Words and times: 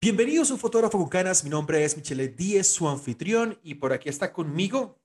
Bienvenidos 0.00 0.48
a 0.50 0.54
un 0.54 0.60
fotógrafo 0.60 0.96
con 0.96 1.08
canas. 1.08 1.42
Mi 1.42 1.50
nombre 1.50 1.82
es 1.82 1.96
Michele 1.96 2.28
Díez, 2.28 2.68
su 2.68 2.88
anfitrión, 2.88 3.58
y 3.64 3.74
por 3.74 3.92
aquí 3.92 4.08
está 4.08 4.32
conmigo. 4.32 5.00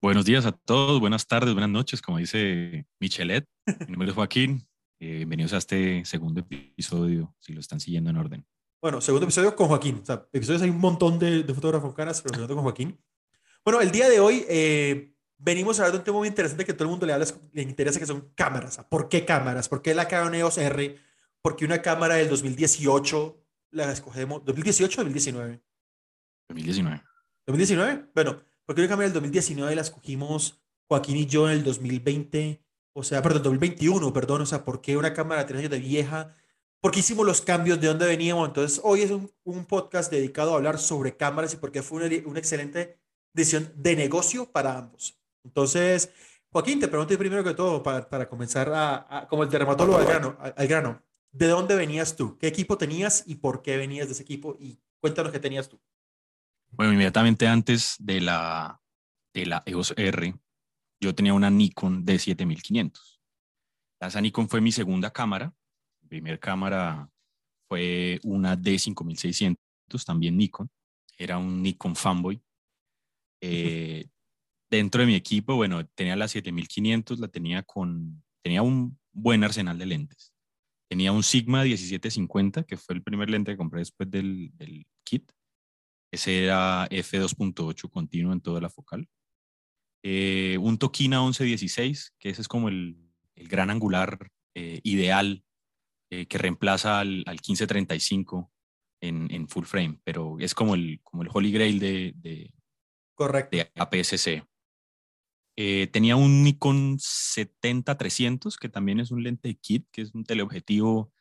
Buenos 0.00 0.24
días 0.24 0.46
a 0.46 0.50
todos, 0.50 0.98
buenas 0.98 1.28
tardes, 1.28 1.54
buenas 1.54 1.70
noches, 1.70 2.02
como 2.02 2.18
dice 2.18 2.84
Michelet. 2.98 3.46
Mi 3.86 3.92
nombre 3.92 4.08
es 4.08 4.14
Joaquín. 4.16 4.66
Eh, 4.98 5.18
bienvenidos 5.18 5.52
a 5.52 5.58
este 5.58 6.04
segundo 6.06 6.40
episodio, 6.40 7.32
si 7.38 7.52
lo 7.52 7.60
están 7.60 7.78
siguiendo 7.78 8.10
en 8.10 8.16
orden. 8.16 8.44
Bueno, 8.80 9.00
segundo 9.00 9.26
episodio 9.26 9.54
con 9.54 9.68
Joaquín. 9.68 10.00
O 10.02 10.04
sea, 10.04 10.26
episodios 10.32 10.62
hay 10.62 10.70
un 10.70 10.80
montón 10.80 11.20
de, 11.20 11.44
de 11.44 11.54
fotógrafos 11.54 11.90
con 11.90 11.94
canas, 11.94 12.20
pero 12.20 12.34
segundo 12.34 12.56
con 12.56 12.64
Joaquín. 12.64 12.98
Bueno, 13.64 13.80
el 13.80 13.92
día 13.92 14.08
de 14.08 14.18
hoy 14.18 14.44
eh, 14.48 15.14
venimos 15.38 15.78
a 15.78 15.82
hablar 15.82 15.92
de 15.92 15.98
un 15.98 16.04
tema 16.04 16.18
muy 16.18 16.26
interesante 16.26 16.64
que 16.64 16.72
todo 16.72 16.82
el 16.86 16.90
mundo 16.90 17.06
le, 17.06 17.12
habla, 17.12 17.26
le 17.52 17.62
interesa, 17.62 18.00
que 18.00 18.06
son 18.06 18.32
cámaras. 18.34 18.84
¿Por 18.90 19.08
qué 19.08 19.24
cámaras? 19.24 19.68
¿Por 19.68 19.82
qué 19.82 19.94
la 19.94 20.08
Canon 20.08 20.34
EOS 20.34 20.58
R? 20.58 20.98
¿Por 21.42 21.54
qué 21.54 21.64
una 21.64 21.80
cámara 21.80 22.16
del 22.16 22.28
2018 22.28 23.41
la 23.72 23.90
escogemos? 23.90 24.42
¿2018 24.44 24.98
o 24.98 25.02
2019? 25.02 25.62
2019. 26.48 27.02
¿2019? 27.46 28.10
Bueno, 28.14 28.42
¿por 28.64 28.74
qué 28.76 28.82
una 28.82 28.88
cámara 28.88 29.08
del 29.08 29.14
2019 29.14 29.74
la 29.74 29.82
escogimos 29.82 30.62
Joaquín 30.88 31.16
y 31.16 31.26
yo 31.26 31.50
en 31.50 31.56
el 31.56 31.64
2020? 31.64 32.64
O 32.94 33.02
sea, 33.02 33.22
perdón, 33.22 33.42
2021, 33.42 34.12
perdón. 34.12 34.42
O 34.42 34.46
sea, 34.46 34.64
¿por 34.64 34.80
qué 34.80 34.96
una 34.96 35.14
cámara 35.14 35.42
de 35.42 35.48
tres 35.48 35.58
años 35.60 35.70
de 35.70 35.78
vieja? 35.80 36.36
¿Por 36.80 36.92
qué 36.92 37.00
hicimos 37.00 37.26
los 37.26 37.40
cambios? 37.40 37.80
¿De 37.80 37.88
dónde 37.88 38.06
veníamos? 38.06 38.46
Entonces, 38.48 38.80
hoy 38.84 39.02
es 39.02 39.10
un, 39.10 39.30
un 39.44 39.64
podcast 39.64 40.10
dedicado 40.10 40.52
a 40.52 40.56
hablar 40.56 40.78
sobre 40.78 41.16
cámaras 41.16 41.54
y 41.54 41.56
por 41.56 41.72
qué 41.72 41.82
fue 41.82 42.04
una, 42.04 42.28
una 42.28 42.38
excelente 42.38 42.98
decisión 43.32 43.72
de 43.76 43.96
negocio 43.96 44.50
para 44.50 44.76
ambos. 44.76 45.18
Entonces, 45.44 46.12
Joaquín, 46.50 46.80
te 46.80 46.88
pregunto 46.88 47.16
primero 47.16 47.42
que 47.42 47.54
todo, 47.54 47.82
para, 47.82 48.08
para 48.08 48.28
comenzar 48.28 48.68
a, 48.68 49.06
a, 49.08 49.28
como 49.28 49.42
el 49.42 49.48
dermatólogo 49.48 49.98
al 49.98 50.04
grano, 50.04 50.36
al 50.38 50.68
grano, 50.68 51.02
¿de 51.32 51.46
dónde 51.48 51.74
venías 51.74 52.16
tú? 52.16 52.38
¿Qué 52.38 52.46
equipo 52.46 52.78
tenías 52.78 53.24
y 53.26 53.36
por 53.36 53.62
qué 53.62 53.76
venías 53.76 54.06
de 54.06 54.12
ese 54.12 54.22
equipo? 54.22 54.56
Y 54.60 54.78
cuéntanos 55.00 55.32
qué 55.32 55.40
tenías 55.40 55.68
tú. 55.68 55.80
Bueno, 56.70 56.92
inmediatamente 56.92 57.48
antes 57.48 57.96
de 57.98 58.20
la, 58.20 58.80
de 59.34 59.46
la 59.46 59.62
EOS 59.66 59.94
R, 59.96 60.34
yo 61.00 61.14
tenía 61.14 61.34
una 61.34 61.50
Nikon 61.50 62.06
D7500. 62.06 63.18
Esa 64.00 64.20
Nikon 64.20 64.48
fue 64.48 64.60
mi 64.60 64.72
segunda 64.72 65.12
cámara. 65.12 65.54
Mi 66.00 66.08
primera 66.08 66.38
cámara 66.38 67.10
fue 67.68 68.20
una 68.24 68.56
D5600, 68.56 69.56
también 70.04 70.36
Nikon. 70.36 70.70
Era 71.16 71.38
un 71.38 71.62
Nikon 71.62 71.94
fanboy. 71.94 72.42
Eh, 73.40 74.08
dentro 74.70 75.00
de 75.00 75.06
mi 75.06 75.14
equipo, 75.14 75.56
bueno, 75.56 75.86
tenía 75.86 76.16
la 76.16 76.28
7500, 76.28 77.18
la 77.18 77.28
tenía 77.28 77.62
con, 77.62 78.24
tenía 78.42 78.62
un 78.62 78.98
buen 79.12 79.44
arsenal 79.44 79.78
de 79.78 79.86
lentes. 79.86 80.31
Tenía 80.92 81.10
un 81.10 81.22
Sigma 81.22 81.64
1750, 81.64 82.64
que 82.64 82.76
fue 82.76 82.94
el 82.94 83.02
primer 83.02 83.30
lente 83.30 83.52
que 83.52 83.56
compré 83.56 83.78
después 83.78 84.10
del, 84.10 84.50
del 84.58 84.86
kit. 85.04 85.32
Ese 86.12 86.44
era 86.44 86.86
f2.8 86.90 87.88
continuo 87.88 88.34
en 88.34 88.42
toda 88.42 88.60
la 88.60 88.68
focal. 88.68 89.08
Eh, 90.02 90.58
un 90.60 90.76
Tokina 90.76 91.22
1116, 91.22 92.12
que 92.18 92.28
ese 92.28 92.42
es 92.42 92.46
como 92.46 92.68
el, 92.68 93.10
el 93.36 93.48
gran 93.48 93.70
angular 93.70 94.18
eh, 94.54 94.80
ideal 94.82 95.42
eh, 96.10 96.26
que 96.26 96.36
reemplaza 96.36 97.00
al, 97.00 97.24
al 97.24 97.36
1535 97.36 98.52
en, 99.00 99.32
en, 99.32 99.48
full 99.48 99.64
frame, 99.64 99.98
pero 100.04 100.36
es 100.40 100.54
como 100.54 100.74
el, 100.74 101.00
como 101.02 101.22
el 101.22 101.30
holy 101.32 101.52
grail 101.52 101.78
de, 101.78 102.12
de, 102.16 102.52
Correcto. 103.14 103.56
de 103.56 103.72
APS-C. 103.76 104.44
Eh, 105.56 105.88
tenía 105.92 106.16
un 106.16 106.42
Nikon 106.42 106.98
70-300, 106.98 108.58
que 108.58 108.68
también 108.68 109.00
es 109.00 109.10
un 109.10 109.22
lente 109.22 109.48
de 109.48 109.54
kit, 109.56 109.86
que 109.92 110.02
es 110.02 110.14
un 110.14 110.24
teleobjetivo 110.24 111.12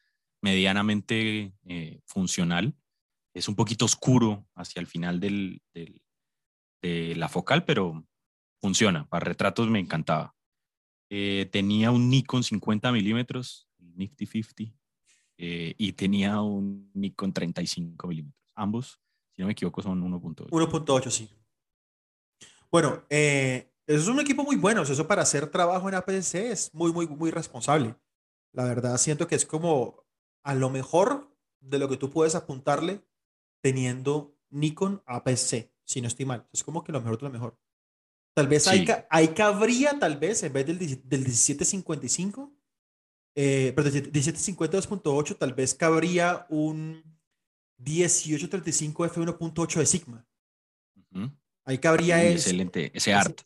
medianamente 0.41 1.53
eh, 1.65 1.99
funcional. 2.05 2.75
Es 3.33 3.47
un 3.47 3.55
poquito 3.55 3.85
oscuro 3.85 4.47
hacia 4.55 4.79
el 4.79 4.87
final 4.87 5.19
del, 5.19 5.61
del, 5.73 6.01
de 6.81 7.15
la 7.15 7.29
focal, 7.29 7.65
pero 7.65 8.05
funciona. 8.59 9.07
Para 9.07 9.25
retratos 9.25 9.69
me 9.69 9.79
encantaba. 9.79 10.35
Eh, 11.09 11.49
tenía 11.51 11.91
un 11.91 12.09
Nikon 12.09 12.43
50 12.43 12.91
milímetros, 12.93 13.67
Nifty 13.79 14.25
50, 14.25 14.73
eh, 15.37 15.75
y 15.77 15.91
tenía 15.93 16.39
un 16.39 16.89
Nikon 16.93 17.33
35 17.33 18.07
milímetros. 18.07 18.41
Ambos, 18.55 19.01
si 19.31 19.41
no 19.41 19.47
me 19.47 19.51
equivoco, 19.51 19.81
son 19.81 20.01
1.8. 20.01 20.49
1.8, 20.49 21.09
sí. 21.09 21.29
Bueno, 22.71 23.03
eh, 23.09 23.70
es 23.95 24.07
un 24.07 24.19
equipo 24.19 24.43
muy 24.43 24.55
bueno. 24.55 24.81
Eso 24.83 25.07
para 25.07 25.23
hacer 25.23 25.47
trabajo 25.47 25.89
en 25.89 25.95
APS-C 25.95 26.51
es 26.51 26.73
muy, 26.73 26.91
muy, 26.91 27.07
muy 27.07 27.31
responsable. 27.31 27.95
La 28.53 28.65
verdad, 28.65 28.97
siento 28.97 29.27
que 29.27 29.35
es 29.35 29.45
como 29.45 30.05
a 30.43 30.55
lo 30.55 30.69
mejor 30.69 31.29
de 31.59 31.79
lo 31.79 31.87
que 31.89 31.97
tú 31.97 32.09
puedes 32.09 32.35
apuntarle 32.35 33.01
teniendo 33.61 34.35
Nikon 34.49 35.01
APS-C, 35.05 35.71
si 35.85 36.01
no 36.01 36.07
estoy 36.07 36.25
mal. 36.25 36.47
Es 36.51 36.63
como 36.63 36.83
que 36.83 36.91
lo 36.91 37.01
mejor 37.01 37.17
de 37.17 37.25
lo 37.25 37.31
mejor. 37.31 37.57
Tal 38.33 38.47
vez 38.47 38.63
sí. 38.63 38.69
ahí, 38.69 38.87
ahí, 39.09 39.27
cabría, 39.29 39.99
tal 39.99 40.17
vez, 40.17 40.41
en 40.43 40.53
vez 40.53 40.65
del, 40.65 40.79
del 40.79 41.19
1755, 41.19 42.51
eh, 43.35 43.73
pero 43.75 43.89
1750 43.89 44.77
2.8, 44.77 45.37
tal 45.37 45.53
vez 45.53 45.75
cabría 45.75 46.45
un 46.49 47.03
1835 47.77 49.05
f1.8 49.05 49.79
de 49.79 49.85
Sigma. 49.85 50.27
Uh 50.95 51.19
-huh. 51.19 51.37
Ahí 51.65 51.77
cabría 51.77 52.19
sí, 52.19 52.27
excelente, 52.27 52.91
ese 52.93 53.13
art. 53.13 53.41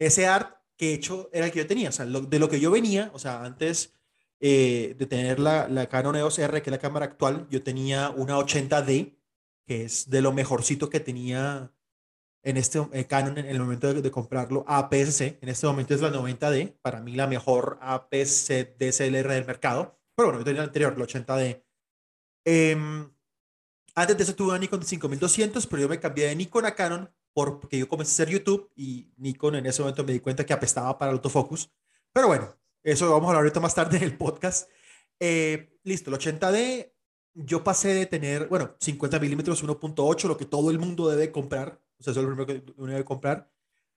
Ese, 0.00 0.26
art 0.26 0.56
que 0.76 0.94
hecho 0.94 1.28
era 1.32 1.46
el 1.46 1.52
que 1.52 1.60
yo 1.60 1.66
tenía, 1.66 1.90
o 1.90 1.92
sea, 1.92 2.06
de 2.06 2.38
lo 2.38 2.48
que 2.48 2.58
yo 2.58 2.70
venía, 2.70 3.10
o 3.12 3.18
sea, 3.18 3.44
antes 3.44 3.94
eh, 4.40 4.96
de 4.98 5.06
tener 5.06 5.38
la, 5.38 5.68
la 5.68 5.88
Canon 5.88 6.16
EOS 6.16 6.38
R, 6.38 6.62
que 6.62 6.70
es 6.70 6.72
la 6.72 6.78
cámara 6.78 7.04
actual, 7.04 7.46
yo 7.50 7.62
tenía 7.62 8.08
una 8.10 8.38
80D, 8.38 9.14
que 9.66 9.84
es 9.84 10.08
de 10.08 10.22
lo 10.22 10.32
mejorcito 10.32 10.88
que 10.88 10.98
tenía 10.98 11.70
en 12.42 12.56
este 12.56 12.80
eh, 12.92 13.06
Canon 13.06 13.36
en 13.36 13.46
el 13.46 13.60
momento 13.60 13.92
de, 13.92 14.10
comprarlo 14.10 14.64
APS-C. 14.66 15.38
En 15.42 15.48
este 15.50 15.66
momento 15.66 15.94
es 15.94 16.00
la 16.00 16.10
90D, 16.10 16.78
para 16.80 17.00
mí 17.02 17.14
la 17.14 17.26
mejor 17.26 17.78
APS-C 17.82 18.76
DSLR 18.78 19.28
del 19.28 19.44
mercado. 19.44 20.00
Pero 20.16 20.28
bueno, 20.28 20.40
yo 20.40 20.44
tenía 20.44 20.62
la 20.62 20.66
anterior, 20.68 20.98
la 20.98 21.04
80D. 21.04 21.62
Eh, 22.46 23.08
antes 23.94 24.16
de 24.16 24.22
eso 24.22 24.34
tuve 24.34 24.48
una 24.50 24.58
Nikon 24.58 24.80
de 24.80 24.86
5200, 24.86 25.66
pero 25.66 25.82
yo 25.82 25.88
me 25.88 26.00
cambié 26.00 26.28
de 26.28 26.36
Nikon 26.36 26.64
a 26.64 26.74
Canon 26.74 27.10
porque 27.32 27.78
yo 27.78 27.88
comencé 27.88 28.10
a 28.10 28.14
hacer 28.14 28.34
YouTube 28.34 28.70
y 28.76 29.12
Nikon 29.16 29.56
en 29.56 29.66
ese 29.66 29.82
momento 29.82 30.04
me 30.04 30.12
di 30.12 30.20
cuenta 30.20 30.44
que 30.44 30.52
apestaba 30.52 30.98
para 30.98 31.10
el 31.10 31.16
autofocus. 31.16 31.70
Pero 32.12 32.26
bueno, 32.26 32.56
eso 32.82 33.06
lo 33.06 33.12
vamos 33.12 33.26
a 33.26 33.30
hablar 33.30 33.42
ahorita 33.42 33.60
más 33.60 33.74
tarde 33.74 33.98
en 33.98 34.04
el 34.04 34.16
podcast. 34.16 34.68
Eh, 35.18 35.78
listo, 35.84 36.10
el 36.10 36.16
80D, 36.16 36.92
yo 37.34 37.62
pasé 37.62 37.94
de 37.94 38.06
tener, 38.06 38.48
bueno, 38.48 38.74
50 38.80 39.18
milímetros 39.20 39.62
1.8, 39.62 40.28
lo 40.28 40.36
que 40.36 40.46
todo 40.46 40.70
el 40.70 40.78
mundo 40.78 41.08
debe 41.08 41.30
comprar. 41.30 41.80
O 41.98 42.02
sea, 42.02 42.12
eso 42.12 42.20
es 42.20 42.26
lo 42.26 42.34
primero 42.34 42.46
que 42.46 42.72
uno 42.76 42.92
debe 42.92 43.04
comprar. 43.04 43.50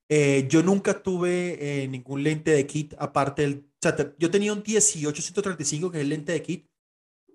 Eh, 0.09 0.47
yo 0.49 0.61
nunca 0.61 1.01
tuve 1.01 1.83
eh, 1.83 1.87
ningún 1.87 2.23
lente 2.23 2.51
de 2.51 2.67
kit 2.67 2.93
aparte 2.99 3.41
del... 3.43 3.69
Yo 4.19 4.29
tenía 4.29 4.53
un 4.53 4.63
18-135, 4.63 5.91
que 5.91 5.97
es 5.97 6.03
el 6.03 6.09
lente 6.09 6.33
de 6.33 6.41
kit. 6.41 6.69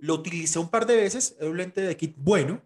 Lo 0.01 0.15
utilicé 0.15 0.59
un 0.59 0.69
par 0.69 0.87
de 0.87 0.97
veces, 0.97 1.37
era 1.41 1.51
un 1.51 1.57
lente 1.57 1.81
de 1.81 1.97
kit 1.97 2.15
bueno, 2.17 2.63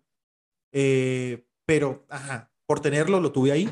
pero, 1.65 2.05
ajá, 2.09 2.52
por 2.73 2.81
tenerlo 2.81 3.21
lo 3.21 3.33
tuve 3.33 3.53
ahí. 3.53 3.71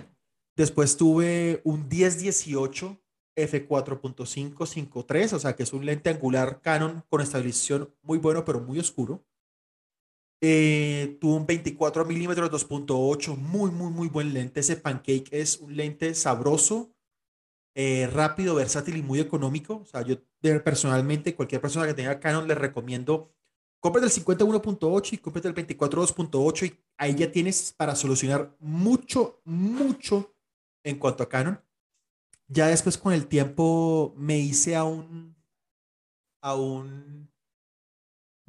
Después 0.59 0.99
tuve 0.99 1.63
un 1.65 1.89
10-18 1.89 3.01
f4.553, 3.35 5.33
o 5.33 5.39
sea, 5.39 5.57
que 5.57 5.63
es 5.63 5.73
un 5.73 5.87
lente 5.87 6.11
angular 6.11 6.61
Canon 6.61 7.03
con 7.09 7.23
estabilización 7.23 7.95
muy 8.03 8.19
bueno, 8.19 8.45
pero 8.45 8.61
muy 8.61 8.79
oscuro. 8.79 9.25
Eh, 10.43 11.17
tuvo 11.19 11.37
un 11.37 11.47
24 11.47 12.05
milímetros 12.05 12.51
2.8, 12.51 13.39
muy, 13.39 13.71
muy, 13.71 13.91
muy 13.91 14.09
buen 14.09 14.35
lente. 14.35 14.61
Ese 14.61 14.77
Pancake 14.77 15.29
es 15.31 15.57
un 15.61 15.75
lente 15.75 16.15
sabroso, 16.15 16.95
eh, 17.75 18.07
rápido, 18.07 18.55
versátil 18.55 18.99
y 18.99 19.03
muy 19.03 19.19
económico. 19.19 19.77
O 19.77 19.87
sea, 19.87 20.03
yo 20.03 20.17
personalmente, 20.63 21.35
cualquier 21.35 21.63
persona 21.63 21.87
que 21.87 21.95
tenga 21.95 22.21
Canon, 22.21 22.47
le 22.47 22.55
recomiendo 22.55 23.33
cómprate 23.81 24.07
el 24.07 24.13
51.8 24.13 25.13
y 25.15 25.19
cómprate 25.19 25.49
el 25.49 25.55
24.2.8 25.55 26.67
y 26.67 26.79
ahí 26.97 27.15
ya 27.15 27.33
tienes 27.33 27.75
para 27.77 27.97
solucionar 27.97 28.55
mucho, 28.61 29.41
mucho 29.45 30.35
en 30.85 30.99
cuanto 30.99 31.23
a 31.23 31.29
Canon. 31.29 31.61
Ya 32.47 32.69
después 32.69 32.99
con 32.99 33.13
el 33.13 33.27
tiempo 33.27 34.15
me 34.17 34.39
hice 34.39 34.77
a 34.77 34.85
un, 34.85 35.37
a 36.43 36.55
un 36.55 37.31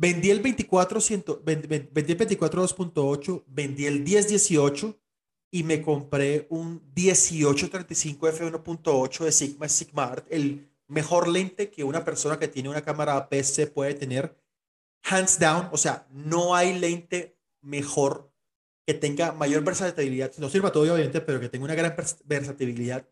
Vendí 0.01 0.31
el 0.31 0.39
24, 0.39 0.99
vendí 1.43 2.11
el 2.11 2.17
24 2.17 2.63
2.8, 2.63 3.43
vendí 3.45 3.85
el 3.85 3.99
1018 3.99 4.99
y 5.51 5.61
me 5.61 5.83
compré 5.83 6.47
un 6.49 6.81
1835 6.95 8.27
f1.8 8.29 9.25
de 9.25 9.31
Sigma 9.31 9.69
Sigma 9.69 10.05
Art, 10.05 10.25
el 10.31 10.71
mejor 10.87 11.27
lente 11.27 11.69
que 11.69 11.83
una 11.83 12.03
persona 12.03 12.39
que 12.39 12.47
tiene 12.47 12.69
una 12.69 12.81
cámara 12.81 13.15
APS 13.15 13.67
puede 13.75 13.93
tener, 13.93 14.35
hands 15.03 15.39
down. 15.39 15.69
O 15.71 15.77
sea, 15.77 16.07
no 16.11 16.55
hay 16.55 16.77
lente 16.79 17.37
mejor 17.61 18.31
que 18.85 18.93
tenga 18.93 19.31
mayor 19.31 19.63
versatilidad. 19.63 20.31
No 20.37 20.49
sirva 20.49 20.71
todo, 20.71 20.83
obviamente, 20.83 21.21
pero 21.21 21.39
que 21.39 21.49
tenga 21.49 21.65
una 21.65 21.75
gran 21.75 21.95
versatilidad. 22.25 23.07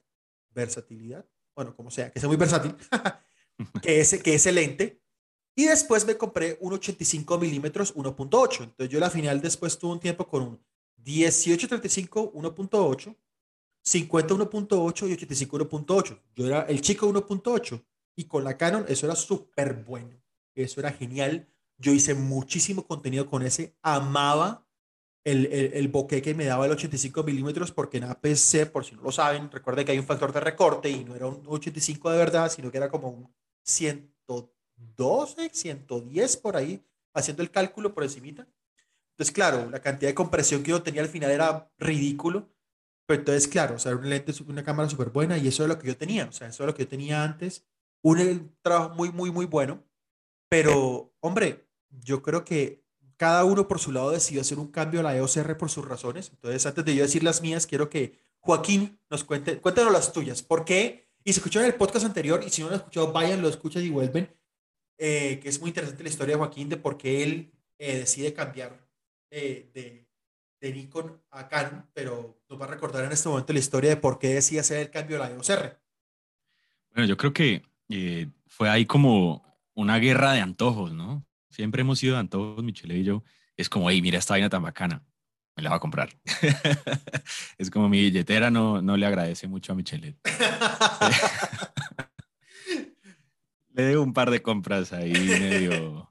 Versatilidad, 0.52 1.26
bueno, 1.56 1.76
como 1.76 1.92
sea, 1.92 2.12
que 2.12 2.20
sea 2.20 2.28
muy 2.28 2.38
versátil, 2.38 2.76
que, 3.84 4.00
ese, 4.02 4.20
que 4.20 4.34
ese 4.34 4.52
lente 4.52 5.00
Y 5.56 5.66
después 5.66 6.06
me 6.08 6.18
compré 6.18 6.58
un 6.60 6.74
85 6.74 7.38
milímetros 7.38 7.96
1.8. 7.96 8.64
Entonces 8.64 8.90
yo 8.90 9.00
la 9.00 9.12
final 9.12 9.42
después 9.42 9.78
tuve 9.78 9.94
un 9.94 10.00
tiempo 10.00 10.28
con 10.28 10.42
un 10.42 10.60
1835 11.06 12.34
1.8, 12.34 13.16
50 13.84 14.34
1.8 14.36 15.10
y 15.10 15.14
85 15.14 15.60
1.8. 15.60 16.20
Yo 16.36 16.48
era 16.48 16.62
el 16.64 16.82
chico 16.82 17.08
1.8 17.08 17.84
y 18.16 18.26
con 18.26 18.44
la 18.44 18.58
Canon 18.58 18.86
eso 18.88 19.06
era 19.06 19.16
súper 19.16 19.76
bueno. 19.76 20.22
Eso 20.56 20.80
era 20.80 20.92
genial. 20.92 21.48
Yo 21.80 21.94
hice 21.94 22.14
muchísimo 22.14 22.86
contenido 22.86 23.26
con 23.26 23.42
ese. 23.42 23.76
Amaba 23.82 24.68
el, 25.24 25.48
el, 25.48 25.74
el 25.74 26.22
que 26.22 26.34
me 26.34 26.46
daba 26.46 26.66
el 26.66 26.72
85 26.72 27.24
milímetros 27.24 27.72
porque 27.72 27.98
en 27.98 28.06
APC, 28.06 28.70
por 28.72 28.86
si 28.86 28.96
no 28.96 29.02
lo 29.02 29.12
saben, 29.12 29.50
recuerden 29.52 29.86
que 29.86 29.92
hay 29.94 30.00
un 30.00 30.06
factor 30.06 30.32
de 30.32 30.40
recorte 30.40 30.90
y 30.90 31.04
no 31.04 31.16
era 31.16 31.28
un 31.28 31.44
85 31.48 32.12
de 32.12 32.18
verdad, 32.18 32.52
sino 32.52 32.72
que 32.72 32.78
era 32.78 32.90
como 32.90 33.10
un 33.10 33.34
112, 33.64 35.50
110 35.52 36.38
por 36.38 36.56
ahí, 36.56 36.84
haciendo 37.14 37.44
el 37.44 37.52
cálculo 37.52 37.94
por 37.94 38.04
encimita. 38.04 38.48
Entonces, 39.12 39.34
claro, 39.34 39.70
la 39.70 39.82
cantidad 39.82 40.10
de 40.10 40.16
compresión 40.16 40.64
que 40.64 40.72
yo 40.72 40.82
tenía 40.82 41.02
al 41.02 41.10
final 41.10 41.32
era 41.32 41.70
ridículo. 41.78 42.50
Pero 43.06 43.20
entonces, 43.20 43.48
claro, 43.48 43.76
o 43.76 43.80
sea, 43.80 43.96
un 43.96 44.10
lente, 44.10 44.32
una 44.48 44.64
cámara 44.64 44.90
súper 44.90 45.10
buena 45.10 45.38
y 45.38 45.48
eso 45.48 45.64
es 45.64 45.70
lo 45.70 45.78
que 45.78 45.88
yo 45.88 45.98
tenía. 45.98 46.26
O 46.26 46.32
sea, 46.32 46.48
eso 46.48 46.64
es 46.64 46.68
lo 46.68 46.74
que 46.74 46.84
yo 46.84 46.88
tenía 46.88 47.24
antes. 47.24 47.66
Un 48.02 48.56
trabajo 48.62 48.96
muy, 48.96 49.12
muy, 49.12 49.32
muy 49.32 49.46
bueno. 49.46 49.84
Pero, 50.48 51.14
hombre, 51.20 51.69
yo 51.90 52.22
creo 52.22 52.46
que 52.46 52.84
cada 53.18 53.44
uno 53.44 53.68
por 53.68 53.80
su 53.80 53.92
lado 53.92 54.12
decidió 54.12 54.42
hacer 54.42 54.60
un 54.60 54.72
cambio 54.72 55.02
a 55.02 55.04
la 55.04 55.16
EOS 55.16 55.38
R 55.38 55.56
por 55.56 55.70
sus 55.70 55.86
razones. 55.86 56.30
Entonces, 56.30 56.66
antes 56.66 56.86
de 56.86 56.96
yo 56.96 57.04
decir 57.04 57.24
las 57.24 57.42
mías, 57.42 57.68
quiero 57.68 57.90
que 57.90 58.18
Joaquín 58.40 58.98
nos 59.10 59.24
cuente, 59.24 59.58
cuéntanos 59.60 59.92
las 59.92 60.14
tuyas. 60.14 60.42
¿Por 60.42 60.64
qué? 60.64 61.10
Y 61.24 61.34
se 61.34 61.40
escuchó 61.40 61.60
en 61.60 61.66
el 61.66 61.76
podcast 61.76 62.06
anterior, 62.06 62.42
y 62.46 62.50
si 62.50 62.62
no 62.62 62.70
lo 62.70 62.76
han 62.76 62.80
escuchado, 62.80 63.12
vayan, 63.12 63.42
lo 63.42 63.50
escuchan 63.50 63.84
y 63.84 63.90
vuelven. 63.90 64.34
Eh, 64.98 65.40
que 65.42 65.50
es 65.50 65.60
muy 65.60 65.70
interesante 65.70 66.04
la 66.04 66.10
historia 66.10 66.36
de 66.36 66.40
Joaquín 66.40 66.68
de 66.68 66.78
por 66.78 66.98
qué 66.98 67.24
él 67.24 67.54
eh, 67.78 68.00
decide 68.00 68.34
cambiar 68.34 68.86
eh, 69.32 69.70
de, 69.74 70.06
de, 70.60 70.74
Nikon 70.74 71.22
a 71.32 71.48
Canon, 71.48 71.90
pero 71.94 72.42
nos 72.50 72.60
va 72.60 72.66
a 72.66 72.70
recordar 72.70 73.06
en 73.06 73.14
este 73.14 73.30
momento 73.30 73.54
la 73.54 73.60
historia 73.60 73.92
de 73.92 73.98
por 73.98 74.20
qué 74.20 74.34
decide 74.34 74.60
hacer 74.60 74.80
el 74.80 74.92
cambio 74.92 75.16
a 75.16 75.28
la 75.28 75.34
EOS 75.34 75.50
R. 75.52 75.78
Bueno, 76.92 77.08
yo 77.08 77.16
creo 77.16 77.32
que 77.32 77.64
fue 78.48 78.70
ahí 78.70 78.86
como 78.86 79.44
una 79.74 80.00
guerra 80.00 80.34
de 80.34 80.42
antojos, 80.42 80.92
¿no? 80.92 81.26
Siempre 81.50 81.82
hemos 81.82 82.00
sido 82.00 82.18
antojos, 82.18 82.64
Michelle 82.64 82.98
y 82.98 83.04
yo. 83.04 83.24
Es 83.58 83.70
como, 83.70 83.90
hey, 83.90 84.02
mira 84.02 84.20
esta 84.20 84.36
vaina 84.36 84.50
tan 84.50 84.64
bacana, 84.64 85.04
me 85.56 85.64
la 85.64 85.72
va 85.72 85.78
a 85.78 85.80
comprar. 85.80 86.10
es 87.58 87.70
como 87.70 87.90
mi 87.90 88.00
billetera 88.00 88.50
no, 88.50 88.82
no 88.82 88.96
le 88.96 89.06
agradece 89.06 89.48
mucho 89.48 89.74
a 89.74 89.76
Michelle. 89.76 90.18
le 93.74 93.84
debo 93.84 94.04
un 94.04 94.14
par 94.14 94.32
de 94.32 94.42
compras 94.42 94.94
ahí 94.94 95.14
medio, 95.14 96.10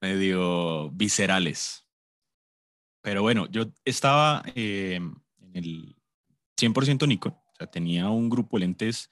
medio 0.00 0.90
viscerales. 0.90 1.86
Pero 3.02 3.22
bueno, 3.22 3.48
yo 3.50 3.72
estaba 3.84 4.42
eh, 4.54 4.94
en 4.94 5.14
el 5.54 5.96
100% 6.60 7.08
Nikon, 7.08 7.32
o 7.32 7.54
sea, 7.56 7.66
tenía 7.66 8.10
un 8.10 8.28
grupo 8.28 8.58
de 8.58 8.66
lentes 8.66 9.10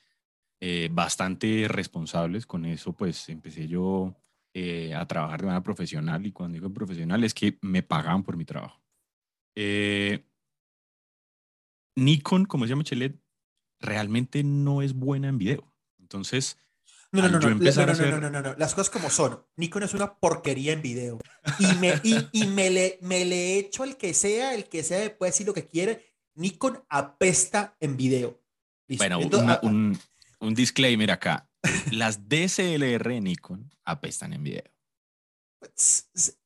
eh, 0.60 0.88
bastante 0.92 1.66
responsables. 1.68 2.46
Con 2.46 2.66
eso, 2.66 2.92
pues 2.92 3.28
empecé 3.28 3.68
yo 3.68 4.14
eh, 4.54 4.94
a 4.94 5.06
trabajar 5.06 5.40
de 5.40 5.46
manera 5.46 5.62
profesional. 5.62 6.26
Y 6.26 6.32
cuando 6.32 6.54
digo 6.54 6.72
profesional 6.72 7.24
es 7.24 7.34
que 7.34 7.58
me 7.62 7.82
pagaban 7.82 8.22
por 8.22 8.36
mi 8.36 8.44
trabajo. 8.44 8.80
Eh, 9.54 10.24
Nikon, 11.96 12.44
como 12.44 12.64
se 12.64 12.70
llama 12.70 12.84
Chelet, 12.84 13.18
realmente 13.80 14.42
no 14.44 14.82
es 14.82 14.94
buena 14.94 15.28
en 15.28 15.38
video. 15.38 15.72
Entonces, 15.98 16.56
no, 17.10 17.22
no, 17.22 17.28
no, 17.28 17.40
no, 17.40 17.48
no, 17.48 17.54
no, 17.56 17.70
hacer... 17.70 18.20
no, 18.20 18.30
no, 18.30 18.42
no, 18.42 18.54
Las 18.56 18.74
cosas 18.74 18.90
como 18.90 19.08
son. 19.08 19.42
Nikon 19.56 19.82
es 19.82 19.94
una 19.94 20.14
porquería 20.14 20.72
en 20.72 20.82
video. 20.82 21.18
Y 21.58 21.74
me, 21.76 21.94
y, 22.04 22.28
y 22.32 22.46
me 22.46 22.70
le, 22.70 22.98
me 23.00 23.24
le 23.24 23.58
echo 23.58 23.82
al 23.82 23.96
que 23.96 24.12
sea, 24.12 24.54
el 24.54 24.68
que 24.68 24.82
sea, 24.82 25.16
puede 25.16 25.32
decir 25.32 25.46
lo 25.46 25.54
que 25.54 25.66
quiere. 25.66 26.04
Nikon 26.34 26.84
apesta 26.88 27.76
en 27.80 27.96
video. 27.96 28.40
¿Listo? 28.86 29.02
Bueno, 29.02 29.20
Entonces, 29.22 29.44
una, 29.44 29.54
ah, 29.54 29.60
ah. 29.62 29.66
un, 29.66 29.98
un 30.40 30.54
disclaimer 30.54 31.10
acá. 31.10 31.48
Las 31.92 32.28
DSLR 32.28 33.20
Nikon 33.20 33.70
apestan 33.84 34.32
en 34.32 34.42
video. 34.42 34.64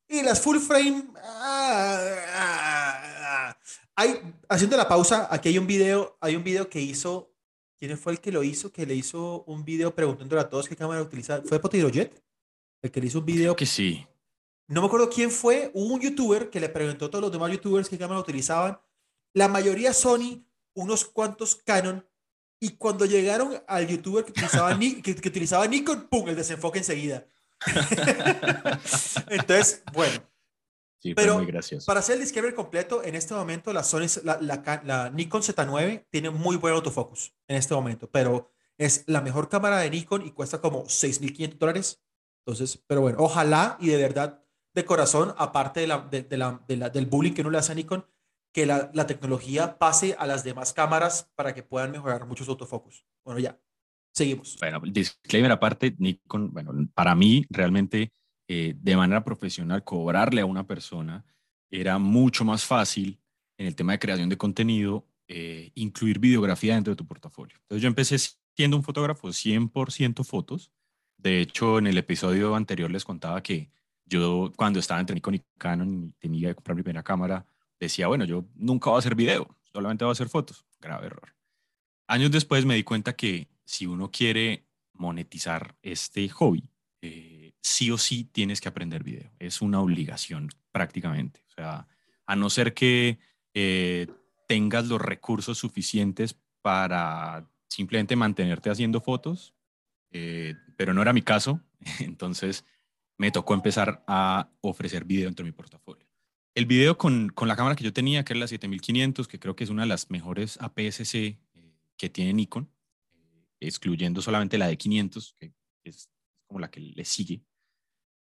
Y 0.08 0.22
las 0.22 0.40
full 0.40 0.58
frame. 0.58 1.04
Ah, 1.16 2.00
ah, 2.34 3.02
ah. 3.24 3.58
hay, 3.96 4.20
haciendo 4.48 4.76
la 4.76 4.88
pausa, 4.88 5.28
aquí 5.30 5.48
hay 5.48 5.58
un 5.58 5.66
video, 5.66 6.16
hay 6.20 6.36
un 6.36 6.44
video 6.44 6.68
que 6.68 6.80
hizo. 6.80 7.30
¿Quién 7.78 7.98
fue 7.98 8.12
el 8.12 8.20
que 8.20 8.30
lo 8.30 8.44
hizo? 8.44 8.70
Que 8.70 8.86
le 8.86 8.94
hizo 8.94 9.42
un 9.44 9.64
video 9.64 9.94
preguntándole 9.94 10.40
a 10.40 10.48
todos 10.48 10.68
qué 10.68 10.76
cámara 10.76 11.02
utilizar. 11.02 11.42
¿Fue 11.44 11.58
Potirojet? 11.58 12.22
El 12.80 12.90
que 12.90 13.00
le 13.00 13.06
hizo 13.08 13.18
un 13.18 13.26
video. 13.26 13.56
que 13.56 13.66
sí. 13.66 14.06
No 14.68 14.80
me 14.80 14.86
acuerdo 14.86 15.10
quién 15.10 15.30
fue. 15.30 15.70
Hubo 15.74 15.94
un 15.94 16.00
youtuber 16.00 16.48
que 16.48 16.60
le 16.60 16.68
preguntó 16.68 17.06
a 17.06 17.10
todos 17.10 17.22
los 17.22 17.32
demás 17.32 17.50
youtubers 17.50 17.88
qué 17.88 17.98
cámara 17.98 18.20
utilizaban. 18.20 18.80
La 19.34 19.48
mayoría 19.48 19.92
Sony, 19.92 20.44
unos 20.74 21.04
cuantos 21.04 21.56
Canon 21.56 22.06
y 22.62 22.76
cuando 22.76 23.04
llegaron 23.06 23.60
al 23.66 23.88
youtuber 23.88 24.24
que 24.24 24.30
utilizaba, 24.30 24.78
que, 24.78 25.16
que 25.16 25.28
utilizaba 25.28 25.66
Nikon, 25.66 26.06
¡pum! 26.08 26.28
El 26.28 26.36
desenfoque 26.36 26.78
enseguida. 26.78 27.26
Entonces, 29.28 29.82
bueno. 29.92 30.22
Sí, 31.00 31.12
pero 31.12 31.38
muy 31.38 31.46
gracioso. 31.46 31.84
para 31.84 31.98
hacer 31.98 32.14
el 32.14 32.20
disclaimer 32.20 32.54
completo, 32.54 33.02
en 33.02 33.16
este 33.16 33.34
momento 33.34 33.72
la, 33.72 33.82
Sony, 33.82 34.06
la, 34.22 34.38
la, 34.84 35.10
Nikon 35.10 35.42
Z9 35.42 36.06
tiene 36.08 36.30
muy 36.30 36.54
buen 36.54 36.72
autofocus 36.74 37.34
en 37.48 37.56
este 37.56 37.74
momento, 37.74 38.08
pero 38.08 38.52
es 38.78 39.02
la 39.08 39.22
mejor 39.22 39.48
cámara 39.48 39.78
de 39.78 39.90
Nikon 39.90 40.24
y 40.24 40.30
cuesta 40.30 40.60
como 40.60 40.84
6.500 40.84 41.58
dólares. 41.58 42.00
Entonces, 42.46 42.80
pero 42.86 43.00
bueno, 43.00 43.18
ojalá 43.18 43.76
y 43.80 43.88
de 43.88 43.96
verdad, 43.96 44.40
de 44.72 44.84
corazón, 44.84 45.34
aparte 45.36 45.80
de 45.80 45.88
la, 45.88 45.98
de, 46.08 46.22
de 46.22 46.36
la, 46.36 46.90
del 46.90 47.06
bullying 47.06 47.32
que 47.32 47.40
uno 47.40 47.50
le 47.50 47.58
hace 47.58 47.72
a 47.72 47.74
Nikon, 47.74 48.06
que 48.52 48.66
la, 48.66 48.90
la, 48.92 49.06
tecnología 49.06 49.78
pase 49.78 50.14
a 50.18 50.26
las 50.26 50.44
demás 50.44 50.72
cámaras 50.72 51.30
para 51.34 51.54
que 51.54 51.62
puedan 51.62 51.90
mejorar 51.90 52.26
muchos 52.26 52.48
autofocus. 52.48 53.04
Bueno, 53.24 53.40
ya, 53.40 53.58
seguimos. 54.12 54.56
Bueno, 54.60 54.80
disclaimer 54.84 55.50
aparte, 55.50 55.94
Nikon, 55.98 56.52
bueno, 56.52 56.72
para 56.94 57.14
mí 57.14 57.46
realmente 57.50 58.12
eh, 58.48 58.74
de 58.76 58.96
manera 58.96 59.24
profesional 59.24 59.82
cobrarle 59.84 60.42
a 60.42 60.46
una 60.46 60.66
persona 60.66 61.24
era 61.70 61.98
mucho 61.98 62.44
más 62.44 62.64
fácil 62.64 63.18
en 63.56 63.66
el 63.66 63.74
tema 63.74 63.92
de 63.92 63.98
creación 63.98 64.28
de 64.28 64.36
contenido, 64.36 65.06
eh, 65.28 65.70
incluir 65.74 66.18
videografía 66.18 66.74
dentro 66.74 66.92
de 66.92 66.96
tu 66.96 67.06
portafolio. 67.06 67.56
Entonces 67.62 67.82
yo 67.82 67.88
empecé 67.88 68.18
siendo 68.54 68.76
un 68.76 68.82
fotógrafo 68.82 69.28
100% 69.28 70.24
fotos. 70.24 70.70
De 71.16 71.40
hecho, 71.40 71.78
en 71.78 71.86
el 71.86 71.96
episodio 71.96 72.54
anterior 72.54 72.90
les 72.90 73.04
contaba 73.04 73.42
que 73.42 73.70
yo 74.04 74.52
cuando 74.56 74.80
estaba 74.80 75.00
entre 75.00 75.14
Nikon 75.14 75.36
y 75.36 75.42
Canon 75.56 76.14
tenía 76.18 76.48
que 76.48 76.56
comprar 76.56 76.76
mi 76.76 76.82
primera 76.82 77.02
cámara, 77.02 77.46
decía, 77.84 78.06
bueno, 78.06 78.24
yo 78.24 78.44
nunca 78.54 78.90
voy 78.90 78.98
a 78.98 79.00
hacer 79.00 79.14
video, 79.14 79.56
solamente 79.72 80.04
voy 80.04 80.10
a 80.10 80.12
hacer 80.12 80.28
fotos. 80.28 80.64
Grave 80.80 81.06
error. 81.06 81.34
Años 82.06 82.30
después 82.30 82.64
me 82.64 82.74
di 82.74 82.84
cuenta 82.84 83.14
que 83.14 83.48
si 83.64 83.86
uno 83.86 84.10
quiere 84.10 84.66
monetizar 84.92 85.76
este 85.82 86.28
hobby, 86.28 86.70
eh, 87.00 87.52
sí 87.60 87.90
o 87.90 87.98
sí 87.98 88.24
tienes 88.24 88.60
que 88.60 88.68
aprender 88.68 89.02
video. 89.02 89.32
Es 89.38 89.62
una 89.62 89.80
obligación 89.80 90.50
prácticamente. 90.70 91.40
O 91.48 91.50
sea, 91.50 91.86
a 92.26 92.36
no 92.36 92.50
ser 92.50 92.74
que 92.74 93.18
eh, 93.54 94.06
tengas 94.46 94.86
los 94.86 95.00
recursos 95.00 95.58
suficientes 95.58 96.36
para 96.60 97.48
simplemente 97.68 98.14
mantenerte 98.14 98.70
haciendo 98.70 99.00
fotos, 99.00 99.54
eh, 100.12 100.54
pero 100.76 100.94
no 100.94 101.02
era 101.02 101.12
mi 101.12 101.22
caso. 101.22 101.60
Entonces 102.00 102.64
me 103.18 103.30
tocó 103.30 103.54
empezar 103.54 104.04
a 104.06 104.50
ofrecer 104.60 105.04
video 105.04 105.26
dentro 105.26 105.44
de 105.44 105.50
mi 105.50 105.56
portafolio. 105.56 106.11
El 106.54 106.66
video 106.66 106.98
con, 106.98 107.30
con, 107.30 107.48
la 107.48 107.56
cámara 107.56 107.76
que 107.76 107.84
yo 107.84 107.92
tenía, 107.92 108.24
que 108.24 108.34
era 108.34 108.40
la 108.40 108.46
7500, 108.46 109.26
que 109.26 109.38
creo 109.38 109.56
que 109.56 109.64
es 109.64 109.70
una 109.70 109.82
de 109.82 109.88
las 109.88 110.10
mejores 110.10 110.58
APS-C 110.60 111.40
eh, 111.54 111.74
que 111.96 112.10
tiene 112.10 112.34
Nikon, 112.34 112.70
eh, 113.14 113.46
excluyendo 113.60 114.20
solamente 114.20 114.58
la 114.58 114.66
de 114.66 114.76
500, 114.76 115.34
que 115.38 115.52
es 115.84 116.10
como 116.46 116.60
la 116.60 116.70
que 116.70 116.80
le 116.80 117.04
sigue, 117.06 117.42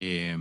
eh, 0.00 0.38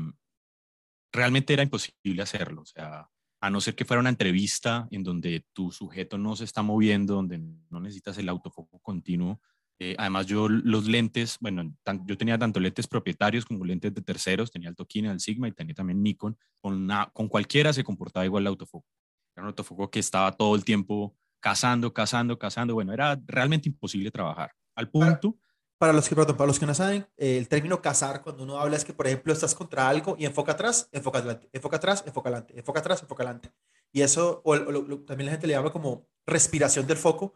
realmente 1.11 1.53
era 1.53 1.63
imposible 1.63 2.21
hacerlo. 2.21 2.61
O 2.61 2.65
sea, 2.65 3.09
a 3.41 3.49
no 3.49 3.59
ser 3.59 3.75
que 3.75 3.83
fuera 3.83 3.99
una 3.99 4.09
entrevista 4.09 4.87
en 4.89 5.03
donde 5.03 5.45
tu 5.51 5.71
sujeto 5.71 6.17
no 6.17 6.37
se 6.37 6.45
está 6.45 6.61
moviendo, 6.61 7.15
donde 7.15 7.39
no 7.69 7.81
necesitas 7.81 8.17
el 8.17 8.29
autofoco 8.29 8.79
continuo, 8.79 9.41
eh, 9.83 9.95
además, 9.97 10.27
yo 10.27 10.47
los 10.47 10.87
lentes, 10.87 11.37
bueno, 11.41 11.75
yo 12.05 12.17
tenía 12.17 12.37
tanto 12.37 12.61
lentes 12.61 12.87
propietarios 12.87 13.43
como 13.43 13.65
lentes 13.65 13.93
de 13.93 14.01
terceros, 14.01 14.49
tenía 14.49 14.69
el 14.69 14.75
Tokina, 14.77 15.11
el 15.11 15.19
Sigma 15.19 15.49
y 15.49 15.51
tenía 15.51 15.73
también 15.73 16.01
Nikon. 16.01 16.37
Con, 16.61 16.87
con 17.11 17.27
cualquiera 17.27 17.73
se 17.73 17.83
comportaba 17.83 18.25
igual 18.25 18.43
el 18.43 18.47
autofoco. 18.47 18.87
Era 19.35 19.43
un 19.43 19.47
autofoco 19.49 19.89
que 19.91 19.99
estaba 19.99 20.31
todo 20.31 20.55
el 20.55 20.63
tiempo 20.63 21.17
cazando, 21.41 21.93
cazando, 21.93 22.39
cazando. 22.39 22.75
Bueno, 22.75 22.93
era 22.93 23.19
realmente 23.25 23.67
imposible 23.67 24.09
trabajar. 24.09 24.53
Al 24.75 24.89
punto... 24.89 25.37
Para, 25.77 25.91
los, 25.91 26.07
que, 26.07 26.15
para 26.15 26.45
los 26.45 26.59
que 26.59 26.65
no 26.65 26.73
saben, 26.73 27.05
eh, 27.17 27.37
el 27.37 27.49
término 27.49 27.81
cazar, 27.81 28.21
cuando 28.21 28.43
uno 28.43 28.57
habla 28.57 28.77
es 28.77 28.85
que, 28.85 28.93
por 28.93 29.05
ejemplo, 29.05 29.33
estás 29.33 29.53
contra 29.53 29.89
algo 29.89 30.15
y 30.17 30.23
enfoca 30.23 30.53
atrás, 30.53 30.87
enfoca 30.93 31.17
adelante, 31.17 31.49
enfoca 31.51 31.75
atrás, 31.75 32.05
enfoca 32.07 32.29
adelante, 32.29 32.57
enfoca 32.57 32.79
atrás, 32.79 33.01
enfoca 33.01 33.23
adelante. 33.23 33.51
Y 33.91 34.01
eso, 34.01 34.41
o, 34.45 34.57
también 35.05 35.25
la 35.25 35.31
gente 35.33 35.47
le 35.47 35.55
llama 35.55 35.73
como 35.73 36.07
respiración 36.25 36.87
del 36.87 36.95
foco, 36.95 37.33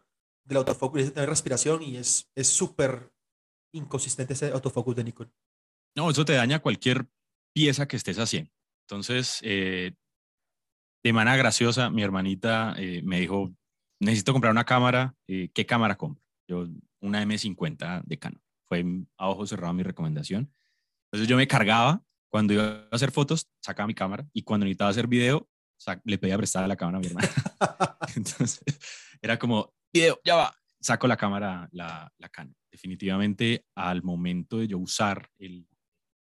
del 0.48 0.58
autofocus, 0.58 1.12
tener 1.12 1.28
respiración 1.28 1.82
y 1.82 1.96
es 1.96 2.26
súper 2.34 3.12
inconsistente 3.72 4.32
ese 4.32 4.50
autofocus 4.50 4.96
de 4.96 5.04
Nikon. 5.04 5.32
No, 5.94 6.10
eso 6.10 6.24
te 6.24 6.32
daña 6.32 6.60
cualquier 6.60 7.06
pieza 7.54 7.86
que 7.86 7.96
estés 7.96 8.18
haciendo. 8.18 8.50
Entonces, 8.86 9.40
eh, 9.42 9.92
de 11.04 11.12
manera 11.12 11.36
graciosa, 11.36 11.90
mi 11.90 12.02
hermanita 12.02 12.74
eh, 12.78 13.02
me 13.04 13.20
dijo, 13.20 13.52
necesito 14.00 14.32
comprar 14.32 14.52
una 14.52 14.64
cámara, 14.64 15.14
eh, 15.26 15.50
¿qué 15.52 15.66
cámara 15.66 15.96
compro? 15.96 16.22
Yo, 16.48 16.66
una 17.00 17.22
M50 17.22 18.02
de 18.04 18.18
Canon. 18.18 18.42
Fue 18.68 18.84
a 19.16 19.28
ojo 19.28 19.46
cerrado 19.46 19.72
mi 19.74 19.82
recomendación. 19.82 20.52
Entonces 21.06 21.28
yo 21.28 21.36
me 21.36 21.48
cargaba, 21.48 22.02
cuando 22.30 22.52
iba 22.52 22.64
a 22.64 22.88
hacer 22.92 23.10
fotos, 23.10 23.48
sacaba 23.60 23.86
mi 23.86 23.94
cámara 23.94 24.26
y 24.32 24.42
cuando 24.42 24.64
necesitaba 24.64 24.90
hacer 24.90 25.06
video, 25.06 25.48
le 26.04 26.18
pedía 26.18 26.36
prestada 26.36 26.66
la 26.66 26.76
cámara 26.76 26.98
a 26.98 27.00
mi 27.00 27.06
hermana. 27.06 27.28
Entonces 28.16 28.62
era 29.22 29.38
como, 29.38 29.72
video, 29.92 30.20
ya 30.24 30.36
va, 30.36 30.54
saco 30.80 31.06
la 31.06 31.16
cámara, 31.16 31.68
la, 31.72 32.12
la 32.18 32.28
Canon. 32.28 32.54
Definitivamente 32.70 33.64
al 33.74 34.02
momento 34.02 34.58
de 34.58 34.68
yo 34.68 34.78
usar 34.78 35.28
el, 35.38 35.66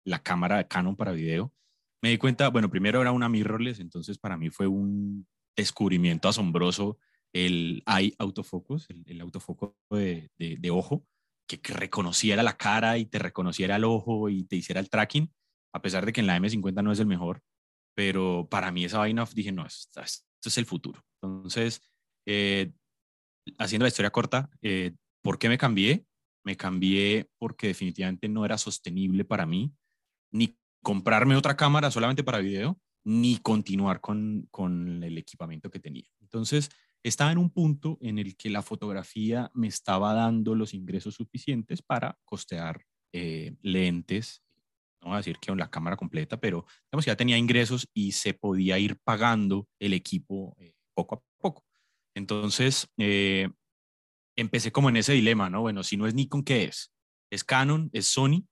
la 0.05 0.23
cámara 0.23 0.59
de 0.59 0.69
Canon 0.69 0.97
para 0.97 1.13
video, 1.13 1.53
me 2.03 2.11
di 2.11 2.19
cuenta, 2.19 2.49
bueno, 2.49 2.69
primero 2.69 3.01
era 3.01 3.13
una 3.13 3.29
mirrorless, 3.29 3.81
entonces 3.81 4.19
para 4.19 4.37
mí 4.37 4.51
fue 4.51 4.67
un 4.67 5.27
descubrimiento 5.57 6.29
asombroso 6.29 6.99
el 7.33 7.83
eye 7.87 8.15
autofocus, 8.19 8.91
el, 8.91 9.05
el 9.07 9.21
autofoco 9.21 9.77
de, 9.91 10.31
de, 10.37 10.71
ojo, 10.71 11.07
que, 11.49 11.61
que, 11.61 11.73
reconociera 11.73 12.43
la 12.43 12.57
cara 12.57 12.99
y 12.99 13.07
te 13.07 13.19
reconociera 13.19 13.77
el 13.77 13.85
ojo 13.85 14.29
y 14.29 14.45
te 14.45 14.57
hiciera 14.57 14.81
el 14.81 14.91
tracking, 14.91 15.33
a 15.73 15.81
pesar 15.81 16.05
de 16.05 16.13
que 16.13 16.21
en 16.21 16.27
la 16.27 16.39
M50 16.39 16.83
no 16.83 16.93
es 16.93 16.99
el 16.99 17.07
mejor, 17.07 17.43
pero 17.95 18.49
para 18.51 18.71
mí 18.71 18.85
esa 18.85 18.99
vaina 18.99 19.25
dije, 19.35 19.53
no, 19.53 19.65
esto, 19.65 20.03
esto 20.03 20.25
es 20.45 20.59
el 20.59 20.67
futuro. 20.67 21.03
Entonces, 21.23 21.81
eh, 22.27 22.73
haciendo 23.59 23.85
la 23.85 23.89
historia 23.89 24.11
corta, 24.11 24.51
eh, 24.63 24.93
¿por 25.23 25.39
qué 25.39 25.49
me 25.49 25.59
cambié? 25.59 26.07
Me 26.45 26.57
cambié 26.57 27.31
porque 27.39 27.69
definitivamente 27.69 28.29
no 28.29 28.45
era 28.45 28.59
sostenible 28.59 29.25
para 29.25 29.47
mí 29.47 29.73
ni 30.33 30.57
comprarme 30.83 31.37
otra 31.37 31.57
cámara 31.57 31.91
solamente 31.91 32.25
para 32.25 32.39
video, 32.39 32.81
ni 33.05 33.39
continuar 33.39 34.01
con, 34.01 34.49
con 34.51 35.03
el 35.03 35.19
equipamiento 35.19 35.71
que 35.71 35.79
tenía. 35.79 36.09
Entonces, 36.21 36.71
estaba 37.03 37.33
en 37.33 37.39
un 37.39 37.51
punto 37.51 37.99
en 38.01 38.19
el 38.19 38.37
que 38.37 38.51
la 38.51 38.63
fotografía 38.63 39.51
me 39.55 39.69
estaba 39.69 40.15
dando 40.15 40.55
los 40.55 40.75
ingresos 40.75 41.15
suficientes 41.15 41.83
para 41.83 42.19
costear 42.25 42.85
eh, 43.13 43.55
lentes, 43.63 44.43
no 45.03 45.09
voy 45.09 45.15
a 45.15 45.19
decir 45.19 45.39
que 45.39 45.49
con 45.49 45.59
la 45.59 45.71
cámara 45.71 45.97
completa, 45.97 46.39
pero 46.39 46.65
digamos 46.91 47.05
ya 47.05 47.17
tenía 47.17 47.37
ingresos 47.37 47.89
y 47.93 48.13
se 48.13 48.35
podía 48.35 48.79
ir 48.79 48.99
pagando 49.03 49.69
el 49.81 49.95
equipo 49.95 50.57
eh, 50.59 50.75
poco 50.95 51.17
a 51.17 51.19
poco. 51.19 51.32
Entonces, 52.15 52.89
eh, 52.99 53.49
empecé 54.37 54.73
como 54.73 54.89
en 54.89 54.97
ese 54.97 55.13
dilema, 55.13 55.51
¿no? 55.51 55.61
Bueno, 55.61 55.83
si 55.83 55.97
no 55.97 56.07
es 56.07 56.15
Nikon, 56.15 56.43
¿qué 56.43 56.65
es? 56.65 56.93
¿Es 57.31 57.45
Canon? 57.45 57.91
¿Es 57.93 58.07
Sony? 58.07 58.47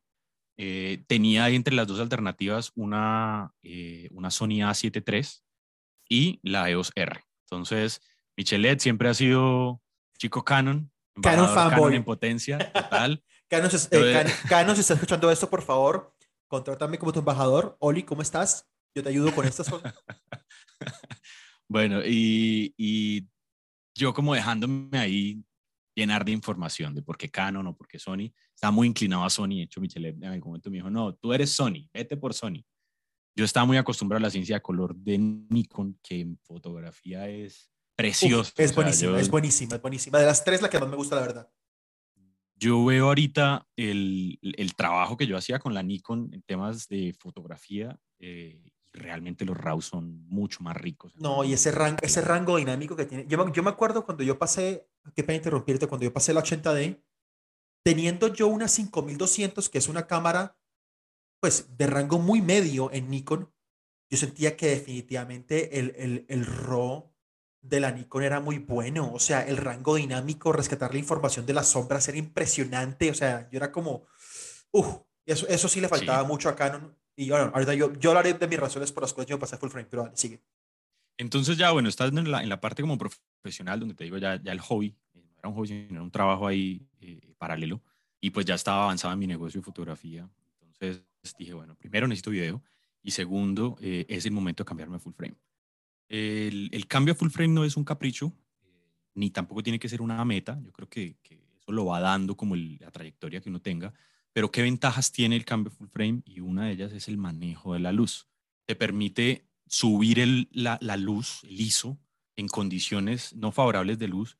Eh, 0.57 1.05
tenía 1.07 1.49
entre 1.49 1.75
las 1.75 1.87
dos 1.87 2.01
alternativas 2.01 2.73
una, 2.75 3.53
eh, 3.63 4.09
una 4.13 4.31
Sony 4.31 4.61
A7 4.61 5.03
III 5.07 5.27
y 6.09 6.41
la 6.43 6.69
EOS 6.69 6.93
R. 6.95 7.25
Entonces, 7.47 8.03
Michelet 8.37 8.79
siempre 8.81 9.09
ha 9.09 9.15
sido 9.15 9.81
chico 10.19 10.45
Canon. 10.45 10.93
Canon 11.23 11.49
fanboy. 11.55 11.97
en 11.97 12.05
potencia, 12.05 12.59
total. 12.73 13.25
Canon, 13.49 13.71
eh, 13.91 14.25
Canon, 14.49 14.75
si 14.75 14.83
está 14.83 14.95
escuchando 14.95 15.31
esto, 15.31 15.49
por 15.49 15.63
favor, 15.63 16.15
contrátame 16.47 16.99
como 16.99 17.13
tu 17.13 17.21
embajador. 17.21 17.77
Oli, 17.81 18.03
¿cómo 18.03 18.23
estás? 18.23 18.69
Yo 18.95 19.03
te 19.03 19.09
ayudo 19.09 19.35
con 19.35 19.47
estas 19.47 19.69
cosas. 19.69 19.95
bueno, 21.69 22.03
y, 22.05 22.75
y 22.77 23.27
yo 23.95 24.15
como 24.15 24.35
dejándome 24.35 24.99
ahí 24.99 25.45
llenar 25.95 26.25
de 26.25 26.33
información 26.33 26.95
de 26.95 27.03
por 27.03 27.17
qué 27.17 27.31
Canon 27.31 27.67
o 27.67 27.77
por 27.77 27.87
qué 27.87 27.99
Sony. 27.99 28.33
Estaba 28.55 28.71
muy 28.71 28.87
inclinado 28.87 29.25
a 29.25 29.31
Sony. 29.31 29.57
De 29.57 29.63
hecho, 29.63 29.81
Michelet 29.81 30.17
en 30.17 30.25
algún 30.25 30.51
momento 30.51 30.71
me 30.71 30.77
dijo, 30.77 30.91
no, 30.91 31.15
tú 31.15 31.33
eres 31.33 31.53
Sony, 31.53 31.89
vete 31.93 32.17
por 32.17 32.35
Sony. 32.35 32.65
Yo 33.37 33.45
estaba 33.45 33.67
muy 33.67 33.77
acostumbrado 33.77 34.19
a 34.19 34.23
la 34.23 34.31
ciencia 34.31 34.57
de 34.57 34.63
color 34.63 34.95
de 34.97 35.19
Nikon, 35.19 35.99
que 36.03 36.21
en 36.21 36.39
fotografía 36.39 37.29
es 37.29 37.71
precioso. 37.97 38.53
es 38.57 38.75
buenísima, 38.75 39.21
es 39.21 39.31
buenísima, 39.31 39.77
es 39.77 39.83
buenísima. 39.83 40.19
De 40.19 40.27
las 40.27 40.45
tres, 40.45 40.63
la 40.63 40.71
que 40.71 40.79
más 40.79 40.89
me 40.89 40.97
gusta, 40.97 41.17
la 41.17 41.23
verdad. 41.23 41.51
Yo 42.55 42.85
veo 42.85 43.07
ahorita 43.07 43.67
el, 43.77 44.39
el 44.43 44.75
trabajo 44.75 45.17
que 45.17 45.27
yo 45.27 45.37
hacía 45.37 45.59
con 45.59 45.73
la 45.73 45.83
Nikon 45.83 46.29
en 46.33 46.43
temas 46.43 46.89
de 46.89 47.15
fotografía 47.19 47.99
eh, 48.19 48.71
realmente 48.93 49.45
los 49.45 49.57
RAW 49.57 49.81
son 49.81 50.27
mucho 50.29 50.63
más 50.63 50.77
ricos. 50.77 51.13
No, 51.17 51.45
y 51.45 51.53
ese 51.53 51.71
rango, 51.71 51.99
ese 52.03 52.21
rango 52.21 52.57
dinámico 52.57 52.97
que 52.97 53.07
tiene. 53.07 53.27
Yo, 53.27 53.51
yo 53.53 53.63
me 53.63 53.71
acuerdo 53.71 54.05
cuando 54.05 54.23
yo 54.23 54.39
pasé, 54.39 54.89
qué 55.15 55.23
pena 55.25 55.37
interrumpirte, 55.37 55.87
cuando 55.87 56.05
yo 56.05 56.13
pasé 56.13 56.35
la 56.35 56.43
80D, 56.43 57.03
teniendo 57.83 58.29
yo 58.29 58.49
una 58.49 58.69
5200, 58.69 59.69
que 59.69 59.79
es 59.79 59.89
una 59.89 60.07
cámara, 60.07 60.57
pues, 61.41 61.77
de 61.77 61.87
rango 61.87 62.19
muy 62.19 62.43
medio 62.43 62.91
en 62.93 63.11
Nikon, 63.11 63.53
yo 64.11 64.19
sentía 64.19 64.57
que 64.57 64.69
definitivamente 64.69 65.79
el, 65.79 65.95
el, 65.97 66.27
el 66.29 66.45
RAW 66.45 67.11
de 67.63 67.81
la 67.81 67.93
Nikon 67.93 68.25
era 68.25 68.41
muy 68.41 68.59
bueno. 68.59 69.13
O 69.13 69.19
sea, 69.19 69.47
el 69.47 69.57
rango 69.57 69.97
dinámico, 69.97 70.53
rescatar 70.53 70.93
la 70.93 70.99
información 70.99 71.47
de 71.47 71.53
las 71.53 71.69
sombras 71.69 72.09
era 72.09 72.19
impresionante. 72.19 73.11
O 73.11 73.15
sea, 73.15 73.49
yo 73.51 73.59
era 73.59 73.71
como, 73.71 74.07
uff, 74.73 74.99
eso, 75.25 75.47
eso 75.49 75.69
sí 75.69 75.81
le 75.81 75.89
faltaba 75.89 76.25
mucho 76.25 76.49
a 76.49 76.57
Canon. 76.57 76.97
Y 77.21 77.29
bueno, 77.29 77.51
ahorita 77.53 77.75
yo, 77.75 77.93
yo 77.99 78.11
hablaré 78.13 78.33
de 78.33 78.49
mis 78.49 78.59
razones 78.59 78.93
por 78.93 79.03
las 79.03 79.13
cuales 79.13 79.29
yo 79.29 79.39
pasé 79.39 79.59
full 79.59 79.69
frame, 79.69 79.87
pero 79.91 80.05
vale, 80.05 80.17
sigue. 80.17 80.41
Entonces 81.19 81.59
ya, 81.59 81.71
bueno, 81.71 81.91
estás 81.91 82.11
en 82.11 82.31
la, 82.31 82.43
en 82.43 82.49
la 82.49 82.63
parte 82.63 82.81
como 82.81 82.97
profesional, 82.97 83.79
donde 83.79 83.95
te 83.95 84.05
digo 84.05 84.17
ya, 84.17 84.43
ya 84.43 84.53
el 84.53 84.61
hobby, 84.61 84.97
eh, 85.13 85.23
no 85.29 85.39
era 85.39 85.49
un 85.51 85.55
hobby, 85.55 85.69
sino 85.69 85.91
era 85.91 86.03
un 86.03 86.11
trabajo 86.11 86.47
ahí 86.47 86.89
eh, 86.99 87.35
paralelo, 87.37 87.83
y 88.23 88.31
pues 88.31 88.47
ya 88.47 88.55
estaba 88.55 88.85
avanzado 88.85 89.13
en 89.13 89.19
mi 89.19 89.27
negocio 89.27 89.61
de 89.61 89.67
fotografía. 89.67 90.31
Entonces 90.63 91.05
dije, 91.37 91.53
bueno, 91.53 91.75
primero 91.75 92.09
necesito 92.09 92.31
video, 92.31 92.63
y 93.03 93.11
segundo, 93.11 93.77
eh, 93.83 94.07
es 94.09 94.25
el 94.25 94.33
momento 94.33 94.65
de 94.65 94.69
cambiarme 94.69 94.97
a 94.97 94.99
full 94.99 95.13
frame. 95.13 95.37
El, 96.09 96.71
el, 96.73 96.87
cambio 96.87 97.13
a 97.13 97.17
full 97.19 97.29
frame 97.29 97.53
no 97.53 97.65
es 97.67 97.77
un 97.77 97.85
capricho, 97.85 98.33
ni 99.13 99.29
tampoco 99.29 99.63
tiene 99.63 99.79
que 99.79 99.91
ser 99.91 100.01
una 100.01 100.25
meta, 100.25 100.59
yo 100.63 100.73
creo 100.73 100.89
que, 100.89 101.19
que 101.23 101.35
eso 101.61 101.71
lo 101.71 101.85
va 101.85 102.01
dando 102.01 102.35
como 102.35 102.57
la 102.57 102.91
trayectoria 102.91 103.43
que 103.43 103.51
uno 103.51 103.61
tenga, 103.61 103.93
pero 104.33 104.51
¿qué 104.51 104.63
ventajas 104.63 105.13
tiene 105.13 105.37
el 105.37 105.45
cambio 105.45 105.71
full 105.71 105.89
frame? 105.89 106.23
Y 106.25 106.41
una 106.41 106.67
de 106.67 106.73
ellas 106.73 106.93
es 106.93 107.09
el 107.09 107.19
manejo 107.19 107.75
de 107.75 107.81
la 107.81 107.93
luz. 107.93 108.29
Te 108.67 108.77
permite 108.77 109.47
subir 109.67 110.21
el, 110.21 110.49
la, 110.53 110.79
la, 110.81 110.97
luz, 110.97 111.43
el 111.45 111.61
ISO, 111.61 111.99
en 112.37 112.49
condiciones 112.49 113.35
no 113.35 113.53
favorables 113.53 113.99
de 113.99 114.09
luz, 114.09 114.39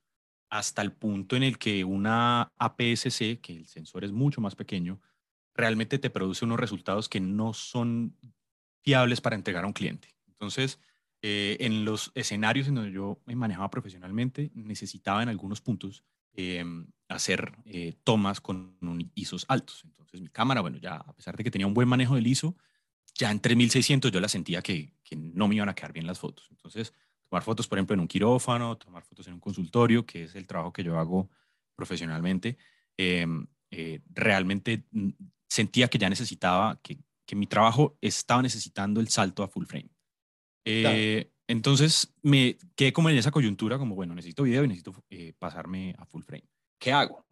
hasta 0.49 0.83
el 0.83 0.93
punto 0.93 1.37
en 1.37 1.43
el 1.43 1.59
que 1.59 1.85
una 1.85 2.53
APS-C, 2.59 3.41
que 3.41 3.57
el 3.57 3.67
sensor 3.67 4.05
es 4.05 4.13
mucho 4.13 4.41
más 4.41 4.57
pequeño, 4.57 5.01
realmente 5.55 5.99
te 5.99 6.11
produce 6.11 6.45
unos 6.45 6.59
resultados 6.59 7.09
que 7.09 7.21
no 7.21 7.53
son 7.53 8.17
fiables 8.83 9.21
para 9.21 9.37
entregar 9.37 9.65
a 9.65 9.67
un 9.67 9.73
cliente. 9.73 10.17
Entonces, 10.27 10.81
eh, 11.23 11.59
en 11.61 11.85
los 11.85 12.13
escenarios 12.15 12.67
en 12.67 12.77
donde 12.77 12.93
yo 12.93 13.21
me 13.27 13.37
manejaba 13.37 13.71
profesionalmente, 13.71 14.51
necesitaba 14.55 15.23
en 15.23 15.29
algunos 15.29 15.61
puntos 15.61 16.05
Em, 16.35 16.87
hacer 17.11 17.53
eh, 17.65 17.97
tomas 18.05 18.41
con 18.41 18.77
un 18.81 19.11
ISOs 19.15 19.45
altos. 19.49 19.83
Entonces 19.85 20.21
mi 20.21 20.29
cámara, 20.29 20.61
bueno, 20.61 20.79
ya 20.79 20.95
a 20.95 21.13
pesar 21.13 21.37
de 21.37 21.43
que 21.43 21.51
tenía 21.51 21.67
un 21.67 21.75
buen 21.75 21.89
manejo 21.89 22.15
del 22.15 22.27
ISO, 22.27 22.57
ya 23.15 23.31
en 23.31 23.41
3600 23.41 24.13
yo 24.13 24.21
la 24.21 24.29
sentía 24.29 24.63
que, 24.63 24.95
que 25.03 25.17
no 25.17 25.49
me 25.49 25.57
iban 25.57 25.69
a 25.69 25.75
quedar 25.75 25.93
bien 25.93 26.07
las 26.07 26.21
fotos. 26.21 26.47
Entonces, 26.51 26.95
tomar 27.29 27.43
fotos, 27.43 27.67
por 27.67 27.79
ejemplo, 27.79 27.95
en 27.95 28.01
un 28.01 28.09
quirófano, 28.09 28.79
tomar 28.79 29.03
fotos 29.03 29.27
en 29.27 29.35
un 29.35 29.41
consultorio, 29.41 30.07
que 30.07 30.25
es 30.25 30.35
el 30.37 30.47
trabajo 30.47 30.73
que 30.73 30.85
yo 30.85 30.99
hago 30.99 31.29
profesionalmente, 31.75 32.59
em, 32.97 33.47
eh, 33.71 34.01
realmente 34.11 34.85
sentía 35.49 35.89
que 35.89 35.99
ya 35.99 36.09
necesitaba, 36.09 36.81
que, 36.83 36.99
que, 37.27 37.37
mi 37.37 37.47
trabajo 37.47 37.99
estaba 38.01 38.43
necesitando 38.43 39.01
el 39.01 39.09
salto 39.09 39.43
a 39.43 39.49
full 39.49 39.65
frame. 39.65 39.91
Eh, 40.65 41.33
entonces 41.51 42.15
me 42.23 42.57
quedé 42.77 42.93
como 42.93 43.11
en 43.11 43.19
esa 43.19 43.33
coyuntura, 43.33 43.77
como 43.77 43.97
bueno, 43.97 44.15
necesito 44.15 44.45
video 44.45 44.63
y 44.63 44.69
necesito 44.69 44.95
eh, 45.11 45.33
pasarme 45.37 45.97
a 45.99 46.07
full 46.07 46.23
frame. 46.23 46.45
¿Qué 46.79 46.93
hago? 46.93 47.27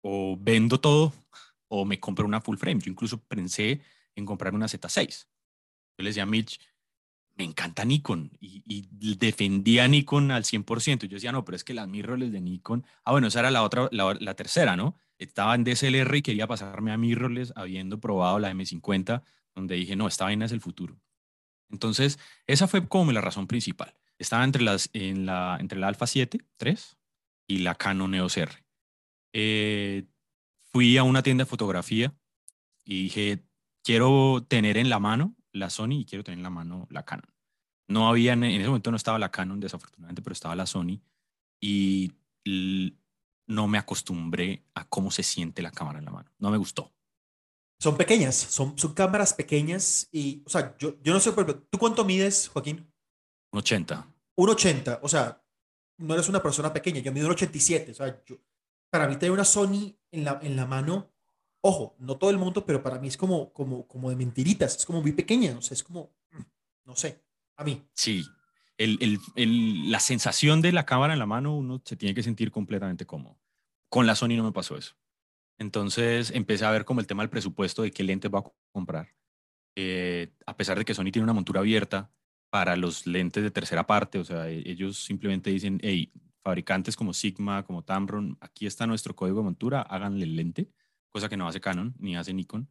O 0.00 0.38
vendo 0.40 0.78
todo 0.78 1.12
o 1.66 1.84
me 1.84 1.98
compro 1.98 2.24
una 2.24 2.40
full 2.40 2.56
frame. 2.56 2.80
Yo 2.80 2.92
incluso 2.92 3.20
pensé 3.24 3.80
en 4.14 4.26
comprar 4.26 4.54
una 4.54 4.66
Z6. 4.66 5.26
Yo 5.98 6.02
le 6.04 6.10
decía 6.10 6.22
a 6.22 6.26
Mitch, 6.26 6.60
me 7.34 7.42
encanta 7.42 7.84
Nikon 7.84 8.30
y, 8.38 8.86
defendía 9.16 9.88
Nikon 9.88 10.30
al 10.30 10.44
100%. 10.44 11.06
Yo 11.06 11.16
decía, 11.16 11.32
no, 11.32 11.44
pero 11.44 11.56
es 11.56 11.64
que 11.64 11.74
las 11.74 11.88
mirrorless 11.88 12.30
de 12.30 12.40
Nikon, 12.40 12.86
ah, 13.04 13.10
bueno, 13.10 13.26
esa 13.26 13.40
era 13.40 13.50
la 13.50 13.64
otra, 13.64 13.88
la, 13.90 14.16
la 14.20 14.34
tercera, 14.34 14.76
¿no? 14.76 14.94
Estaba 15.18 15.56
en 15.56 15.64
DSLR 15.64 16.14
y 16.14 16.22
quería 16.22 16.46
pasarme 16.46 16.92
a 16.92 16.96
mirrorless 16.96 17.52
habiendo 17.56 17.98
probado 17.98 18.38
la 18.38 18.52
M50, 18.52 19.24
donde 19.52 19.74
dije, 19.74 19.96
no, 19.96 20.06
esta 20.06 20.26
vaina 20.26 20.44
es 20.44 20.52
el 20.52 20.60
futuro. 20.60 20.96
Entonces, 21.70 22.18
esa 22.46 22.68
fue 22.68 22.86
como 22.88 23.12
la 23.12 23.20
razón 23.20 23.46
principal. 23.46 23.94
Estaba 24.18 24.44
entre, 24.44 24.62
las, 24.62 24.90
en 24.92 25.26
la, 25.26 25.56
entre 25.60 25.78
la 25.78 25.88
Alpha 25.88 26.06
7 26.06 26.38
3 26.56 26.96
y 27.48 27.58
la 27.58 27.74
Canon 27.74 28.14
EOS 28.14 28.36
R. 28.36 28.64
Eh, 29.32 30.04
fui 30.72 30.96
a 30.96 31.02
una 31.02 31.22
tienda 31.22 31.44
de 31.44 31.50
fotografía 31.50 32.14
y 32.84 33.04
dije, 33.04 33.44
quiero 33.82 34.44
tener 34.48 34.76
en 34.76 34.88
la 34.88 34.98
mano 34.98 35.34
la 35.52 35.70
Sony 35.70 36.00
y 36.00 36.04
quiero 36.04 36.24
tener 36.24 36.38
en 36.38 36.44
la 36.44 36.50
mano 36.50 36.86
la 36.90 37.04
Canon. 37.04 37.32
No 37.86 38.08
había, 38.08 38.32
en 38.32 38.44
ese 38.44 38.66
momento 38.66 38.90
no 38.90 38.96
estaba 38.96 39.18
la 39.18 39.30
Canon, 39.30 39.60
desafortunadamente, 39.60 40.22
pero 40.22 40.32
estaba 40.32 40.56
la 40.56 40.66
Sony 40.66 41.00
y 41.60 42.12
no 43.46 43.68
me 43.68 43.78
acostumbré 43.78 44.64
a 44.74 44.86
cómo 44.88 45.10
se 45.10 45.22
siente 45.22 45.62
la 45.62 45.70
cámara 45.70 45.98
en 45.98 46.04
la 46.04 46.10
mano. 46.10 46.30
No 46.38 46.50
me 46.50 46.56
gustó. 46.56 46.93
Son 47.78 47.96
pequeñas, 47.96 48.34
son, 48.34 48.78
son 48.78 48.94
cámaras 48.94 49.34
pequeñas 49.34 50.08
y, 50.10 50.42
o 50.46 50.50
sea, 50.50 50.76
yo, 50.78 50.96
yo 51.02 51.12
no 51.12 51.20
sé, 51.20 51.32
¿tú 51.32 51.78
cuánto 51.78 52.04
mides, 52.04 52.48
Joaquín? 52.48 52.90
Un 53.52 53.58
80. 53.58 54.06
Un 54.36 54.48
80, 54.48 55.00
o 55.02 55.08
sea, 55.08 55.42
no 55.98 56.14
eres 56.14 56.28
una 56.28 56.42
persona 56.42 56.72
pequeña, 56.72 57.00
yo 57.00 57.12
mido 57.12 57.26
un 57.26 57.32
87, 57.32 57.92
o 57.92 57.94
sea, 57.94 58.22
yo, 58.24 58.36
para 58.90 59.08
mí 59.08 59.16
tener 59.16 59.32
una 59.32 59.44
Sony 59.44 59.96
en 60.12 60.24
la, 60.24 60.38
en 60.42 60.56
la 60.56 60.66
mano, 60.66 61.12
ojo, 61.60 61.96
no 61.98 62.16
todo 62.16 62.30
el 62.30 62.38
mundo, 62.38 62.64
pero 62.64 62.82
para 62.82 62.98
mí 62.98 63.08
es 63.08 63.16
como, 63.16 63.52
como, 63.52 63.86
como 63.86 64.10
de 64.10 64.16
mentiritas, 64.16 64.76
es 64.76 64.86
como 64.86 65.02
muy 65.02 65.12
pequeña, 65.12 65.56
o 65.58 65.62
sea, 65.62 65.74
es 65.74 65.82
como, 65.82 66.14
no 66.84 66.96
sé, 66.96 67.22
a 67.56 67.64
mí. 67.64 67.82
Sí, 67.94 68.24
el, 68.78 68.98
el, 69.00 69.18
el, 69.36 69.90
la 69.90 70.00
sensación 70.00 70.62
de 70.62 70.72
la 70.72 70.86
cámara 70.86 71.12
en 71.12 71.18
la 71.18 71.26
mano 71.26 71.56
uno 71.56 71.80
se 71.84 71.96
tiene 71.96 72.14
que 72.14 72.22
sentir 72.22 72.50
completamente 72.50 73.06
cómodo. 73.06 73.38
Con 73.88 74.06
la 74.06 74.14
Sony 74.14 74.36
no 74.36 74.44
me 74.44 74.52
pasó 74.52 74.76
eso. 74.76 74.96
Entonces 75.58 76.30
empecé 76.30 76.64
a 76.64 76.70
ver 76.70 76.84
como 76.84 77.00
el 77.00 77.06
tema 77.06 77.22
del 77.22 77.30
presupuesto 77.30 77.82
de 77.82 77.90
qué 77.90 78.02
lentes 78.02 78.30
va 78.30 78.40
a 78.40 78.44
comprar. 78.72 79.14
Eh, 79.76 80.32
a 80.46 80.56
pesar 80.56 80.78
de 80.78 80.84
que 80.84 80.94
Sony 80.94 81.10
tiene 81.10 81.24
una 81.24 81.32
montura 81.32 81.60
abierta 81.60 82.10
para 82.50 82.76
los 82.76 83.06
lentes 83.06 83.42
de 83.42 83.50
tercera 83.50 83.86
parte, 83.86 84.18
o 84.18 84.24
sea, 84.24 84.48
e, 84.48 84.62
ellos 84.70 84.98
simplemente 84.98 85.50
dicen, 85.50 85.80
hey, 85.82 86.12
fabricantes 86.42 86.94
como 86.94 87.12
Sigma, 87.12 87.64
como 87.64 87.82
Tamron, 87.82 88.36
aquí 88.40 88.66
está 88.66 88.86
nuestro 88.86 89.16
código 89.16 89.38
de 89.38 89.44
montura, 89.44 89.82
háganle 89.82 90.24
el 90.24 90.36
lente, 90.36 90.70
cosa 91.08 91.28
que 91.28 91.36
no 91.36 91.48
hace 91.48 91.60
Canon 91.60 91.94
ni 91.98 92.16
hace 92.16 92.32
Nikon. 92.32 92.68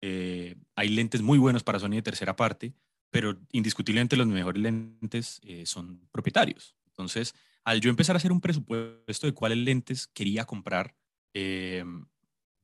Eh, 0.00 0.56
hay 0.74 0.88
lentes 0.88 1.22
muy 1.22 1.38
buenos 1.38 1.62
para 1.62 1.78
Sony 1.78 1.90
de 1.90 2.02
tercera 2.02 2.34
parte, 2.34 2.74
pero 3.10 3.38
indiscutiblemente 3.52 4.16
los 4.16 4.26
mejores 4.26 4.60
lentes 4.60 5.40
eh, 5.44 5.66
son 5.66 6.08
propietarios. 6.10 6.74
Entonces, 6.86 7.34
al 7.64 7.80
yo 7.80 7.90
empezar 7.90 8.16
a 8.16 8.18
hacer 8.18 8.32
un 8.32 8.40
presupuesto 8.40 9.26
de 9.26 9.34
cuáles 9.34 9.58
lentes 9.58 10.08
quería 10.08 10.44
comprar, 10.44 10.96
eh, 11.34 11.84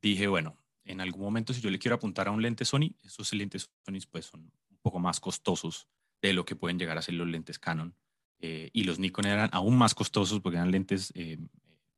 dije, 0.03 0.27
bueno, 0.27 0.57
en 0.85 1.01
algún 1.01 1.23
momento 1.23 1.53
si 1.53 1.61
yo 1.61 1.71
le 1.71 1.79
quiero 1.79 1.97
apuntar 1.97 2.29
a 2.29 2.31
un 2.31 2.43
lente 2.43 2.65
Sony, 2.65 2.95
esos 3.05 3.33
lentes 3.33 3.71
Sony 3.85 3.99
pues 4.11 4.27
son 4.27 4.41
un 4.41 4.79
poco 4.81 4.99
más 4.99 5.21
costosos 5.21 5.87
de 6.23 6.33
lo 6.33 6.45
que 6.45 6.57
pueden 6.57 6.79
llegar 6.79 6.99
a 6.99 7.03
ser 7.03 7.15
los 7.15 7.29
lentes 7.29 7.59
Canon. 7.59 7.95
Eh, 8.41 8.71
y 8.73 8.85
los 8.85 8.99
Nikon 8.99 9.27
eran 9.27 9.51
aún 9.53 9.77
más 9.77 9.95
costosos 9.95 10.41
porque 10.41 10.59
eran 10.59 10.71
lentes 10.71 11.13
eh, 11.17 11.39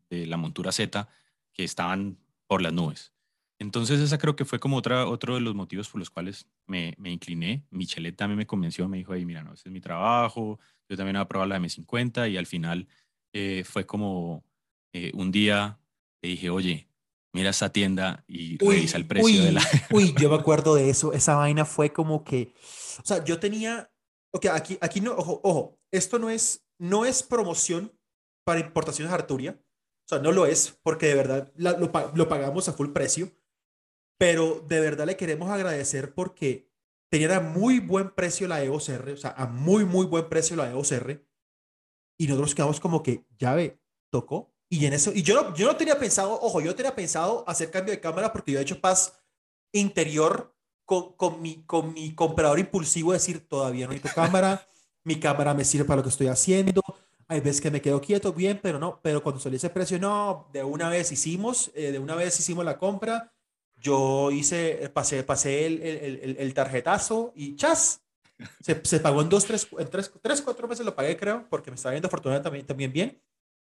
de 0.08 0.26
la 0.26 0.36
montura 0.36 0.72
Z 0.72 1.08
que 1.52 1.64
estaban 1.64 2.18
por 2.46 2.62
las 2.62 2.72
nubes. 2.72 3.12
Entonces 3.58 4.00
esa 4.00 4.16
creo 4.16 4.36
que 4.36 4.46
fue 4.46 4.58
como 4.58 4.78
otra, 4.78 5.06
otro 5.06 5.34
de 5.34 5.42
los 5.42 5.54
motivos 5.54 5.90
por 5.90 5.98
los 5.98 6.08
cuales 6.08 6.46
me, 6.66 6.94
me 6.96 7.10
incliné. 7.10 7.66
Michelet 7.70 8.16
también 8.16 8.38
me 8.38 8.46
convenció, 8.46 8.88
me 8.88 8.96
dijo, 8.96 9.14
hey, 9.14 9.26
mira, 9.26 9.42
no, 9.42 9.52
ese 9.52 9.68
es 9.68 9.72
mi 9.72 9.82
trabajo, 9.82 10.58
yo 10.88 10.96
también 10.96 11.16
voy 11.16 11.22
a 11.22 11.28
probar 11.28 11.48
la 11.48 11.58
M50 11.58 12.30
y 12.30 12.38
al 12.38 12.46
final 12.46 12.88
eh, 13.32 13.62
fue 13.64 13.84
como 13.84 14.44
un 15.12 15.30
día 15.30 15.78
le 16.22 16.30
dije, 16.30 16.50
oye, 16.50 16.89
mira 17.32 17.50
esa 17.50 17.72
tienda 17.72 18.24
y 18.26 18.58
revisa 18.58 18.96
el 18.96 19.06
precio 19.06 19.44
de 19.44 19.52
la... 19.52 19.62
uy, 19.90 20.14
yo 20.18 20.30
me 20.30 20.36
acuerdo 20.36 20.74
de 20.74 20.90
eso, 20.90 21.12
esa 21.12 21.36
vaina 21.36 21.64
fue 21.64 21.92
como 21.92 22.24
que, 22.24 22.54
o 23.02 23.06
sea, 23.06 23.24
yo 23.24 23.38
tenía, 23.38 23.92
ok, 24.32 24.46
aquí, 24.46 24.78
aquí 24.80 25.00
no, 25.00 25.12
ojo, 25.12 25.40
ojo, 25.44 25.80
esto 25.90 26.18
no 26.18 26.30
es, 26.30 26.66
no 26.78 27.04
es 27.04 27.22
promoción 27.22 27.92
para 28.44 28.60
importaciones 28.60 29.12
Arturia, 29.12 29.60
o 29.60 30.08
sea, 30.08 30.18
no 30.18 30.32
lo 30.32 30.46
es, 30.46 30.78
porque 30.82 31.06
de 31.06 31.14
verdad 31.14 31.52
lo, 31.56 31.78
lo, 32.14 32.28
pagamos 32.28 32.68
a 32.68 32.72
full 32.72 32.90
precio, 32.90 33.30
pero 34.18 34.64
de 34.66 34.80
verdad 34.80 35.06
le 35.06 35.16
queremos 35.16 35.50
agradecer 35.50 36.14
porque 36.14 36.68
tenía 37.10 37.36
a 37.36 37.40
muy 37.40 37.80
buen 37.80 38.10
precio 38.10 38.48
la 38.48 38.62
EOS 38.62 38.88
R, 38.88 39.12
o 39.12 39.16
sea, 39.16 39.30
a 39.30 39.46
muy, 39.46 39.84
muy 39.84 40.06
buen 40.06 40.28
precio 40.28 40.56
la 40.56 40.70
EOS 40.70 40.92
R, 40.92 41.24
y 42.18 42.26
nosotros 42.26 42.54
quedamos 42.54 42.80
como 42.80 43.02
que, 43.02 43.24
ya 43.38 43.54
ve, 43.54 43.80
tocó, 44.10 44.52
y 44.72 44.86
en 44.86 44.92
eso, 44.92 45.10
y 45.12 45.22
yo 45.22 45.34
no, 45.42 45.54
yo 45.56 45.66
no 45.66 45.76
tenía 45.76 45.98
pensado, 45.98 46.38
ojo, 46.40 46.60
yo 46.60 46.76
tenía 46.76 46.94
pensado 46.94 47.44
hacer 47.48 47.72
cambio 47.72 47.92
de 47.92 48.00
cámara 48.00 48.32
porque 48.32 48.52
yo 48.52 48.60
he 48.60 48.62
hecho 48.62 48.80
paz 48.80 49.20
interior 49.72 50.54
con, 50.84 51.12
con, 51.14 51.42
mi, 51.42 51.64
con 51.64 51.92
mi 51.92 52.14
comprador 52.14 52.60
impulsivo, 52.60 53.12
decir, 53.12 53.48
todavía 53.48 53.86
no 53.86 53.92
necesito 53.92 54.14
cámara, 54.14 54.64
mi 55.04 55.18
cámara 55.18 55.54
me 55.54 55.64
sirve 55.64 55.84
para 55.84 55.96
lo 55.98 56.02
que 56.04 56.10
estoy 56.10 56.28
haciendo, 56.28 56.82
hay 57.26 57.40
veces 57.40 57.60
que 57.60 57.72
me 57.72 57.82
quedo 57.82 58.00
quieto, 58.00 58.32
bien, 58.32 58.60
pero 58.62 58.78
no, 58.78 59.00
pero 59.02 59.24
cuando 59.24 59.40
salió 59.40 59.56
ese 59.56 59.70
precio, 59.70 59.98
no, 59.98 60.48
de 60.52 60.62
una 60.62 60.88
vez 60.88 61.10
hicimos, 61.10 61.72
eh, 61.74 61.90
de 61.90 61.98
una 61.98 62.14
vez 62.14 62.38
hicimos 62.38 62.64
la 62.64 62.78
compra, 62.78 63.32
yo 63.76 64.30
hice, 64.30 64.88
pasé, 64.94 65.24
pasé 65.24 65.66
el, 65.66 65.82
el, 65.82 66.36
el, 66.38 66.54
tarjetazo 66.54 67.32
y 67.34 67.56
chas, 67.56 68.02
se, 68.60 68.80
se, 68.84 69.00
pagó 69.00 69.20
en 69.22 69.28
dos, 69.28 69.46
tres, 69.46 69.66
en 69.78 69.88
tres, 69.90 70.12
tres, 70.22 70.42
cuatro 70.42 70.68
meses 70.68 70.86
lo 70.86 70.94
pagué, 70.94 71.16
creo, 71.16 71.46
porque 71.48 71.70
me 71.72 71.74
estaba 71.74 71.92
viendo 71.92 72.06
afortunadamente 72.06 72.44
también, 72.44 72.66
también 72.66 72.92
bien. 72.92 73.22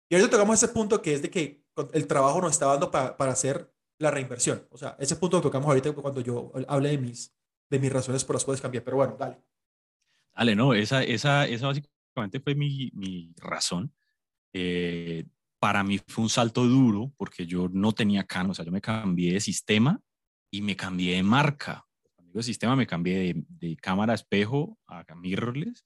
Y 0.08 0.14
ahorita 0.14 0.30
tocamos 0.30 0.62
ese 0.62 0.72
punto 0.72 1.02
que 1.02 1.14
es 1.14 1.22
de 1.22 1.30
que 1.30 1.64
el 1.92 2.06
trabajo 2.06 2.40
nos 2.40 2.52
está 2.52 2.66
dando 2.66 2.90
para, 2.90 3.16
para 3.16 3.32
hacer 3.32 3.72
la 3.98 4.10
reinversión. 4.10 4.66
O 4.70 4.78
sea, 4.78 4.96
ese 4.98 5.16
punto 5.16 5.36
lo 5.36 5.42
tocamos 5.42 5.68
ahorita 5.68 5.92
cuando 5.92 6.20
yo 6.20 6.52
hable 6.66 6.90
de 6.90 6.98
mis, 6.98 7.34
de 7.68 7.78
mis 7.78 7.92
razones 7.92 8.24
por 8.24 8.36
las 8.36 8.44
cuales 8.44 8.60
cambiar. 8.60 8.84
Pero 8.84 8.96
bueno, 8.96 9.16
dale. 9.18 9.42
Dale, 10.34 10.54
no, 10.54 10.72
esa, 10.72 11.02
esa, 11.02 11.46
esa 11.46 11.66
básicamente 11.66 12.40
fue 12.40 12.54
mi, 12.54 12.90
mi 12.94 13.34
razón. 13.36 13.92
Eh, 14.52 15.26
para 15.60 15.82
mí 15.82 16.00
fue 16.06 16.24
un 16.24 16.30
salto 16.30 16.64
duro 16.64 17.12
porque 17.16 17.44
yo 17.44 17.68
no 17.70 17.92
tenía 17.92 18.24
Canon, 18.24 18.52
o 18.52 18.54
sea, 18.54 18.64
yo 18.64 18.70
me 18.70 18.80
cambié 18.80 19.34
de 19.34 19.40
sistema 19.40 20.00
y 20.50 20.62
me 20.62 20.76
cambié 20.76 21.16
de 21.16 21.22
marca. 21.22 21.84
Cuando 22.14 22.32
digo 22.32 22.42
sistema, 22.42 22.76
me 22.76 22.86
cambié 22.86 23.18
de, 23.18 23.44
de 23.48 23.76
cámara 23.76 24.14
espejo 24.14 24.78
a 24.86 25.04
mirrorless 25.16 25.84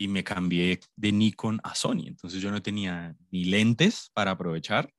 y 0.00 0.08
me 0.08 0.24
cambié 0.24 0.80
de 0.96 1.12
Nikon 1.12 1.60
a 1.62 1.74
Sony. 1.74 2.06
Entonces 2.06 2.40
yo 2.40 2.50
no 2.50 2.62
tenía 2.62 3.14
ni 3.30 3.44
lentes 3.44 4.10
para 4.14 4.30
aprovechar 4.30 4.90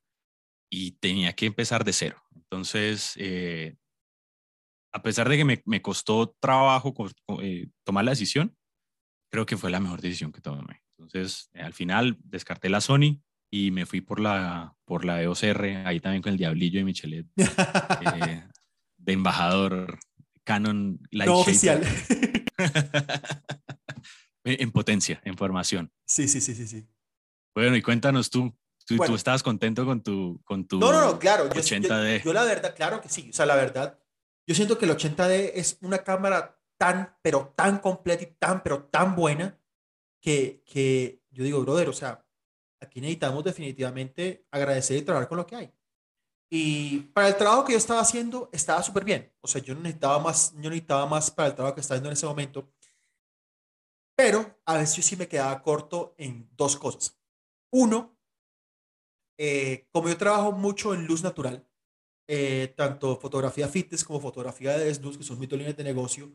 y 0.70 0.92
tenía 0.92 1.34
que 1.34 1.48
empezar 1.48 1.84
de 1.84 1.92
cero. 1.92 2.22
Entonces, 2.36 3.14
eh, 3.18 3.78
a 4.94 5.02
pesar 5.02 5.28
de 5.28 5.38
que 5.38 5.46
me, 5.46 5.64
me 5.66 5.82
costó 5.82 6.36
trabajo 6.40 6.94
eh, 7.42 7.68
tomar 7.84 8.06
la 8.06 8.12
decisión, 8.12 8.56
creo 9.32 9.48
que 9.48 9.58
fue 9.58 9.72
la 9.72 9.80
mejor 9.80 10.02
decisión 10.02 10.32
que 10.32 10.40
tomé. 10.40 10.84
Entonces, 11.00 11.50
eh, 11.54 11.64
al 11.64 11.74
final 11.74 12.20
descarté 12.24 12.70
la 12.70 12.80
Sony 12.80 13.24
y 13.50 13.72
me 13.72 13.88
fui 13.88 14.02
por 14.02 14.20
la, 14.20 14.76
por 14.86 15.04
la 15.04 15.24
EOS 15.24 15.42
R, 15.42 15.78
ahí 15.78 16.00
también 16.00 16.22
con 16.22 16.34
el 16.34 16.38
Diablillo 16.38 16.80
y 16.80 16.84
Michelet, 16.84 17.26
de 18.98 19.14
embajador 19.14 19.98
Canon 20.44 21.00
Light 21.10 21.28
no 21.28 21.40
oficial. 21.40 21.82
en 24.44 24.72
potencia, 24.72 25.22
en 25.24 25.38
formación. 25.38 25.92
Sí, 26.06 26.28
sí, 26.28 26.42
sí, 26.42 26.56
sí, 26.56 26.68
sí. 26.68 26.88
Bueno, 27.54 27.76
y 27.76 27.82
cuéntanos 27.82 28.30
tú, 28.30 28.54
tú, 28.86 28.98
tú 28.98 29.16
estabas 29.16 29.44
contento 29.44 29.86
con 29.86 30.02
tu, 30.02 30.42
con 30.44 30.68
tu 30.68 30.80
no, 30.80 30.92
no, 30.92 31.02
no, 31.02 31.20
claro, 31.20 31.50
80D. 31.50 32.20
Yo, 32.20 32.26
yo, 32.26 32.34
la 32.34 32.44
verdad, 32.44 32.76
claro 32.76 33.02
que 33.02 33.10
sí, 33.10 33.30
o 33.30 33.34
sea, 33.34 33.46
la 33.46 33.56
verdad, 33.56 34.00
yo 34.48 34.56
siento 34.56 34.78
que 34.78 34.86
el 34.86 34.92
80D 34.92 35.52
es 35.56 35.78
una 35.82 36.00
cámara 36.00 36.60
tan, 36.78 37.16
pero 37.22 37.54
tan 37.56 37.80
completa 37.80 38.24
y 38.24 38.36
tan, 38.40 38.64
pero 38.64 38.86
tan 38.86 39.16
buena 39.16 39.60
que, 40.20 40.64
que 40.66 41.22
yo 41.30 41.44
digo, 41.44 41.62
brother, 41.62 41.90
o 41.90 41.94
sea, 41.94 42.26
aquí 42.80 43.02
necesitamos 43.02 43.44
definitivamente 43.44 44.48
agradecer 44.52 44.98
y 44.98 45.02
trabajar 45.04 45.28
con 45.28 45.38
lo 45.38 45.46
que 45.46 45.56
hay. 45.56 45.74
Y 46.54 47.00
para 47.14 47.30
el 47.30 47.38
trabajo 47.38 47.64
que 47.64 47.72
yo 47.72 47.78
estaba 47.78 48.02
haciendo, 48.02 48.50
estaba 48.52 48.84
súper 48.84 49.06
bien. 49.06 49.32
O 49.40 49.48
sea, 49.48 49.62
yo 49.62 49.74
no 49.74 49.82
necesitaba 49.82 50.20
más, 50.20 50.54
yo 50.56 50.70
necesitaba 50.70 51.06
más 51.06 51.32
para 51.32 51.48
el 51.48 51.56
trabajo 51.56 51.76
que 51.76 51.82
estaba 51.82 51.96
haciendo 51.96 52.10
en 52.10 52.14
ese 52.14 52.26
momento. 52.26 52.70
Pero 54.16 54.60
a 54.66 54.78
veces 54.78 54.98
yo 54.98 55.04
sí 55.04 55.16
me 55.16 55.28
quedaba 55.28 55.62
corto 55.62 56.16
en 56.18 56.50
dos 56.56 56.78
cosas. 56.78 57.18
Uno, 57.72 58.18
eh, 59.38 59.88
como 59.92 60.10
yo 60.10 60.18
trabajo 60.18 60.52
mucho 60.52 60.94
en 60.94 61.06
luz 61.06 61.24
natural, 61.24 61.68
eh, 62.28 62.74
tanto 62.78 63.18
fotografía 63.18 63.68
fitness 63.68 64.04
como 64.04 64.20
fotografía 64.20 64.78
de 64.78 64.86
desnudos, 64.86 65.18
que 65.18 65.24
son 65.24 65.40
mis 65.40 65.52
líneas 65.52 65.76
de 65.76 65.84
negocio, 65.84 66.32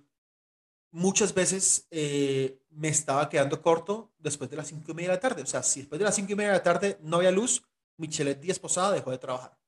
muchas 0.90 1.34
veces 1.34 1.86
eh, 1.90 2.60
me 2.70 2.88
estaba 2.88 3.28
quedando 3.28 3.60
corto 3.62 4.14
después 4.18 4.50
de 4.50 4.56
las 4.56 4.68
cinco 4.68 4.92
y 4.92 4.94
media 4.94 5.10
de 5.10 5.14
la 5.16 5.20
tarde. 5.20 5.42
O 5.42 5.46
sea, 5.46 5.62
si 5.62 5.80
después 5.80 5.98
de 5.98 6.04
las 6.04 6.14
cinco 6.14 6.32
y 6.32 6.36
media 6.36 6.52
de 6.52 6.58
la 6.58 6.62
tarde 6.62 6.98
no 7.02 7.18
había 7.18 7.30
luz, 7.30 7.62
Michelet 7.98 8.40
10 8.40 8.58
posada 8.58 8.92
dejó 8.92 9.10
de 9.10 9.18
trabajar. 9.18 9.58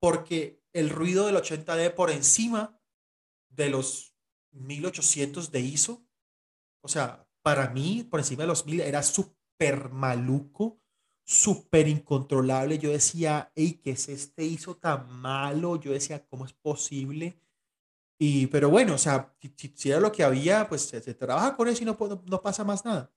Porque 0.00 0.62
el 0.72 0.90
ruido 0.90 1.26
del 1.26 1.36
80D 1.36 1.94
por 1.94 2.10
encima 2.10 2.80
de 3.48 3.70
los 3.70 4.14
1800 4.52 5.50
de 5.50 5.60
ISO, 5.60 6.06
o 6.82 6.88
sea, 6.88 7.28
para 7.42 7.70
mí, 7.70 8.06
por 8.08 8.20
encima 8.20 8.42
de 8.42 8.48
los 8.48 8.66
mil, 8.66 8.80
era 8.80 9.02
súper 9.02 9.90
maluco, 9.90 10.80
súper 11.24 11.88
incontrolable. 11.88 12.78
Yo 12.78 12.90
decía, 12.90 13.52
hey, 13.54 13.80
¿qué 13.82 13.92
es 13.92 14.08
este 14.08 14.44
hizo 14.44 14.76
tan 14.76 15.10
malo? 15.20 15.76
Yo 15.76 15.92
decía, 15.92 16.26
¿cómo 16.26 16.44
es 16.44 16.52
posible? 16.52 17.38
Y, 18.18 18.48
pero 18.48 18.68
bueno, 18.68 18.94
o 18.94 18.98
sea, 18.98 19.34
si, 19.74 19.90
era 19.90 20.00
lo 20.00 20.12
que 20.12 20.22
había, 20.22 20.68
pues 20.68 20.82
se, 20.82 21.14
trabaja 21.14 21.56
con 21.56 21.68
eso 21.68 21.82
y 21.82 21.86
no, 21.86 21.96
no, 22.26 22.42
pasa 22.42 22.64
más 22.64 22.84
nada. 22.84 23.10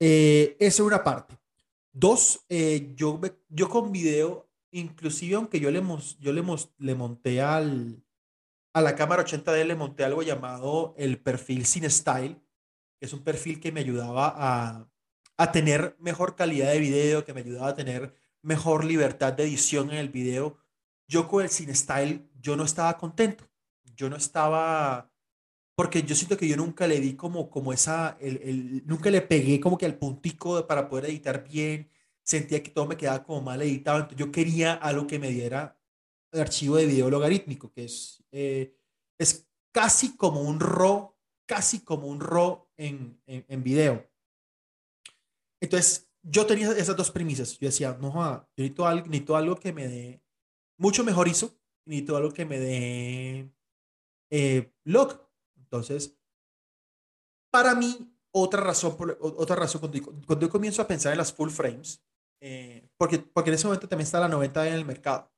Eh, 0.00 0.56
esa 0.58 0.82
es 0.82 0.86
una 0.86 1.04
parte. 1.04 1.38
Dos, 1.92 2.44
eh, 2.48 2.92
yo, 2.96 3.20
yo 3.48 3.68
con 3.68 3.92
video, 3.92 4.48
inclusive 4.72 5.36
aunque 5.36 5.60
yo 5.60 5.70
le, 5.70 5.80
yo 6.18 6.32
le 6.32 6.94
monté 6.94 7.40
al, 7.40 8.02
a 8.74 8.80
la 8.80 8.96
cámara 8.96 9.24
80D, 9.24 9.64
le 9.64 9.76
monté 9.76 10.04
algo 10.04 10.22
llamado 10.22 10.94
el 10.98 11.20
perfil 11.20 11.64
sin 11.64 11.88
style, 11.88 12.40
es 13.00 13.12
un 13.12 13.22
perfil 13.22 13.60
que 13.60 13.72
me 13.72 13.80
ayudaba 13.80 14.34
a, 14.36 14.88
a 15.36 15.52
tener 15.52 15.96
mejor 15.98 16.36
calidad 16.36 16.72
de 16.72 16.78
video, 16.78 17.24
que 17.24 17.34
me 17.34 17.40
ayudaba 17.40 17.68
a 17.68 17.74
tener 17.74 18.14
mejor 18.42 18.84
libertad 18.84 19.32
de 19.32 19.44
edición 19.44 19.90
en 19.90 19.96
el 19.98 20.08
video. 20.08 20.58
Yo 21.08 21.28
con 21.28 21.42
el 21.42 21.50
Cine 21.50 21.74
Style, 21.74 22.28
yo 22.40 22.56
no 22.56 22.64
estaba 22.64 22.96
contento. 22.98 23.44
yo 23.96 24.10
no 24.10 24.16
estaba, 24.16 25.10
porque 25.76 26.02
yo 26.02 26.14
siento 26.14 26.36
que 26.36 26.48
yo 26.48 26.56
nunca 26.56 26.86
le 26.86 27.00
di 27.00 27.14
como, 27.14 27.50
como 27.50 27.72
esa, 27.72 28.16
el, 28.20 28.36
el, 28.42 28.86
nunca 28.86 29.10
le 29.10 29.20
pegué 29.22 29.60
como 29.60 29.78
que 29.78 29.86
al 29.86 29.98
puntico 29.98 30.66
para 30.66 30.88
poder 30.88 31.06
editar 31.06 31.44
bien, 31.44 31.90
sentía 32.24 32.62
que 32.62 32.70
todo 32.70 32.86
me 32.86 32.96
quedaba 32.96 33.22
como 33.22 33.42
mal 33.42 33.62
editado, 33.62 33.98
entonces 33.98 34.18
yo 34.18 34.32
quería 34.32 34.74
algo 34.74 35.06
que 35.06 35.18
me 35.18 35.30
diera 35.30 35.78
el 36.32 36.40
archivo 36.40 36.76
de 36.76 36.86
video 36.86 37.10
logarítmico, 37.10 37.70
que 37.72 37.84
es, 37.84 38.24
eh, 38.32 38.76
es 39.18 39.48
casi 39.72 40.16
como 40.16 40.40
un 40.40 40.58
RAW, 40.58 41.14
casi 41.46 41.80
como 41.80 42.08
un 42.08 42.20
RAW 42.20 42.63
en, 42.76 43.20
en, 43.26 43.44
en 43.48 43.62
video. 43.62 44.06
Entonces, 45.60 46.10
yo 46.22 46.46
tenía 46.46 46.72
esas 46.72 46.96
dos 46.96 47.10
premisas. 47.10 47.58
Yo 47.58 47.68
decía, 47.68 47.96
no, 48.00 48.12
yo 48.12 48.48
necesito 48.56 48.86
algo, 48.86 49.06
necesito 49.06 49.36
algo 49.36 49.56
que 49.56 49.72
me 49.72 49.88
dé 49.88 50.22
mucho 50.78 51.04
mejor 51.04 51.28
ISO, 51.28 51.56
necesito 51.84 52.16
algo 52.16 52.32
que 52.32 52.44
me 52.44 52.58
dé 52.58 53.52
eh, 54.30 54.72
log. 54.84 55.20
Entonces, 55.56 56.16
para 57.50 57.74
mí, 57.74 58.14
otra 58.32 58.62
razón, 58.62 58.96
por, 58.96 59.16
otra 59.20 59.56
razón 59.56 59.80
cuando, 59.80 60.00
cuando, 60.26 60.46
yo 60.46 60.50
comienzo 60.50 60.82
a 60.82 60.88
pensar 60.88 61.12
en 61.12 61.18
las 61.18 61.32
full 61.32 61.50
frames, 61.50 62.02
eh, 62.40 62.88
porque, 62.96 63.18
porque 63.18 63.50
en 63.50 63.54
ese 63.54 63.66
momento 63.66 63.88
también 63.88 64.06
está 64.06 64.20
la 64.20 64.28
90D 64.28 64.66
en 64.68 64.74
el 64.74 64.84
mercado, 64.84 65.32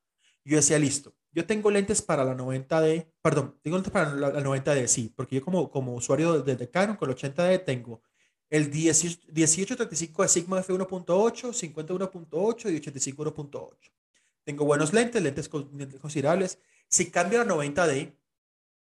yo 0.44 0.56
decía, 0.56 0.78
listo, 0.78 1.14
yo 1.36 1.46
tengo 1.46 1.70
lentes 1.70 2.00
para 2.00 2.24
la 2.24 2.34
90D, 2.34 3.12
perdón, 3.20 3.58
tengo 3.62 3.76
lentes 3.76 3.92
para 3.92 4.14
la, 4.14 4.32
90D, 4.40 4.86
sí, 4.86 5.12
porque 5.14 5.36
yo 5.36 5.44
como, 5.44 5.70
como 5.70 5.94
usuario 5.94 6.40
de, 6.40 6.56
de 6.56 6.70
Canon 6.70 6.96
con 6.96 7.10
el 7.10 7.14
80D 7.14 7.62
tengo 7.62 8.02
el 8.48 8.70
1835 8.70 10.22
de 10.22 10.28
Sigma 10.28 10.62
F1.8, 10.62 11.52
51.8 11.52 12.72
y 12.72 12.80
85.8. 12.80 13.76
Tengo 14.44 14.64
buenos 14.64 14.94
lentes, 14.94 15.22
lentes, 15.22 15.50
considerables. 15.50 16.58
Si 16.88 17.10
cambio 17.10 17.42
a 17.42 17.44
90D, 17.44 18.16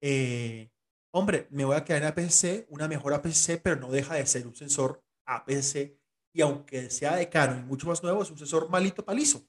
eh, 0.02 0.70
hombre, 1.12 1.48
me 1.50 1.66
voy 1.66 1.76
a 1.76 1.84
quedar 1.84 2.04
en 2.04 2.08
APS-C, 2.10 2.68
una 2.70 2.88
mejor 2.88 3.16
APS-C, 3.16 3.58
pero 3.58 3.78
no 3.78 3.89
deja 3.89 4.13
de 4.13 4.28
ser 4.28 4.46
un 4.46 4.56
sensor 4.56 5.02
APS-C. 5.26 5.98
Y 6.34 6.42
aunque 6.42 6.92
sea 6.92 7.16
de 7.16 7.30
Canon 7.30 7.62
y 7.62 7.63
mucho 7.63 7.88
más 7.88 8.04
nuevo, 8.04 8.22
es 8.22 8.30
un 8.30 8.38
sensor 8.38 8.70
malito 8.70 9.04
palizo. 9.04 9.48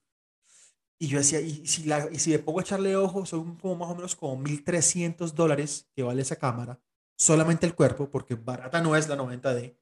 Y 0.98 1.08
yo 1.08 1.18
decía, 1.18 1.40
y 1.40 1.66
si, 1.66 1.84
la, 1.84 2.08
y 2.10 2.18
si 2.18 2.30
me 2.30 2.38
pongo 2.38 2.60
a 2.60 2.62
echarle 2.62 2.96
ojo, 2.96 3.26
son 3.26 3.56
como 3.56 3.76
más 3.76 3.90
o 3.90 3.94
menos 3.94 4.14
como 4.14 4.42
1.300 4.42 5.32
dólares 5.32 5.88
que 5.94 6.02
vale 6.02 6.22
esa 6.22 6.36
cámara, 6.36 6.80
solamente 7.18 7.66
el 7.66 7.74
cuerpo, 7.74 8.10
porque 8.10 8.36
barata 8.36 8.80
no 8.80 8.96
es 8.96 9.08
la 9.08 9.16
90D 9.16 9.76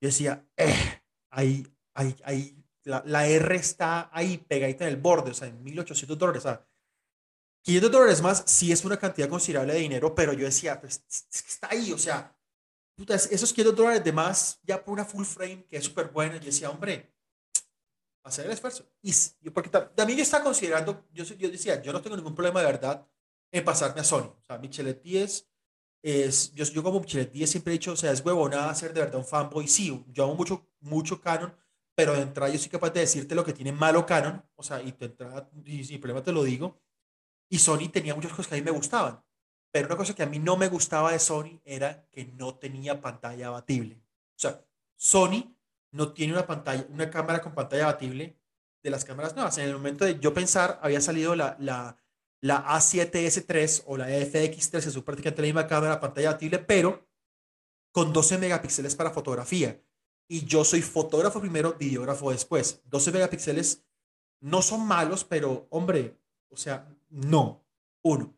yo 0.00 0.08
decía, 0.08 0.46
eh, 0.56 1.02
ahí, 1.30 1.66
ahí, 1.94 2.16
ahí, 2.24 2.64
la, 2.84 3.02
la, 3.06 3.26
R 3.26 3.54
está 3.54 4.08
ahí 4.12 4.38
pegadita 4.38 4.86
en 4.86 4.94
el 4.94 5.00
borde, 5.00 5.32
o 5.32 5.34
sea, 5.34 5.48
en 5.48 5.62
1800 5.62 6.18
dólares, 6.18 6.44
o 6.44 6.48
sea, 6.48 6.66
500 7.62 7.92
dólares 7.92 8.22
más 8.22 8.42
sí 8.46 8.72
es 8.72 8.84
una 8.86 8.96
cantidad 8.96 9.28
considerable 9.28 9.74
de 9.74 9.80
dinero, 9.80 10.14
pero 10.14 10.32
yo 10.32 10.46
decía, 10.46 10.80
pues 10.80 11.04
está 11.30 11.68
ahí, 11.70 11.92
o 11.92 11.98
sea, 11.98 12.34
esos 13.30 13.52
500 13.52 13.76
dólares 13.76 14.04
de 14.04 14.12
más 14.12 14.58
ya 14.62 14.82
por 14.82 14.94
una 14.94 15.04
full 15.04 15.24
frame 15.24 15.66
que 15.66 15.76
es 15.76 15.84
súper 15.84 16.08
buena, 16.08 16.38
yo 16.38 16.46
decía, 16.46 16.70
hombre, 16.70 17.12
hacer 18.22 18.46
el 18.46 18.52
esfuerzo. 18.52 18.84
Y 19.02 19.50
porque 19.50 19.70
también 19.70 20.18
yo 20.18 20.22
estaba 20.22 20.44
considerando, 20.44 21.06
yo, 21.12 21.24
yo 21.24 21.50
decía, 21.50 21.82
yo 21.82 21.92
no 21.92 22.02
tengo 22.02 22.16
ningún 22.16 22.34
problema 22.34 22.60
de 22.60 22.66
verdad 22.66 23.06
en 23.52 23.64
pasarme 23.64 24.00
a 24.00 24.04
Sony, 24.04 24.26
o 24.26 24.44
sea, 24.46 24.58
Michelet 24.58 25.02
10 25.02 25.48
es, 26.02 26.54
yo, 26.54 26.64
yo 26.64 26.82
como 26.82 27.00
Michelet 27.00 27.34
siempre 27.46 27.72
he 27.72 27.78
dicho, 27.78 27.92
o 27.92 27.96
sea, 27.96 28.12
es 28.12 28.24
huevonada 28.24 28.74
ser 28.74 28.94
de 28.94 29.00
verdad 29.00 29.16
un 29.16 29.26
fanboy. 29.26 29.68
Sí, 29.68 30.04
yo 30.08 30.24
amo 30.24 30.34
mucho, 30.34 30.66
mucho 30.80 31.20
Canon, 31.20 31.54
pero 31.94 32.14
de 32.14 32.22
entrada 32.22 32.52
yo 32.52 32.58
soy 32.58 32.70
capaz 32.70 32.90
de 32.90 33.00
decirte 33.00 33.34
lo 33.34 33.44
que 33.44 33.52
tiene 33.52 33.72
malo 33.72 34.06
Canon, 34.06 34.42
o 34.54 34.62
sea, 34.62 34.80
y 34.80 34.92
de 34.92 35.06
entrada, 35.06 35.50
y 35.64 35.84
sin 35.84 36.00
problema 36.00 36.22
te 36.22 36.32
lo 36.32 36.42
digo. 36.42 36.80
Y 37.48 37.58
Sony 37.58 37.90
tenía 37.92 38.14
muchas 38.14 38.30
cosas 38.30 38.46
que 38.46 38.54
a 38.54 38.58
mí 38.58 38.64
me 38.64 38.70
gustaban, 38.70 39.22
pero 39.72 39.86
una 39.88 39.96
cosa 39.96 40.14
que 40.14 40.22
a 40.22 40.26
mí 40.26 40.38
no 40.38 40.56
me 40.56 40.68
gustaba 40.68 41.12
de 41.12 41.18
Sony 41.18 41.60
era 41.64 42.06
que 42.10 42.24
no 42.24 42.54
tenía 42.54 43.00
pantalla 43.00 43.48
abatible. 43.48 43.96
O 44.36 44.38
sea, 44.38 44.64
Sony 44.96 45.54
no 45.92 46.12
tiene 46.12 46.32
una 46.32 46.46
pantalla, 46.46 46.86
una 46.90 47.10
cámara 47.10 47.40
con 47.42 47.54
pantalla 47.54 47.84
abatible 47.84 48.38
de 48.82 48.90
las 48.90 49.04
cámaras 49.04 49.34
nuevas. 49.34 49.58
En 49.58 49.66
el 49.66 49.74
momento 49.74 50.04
de 50.04 50.18
yo 50.18 50.32
pensar, 50.32 50.78
había 50.82 51.00
salido 51.00 51.34
la, 51.34 51.56
la 51.58 52.00
la 52.40 52.66
A7S3 52.66 53.84
o 53.86 53.96
la 53.96 54.08
FX3, 54.08 54.70
que 54.70 54.88
es 54.88 54.98
prácticamente 55.00 55.42
la 55.42 55.46
misma 55.46 55.66
cámara, 55.66 56.00
pantalla 56.00 56.30
abatible, 56.30 56.58
pero 56.58 57.06
con 57.92 58.12
12 58.12 58.38
megapíxeles 58.38 58.94
para 58.94 59.10
fotografía. 59.10 59.82
Y 60.28 60.44
yo 60.44 60.64
soy 60.64 60.80
fotógrafo 60.80 61.40
primero, 61.40 61.74
videógrafo 61.74 62.30
después. 62.30 62.82
12 62.84 63.12
megapíxeles 63.12 63.84
no 64.40 64.62
son 64.62 64.86
malos, 64.86 65.24
pero 65.24 65.66
hombre, 65.70 66.18
o 66.48 66.56
sea, 66.56 66.88
no. 67.10 67.66
Uno. 68.02 68.34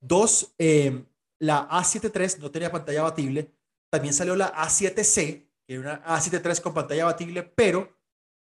Dos, 0.00 0.54
em, 0.58 1.04
la 1.38 1.68
A7 1.68 2.10
III 2.14 2.40
no 2.40 2.50
tenía 2.50 2.70
pantalla 2.70 3.00
abatible. 3.00 3.52
También 3.90 4.14
salió 4.14 4.36
la 4.36 4.54
A7C, 4.54 5.47
que 5.47 5.47
era 5.68 5.80
una 5.80 6.04
A7 6.04 6.44
III 6.44 6.62
con 6.62 6.74
pantalla 6.74 7.02
abatible, 7.04 7.42
pero 7.42 7.96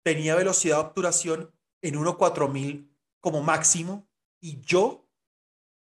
tenía 0.03 0.35
velocidad 0.35 0.77
de 0.77 0.81
obturación 0.81 1.51
en 1.81 1.95
1.4000 1.95 2.89
como 3.19 3.41
máximo 3.41 4.07
y 4.39 4.59
yo 4.61 5.07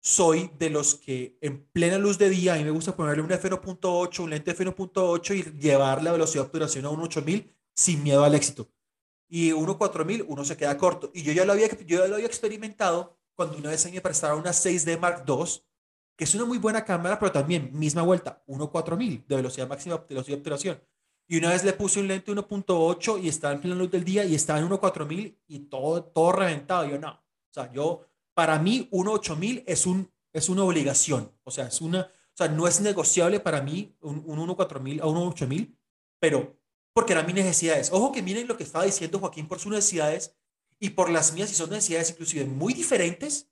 soy 0.00 0.50
de 0.58 0.70
los 0.70 0.94
que 0.94 1.36
en 1.40 1.66
plena 1.72 1.98
luz 1.98 2.16
de 2.16 2.30
día, 2.30 2.54
a 2.54 2.56
mí 2.56 2.64
me 2.64 2.70
gusta 2.70 2.94
ponerle 2.94 3.22
un 3.22 3.28
f1.8, 3.28 4.20
un 4.20 4.30
lente 4.30 4.56
f1.8 4.56 5.36
y 5.36 5.60
llevar 5.60 6.02
la 6.02 6.12
velocidad 6.12 6.44
de 6.44 6.46
obturación 6.46 6.84
a 6.84 6.90
un 6.90 7.00
8000 7.00 7.52
sin 7.74 8.04
miedo 8.04 8.22
al 8.22 8.34
éxito. 8.34 8.70
Y 9.28 9.50
uno 9.50 9.76
4000, 9.76 10.24
uno 10.28 10.44
se 10.44 10.56
queda 10.56 10.78
corto. 10.78 11.10
Y 11.12 11.24
yo 11.24 11.32
ya 11.32 11.44
lo 11.44 11.52
había, 11.52 11.68
yo 11.80 11.98
ya 11.98 12.06
lo 12.06 12.14
había 12.14 12.28
experimentado 12.28 13.18
cuando 13.34 13.58
una 13.58 13.70
vez 13.70 13.84
mí 13.86 13.92
me 13.92 14.00
prestaron 14.00 14.38
una 14.38 14.52
6D 14.52 14.98
Mark 14.98 15.24
II, 15.26 15.44
que 16.16 16.24
es 16.24 16.34
una 16.36 16.44
muy 16.44 16.58
buena 16.58 16.84
cámara, 16.84 17.18
pero 17.18 17.32
también 17.32 17.70
misma 17.76 18.02
vuelta, 18.02 18.42
1 18.46 18.70
4000 18.70 19.24
de 19.26 19.36
velocidad 19.36 19.68
máxima 19.68 19.96
de 19.96 20.04
velocidad 20.08 20.36
de 20.36 20.40
obturación. 20.40 20.82
Y 21.28 21.38
una 21.38 21.50
vez 21.50 21.64
le 21.64 21.72
puse 21.72 22.00
un 22.00 22.08
lente 22.08 22.32
1.8 22.32 23.22
y 23.22 23.28
estaba 23.28 23.54
en 23.54 23.60
plena 23.60 23.76
luz 23.76 23.90
del 23.90 24.04
día 24.04 24.24
y 24.24 24.34
estaba 24.34 24.58
en 24.58 24.66
1 24.66 24.78
4000 24.78 25.38
y 25.48 25.58
todo, 25.60 26.04
todo 26.04 26.32
reventado. 26.32 26.88
Yo 26.88 26.98
no. 26.98 27.10
O 27.10 27.52
sea, 27.52 27.72
yo 27.72 28.06
para 28.34 28.58
mí, 28.58 28.86
un 28.92 29.08
8000 29.08 29.64
es, 29.66 29.86
un, 29.86 30.12
es 30.32 30.48
una 30.48 30.62
obligación. 30.62 31.32
O 31.42 31.50
sea, 31.50 31.66
es 31.66 31.80
una, 31.80 32.02
o 32.02 32.36
sea, 32.36 32.48
no 32.48 32.68
es 32.68 32.80
negociable 32.80 33.40
para 33.40 33.62
mí 33.62 33.96
un, 34.00 34.22
un 34.26 34.38
14000 34.38 35.00
a 35.00 35.06
un 35.06 35.16
8000, 35.16 35.76
pero 36.20 36.56
porque 36.92 37.14
eran 37.14 37.26
mis 37.26 37.34
necesidades. 37.34 37.90
Ojo 37.92 38.12
que 38.12 38.22
miren 38.22 38.46
lo 38.46 38.56
que 38.56 38.64
estaba 38.64 38.84
diciendo 38.84 39.18
Joaquín 39.18 39.48
por 39.48 39.58
sus 39.58 39.72
necesidades 39.72 40.36
y 40.78 40.90
por 40.90 41.10
las 41.10 41.32
mías, 41.32 41.50
y 41.50 41.54
son 41.54 41.70
necesidades 41.70 42.10
inclusive 42.10 42.44
muy 42.44 42.74
diferentes, 42.74 43.48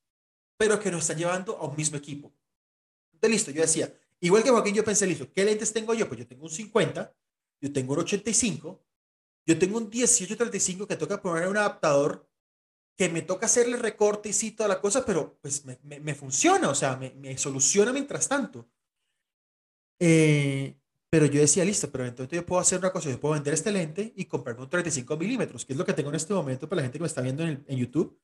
pero 0.59 0.79
que 0.79 0.91
nos 0.91 1.03
están 1.03 1.19
llevando 1.19 1.57
a 1.57 1.67
un 1.67 1.77
mismo 1.77 1.97
equipo. 1.97 2.33
Entonces, 3.13 3.31
listo, 3.31 3.51
yo 3.51 3.63
decía, 3.63 3.93
igual 4.21 4.43
que 4.43 4.51
Joaquín, 4.51 4.75
yo 4.75 4.85
pensé, 4.85 5.07
listo, 5.07 5.33
¿qué 5.33 5.45
lentes 5.45 5.73
tengo 5.73 5.95
yo? 5.95 6.07
Pues 6.07 6.21
yo 6.21 6.27
tengo 6.27 6.45
un 6.45 6.51
50, 6.51 7.15
yo 7.65 7.73
tengo 7.73 7.95
un 7.95 8.01
85, 8.01 8.85
yo 9.47 9.59
tengo 9.59 9.79
un 9.79 9.89
1835 9.89 10.87
que 10.87 10.97
toca 10.97 11.23
poner 11.23 11.49
un 11.49 11.57
adaptador 11.57 12.29
que 12.95 13.09
me 13.09 13.23
toca 13.23 13.47
hacerle 13.47 13.79
recorte 13.79 14.31
y 14.39 14.51
toda 14.51 14.69
la 14.69 14.83
cosa, 14.83 15.03
pero 15.07 15.39
pues 15.41 15.65
me, 15.65 15.79
me, 15.83 16.15
funciona, 16.15 16.69
o 16.69 16.75
sea, 16.75 16.97
me, 16.97 17.15
me, 17.15 17.39
soluciona 17.39 17.91
mientras 17.91 18.29
tanto. 18.29 18.69
Eh, 19.99 20.77
pero 21.09 21.25
yo 21.25 21.41
decía, 21.41 21.65
listo, 21.65 21.91
pero 21.91 22.05
entonces 22.05 22.37
yo 22.37 22.45
puedo 22.45 22.61
hacer 22.61 22.81
una 22.81 22.93
cosa, 22.93 23.09
yo 23.09 23.19
puedo 23.19 23.33
vender 23.33 23.55
este 23.55 23.73
lente 23.73 24.13
y 24.15 24.27
comprarme 24.27 24.63
un 24.63 24.69
35 24.69 25.17
milímetros, 25.17 25.65
que 25.65 25.73
es 25.73 25.79
lo 25.79 25.87
que 25.87 25.95
tengo 25.95 26.11
en 26.11 26.17
este 26.17 26.35
momento 26.35 26.69
para 26.69 26.81
la 26.81 26.83
gente 26.83 26.99
que 26.99 27.03
me 27.03 27.09
está 27.09 27.23
viendo 27.23 27.45
en, 27.45 27.65
en 27.67 27.79
YouTube, 27.79 28.21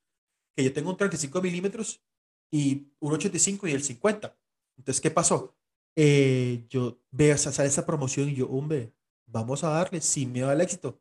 que 0.54 0.64
yo 0.64 0.72
tengo 0.74 0.90
un 0.90 0.98
35 0.98 1.40
milímetros 1.40 2.04
y 2.50 2.92
un 2.98 3.14
85 3.14 3.68
y 3.68 3.72
el 3.72 3.82
50. 3.82 4.38
Entonces, 4.76 5.00
¿qué 5.00 5.10
pasó? 5.10 5.56
Eh, 5.96 6.66
yo 6.68 7.00
veo, 7.10 7.38
sale 7.38 7.68
esa 7.68 7.86
promoción 7.86 8.28
y 8.28 8.34
yo, 8.34 8.46
hombre, 8.50 8.92
vamos 9.30 9.64
a 9.64 9.70
darle 9.70 10.00
sin 10.00 10.32
miedo 10.32 10.50
al 10.50 10.60
éxito. 10.60 11.00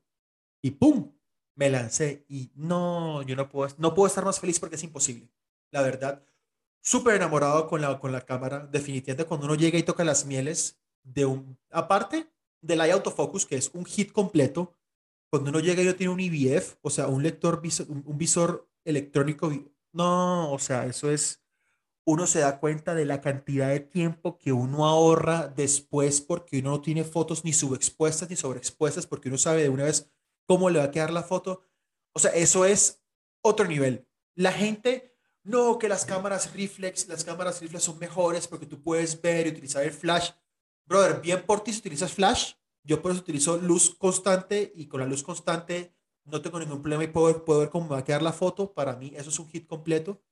Y 0.62 0.72
¡pum! 0.72 1.12
me 1.60 1.70
lancé 1.70 2.26
y 2.30 2.52
no, 2.56 3.22
yo 3.24 3.36
no 3.36 3.50
puedo, 3.50 3.74
no 3.78 3.94
puedo 3.94 4.08
estar 4.08 4.24
más 4.24 4.40
feliz 4.40 4.62
porque 4.62 4.78
es 4.78 4.84
imposible. 4.84 5.30
La 5.72 5.82
verdad, 5.82 6.24
súper 6.82 7.16
enamorado 7.16 7.68
con 7.68 7.82
la, 7.82 8.00
con 8.00 8.14
la 8.14 8.22
cámara. 8.22 8.66
Definitivamente 8.66 9.28
cuando 9.28 9.46
uno 9.46 9.56
llega 9.56 9.78
y 9.78 9.84
toca 9.84 10.06
las 10.06 10.26
mieles 10.26 10.80
de 11.04 11.26
un, 11.26 11.60
aparte 11.70 12.32
del 12.62 12.80
eye 12.80 12.94
autofocus, 12.94 13.46
que 13.46 13.58
es 13.58 13.72
un 13.74 13.86
hit 13.86 14.14
completo, 14.14 14.74
cuando 15.30 15.50
uno 15.50 15.60
llega 15.60 15.82
y 15.82 15.86
no 15.86 15.96
tiene 15.96 16.14
un 16.14 16.20
IBF, 16.22 16.78
o 16.82 16.90
sea, 16.90 17.08
un 17.08 17.24
lector, 17.24 17.62
un 17.90 18.18
visor 18.18 18.70
electrónico, 18.86 19.52
no, 19.92 20.54
o 20.54 20.60
sea, 20.60 20.86
eso 20.86 21.12
es, 21.12 21.39
uno 22.10 22.26
se 22.26 22.40
da 22.40 22.60
cuenta 22.60 22.96
de 22.96 23.06
la 23.06 23.22
cantidad 23.22 23.70
de 23.70 23.82
tiempo 23.82 24.40
que 24.40 24.52
uno 24.52 24.88
ahorra 24.88 25.48
después 25.48 26.22
porque 26.22 26.58
uno 26.58 26.72
no 26.72 26.82
tiene 26.82 27.04
fotos 27.04 27.46
ni 27.46 27.54
subexpuestas 27.54 28.32
ni 28.32 28.36
sobreexpuestas 28.36 29.06
porque 29.06 29.30
uno 29.30 29.38
sabe 29.38 29.62
de 29.62 29.70
una 29.70 29.84
vez 29.84 30.10
cómo 30.48 30.72
le 30.72 30.80
va 30.80 30.86
a 30.86 30.92
quedar 30.92 31.12
la 31.12 31.22
foto. 31.22 31.62
O 32.14 32.20
sea, 32.20 32.32
eso 32.32 32.66
es 32.66 33.04
otro 33.42 33.68
nivel. 33.68 34.08
La 34.34 34.52
gente, 34.52 35.16
no, 35.44 35.78
que 35.78 35.88
las 35.88 36.04
cámaras 36.04 36.52
reflex, 36.56 37.08
las 37.08 37.24
cámaras 37.24 37.62
reflex 37.62 37.84
son 37.84 38.00
mejores 38.00 38.48
porque 38.48 38.66
tú 38.66 38.82
puedes 38.82 39.22
ver 39.22 39.46
y 39.46 39.52
utilizar 39.52 39.84
el 39.84 39.92
flash. 39.92 40.32
Brother, 40.88 41.22
bien 41.22 41.46
por 41.46 41.62
ti 41.62 41.72
si 41.74 41.80
utilizas 41.80 42.12
flash. 42.12 42.54
Yo 42.84 43.04
por 43.04 43.12
eso 43.12 43.20
utilizo 43.20 43.58
luz 43.58 43.94
constante 43.96 44.74
y 44.76 44.88
con 44.88 45.00
la 45.00 45.06
luz 45.06 45.22
constante 45.22 45.94
no 46.26 46.42
tengo 46.42 46.60
ningún 46.60 46.82
problema 46.82 47.04
y 47.04 47.08
puedo, 47.08 47.46
puedo 47.46 47.60
ver 47.60 47.70
cómo 47.70 47.88
va 47.88 48.00
a 48.00 48.04
quedar 48.04 48.24
la 48.24 48.34
foto. 48.34 48.74
Para 48.74 48.96
mí 48.96 49.14
eso 49.16 49.30
es 49.30 49.38
un 49.38 49.48
hit 49.48 49.68
completo. 49.68 50.24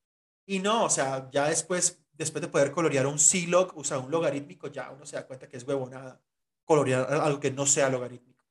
Y 0.47 0.59
no, 0.59 0.85
o 0.85 0.89
sea, 0.89 1.29
ya 1.29 1.49
después 1.49 2.03
después 2.17 2.41
de 2.41 2.47
poder 2.47 2.71
colorear 2.71 3.05
un 3.05 3.19
C-log, 3.19 3.77
o 3.77 3.83
sea, 3.83 3.99
un 3.99 4.11
logarítmico, 4.11 4.67
ya 4.67 4.91
uno 4.91 5.05
se 5.05 5.15
da 5.15 5.27
cuenta 5.27 5.47
que 5.47 5.57
es 5.57 5.63
huevonada 5.63 6.21
colorear 6.65 7.13
algo 7.13 7.39
que 7.39 7.51
no 7.51 7.65
sea 7.65 7.89
logarítmico. 7.89 8.43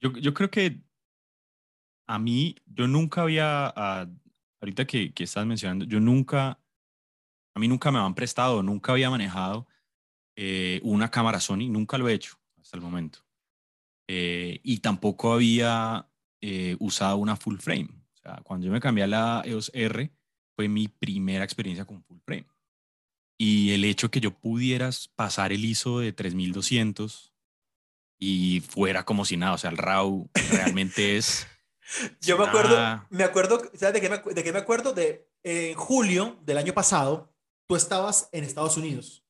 Yo, 0.00 0.12
yo 0.12 0.34
creo 0.34 0.50
que 0.50 0.80
a 2.06 2.18
mí, 2.18 2.56
yo 2.66 2.88
nunca 2.88 3.22
había, 3.22 3.72
ah, 3.76 4.08
ahorita 4.60 4.86
que, 4.86 5.12
que 5.12 5.24
estás 5.24 5.44
mencionando, 5.46 5.84
yo 5.84 6.00
nunca, 6.00 6.58
a 7.54 7.60
mí 7.60 7.68
nunca 7.68 7.92
me 7.92 7.98
han 7.98 8.14
prestado, 8.14 8.62
nunca 8.62 8.92
había 8.92 9.10
manejado 9.10 9.66
eh, 10.34 10.80
una 10.82 11.10
cámara 11.10 11.40
Sony, 11.40 11.68
nunca 11.68 11.98
lo 11.98 12.08
he 12.08 12.14
hecho 12.14 12.40
hasta 12.60 12.76
el 12.76 12.82
momento. 12.82 13.20
Eh, 14.08 14.60
y 14.62 14.78
tampoco 14.78 15.34
había 15.34 16.08
eh, 16.40 16.76
usado 16.80 17.18
una 17.18 17.36
full 17.36 17.58
frame. 17.58 17.90
O 18.14 18.16
sea, 18.16 18.40
cuando 18.42 18.66
yo 18.66 18.72
me 18.72 18.80
cambié 18.80 19.04
a 19.04 19.08
la 19.08 19.42
EOS 19.44 19.70
R, 19.74 20.10
fue 20.58 20.68
mi 20.68 20.88
primera 20.88 21.44
experiencia 21.44 21.84
con 21.84 22.02
full 22.02 22.18
frame. 22.24 22.48
Y 23.38 23.74
el 23.74 23.84
hecho 23.84 24.10
que 24.10 24.18
yo 24.18 24.32
pudiera 24.32 24.90
pasar 25.14 25.52
el 25.52 25.64
ISO 25.64 26.00
de 26.00 26.12
3200 26.12 27.32
y 28.18 28.60
fuera 28.68 29.04
como 29.04 29.24
si 29.24 29.36
nada, 29.36 29.52
o 29.52 29.58
sea, 29.58 29.70
el 29.70 29.76
RAW 29.76 30.28
realmente 30.50 31.16
es... 31.16 31.46
Yo 32.20 32.36
me 32.36 32.46
acuerdo, 32.46 33.06
me 33.10 33.22
acuerdo, 33.22 33.62
¿sabes 33.74 33.94
de 33.94 34.00
qué 34.00 34.10
me, 34.10 34.34
de 34.34 34.42
qué 34.42 34.52
me 34.52 34.58
acuerdo? 34.58 34.92
De 34.94 35.30
en 35.44 35.76
julio 35.76 36.40
del 36.42 36.58
año 36.58 36.74
pasado, 36.74 37.32
tú 37.68 37.76
estabas 37.76 38.28
en 38.32 38.42
Estados 38.42 38.76
Unidos. 38.76 39.24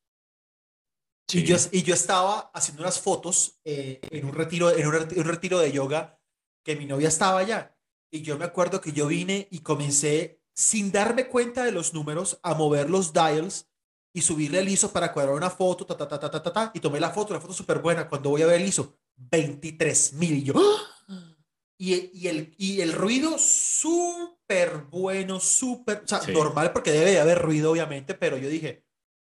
Y, 1.31 1.43
yo, 1.43 1.57
y 1.73 1.83
yo 1.83 1.93
estaba 1.93 2.51
haciendo 2.55 2.83
unas 2.83 3.03
fotos 3.03 3.61
eh, 3.67 4.01
en, 4.11 4.25
un 4.25 4.33
retiro, 4.33 4.75
en 4.75 4.87
un, 4.87 5.25
retiro 5.27 5.59
de 5.59 5.73
yoga 5.73 6.19
que 6.64 6.75
mi 6.75 6.87
novia 6.87 7.09
estaba 7.09 7.41
allá. 7.41 7.79
Y 8.11 8.23
yo 8.23 8.38
me 8.38 8.47
acuerdo 8.47 8.81
que 8.81 8.93
yo 8.93 9.07
vine 9.07 9.47
y 9.51 9.59
comencé, 9.59 10.38
sin 10.59 10.90
darme 10.90 11.29
cuenta 11.29 11.64
de 11.64 11.71
los 11.71 11.94
números, 11.94 12.40
a 12.42 12.53
mover 12.53 12.90
los 12.90 13.12
dials 13.12 13.71
y 14.12 14.23
subirle 14.23 14.59
el 14.59 14.68
ISO 14.68 14.92
para 14.92 15.12
cuadrar 15.12 15.37
una 15.37 15.51
foto, 15.51 15.87
ta, 15.87 15.97
ta, 15.97 16.09
ta, 16.09 16.18
ta, 16.18 16.42
ta, 16.42 16.53
ta, 16.53 16.73
y 16.75 16.81
tomé 16.81 16.99
la 16.99 17.11
foto, 17.11 17.33
una 17.33 17.40
foto 17.40 17.55
súper 17.55 17.79
buena. 17.79 18.09
Cuando 18.09 18.31
voy 18.31 18.42
a 18.42 18.47
ver 18.47 18.61
el 18.61 18.66
ISO, 18.66 18.99
23 19.14 20.14
mil. 20.14 20.38
Y 20.38 20.42
yo, 20.42 20.55
¡Ah! 20.57 21.37
y, 21.79 22.11
y, 22.12 22.27
el, 22.27 22.57
y 22.59 22.81
el 22.81 22.92
ruido 22.92 23.38
súper 23.38 24.79
bueno, 24.90 25.38
súper, 25.38 26.03
o 26.05 26.09
sea, 26.09 26.23
normal 26.33 26.73
porque 26.73 26.90
debe 26.90 27.12
de 27.12 27.21
haber 27.21 27.38
ruido, 27.38 27.71
obviamente, 27.71 28.14
pero 28.14 28.37
yo 28.37 28.49
dije, 28.49 28.85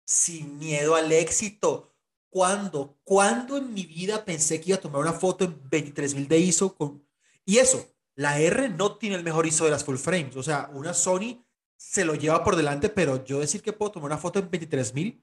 sin 0.05 0.59
miedo 0.59 0.93
al 0.95 1.09
éxito. 1.13 1.95
¿Cuándo? 2.29 2.99
¿Cuándo 3.05 3.55
en 3.55 3.73
mi 3.73 3.85
vida 3.85 4.25
pensé 4.25 4.59
que 4.59 4.71
iba 4.71 4.77
a 4.77 4.81
tomar 4.81 4.99
una 4.99 5.13
foto 5.13 5.45
en 5.45 5.69
23.000 5.69 6.27
de 6.27 6.39
ISO? 6.39 6.75
Con... 6.75 7.07
Y 7.45 7.59
eso, 7.59 7.92
la 8.15 8.39
R 8.39 8.69
no 8.69 8.97
tiene 8.97 9.15
el 9.15 9.23
mejor 9.23 9.45
ISO 9.45 9.65
de 9.65 9.71
las 9.71 9.83
full 9.83 9.97
frames. 9.97 10.35
O 10.35 10.43
sea, 10.43 10.69
una 10.73 10.93
Sony 10.93 11.43
se 11.75 12.05
lo 12.05 12.15
lleva 12.15 12.43
por 12.43 12.55
delante, 12.55 12.89
pero 12.89 13.23
yo 13.25 13.39
decir 13.39 13.61
que 13.61 13.73
puedo 13.73 13.91
tomar 13.91 14.11
una 14.11 14.17
foto 14.17 14.39
en 14.39 14.49
23.000, 14.49 15.21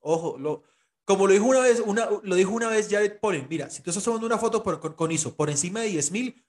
ojo, 0.00 0.38
lo, 0.38 0.62
como 1.04 1.26
lo 1.26 1.32
dijo 1.32 1.44
una 1.44 1.60
vez, 1.60 1.82
una, 1.84 2.08
lo 2.22 2.34
dijo 2.34 2.52
una 2.52 2.68
vez 2.68 2.88
Jared 2.90 3.18
Pollen, 3.20 3.46
mira, 3.50 3.68
si 3.68 3.82
tú 3.82 3.90
estás 3.90 4.04
tomando 4.04 4.26
una 4.26 4.38
foto 4.38 4.62
con, 4.62 5.12
ISO 5.12 5.34
por 5.34 5.50
encima 5.50 5.80
de 5.80 5.90
10.000, 5.92 6.42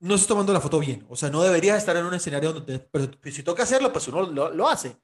no 0.00 0.14
estás 0.14 0.28
tomando 0.28 0.52
la 0.52 0.60
foto 0.60 0.80
bien. 0.80 1.06
O 1.08 1.16
sea, 1.16 1.30
no 1.30 1.42
deberías 1.42 1.78
estar 1.78 1.96
en 1.96 2.06
un 2.06 2.14
escenario 2.14 2.52
donde, 2.52 2.80
pero 2.80 3.08
si 3.30 3.42
toca 3.42 3.62
hacerlo, 3.62 3.92
pues 3.92 4.08
uno 4.08 4.22
lo, 4.22 4.50
lo 4.50 4.68
hace. 4.68 4.96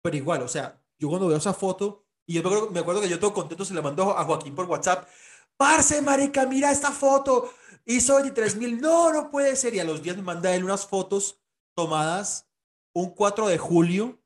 Pero 0.00 0.16
igual, 0.16 0.42
o 0.42 0.48
sea, 0.48 0.80
yo 0.98 1.08
cuando 1.08 1.28
veo 1.28 1.36
esa 1.36 1.52
foto, 1.52 2.06
y 2.26 2.34
yo 2.34 2.70
me 2.70 2.80
acuerdo, 2.80 3.00
que 3.00 3.08
yo 3.08 3.18
todo 3.18 3.32
contento 3.32 3.64
se 3.64 3.74
le 3.74 3.82
mandó 3.82 4.16
a 4.16 4.24
Joaquín 4.24 4.54
por 4.54 4.66
WhatsApp, 4.66 5.08
parce, 5.56 6.02
marica, 6.02 6.46
mira 6.46 6.70
esta 6.70 6.92
foto, 6.92 7.52
hizo 7.88 8.16
23 8.16 8.56
mil, 8.56 8.80
no, 8.80 9.12
no 9.12 9.30
puede 9.30 9.56
ser, 9.56 9.74
y 9.74 9.80
a 9.80 9.84
los 9.84 10.02
días 10.02 10.16
me 10.16 10.22
manda 10.22 10.54
él 10.54 10.64
unas 10.64 10.86
fotos 10.86 11.40
tomadas 11.74 12.48
un 12.92 13.10
4 13.10 13.48
de 13.48 13.58
julio, 13.58 14.22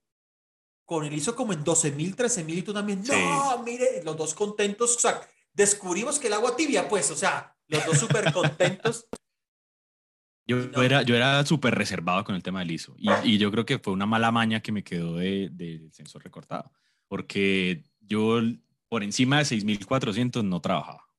con 0.85 1.05
él 1.05 1.15
hizo 1.15 1.35
como 1.35 1.53
en 1.53 1.63
12 1.63 1.93
mil, 1.93 2.17
13 2.17 2.45
mil, 2.45 2.59
y 2.59 2.63
tú 2.63 2.73
también, 2.73 3.03
no, 3.05 3.63
mire, 3.63 4.03
los 4.05 4.17
dos 4.17 4.35
contentos, 4.35 4.97
o 4.97 5.01
sea, 5.01 5.21
descubrimos 5.53 6.19
que 6.19 6.27
el 6.27 6.33
agua 6.33 6.57
tibia, 6.57 6.89
pues, 6.89 7.11
o 7.11 7.17
sea, 7.17 7.57
los 7.69 7.85
dos 7.87 7.99
súper 7.99 8.33
contentos. 8.33 9.07
Yo, 10.45 10.59
era, 10.83 11.03
yo 11.03 11.15
era 11.15 11.47
súper 11.47 11.73
reservado 11.73 12.25
con 12.25 12.35
el 12.35 12.43
tema 12.43 12.59
del 12.59 12.73
ISO 12.73 12.97
y, 12.99 13.09
y, 13.23 13.39
yo 13.39 13.53
creo 13.53 13.65
que 13.65 13.79
fue 13.79 13.93
una 13.93 14.07
mala 14.07 14.33
maña 14.33 14.61
que 14.61 14.73
me 14.73 14.83
quedó 14.83 15.15
del 15.15 15.57
de, 15.57 15.89
sensor 15.93 16.25
recortado, 16.25 16.73
porque 17.07 17.85
yo 18.01 18.41
por 18.89 19.05
encima 19.05 19.39
de 19.39 19.45
6400 19.45 20.43
no 20.43 20.61
trabajaba. 20.61 21.12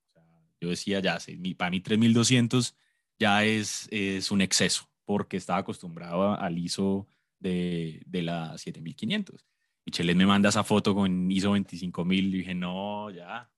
Yo 0.63 0.69
decía 0.69 0.99
ya, 1.02 1.19
para 1.58 1.71
mí 1.71 1.82
3200 1.82 2.76
ya 3.19 3.43
es, 3.43 3.88
es 3.91 4.32
un 4.32 4.41
exceso, 4.41 4.89
porque 5.06 5.38
estaba 5.38 5.60
acostumbrado 5.60 6.39
al 6.39 6.58
ISO 6.58 7.08
de, 7.39 8.02
de 8.06 8.21
la 8.21 8.58
7500. 8.58 9.45
Y 9.86 9.91
Chelet 9.91 10.15
me 10.15 10.26
manda 10.26 10.49
esa 10.49 10.63
foto 10.63 10.95
con 10.95 11.30
ISO 11.30 11.52
25000 11.52 12.26
y 12.26 12.38
dije, 12.38 12.56
no, 12.56 13.10
ya. 13.12 13.52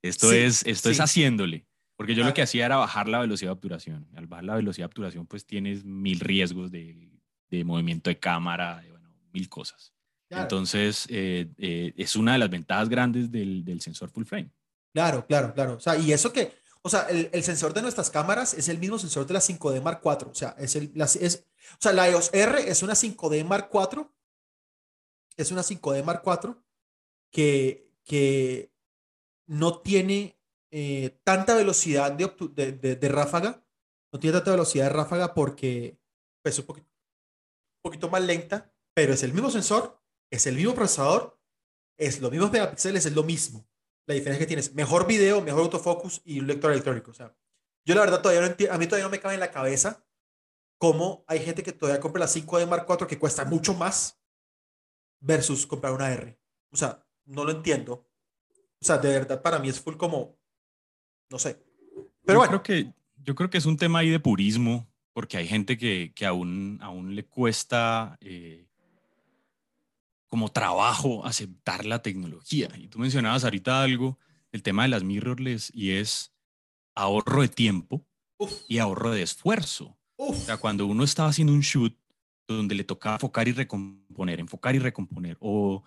Esto, 0.00 0.32
es, 0.32 0.64
esto 0.64 0.88
es 0.88 1.00
haciéndole. 1.00 1.66
Porque 1.96 2.14
yo 2.14 2.24
lo 2.24 2.32
que 2.32 2.42
hacía 2.42 2.64
era 2.64 2.76
bajar 2.76 3.08
la 3.08 3.18
velocidad 3.18 3.50
de 3.50 3.54
obturación. 3.54 4.08
Al 4.14 4.26
bajar 4.26 4.44
la 4.44 4.56
velocidad 4.56 4.84
de 4.84 4.90
obturación, 4.92 5.26
pues 5.26 5.44
tienes 5.44 5.84
mil 5.84 6.20
riesgos 6.20 6.70
de, 6.70 7.10
de 7.50 7.64
movimiento 7.64 8.08
de 8.08 8.18
cámara, 8.18 8.80
de, 8.80 8.90
bueno, 8.90 9.10
mil 9.32 9.48
cosas. 9.48 9.92
Entonces, 10.30 11.06
eh, 11.10 11.48
eh, 11.58 11.92
es 11.96 12.16
una 12.16 12.32
de 12.32 12.38
las 12.38 12.50
ventajas 12.50 12.88
grandes 12.88 13.30
del, 13.30 13.64
del, 13.64 13.80
sensor 13.80 14.10
full 14.10 14.24
frame. 14.24 14.50
Claro, 14.92 15.26
claro, 15.26 15.52
claro. 15.54 15.74
O 15.74 15.80
sea, 15.80 15.96
y 15.96 16.12
eso 16.12 16.32
que, 16.32 16.52
o 16.82 16.88
sea, 16.88 17.02
el, 17.08 17.42
sensor 17.42 17.74
de 17.74 17.82
nuestras 17.82 18.10
cámaras 18.10 18.54
es 18.54 18.68
el 18.68 18.78
mismo 18.78 18.98
sensor 18.98 19.26
de 19.26 19.34
la 19.34 19.40
5D 19.40 19.82
Mark 19.82 20.00
IV. 20.04 20.30
O 20.30 20.34
sea, 20.34 20.54
es 20.58 20.76
el, 20.76 20.90
la, 20.94 21.04
es, 21.04 21.44
o 21.72 21.76
sea, 21.80 21.92
la 21.92 22.08
EOS 22.08 22.30
R 22.32 22.70
es 22.70 22.82
una 22.82 22.94
5D 22.94 23.44
Mark 23.44 23.70
IV. 23.72 24.08
Es 25.36 25.50
una 25.52 25.62
5D 25.62 26.02
Mark 26.02 26.22
IV 26.24 26.56
que, 27.30 27.92
que 28.04 28.72
no 29.46 29.80
tiene 29.80 30.38
eh, 30.70 31.18
tanta 31.24 31.54
velocidad 31.54 32.12
de, 32.12 32.72
de, 32.72 33.08
ráfaga, 33.08 33.64
no 34.12 34.18
tiene 34.18 34.36
tanta 34.36 34.50
velocidad 34.50 34.84
de 34.84 34.90
ráfaga 34.90 35.32
porque 35.34 35.98
pues, 36.42 36.54
es 36.54 36.58
un 36.60 36.66
poquito, 36.66 36.88
un 36.88 37.82
poquito 37.82 38.10
más 38.10 38.22
lenta, 38.22 38.70
pero 38.94 39.14
es 39.14 39.22
el 39.22 39.32
mismo 39.32 39.50
sensor, 39.50 39.98
es 40.30 40.46
el 40.46 40.56
mismo 40.56 40.74
procesador, 40.74 41.38
es 41.96 42.20
los 42.20 42.30
mismos 42.30 42.52
megapíxeles, 42.52 43.06
es 43.06 43.14
lo 43.14 43.22
mismo. 43.22 43.66
La 44.08 44.14
diferencia 44.14 44.38
que 44.38 44.46
tienes 44.46 44.74
mejor 44.74 45.06
video, 45.06 45.42
mejor 45.42 45.60
autofocus 45.60 46.22
y 46.24 46.40
un 46.40 46.46
lector 46.46 46.72
electrónico. 46.72 47.10
O 47.10 47.14
sea, 47.14 47.36
yo 47.84 47.94
la 47.94 48.00
verdad 48.00 48.22
todavía 48.22 48.40
no 48.40 48.46
entiendo, 48.46 48.74
a 48.74 48.78
mí 48.78 48.86
todavía 48.86 49.04
no 49.04 49.10
me 49.10 49.20
cabe 49.20 49.34
en 49.34 49.40
la 49.40 49.50
cabeza 49.50 50.02
cómo 50.78 51.24
hay 51.26 51.40
gente 51.40 51.62
que 51.62 51.72
todavía 51.72 52.00
compra 52.00 52.20
la 52.20 52.26
5D 52.26 52.66
Mark 52.66 52.86
IV 52.88 53.06
que 53.06 53.18
cuesta 53.18 53.44
mucho 53.44 53.74
más 53.74 54.18
versus 55.20 55.66
comprar 55.66 55.92
una 55.92 56.10
R. 56.10 56.40
O 56.70 56.76
sea, 56.78 57.06
no 57.26 57.44
lo 57.44 57.50
entiendo. 57.50 58.08
O 58.80 58.84
sea, 58.84 58.96
de 58.96 59.10
verdad 59.10 59.42
para 59.42 59.58
mí 59.58 59.68
es 59.68 59.78
full 59.78 59.96
como 59.96 60.38
no 61.30 61.38
sé. 61.38 61.62
Pero 62.24 62.38
yo 62.38 62.38
bueno. 62.38 62.62
Creo 62.62 62.62
que, 62.62 62.94
yo 63.16 63.34
creo 63.34 63.50
que 63.50 63.58
es 63.58 63.66
un 63.66 63.76
tema 63.76 63.98
ahí 63.98 64.08
de 64.08 64.20
purismo, 64.20 64.90
porque 65.12 65.36
hay 65.36 65.46
gente 65.46 65.76
que, 65.76 66.12
que 66.14 66.24
aún, 66.24 66.78
aún 66.80 67.14
le 67.14 67.26
cuesta 67.26 68.16
eh, 68.22 68.67
como 70.28 70.50
trabajo 70.50 71.24
aceptar 71.26 71.84
la 71.84 72.02
tecnología. 72.02 72.68
Y 72.76 72.88
tú 72.88 72.98
mencionabas 72.98 73.44
ahorita 73.44 73.82
algo, 73.82 74.18
el 74.52 74.62
tema 74.62 74.82
de 74.82 74.88
las 74.88 75.02
mirrorless, 75.02 75.70
y 75.74 75.92
es 75.92 76.32
ahorro 76.94 77.42
de 77.42 77.48
tiempo 77.48 78.06
y 78.68 78.78
ahorro 78.78 79.10
de 79.10 79.22
esfuerzo. 79.22 79.98
O 80.16 80.34
sea, 80.34 80.56
cuando 80.56 80.86
uno 80.86 81.04
estaba 81.04 81.28
haciendo 81.28 81.52
un 81.52 81.60
shoot 81.60 81.96
donde 82.46 82.74
le 82.74 82.84
tocaba 82.84 83.16
enfocar 83.16 83.48
y 83.48 83.52
recomponer, 83.52 84.40
enfocar 84.40 84.74
y 84.74 84.78
recomponer, 84.78 85.36
o 85.40 85.84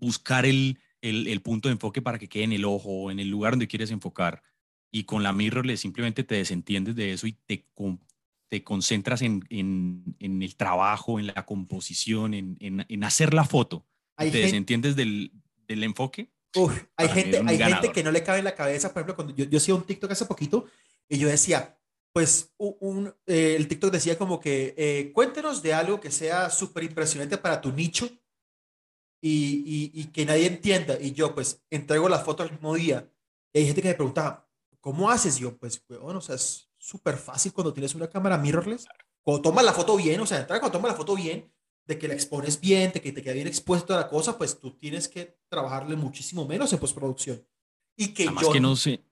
buscar 0.00 0.44
el, 0.44 0.78
el, 1.00 1.26
el 1.28 1.40
punto 1.40 1.68
de 1.68 1.74
enfoque 1.74 2.02
para 2.02 2.18
que 2.18 2.28
quede 2.28 2.44
en 2.44 2.52
el 2.52 2.64
ojo 2.64 2.90
o 2.90 3.10
en 3.10 3.20
el 3.20 3.28
lugar 3.28 3.52
donde 3.52 3.68
quieres 3.68 3.90
enfocar, 3.90 4.42
y 4.90 5.04
con 5.04 5.22
la 5.22 5.32
mirrorless 5.32 5.80
simplemente 5.80 6.24
te 6.24 6.34
desentiendes 6.34 6.96
de 6.96 7.12
eso 7.12 7.26
y 7.26 7.32
te, 7.32 7.66
te 8.50 8.62
concentras 8.64 9.22
en, 9.22 9.46
en, 9.48 10.16
en, 10.18 10.42
el 10.42 10.56
trabajo, 10.56 11.18
en 11.18 11.28
la 11.28 11.46
composición, 11.46 12.34
en, 12.34 12.58
en 12.60 13.04
hacer 13.04 13.32
la 13.32 13.44
foto. 13.44 13.86
Te 14.18 14.30
desentiendes 14.30 14.96
del, 14.96 15.32
del 15.66 15.84
enfoque. 15.84 16.30
Uf, 16.56 16.84
hay 16.96 17.08
gente, 17.08 17.42
hay 17.46 17.58
gente 17.58 17.92
que 17.92 18.02
no 18.02 18.10
le 18.10 18.22
cabe 18.22 18.40
en 18.40 18.44
la 18.44 18.54
cabeza. 18.54 18.92
Por 18.92 19.00
ejemplo, 19.00 19.14
cuando 19.16 19.34
yo, 19.34 19.44
yo 19.44 19.58
hacía 19.58 19.74
un 19.74 19.84
TikTok 19.84 20.10
hace 20.10 20.26
poquito 20.26 20.66
y 21.08 21.18
yo 21.18 21.28
decía, 21.28 21.78
pues 22.12 22.52
un, 22.58 23.14
eh, 23.26 23.54
el 23.56 23.68
TikTok 23.68 23.92
decía 23.92 24.18
como 24.18 24.40
que 24.40 24.74
eh, 24.76 25.12
cuéntenos 25.14 25.62
de 25.62 25.72
algo 25.72 26.00
que 26.00 26.10
sea 26.10 26.50
súper 26.50 26.82
impresionante 26.84 27.38
para 27.38 27.60
tu 27.60 27.72
nicho 27.72 28.10
y, 29.22 29.62
y, 29.94 30.00
y, 30.00 30.04
que 30.06 30.26
nadie 30.26 30.46
entienda. 30.46 30.98
Y 31.00 31.12
yo 31.12 31.34
pues 31.34 31.62
entrego 31.70 32.08
la 32.08 32.18
foto 32.18 32.42
el 32.42 32.50
mismo 32.50 32.74
día. 32.74 33.08
Y 33.52 33.60
hay 33.60 33.66
gente 33.66 33.82
que 33.82 33.88
me 33.88 33.94
preguntaba, 33.94 34.48
¿cómo 34.80 35.10
haces? 35.10 35.38
yo, 35.38 35.56
pues, 35.56 35.82
bueno, 35.88 36.18
o 36.18 36.22
sea, 36.22 36.34
es 36.34 36.69
súper 36.90 37.16
fácil 37.16 37.52
cuando 37.52 37.72
tienes 37.72 37.94
una 37.94 38.08
cámara 38.08 38.36
mirrorless. 38.36 38.86
Cuando 39.22 39.42
tomas 39.42 39.64
la 39.64 39.72
foto 39.72 39.96
bien, 39.96 40.20
o 40.20 40.26
sea, 40.26 40.46
cuando 40.46 40.72
tomas 40.72 40.90
la 40.90 40.96
foto 40.96 41.14
bien, 41.14 41.52
de 41.86 41.98
que 41.98 42.08
la 42.08 42.14
expones 42.14 42.60
bien, 42.60 42.92
de 42.92 43.00
que 43.00 43.12
te 43.12 43.22
queda 43.22 43.34
bien 43.34 43.46
expuesto 43.46 43.94
a 43.94 43.96
la 43.96 44.08
cosa, 44.08 44.36
pues 44.38 44.58
tú 44.58 44.76
tienes 44.76 45.08
que 45.08 45.38
trabajarle 45.48 45.96
muchísimo 45.96 46.46
menos 46.46 46.72
en 46.72 46.78
postproducción. 46.78 47.44
Y 47.96 48.08
que 48.08 48.24
Además 48.24 48.44
yo... 48.44 48.52
que 48.52 48.60
no 48.60 48.76
sé, 48.76 49.04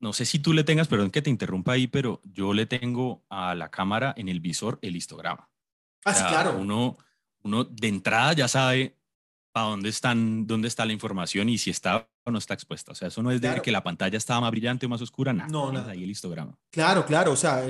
no 0.00 0.12
sé 0.12 0.24
si 0.26 0.38
tú 0.38 0.52
le 0.52 0.64
tengas, 0.64 0.88
perdón 0.88 1.10
que 1.10 1.22
te 1.22 1.30
interrumpa 1.30 1.72
ahí, 1.72 1.86
pero 1.86 2.20
yo 2.24 2.52
le 2.52 2.66
tengo 2.66 3.24
a 3.28 3.54
la 3.54 3.70
cámara 3.70 4.14
en 4.16 4.28
el 4.28 4.40
visor 4.40 4.78
el 4.82 4.96
histograma. 4.96 5.50
Ah, 6.04 6.14
sí, 6.14 6.24
claro. 6.24 6.58
Uno, 6.58 6.98
uno 7.42 7.64
de 7.64 7.88
entrada 7.88 8.32
ya 8.32 8.48
sabe 8.48 8.97
para 9.58 9.70
dónde, 9.70 9.88
están, 9.88 10.46
dónde 10.46 10.68
está 10.68 10.86
la 10.86 10.92
información 10.92 11.48
y 11.48 11.58
si 11.58 11.70
está 11.70 12.08
o 12.24 12.30
no 12.30 12.38
está 12.38 12.54
expuesta. 12.54 12.92
O 12.92 12.94
sea, 12.94 13.08
eso 13.08 13.22
no 13.22 13.30
es 13.32 13.40
de 13.40 13.60
que 13.60 13.72
la 13.72 13.82
pantalla 13.82 14.16
estaba 14.16 14.40
más 14.40 14.50
brillante 14.50 14.86
o 14.86 14.88
más 14.88 15.02
oscura, 15.02 15.32
nada. 15.32 15.48
No, 15.48 15.72
nada. 15.72 15.92
Ahí 15.92 16.04
el 16.04 16.10
histograma. 16.10 16.56
Claro, 16.70 17.04
claro. 17.04 17.32
O 17.32 17.36
sea, 17.36 17.64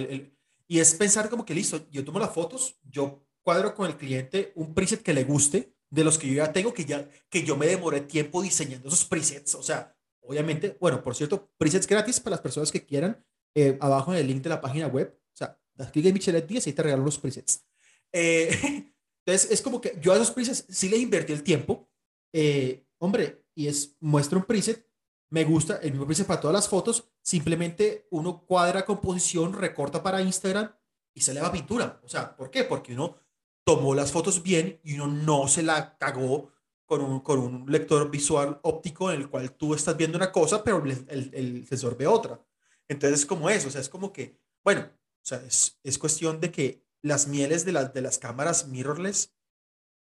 y 0.66 0.78
es 0.78 0.94
pensar 0.94 1.30
como 1.30 1.44
que 1.44 1.54
listo, 1.54 1.86
yo 1.90 2.04
tomo 2.04 2.18
las 2.18 2.32
fotos, 2.32 2.78
yo 2.82 3.24
cuadro 3.42 3.74
con 3.74 3.86
el 3.86 3.96
cliente 3.96 4.52
un 4.56 4.74
preset 4.74 5.02
que 5.02 5.14
le 5.14 5.24
guste, 5.24 5.74
de 5.90 6.04
los 6.04 6.18
que 6.18 6.28
yo 6.28 6.34
ya 6.34 6.52
tengo, 6.52 6.74
que, 6.74 6.84
ya, 6.84 7.08
que 7.30 7.42
yo 7.42 7.56
me 7.56 7.66
demoré 7.66 8.02
tiempo 8.02 8.42
diseñando 8.42 8.88
esos 8.88 9.06
presets. 9.06 9.54
O 9.54 9.62
sea, 9.62 9.96
obviamente, 10.20 10.76
bueno, 10.80 11.02
por 11.02 11.14
cierto, 11.14 11.50
presets 11.56 11.86
gratis 11.86 12.20
para 12.20 12.32
las 12.32 12.42
personas 12.42 12.70
que 12.70 12.84
quieran, 12.84 13.24
eh, 13.54 13.78
abajo 13.80 14.12
en 14.12 14.20
el 14.20 14.26
link 14.26 14.42
de 14.42 14.50
la 14.50 14.60
página 14.60 14.86
web. 14.88 15.18
O 15.32 15.36
sea, 15.36 15.58
das 15.74 15.90
clic 15.90 16.04
en 16.04 16.12
Michelet 16.12 16.46
10 16.46 16.66
y 16.66 16.72
te 16.74 16.82
regalo 16.82 17.04
los 17.04 17.18
presets. 17.18 17.64
Eh, 18.12 18.50
entonces, 19.28 19.50
es 19.50 19.60
como 19.60 19.78
que 19.78 19.98
yo 20.00 20.14
a 20.14 20.16
esos 20.16 20.30
presets 20.30 20.64
sí 20.70 20.88
les 20.88 21.00
invertí 21.00 21.34
el 21.34 21.42
tiempo. 21.42 21.86
Eh, 22.32 22.86
hombre, 22.96 23.44
y 23.54 23.66
es, 23.66 23.94
muestro 24.00 24.38
un 24.38 24.46
preset, 24.46 24.88
me 25.28 25.44
gusta 25.44 25.76
el 25.82 25.90
mismo 25.90 26.06
preset 26.06 26.26
para 26.26 26.40
todas 26.40 26.54
las 26.54 26.66
fotos, 26.66 27.10
simplemente 27.20 28.06
uno 28.10 28.46
cuadra 28.46 28.86
composición, 28.86 29.52
recorta 29.52 30.02
para 30.02 30.22
Instagram 30.22 30.74
y 31.12 31.20
se 31.20 31.34
le 31.34 31.42
va 31.42 31.52
pintura. 31.52 32.00
O 32.02 32.08
sea, 32.08 32.34
¿por 32.34 32.50
qué? 32.50 32.64
Porque 32.64 32.94
uno 32.94 33.18
tomó 33.64 33.94
las 33.94 34.12
fotos 34.12 34.42
bien 34.42 34.80
y 34.82 34.94
uno 34.94 35.08
no 35.08 35.46
se 35.46 35.62
la 35.62 35.98
cagó 35.98 36.50
con 36.86 37.02
un, 37.02 37.20
con 37.20 37.38
un 37.38 37.70
lector 37.70 38.10
visual 38.10 38.58
óptico 38.62 39.12
en 39.12 39.20
el 39.20 39.28
cual 39.28 39.52
tú 39.52 39.74
estás 39.74 39.94
viendo 39.94 40.16
una 40.16 40.32
cosa, 40.32 40.64
pero 40.64 40.82
el, 40.82 41.04
el, 41.06 41.30
el 41.34 41.66
sensor 41.66 41.98
ve 41.98 42.06
otra. 42.06 42.42
Entonces, 42.88 43.20
es 43.20 43.26
como 43.26 43.50
eso, 43.50 43.68
o 43.68 43.70
sea, 43.70 43.82
es 43.82 43.90
como 43.90 44.10
que, 44.10 44.40
bueno, 44.64 44.88
o 44.90 45.26
sea, 45.26 45.42
es, 45.46 45.78
es 45.84 45.98
cuestión 45.98 46.40
de 46.40 46.50
que 46.50 46.87
las 47.02 47.28
mieles 47.28 47.64
de, 47.64 47.72
las 47.72 47.92
de 47.92 48.02
las 48.02 48.18
cámaras 48.18 48.68
mirrorless, 48.68 49.34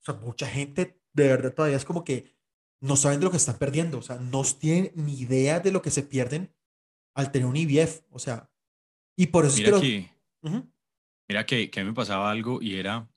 o 0.01 0.05
sea, 0.05 0.15
mucha 0.15 0.47
gente 0.47 1.01
de 1.13 1.29
verdad 1.29 1.55
todavía 1.55 1.77
es 1.77 1.85
como 1.85 2.05
que 2.05 2.37
no 2.81 2.97
saben 2.97 3.21
de 3.21 3.25
lo 3.25 3.31
que 3.31 3.37
están 3.37 3.59
perdiendo, 3.59 3.99
o 3.99 4.03
sea, 4.03 4.17
no 4.17 4.43
tienen 4.43 4.93
ni 4.95 5.21
idea 5.21 5.61
de 5.61 5.73
lo 5.73 5.83
que 5.83 5.91
se 5.91 6.03
pierden 6.03 6.55
al 7.15 7.31
tener 7.31 7.47
un 7.47 7.57
IBF, 7.57 8.03
o 8.11 8.19
sea, 8.19 8.51
y 9.17 9.27
por 9.27 9.45
eso 9.45 9.57
mira 9.57 9.81
que, 9.81 10.11
Mira 11.29 11.47
que, 11.47 11.71
que 11.71 11.85
me 11.85 11.93
pasaba 11.93 12.31
algo 12.31 12.61
y 12.61 12.77
era, 12.77 13.09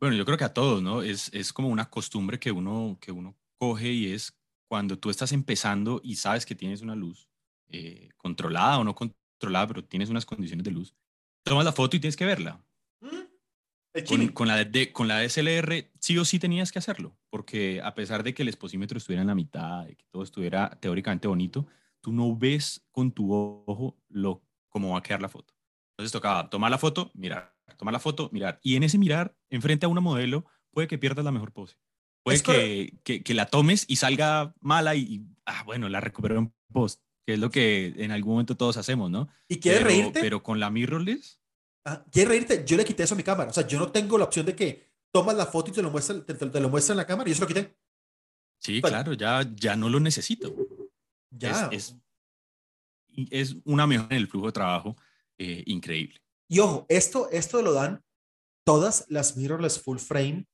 bueno, 0.00 0.16
yo 0.16 0.24
creo 0.26 0.36
que 0.36 0.44
a 0.44 0.52
todos, 0.52 0.82
¿no? 0.82 1.02
Es, 1.02 1.32
es 1.32 1.52
como 1.52 1.68
una 1.68 1.88
costumbre 1.88 2.38
que 2.38 2.52
uno, 2.52 2.98
que 3.00 3.12
uno 3.12 3.34
coge 3.58 3.90
y 3.90 4.12
es 4.12 4.36
cuando 4.68 4.98
tú 4.98 5.08
estás 5.08 5.32
empezando 5.32 6.00
y 6.04 6.16
sabes 6.16 6.44
que 6.44 6.54
tienes 6.54 6.82
una 6.82 6.94
luz 6.94 7.30
eh, 7.68 8.10
controlada 8.16 8.78
o 8.78 8.84
no 8.84 8.94
controlada, 8.94 9.66
pero 9.68 9.84
tienes 9.84 10.10
unas 10.10 10.26
condiciones 10.26 10.64
de 10.64 10.70
luz, 10.70 10.94
tomas 11.48 11.64
la 11.64 11.72
foto 11.72 11.96
y 11.96 12.00
tienes 12.00 12.16
que 12.16 12.24
verla. 12.24 12.62
Mm, 13.00 14.04
con, 14.06 14.28
con, 14.28 14.48
la 14.48 14.64
de, 14.64 14.92
con 14.92 15.08
la 15.08 15.22
DSLR 15.22 15.90
sí 15.98 16.18
o 16.18 16.24
sí 16.24 16.38
tenías 16.38 16.72
que 16.72 16.78
hacerlo, 16.78 17.16
porque 17.30 17.80
a 17.82 17.94
pesar 17.94 18.22
de 18.22 18.34
que 18.34 18.42
el 18.42 18.48
exposímetro 18.48 18.98
estuviera 18.98 19.22
en 19.22 19.28
la 19.28 19.34
mitad, 19.34 19.84
de 19.84 19.96
que 19.96 20.04
todo 20.10 20.22
estuviera 20.22 20.78
teóricamente 20.80 21.28
bonito, 21.28 21.66
tú 22.00 22.12
no 22.12 22.36
ves 22.36 22.86
con 22.92 23.12
tu 23.12 23.32
ojo 23.32 23.96
lo, 24.08 24.42
cómo 24.68 24.92
va 24.92 24.98
a 24.98 25.02
quedar 25.02 25.22
la 25.22 25.28
foto. 25.28 25.54
Entonces 25.92 26.12
tocaba 26.12 26.48
tomar 26.48 26.70
la 26.70 26.78
foto, 26.78 27.10
mirar, 27.14 27.56
tomar 27.76 27.92
la 27.92 27.98
foto, 27.98 28.30
mirar. 28.32 28.60
Y 28.62 28.76
en 28.76 28.84
ese 28.84 28.98
mirar, 28.98 29.36
enfrente 29.50 29.86
a 29.86 29.88
una 29.88 30.00
modelo, 30.00 30.44
puede 30.70 30.86
que 30.86 30.98
pierdas 30.98 31.24
la 31.24 31.32
mejor 31.32 31.52
pose. 31.52 31.76
Puede 32.22 32.42
que, 32.42 32.98
que, 33.04 33.22
que, 33.22 33.34
la 33.34 33.46
tomes 33.46 33.84
y 33.88 33.96
salga 33.96 34.54
mala 34.60 34.94
y, 34.94 35.24
ah, 35.46 35.62
bueno, 35.64 35.88
la 35.88 36.00
recupero 36.00 36.38
en 36.38 36.52
post, 36.72 37.02
que 37.26 37.34
es 37.34 37.38
lo 37.38 37.50
que 37.50 37.94
en 37.96 38.10
algún 38.10 38.34
momento 38.34 38.56
todos 38.56 38.76
hacemos, 38.76 39.10
¿no? 39.10 39.28
¿Y 39.48 39.60
quieres 39.60 39.82
reírte? 39.82 40.20
Pero 40.20 40.42
con 40.42 40.60
la 40.60 40.70
mirrorless. 40.70 41.37
Ah, 41.88 42.04
¿Quieres 42.10 42.28
reírte? 42.28 42.64
Yo 42.66 42.76
le 42.76 42.84
quité 42.84 43.02
eso 43.02 43.14
a 43.14 43.16
mi 43.16 43.22
cámara. 43.22 43.50
O 43.50 43.52
sea, 43.52 43.66
yo 43.66 43.78
no 43.78 43.90
tengo 43.90 44.18
la 44.18 44.24
opción 44.24 44.44
de 44.44 44.54
que 44.54 44.92
tomas 45.10 45.34
la 45.34 45.46
foto 45.46 45.70
y 45.70 45.74
te 45.74 45.82
lo 45.82 45.90
muestra, 45.90 46.22
te, 46.22 46.60
lo 46.60 46.68
muestra 46.68 46.92
en 46.92 46.98
la 46.98 47.06
cámara 47.06 47.28
y 47.28 47.32
yo 47.32 47.36
se 47.36 47.40
lo 47.42 47.46
quité. 47.46 47.76
Sí, 48.58 48.82
claro, 48.82 49.14
ya, 49.14 49.48
ya 49.54 49.74
no 49.74 49.88
lo 49.88 50.00
necesito. 50.00 50.54
Ya. 51.30 51.68
Es, 51.72 51.94
es, 53.16 53.28
es 53.30 53.56
una 53.64 53.86
mejora 53.86 54.14
en 54.14 54.22
el 54.22 54.28
flujo 54.28 54.46
de 54.46 54.52
trabajo 54.52 54.96
eh, 55.38 55.62
increíble. 55.66 56.20
Y 56.48 56.58
ojo, 56.58 56.84
esto, 56.88 57.30
esto 57.30 57.62
lo 57.62 57.72
dan 57.72 58.04
todas 58.64 59.06
las 59.08 59.36
mirrorless 59.36 59.80
full 59.80 59.98
frame, 59.98 60.46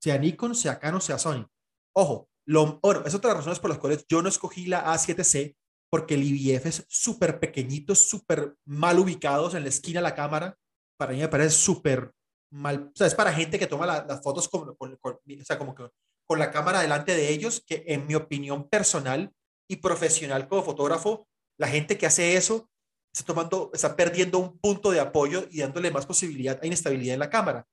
sea 0.00 0.18
Nikon, 0.18 0.54
sea 0.54 0.78
Canon, 0.78 1.00
sea 1.00 1.18
Sony. 1.18 1.48
Ojo, 1.96 2.30
lo, 2.44 2.78
bueno, 2.80 3.02
es 3.04 3.14
otra 3.14 3.30
de 3.30 3.34
las 3.34 3.44
razones 3.44 3.58
por 3.58 3.70
las 3.70 3.78
cuales 3.78 4.06
yo 4.08 4.22
no 4.22 4.28
escogí 4.28 4.66
la 4.66 4.86
A7C, 4.94 5.56
porque 5.90 6.14
el 6.14 6.24
IBF 6.24 6.66
es 6.66 6.84
súper 6.88 7.40
pequeñito, 7.40 7.94
súper 7.94 8.54
mal 8.66 8.98
ubicados 8.98 9.54
en 9.54 9.62
la 9.62 9.68
esquina 9.68 10.00
de 10.00 10.04
la 10.04 10.14
cámara. 10.14 10.56
Para 10.98 11.12
mí 11.12 11.18
me 11.18 11.28
parece 11.28 11.50
súper 11.50 12.12
mal. 12.50 12.90
O 12.94 12.96
sea, 12.96 13.06
es 13.06 13.14
para 13.14 13.32
gente 13.32 13.58
que 13.58 13.66
toma 13.66 13.86
las 13.86 14.22
fotos 14.22 14.48
con, 14.48 14.70
o 14.70 15.44
sea, 15.44 15.58
como 15.58 15.74
que 15.74 15.88
con 16.26 16.38
la 16.38 16.50
cámara 16.50 16.80
delante 16.80 17.14
de 17.14 17.30
ellos, 17.30 17.62
que 17.66 17.84
en 17.86 18.06
mi 18.06 18.14
opinión 18.14 18.68
personal 18.68 19.32
y 19.68 19.76
profesional 19.76 20.46
como 20.48 20.62
fotógrafo, 20.62 21.26
la 21.58 21.68
gente 21.68 21.96
que 21.96 22.06
hace 22.06 22.36
eso 22.36 22.70
está, 23.12 23.24
tomando, 23.24 23.70
está 23.72 23.96
perdiendo 23.96 24.38
un 24.38 24.58
punto 24.58 24.90
de 24.90 25.00
apoyo 25.00 25.46
y 25.50 25.60
dándole 25.60 25.90
más 25.90 26.06
posibilidad 26.06 26.58
a 26.62 26.66
inestabilidad 26.66 27.14
en 27.14 27.20
la 27.20 27.30
cámara. 27.30 27.66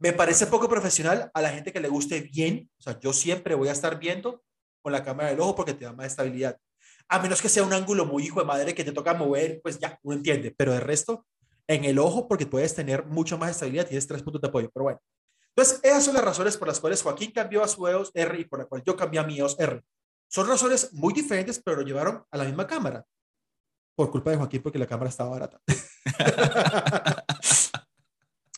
Me 0.00 0.12
parece 0.12 0.46
poco 0.46 0.68
profesional 0.68 1.30
a 1.32 1.40
la 1.40 1.50
gente 1.50 1.72
que 1.72 1.80
le 1.80 1.88
guste 1.88 2.22
bien, 2.22 2.68
o 2.78 2.82
sea, 2.82 2.98
yo 2.98 3.12
siempre 3.12 3.54
voy 3.54 3.68
a 3.68 3.72
estar 3.72 4.00
viendo 4.00 4.42
con 4.82 4.92
la 4.92 5.04
cámara 5.04 5.30
del 5.30 5.40
ojo 5.40 5.54
porque 5.54 5.74
te 5.74 5.84
da 5.84 5.92
más 5.92 6.06
estabilidad. 6.06 6.58
A 7.08 7.18
menos 7.18 7.42
que 7.42 7.48
sea 7.48 7.62
un 7.62 7.72
ángulo 7.72 8.06
muy 8.06 8.24
hijo 8.24 8.40
de 8.40 8.46
madre 8.46 8.74
que 8.74 8.84
te 8.84 8.92
toca 8.92 9.14
mover, 9.14 9.60
pues 9.62 9.78
ya, 9.78 9.98
uno 10.02 10.16
entiende, 10.16 10.54
pero 10.56 10.72
de 10.72 10.80
resto, 10.80 11.26
en 11.66 11.84
el 11.84 11.98
ojo, 11.98 12.28
porque 12.28 12.46
puedes 12.46 12.74
tener 12.74 13.06
mucho 13.06 13.38
más 13.38 13.50
estabilidad, 13.50 13.86
tienes 13.86 14.06
tres 14.06 14.22
puntos 14.22 14.40
de 14.42 14.48
apoyo, 14.48 14.70
pero 14.72 14.84
bueno. 14.84 15.00
Entonces, 15.54 15.80
esas 15.82 16.04
son 16.04 16.14
las 16.14 16.24
razones 16.24 16.56
por 16.56 16.68
las 16.68 16.80
cuales 16.80 17.02
Joaquín 17.02 17.30
cambió 17.30 17.62
a 17.62 17.68
su 17.68 17.86
EOS 17.86 18.10
R 18.14 18.40
y 18.40 18.44
por 18.44 18.58
las 18.58 18.68
cuales 18.68 18.84
yo 18.86 18.96
cambié 18.96 19.20
a 19.20 19.24
mi 19.24 19.38
EOS 19.38 19.56
R. 19.58 19.82
Son 20.28 20.48
razones 20.48 20.92
muy 20.94 21.12
diferentes, 21.12 21.60
pero 21.62 21.78
lo 21.78 21.82
llevaron 21.82 22.24
a 22.30 22.38
la 22.38 22.44
misma 22.44 22.66
cámara 22.66 23.04
por 23.94 24.10
culpa 24.10 24.30
de 24.30 24.38
Joaquín 24.38 24.62
porque 24.62 24.78
la 24.78 24.86
cámara 24.86 25.10
estaba 25.10 25.30
barata. 25.30 25.60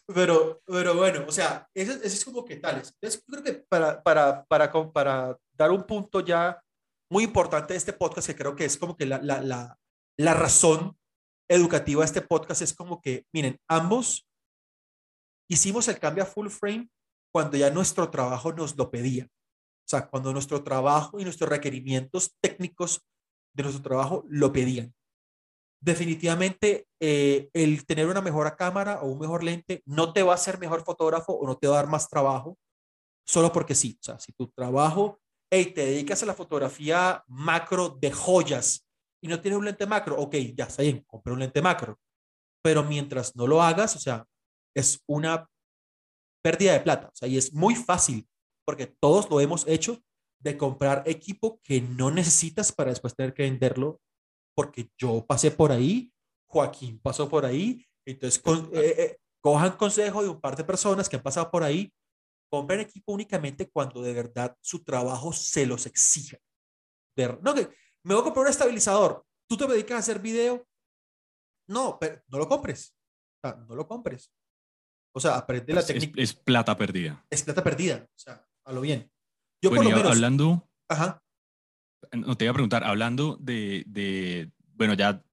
pero, 0.07 0.62
pero 0.64 0.94
bueno, 0.94 1.24
o 1.26 1.33
sea, 1.33 1.68
ese, 1.74 1.98
es 2.07 2.24
como 2.24 2.44
que 2.44 2.57
tales. 2.57 2.94
Entonces, 3.00 3.22
creo 3.26 3.42
que 3.42 3.52
para, 3.68 4.02
para, 4.02 4.44
para, 4.44 4.72
para 4.92 5.37
dar 5.52 5.70
un 5.72 5.85
punto 5.85 6.20
ya 6.20 6.62
muy 7.10 7.24
importante 7.24 7.74
de 7.74 7.78
este 7.78 7.92
podcast, 7.92 8.26
que 8.26 8.36
creo 8.36 8.56
que 8.56 8.64
es 8.64 8.76
como 8.76 8.96
que 8.96 9.06
la, 9.06 9.18
la, 9.22 9.40
la, 9.40 9.78
la 10.18 10.34
razón 10.34 10.98
educativa 11.48 12.00
de 12.00 12.06
este 12.06 12.22
podcast 12.22 12.62
es 12.62 12.74
como 12.74 13.00
que, 13.00 13.26
miren, 13.32 13.58
ambos 13.68 14.26
hicimos 15.48 15.88
el 15.88 15.98
cambio 15.98 16.24
a 16.24 16.26
full 16.26 16.48
frame 16.48 16.88
cuando 17.32 17.56
ya 17.56 17.70
nuestro 17.70 18.10
trabajo 18.10 18.52
nos 18.52 18.76
lo 18.76 18.90
pedía. 18.90 19.26
O 19.26 19.88
sea, 19.88 20.08
cuando 20.08 20.32
nuestro 20.32 20.62
trabajo 20.64 21.20
y 21.20 21.24
nuestros 21.24 21.50
requerimientos 21.50 22.34
técnicos 22.40 23.06
de 23.54 23.62
nuestro 23.64 23.82
trabajo 23.82 24.24
lo 24.28 24.52
pedían 24.52 24.94
definitivamente 25.84 26.86
eh, 26.98 27.50
el 27.52 27.84
tener 27.84 28.06
una 28.06 28.22
mejor 28.22 28.56
cámara 28.56 29.02
o 29.02 29.08
un 29.08 29.18
mejor 29.18 29.44
lente 29.44 29.82
no 29.84 30.14
te 30.14 30.22
va 30.22 30.32
a 30.32 30.36
hacer 30.36 30.58
mejor 30.58 30.82
fotógrafo 30.82 31.34
o 31.34 31.46
no 31.46 31.58
te 31.58 31.68
va 31.68 31.74
a 31.74 31.82
dar 31.82 31.88
más 31.88 32.08
trabajo 32.08 32.56
solo 33.26 33.52
porque 33.52 33.74
sí. 33.74 33.98
O 34.00 34.02
sea, 34.02 34.18
si 34.18 34.32
tu 34.32 34.48
trabajo, 34.48 35.20
hey, 35.54 35.66
te 35.66 35.86
dedicas 35.86 36.22
a 36.22 36.26
la 36.26 36.34
fotografía 36.34 37.24
macro 37.28 37.90
de 38.00 38.10
joyas 38.10 38.86
y 39.22 39.28
no 39.28 39.40
tienes 39.40 39.58
un 39.58 39.64
lente 39.64 39.86
macro, 39.86 40.20
ok, 40.20 40.34
ya 40.56 40.64
está 40.64 40.82
bien, 40.82 41.02
compré 41.06 41.32
un 41.32 41.38
lente 41.38 41.62
macro. 41.62 41.98
Pero 42.62 42.82
mientras 42.82 43.34
no 43.36 43.46
lo 43.46 43.62
hagas, 43.62 43.96
o 43.96 43.98
sea, 43.98 44.26
es 44.74 45.02
una 45.06 45.48
pérdida 46.42 46.72
de 46.72 46.80
plata. 46.80 47.08
O 47.08 47.16
sea, 47.16 47.28
y 47.28 47.38
es 47.38 47.52
muy 47.52 47.74
fácil 47.74 48.28
porque 48.66 48.86
todos 48.86 49.30
lo 49.30 49.40
hemos 49.40 49.66
hecho 49.66 50.02
de 50.40 50.56
comprar 50.58 51.02
equipo 51.06 51.60
que 51.62 51.80
no 51.80 52.10
necesitas 52.10 52.72
para 52.72 52.90
después 52.90 53.14
tener 53.14 53.32
que 53.32 53.44
venderlo 53.44 54.00
porque 54.54 54.90
yo 54.98 55.24
pasé 55.26 55.50
por 55.50 55.72
ahí, 55.72 56.12
Joaquín 56.46 57.00
pasó 57.00 57.28
por 57.28 57.44
ahí, 57.44 57.84
entonces 58.06 58.42
eh, 58.72 58.94
eh, 58.98 59.18
cojan 59.40 59.76
consejo 59.76 60.22
de 60.22 60.28
un 60.28 60.40
par 60.40 60.56
de 60.56 60.64
personas 60.64 61.08
que 61.08 61.16
han 61.16 61.22
pasado 61.22 61.50
por 61.50 61.64
ahí, 61.64 61.92
compren 62.54 62.80
equipo 62.80 63.12
únicamente 63.12 63.68
cuando 63.68 64.02
de 64.02 64.12
verdad 64.12 64.56
su 64.60 64.84
trabajo 64.84 65.32
se 65.32 65.66
los 65.66 65.86
exija. 65.86 66.38
no, 67.42 67.55
que 67.55 67.68
me 68.05 68.14
voy 68.14 68.20
a 68.20 68.24
comprar 68.24 68.44
un 68.44 68.50
estabilizador, 68.50 69.26
tú 69.48 69.57
te 69.57 69.66
dedicas 69.66 69.96
a 69.96 69.98
hacer 69.98 70.20
video, 70.20 70.66
no, 71.68 71.98
pero 71.98 72.22
no 72.28 72.38
lo 72.38 72.48
compres, 72.48 72.94
no 73.42 73.74
lo 73.74 73.88
compres. 73.88 74.32
O 75.16 75.20
sea, 75.20 75.36
aprende 75.36 75.72
la 75.72 75.84
técnica. 75.84 76.20
Es, 76.20 76.34
plata 76.34 76.76
perdida. 76.76 77.24
Es 77.30 77.42
plata 77.42 77.62
perdida, 77.62 78.05
o 78.05 78.18
sea, 78.18 78.46
a 78.64 78.72
lo 78.72 78.80
bien. 78.80 79.11
Yo 79.62 79.70
por 79.70 79.84
lo 79.84 79.90
menos... 79.90 80.12
Hablando... 80.12 80.68
Ajá. 80.88 81.22
No 82.12 82.36
te 82.36 82.44
iba 82.44 82.50
a 82.50 82.55
preguntar, 82.55 82.84
hablando 82.84 83.36
de, 83.40 83.84
de 83.86 84.52
bueno, 84.74 84.94
ya 84.94 85.24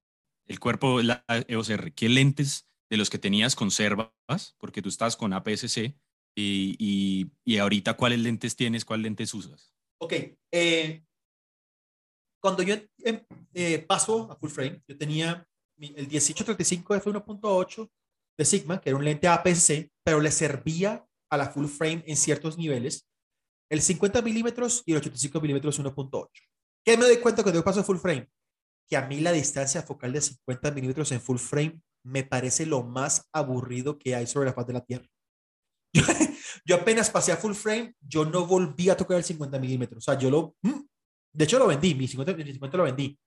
el 0.45 0.59
cuerpo, 0.59 1.01
la 1.01 1.23
EOS 1.27 1.69
R, 1.69 1.93
¿qué 1.93 2.09
lentes 2.09 2.67
de 2.89 2.97
los 2.97 3.09
que 3.09 3.19
tenías 3.19 3.55
conservas? 3.55 4.55
Porque 4.57 4.81
tú 4.81 4.89
estás 4.89 5.17
con 5.17 5.33
APS-C 5.33 5.97
y, 6.35 6.75
y, 6.79 7.31
y, 7.43 7.57
ahorita 7.57 7.95
cuáles 7.95 8.19
lentes 8.19 8.55
tienes, 8.55 8.85
cuáles 8.85 9.03
lentes 9.03 9.33
usas. 9.33 9.73
Ok, 9.99 10.13
eh, 10.51 11.03
cuando 12.41 12.63
yo 12.63 12.75
em, 12.99 13.21
eh, 13.53 13.79
paso 13.79 14.31
a 14.31 14.35
full 14.35 14.49
frame, 14.49 14.81
yo 14.87 14.97
tenía 14.97 15.47
el 15.77 16.07
1835 16.07 16.95
f1.8 16.95 17.91
de 18.37 18.45
Sigma, 18.45 18.81
que 18.81 18.89
era 18.89 18.97
un 18.97 19.05
lente 19.05 19.27
APS-C, 19.27 19.91
pero 20.03 20.19
le 20.19 20.31
servía 20.31 21.05
a 21.29 21.37
la 21.37 21.49
full 21.49 21.67
frame 21.67 22.03
en 22.07 22.17
ciertos 22.17 22.57
niveles 22.57 23.07
el 23.69 23.81
50 23.81 24.21
milímetros 24.21 24.83
y 24.85 24.91
el 24.91 24.97
85 24.97 25.39
milímetros 25.39 25.79
1.8. 25.79 26.27
¿Qué 26.83 26.97
me 26.97 27.05
doy 27.05 27.17
cuenta 27.17 27.41
cuando 27.41 27.59
yo 27.59 27.63
paso 27.63 27.83
full 27.83 27.97
frame? 27.97 28.27
Que 28.89 28.97
a 28.97 29.07
mí 29.07 29.21
la 29.21 29.31
distancia 29.31 29.81
focal 29.81 30.11
de 30.11 30.21
50 30.21 30.71
milímetros 30.71 31.11
en 31.13 31.21
full 31.21 31.37
frame 31.37 31.79
me 32.03 32.23
parece 32.23 32.65
lo 32.65 32.83
más 32.83 33.29
aburrido 33.31 33.97
que 33.97 34.13
hay 34.15 34.27
sobre 34.27 34.47
la 34.47 34.53
faz 34.53 34.67
de 34.67 34.73
la 34.73 34.83
Tierra. 34.83 35.07
Yo, 36.65 36.75
apenas 36.75 37.09
pasé 37.09 37.31
a 37.31 37.37
full 37.37 37.53
frame, 37.53 37.95
yo 37.99 38.23
no 38.23 38.45
volví 38.45 38.89
a 38.89 38.95
tocar 38.95 39.17
el 39.17 39.23
50 39.23 39.59
milímetros. 39.59 39.97
O 39.97 40.11
sea, 40.11 40.17
yo 40.17 40.29
lo... 40.29 40.55
Mm, 40.61 40.81
de 41.33 41.43
hecho, 41.43 41.57
lo 41.57 41.67
vendí, 41.67 41.95
mi 41.95 42.07
50, 42.07 42.33
mi 42.33 42.43
50 42.43 42.77
lo 42.77 42.83
vendí. 42.83 43.17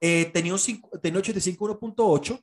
Eh, 0.00 0.26
tenía, 0.26 0.52
un, 0.52 0.60
tenía 1.00 1.18
85 1.20 1.80
1.8, 1.80 2.40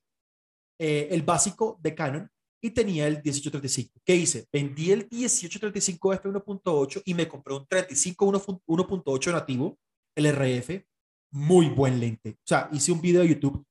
eh, 0.80 1.08
el 1.12 1.22
básico 1.22 1.78
de 1.82 1.94
Canon, 1.94 2.30
y 2.64 2.72
tenía 2.72 3.08
el 3.08 3.16
1835. 3.16 4.02
¿Qué 4.06 4.16
hice? 4.16 4.48
Vendí 4.52 4.92
el 4.92 5.08
1835 5.12 6.14
f1.8 6.14 7.02
y 7.06 7.14
me 7.14 7.28
compré 7.28 7.54
un 7.54 7.68
35 7.68 8.26
1.8 8.66 9.32
nativo, 9.34 9.78
el 10.16 10.28
RF, 10.28 10.86
muy 11.32 11.68
buen 11.70 12.00
lente. 12.00 12.32
O 12.32 12.48
sea, 12.48 12.70
hice 12.72 12.94
un 12.94 13.02
video 13.02 13.22
de 13.22 13.30
YouTube. 13.30 13.66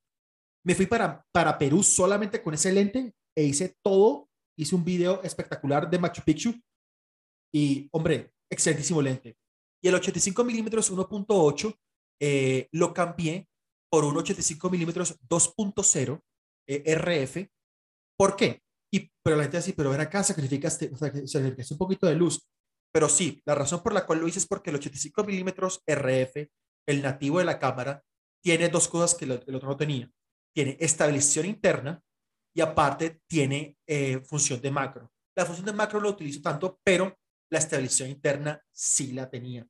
Me 0.64 0.74
fui 0.74 0.86
para, 0.86 1.24
para 1.32 1.57
Perú 1.57 1.82
solamente 1.82 2.43
con 2.43 2.53
ese 2.53 2.70
lente 2.70 3.14
e 3.34 3.45
hice 3.45 3.76
todo. 3.82 4.28
Hice 4.57 4.74
un 4.74 4.84
video 4.84 5.22
espectacular 5.22 5.88
de 5.88 5.98
Machu 5.98 6.22
Picchu 6.22 6.55
y, 7.55 7.88
hombre, 7.92 8.32
excelentísimo 8.50 9.00
lente. 9.00 9.36
Y 9.82 9.88
el 9.88 9.94
85 9.94 10.44
milímetros 10.44 10.92
1.8 10.92 11.74
eh, 12.20 12.68
lo 12.72 12.94
cambié 12.94 13.48
por 13.90 14.05
un 14.05 14.16
85 14.16 14.70
milímetros 14.70 15.18
2.0 15.28 16.22
eh, 16.68 16.94
RF. 16.94 17.48
¿Por 18.16 18.36
qué? 18.36 18.62
Y, 18.92 19.11
pero 19.22 19.36
la 19.36 19.42
gente 19.44 19.57
dice, 19.57 19.74
pero 19.74 19.90
ven 19.90 20.00
acá, 20.00 20.22
sacrificaste, 20.22 20.90
sacrificaste 21.26 21.74
un 21.74 21.78
poquito 21.78 22.07
de 22.07 22.14
luz. 22.14 22.46
Pero 22.92 23.09
sí, 23.09 23.42
la 23.46 23.55
razón 23.55 23.82
por 23.82 23.92
la 23.92 24.07
cual 24.07 24.20
lo 24.20 24.28
hice 24.28 24.38
es 24.38 24.46
porque 24.46 24.70
el 24.70 24.76
85 24.76 25.24
milímetros 25.24 25.82
RF, 25.86 26.48
el 26.86 27.03
nativo 27.03 27.38
de 27.38 27.46
la 27.46 27.59
cámara, 27.59 28.03
tiene 28.42 28.68
dos 28.68 28.88
cosas 28.88 29.14
que 29.14 29.24
el 29.24 29.32
otro 29.32 29.68
no 29.68 29.76
tenía. 29.76 30.11
Tiene 30.55 30.76
estabilización 30.78 31.46
interna 31.46 32.03
y 32.55 32.61
aparte 32.61 33.20
tiene 33.26 33.76
eh, 33.86 34.20
función 34.20 34.61
de 34.61 34.70
macro. 34.70 35.11
La 35.34 35.46
función 35.46 35.66
de 35.66 35.72
macro 35.72 36.00
lo 36.00 36.11
utilizo 36.11 36.40
tanto, 36.42 36.78
pero 36.84 37.16
la 37.50 37.59
estabilización 37.59 38.11
interna 38.11 38.62
sí 38.70 39.12
la 39.12 39.28
tenía. 39.30 39.66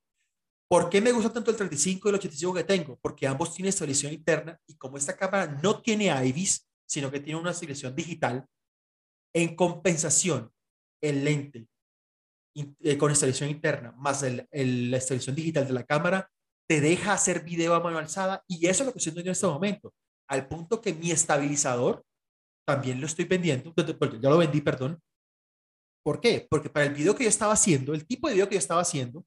¿Por 0.68 0.89
qué 0.89 1.01
me 1.01 1.12
gusta 1.12 1.33
tanto 1.33 1.51
el 1.51 1.57
35 1.57 2.09
y 2.09 2.11
el 2.11 2.14
85 2.14 2.55
que 2.55 2.64
tengo? 2.64 2.99
Porque 3.03 3.26
ambos 3.26 3.55
tienen 3.55 3.68
estabilización 3.68 4.12
interna 4.12 4.59
y 4.66 4.76
como 4.76 4.97
esta 4.97 5.16
cámara 5.16 5.47
no 5.62 5.83
tiene 5.83 6.07
IBIS, 6.26 6.66
sino 6.87 7.11
que 7.11 7.20
tiene 7.20 7.39
una 7.39 7.51
estabilización 7.51 7.95
digital, 7.95 8.47
en 9.35 9.55
compensación, 9.55 10.51
el 11.03 11.24
lente 11.24 11.68
eh, 12.55 12.99
con 12.99 13.11
estabilización 13.11 13.51
interna 13.51 13.93
más 13.97 14.22
la 14.22 14.47
estabilización 14.53 15.35
digital 15.35 15.66
de 15.66 15.72
la 15.72 15.85
cámara 15.85 16.30
te 16.68 16.80
deja 16.80 17.12
hacer 17.12 17.45
video 17.45 17.74
a 17.74 17.80
mano 17.80 17.99
alzada 17.99 18.45
y 18.47 18.66
eso 18.66 18.83
es 18.83 18.87
lo 18.87 18.93
que 18.93 18.99
estoy 18.99 19.11
haciendo 19.11 19.28
en 19.28 19.33
este 19.33 19.47
momento, 19.47 19.95
al 20.28 20.49
punto 20.49 20.80
que 20.80 20.95
mi 20.95 21.11
estabilizador 21.11 22.05
también 22.64 23.00
lo 23.00 23.06
estoy 23.06 23.24
vendiendo, 23.24 23.72
ya 24.20 24.30
lo 24.30 24.38
vendí, 24.38 24.60
perdón. 24.60 25.00
¿Por 26.04 26.20
qué? 26.20 26.46
Porque 26.50 26.68
para 26.68 26.86
el 26.86 26.94
video 26.94 27.14
que 27.14 27.24
yo 27.24 27.30
estaba 27.30 27.52
haciendo, 27.52 27.94
el 27.94 28.06
tipo 28.06 28.28
de 28.28 28.34
video 28.34 28.48
que 28.48 28.56
yo 28.56 28.58
estaba 28.58 28.82
haciendo, 28.82 29.24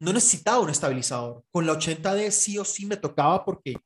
no 0.00 0.12
necesitaba 0.12 0.60
un 0.60 0.70
estabilizador. 0.70 1.44
Con 1.50 1.66
la 1.66 1.72
80D 1.72 2.30
sí 2.30 2.58
o 2.58 2.64
sí 2.64 2.86
me 2.86 2.96
tocaba 2.96 3.44
porque 3.44 3.76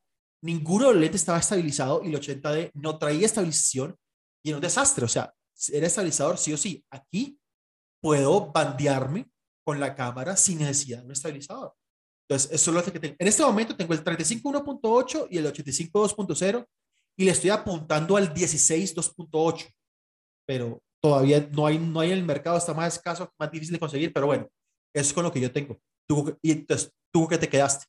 ninguno 0.43 0.89
de 0.89 0.93
los 0.93 1.01
lentes 1.01 1.23
estaba 1.23 1.39
estabilizado 1.39 2.03
y 2.03 2.11
la 2.11 2.19
80D 2.19 2.71
no 2.75 2.99
traía 2.99 3.27
estabilización 3.27 3.97
y 4.43 4.51
era 4.51 4.59
un 4.59 4.63
desastre. 4.63 5.05
O 5.05 5.09
sea, 5.09 5.33
era 5.73 5.87
estabilizador 5.87 6.39
sí 6.39 6.53
o 6.53 6.57
sí. 6.57 6.85
Aquí 6.91 7.39
puedo 8.01 8.53
bandearme 8.53 9.31
con 9.65 9.81
la 9.81 9.95
cámara 9.95 10.37
sin 10.37 10.59
necesidad 10.59 11.01
de 11.01 11.07
un 11.07 11.13
estabilizador. 11.13 11.75
Entonces, 12.29 12.53
eso 12.53 12.71
es 12.71 12.75
lo 12.87 12.93
que 12.93 13.01
tengo. 13.01 13.17
En 13.19 13.29
este 13.29 13.43
momento 13.43 13.75
tengo 13.75 13.95
el 13.95 14.05
35 14.05 14.51
1.8 14.51 15.29
y 15.31 15.39
el 15.39 15.47
85 15.47 16.09
2.0 16.09 16.67
y 17.19 17.25
le 17.25 17.33
estoy 17.33 17.51
apuntando 17.51 18.17
al 18.17 18.33
16 18.33 18.97
2.8, 18.97 19.75
pero 20.47 20.81
todavía 21.03 21.47
no 21.51 21.67
hay, 21.67 21.79
no 21.79 21.99
hay 22.01 22.13
en 22.13 22.19
el 22.19 22.25
mercado, 22.25 22.57
está 22.57 22.73
más 22.73 22.95
escaso, 22.95 23.35
más 23.39 23.51
difícil 23.51 23.75
de 23.75 23.81
conseguir, 23.81 24.13
pero 24.13 24.27
bueno, 24.27 24.49
es 24.95 25.13
con 25.13 25.25
lo 25.25 25.33
que 25.33 25.41
yo 25.41 25.51
tengo. 25.51 25.81
Tú, 26.07 26.39
y 26.41 26.53
entonces, 26.53 26.93
¿tú 27.13 27.27
que 27.27 27.37
te 27.37 27.49
quedaste? 27.49 27.87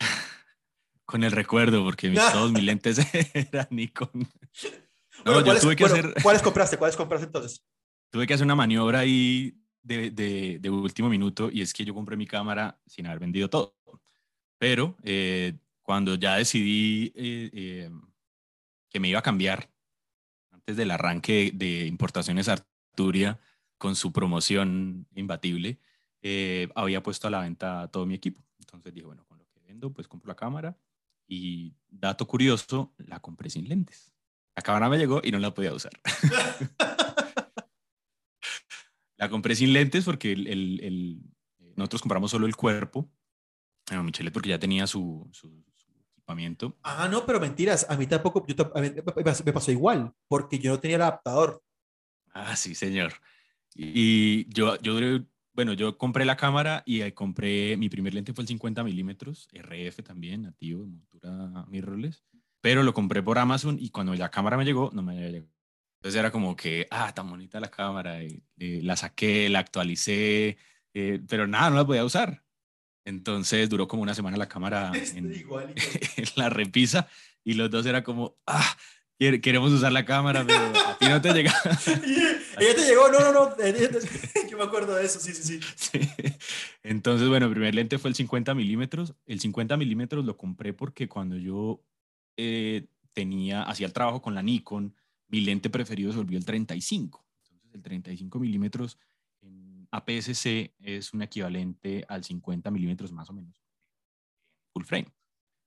Con 1.06 1.22
el 1.24 1.32
recuerdo, 1.32 1.84
porque 1.84 2.10
todos 2.32 2.52
mis 2.52 2.64
lentes 2.64 2.98
eran 3.34 3.68
Nikon. 3.70 4.10
No, 5.24 5.44
¿cuáles, 5.44 5.62
tuve 5.62 5.76
que 5.76 5.84
hacer... 5.84 6.14
¿Cuáles 6.22 6.42
compraste? 6.42 6.76
¿Cuáles 6.76 6.96
compraste 6.96 7.26
entonces? 7.26 7.64
Tuve 8.10 8.26
que 8.26 8.34
hacer 8.34 8.44
una 8.44 8.56
maniobra 8.56 8.98
ahí 8.98 9.54
de, 9.80 10.10
de, 10.10 10.58
de, 10.60 10.70
último 10.70 11.08
minuto 11.08 11.50
y 11.52 11.62
es 11.62 11.72
que 11.72 11.84
yo 11.84 11.94
compré 11.94 12.16
mi 12.16 12.26
cámara 12.26 12.80
sin 12.86 13.06
haber 13.06 13.20
vendido 13.20 13.48
todo. 13.48 13.76
Pero 14.58 14.96
eh, 15.02 15.56
cuando 15.82 16.14
ya 16.14 16.36
decidí 16.36 17.12
eh, 17.14 17.50
eh, 17.52 17.90
que 18.88 19.00
me 19.00 19.08
iba 19.08 19.18
a 19.18 19.22
cambiar, 19.22 19.70
antes 20.50 20.76
del 20.76 20.90
arranque 20.90 21.50
de 21.54 21.86
importaciones 21.86 22.48
Arturia 22.48 23.40
con 23.78 23.96
su 23.96 24.12
promoción 24.12 25.06
imbatible, 25.14 25.80
había 26.74 27.02
puesto 27.02 27.26
a 27.26 27.30
la 27.30 27.40
venta 27.40 27.88
todo 27.88 28.06
mi 28.06 28.14
equipo. 28.14 28.44
Entonces 28.60 28.94
dije, 28.94 29.06
bueno, 29.06 29.24
con 29.26 29.38
lo 29.38 29.48
que 29.48 29.60
vendo, 29.60 29.92
pues 29.92 30.06
compro 30.06 30.28
la 30.28 30.36
cámara. 30.36 30.78
Y 31.26 31.74
dato 31.88 32.26
curioso, 32.26 32.94
la 32.98 33.20
compré 33.20 33.50
sin 33.50 33.68
lentes. 33.68 34.12
La 34.54 34.62
cámara 34.62 34.88
me 34.88 34.98
llegó 34.98 35.20
y 35.24 35.30
no 35.30 35.38
la 35.38 35.54
podía 35.54 35.72
usar. 35.72 35.92
la 39.16 39.30
compré 39.30 39.54
sin 39.54 39.72
lentes 39.72 40.04
porque 40.04 40.36
nosotros 41.76 42.02
compramos 42.02 42.30
solo 42.30 42.46
el 42.46 42.54
cuerpo. 42.54 43.10
Bueno, 43.88 44.04
Michelet 44.04 44.32
porque 44.32 44.50
ya 44.50 44.58
tenía 44.58 44.86
su, 44.86 45.30
equipamiento. 46.22 46.76
Ah, 46.82 47.08
no, 47.10 47.26
pero 47.26 47.40
mentiras. 47.40 47.86
A 47.88 47.96
mí 47.96 48.06
tampoco, 48.06 48.44
a 48.74 48.80
mí 48.80 48.90
me 49.44 49.52
pasó 49.52 49.70
igual 49.70 50.12
porque 50.28 50.58
yo 50.58 50.72
no 50.72 50.80
tenía 50.80 50.96
el 50.96 51.02
adaptador. 51.02 51.62
Ah, 52.32 52.56
sí, 52.56 52.74
señor. 52.74 53.12
Y 53.74 54.52
yo, 54.52 54.78
yo 54.80 54.94
bueno, 55.54 55.74
yo 55.74 55.98
compré 55.98 56.24
la 56.24 56.36
cámara 56.36 56.82
y 56.86 57.10
compré, 57.12 57.76
mi 57.76 57.88
primer 57.88 58.14
lente 58.14 58.32
fue 58.32 58.42
el 58.42 58.48
50 58.48 58.82
milímetros, 58.84 59.48
RF 59.52 60.02
también, 60.02 60.42
nativo, 60.42 60.86
montura 60.86 61.66
mirrorless 61.68 62.24
pero 62.62 62.82
lo 62.84 62.94
compré 62.94 63.22
por 63.22 63.38
Amazon 63.38 63.76
y 63.78 63.90
cuando 63.90 64.14
la 64.14 64.30
cámara 64.30 64.56
me 64.56 64.64
llegó, 64.64 64.90
no 64.94 65.02
me 65.02 65.16
llegó. 65.16 65.48
Entonces 65.96 66.18
era 66.18 66.30
como 66.30 66.56
que, 66.56 66.86
ah, 66.90 67.12
tan 67.12 67.28
bonita 67.28 67.60
la 67.60 67.70
cámara, 67.70 68.20
la 68.56 68.96
saqué, 68.96 69.48
la 69.48 69.58
actualicé, 69.58 70.56
eh, 70.94 71.20
pero 71.28 71.46
nada, 71.46 71.70
no 71.70 71.76
la 71.76 71.86
podía 71.86 72.04
usar. 72.04 72.42
Entonces 73.04 73.68
duró 73.68 73.88
como 73.88 74.02
una 74.02 74.14
semana 74.14 74.36
la 74.36 74.48
cámara 74.48 74.92
en, 75.14 75.32
en, 75.32 76.28
la 76.36 76.50
repisa 76.50 77.08
y 77.44 77.54
los 77.54 77.70
dos 77.70 77.86
era 77.86 78.04
como, 78.04 78.36
ah, 78.46 78.76
queremos 79.40 79.72
usar 79.72 79.92
la 79.92 80.04
cámara, 80.04 80.44
pero 80.46 80.60
a 80.60 80.98
ti 80.98 81.06
no 81.08 81.20
te 81.20 81.32
llega. 81.32 81.54
Ella 82.58 82.74
te 82.76 82.86
llegó, 82.86 83.08
no, 83.08 83.20
no, 83.20 83.32
no, 83.32 83.56
yo 84.48 84.58
me 84.58 84.64
acuerdo 84.64 84.94
de 84.96 85.04
eso, 85.04 85.20
sí, 85.20 85.32
sí, 85.32 85.60
sí, 85.60 85.60
sí. 85.76 86.00
Entonces, 86.82 87.28
bueno, 87.28 87.46
el 87.46 87.52
primer 87.52 87.74
lente 87.74 87.98
fue 87.98 88.10
el 88.10 88.16
50 88.16 88.54
milímetros. 88.54 89.14
El 89.26 89.40
50 89.40 89.76
milímetros 89.76 90.24
lo 90.24 90.36
compré 90.36 90.72
porque 90.72 91.08
cuando 91.08 91.36
yo 91.36 91.84
eh, 92.36 92.86
tenía, 93.12 93.62
hacía 93.62 93.86
el 93.86 93.92
trabajo 93.92 94.22
con 94.22 94.34
la 94.34 94.42
Nikon, 94.42 94.94
mi 95.28 95.40
lente 95.40 95.70
preferido 95.70 96.12
se 96.12 96.18
volvió 96.18 96.38
el 96.38 96.44
35. 96.44 97.24
Entonces 97.44 97.74
el 97.74 97.82
35 97.82 98.38
milímetros 98.38 98.98
APS-C 99.92 100.74
es 100.80 101.12
un 101.12 101.22
equivalente 101.22 102.04
al 102.08 102.24
50 102.24 102.70
milímetros 102.70 103.12
más 103.12 103.30
o 103.30 103.32
menos 103.32 103.62
full 104.72 104.84
frame. 104.84 105.12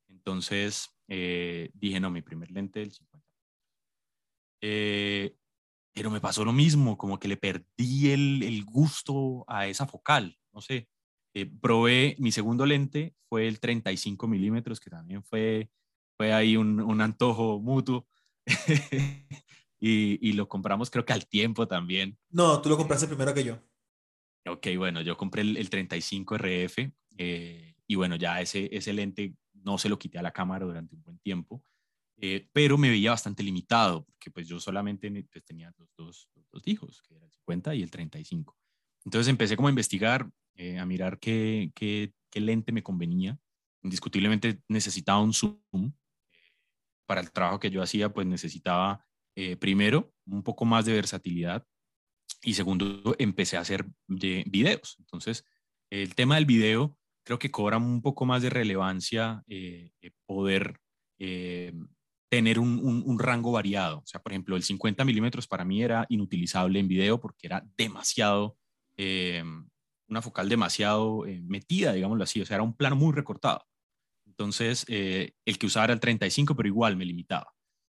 Entonces 0.09 0.89
eh, 1.07 1.69
dije, 1.73 1.99
no, 1.99 2.09
mi 2.09 2.21
primer 2.21 2.51
lente 2.51 2.79
del 2.79 2.91
50. 2.91 3.27
Eh, 4.61 5.37
pero 5.93 6.09
me 6.09 6.19
pasó 6.19 6.43
lo 6.43 6.51
mismo, 6.51 6.97
como 6.97 7.19
que 7.19 7.27
le 7.27 7.37
perdí 7.37 8.11
el, 8.11 8.43
el 8.43 8.65
gusto 8.65 9.45
a 9.47 9.67
esa 9.67 9.85
focal, 9.87 10.37
no 10.51 10.59
sé. 10.59 10.89
probé, 11.61 12.15
mi 12.19 12.31
segundo 12.31 12.65
lente 12.65 13.15
fue 13.29 13.47
el 13.47 13.59
35 13.59 14.27
milímetros, 14.27 14.79
que 14.79 14.89
también 14.89 15.23
fue 15.23 15.69
fue 16.17 16.33
ahí 16.33 16.57
un, 16.57 16.79
un 16.81 17.01
antojo 17.01 17.59
mutuo. 17.59 18.07
y, 19.79 20.29
y, 20.29 20.33
lo 20.33 20.47
compramos 20.47 20.89
creo 20.89 21.05
que 21.05 21.13
al 21.13 21.27
tiempo 21.27 21.67
también. 21.67 22.17
No, 22.29 22.61
tú 22.61 22.69
lo 22.69 22.77
compraste 22.77 23.07
primero 23.07 23.33
que 23.33 23.43
yo. 23.43 23.59
Ok, 24.47 24.67
bueno, 24.77 25.01
yo 25.01 25.17
compré 25.17 25.41
el, 25.41 25.57
el 25.57 25.69
35 25.69 26.35
RF 26.35 26.91
eh, 27.17 27.75
y 27.87 27.95
bueno, 27.95 28.15
ya 28.15 28.41
ese, 28.41 28.69
ese 28.75 28.93
lente 28.93 29.35
no 29.53 29.77
se 29.77 29.89
lo 29.89 29.97
quité 29.97 30.19
a 30.19 30.21
la 30.21 30.31
cámara 30.31 30.65
durante 30.65 30.95
un 30.95 31.03
buen 31.03 31.19
tiempo, 31.19 31.63
eh, 32.17 32.47
pero 32.53 32.77
me 32.77 32.89
veía 32.89 33.11
bastante 33.11 33.43
limitado, 33.43 34.05
porque 34.05 34.31
pues 34.31 34.47
yo 34.47 34.59
solamente 34.59 35.09
pues, 35.31 35.43
tenía 35.43 35.73
los 35.77 35.89
dos, 35.95 36.29
dos 36.51 36.67
hijos, 36.67 37.01
que 37.01 37.15
era 37.15 37.25
el 37.25 37.31
50 37.31 37.75
y 37.75 37.83
el 37.83 37.91
35. 37.91 38.55
Entonces 39.03 39.29
empecé 39.29 39.55
como 39.55 39.67
a 39.67 39.71
investigar, 39.71 40.29
eh, 40.55 40.79
a 40.79 40.85
mirar 40.85 41.19
qué, 41.19 41.71
qué, 41.75 42.13
qué 42.29 42.39
lente 42.39 42.71
me 42.71 42.83
convenía. 42.83 43.37
Indiscutiblemente 43.83 44.61
necesitaba 44.67 45.21
un 45.21 45.33
zoom, 45.33 45.93
para 47.05 47.21
el 47.21 47.31
trabajo 47.31 47.59
que 47.59 47.69
yo 47.69 47.81
hacía, 47.81 48.11
pues 48.11 48.25
necesitaba 48.25 49.05
eh, 49.35 49.57
primero 49.57 50.13
un 50.25 50.41
poco 50.43 50.65
más 50.65 50.85
de 50.85 50.93
versatilidad 50.93 51.67
y 52.45 52.53
segundo, 52.53 53.15
empecé 53.17 53.57
a 53.57 53.61
hacer 53.61 53.85
de 54.07 54.43
videos. 54.47 54.95
Entonces, 54.99 55.43
el 55.89 56.13
tema 56.13 56.35
del 56.35 56.45
video 56.45 56.95
creo 57.25 57.39
que 57.39 57.51
cobra 57.51 57.77
un 57.77 58.01
poco 58.01 58.25
más 58.25 58.43
de 58.43 58.51
relevancia 58.51 59.43
eh, 59.47 59.89
eh, 60.01 60.11
poder 60.27 60.79
eh, 61.17 61.73
tener 62.29 62.59
un, 62.59 63.17
rango 63.19 63.51
variado. 63.51 63.99
O 63.99 64.05
sea, 64.05 64.21
por 64.21 64.31
ejemplo, 64.31 64.55
el 64.55 64.63
50 64.63 65.03
milímetros 65.03 65.47
para 65.47 65.65
mí 65.65 65.81
era 65.81 66.05
inutilizable 66.09 66.79
en 66.79 66.87
video 66.87 67.19
porque 67.19 67.47
era 67.47 67.65
demasiado, 67.75 68.57
una 70.07 70.21
focal 70.21 70.47
demasiado 70.47 71.23
metida, 71.43 71.93
digámoslo 71.93 72.23
así. 72.23 72.41
O 72.41 72.45
sea, 72.45 72.55
era 72.55 72.63
un 72.63 72.75
plano 72.75 72.95
muy 72.95 73.13
recortado. 73.13 73.65
Entonces, 74.27 74.85
el 74.87 75.57
que 75.57 75.65
usaba 75.65 75.85
era 75.85 75.93
el 75.93 75.99
35, 75.99 76.55
pero 76.55 76.67
igual 76.67 76.97
me 76.97 77.05
limitaba. 77.05 77.54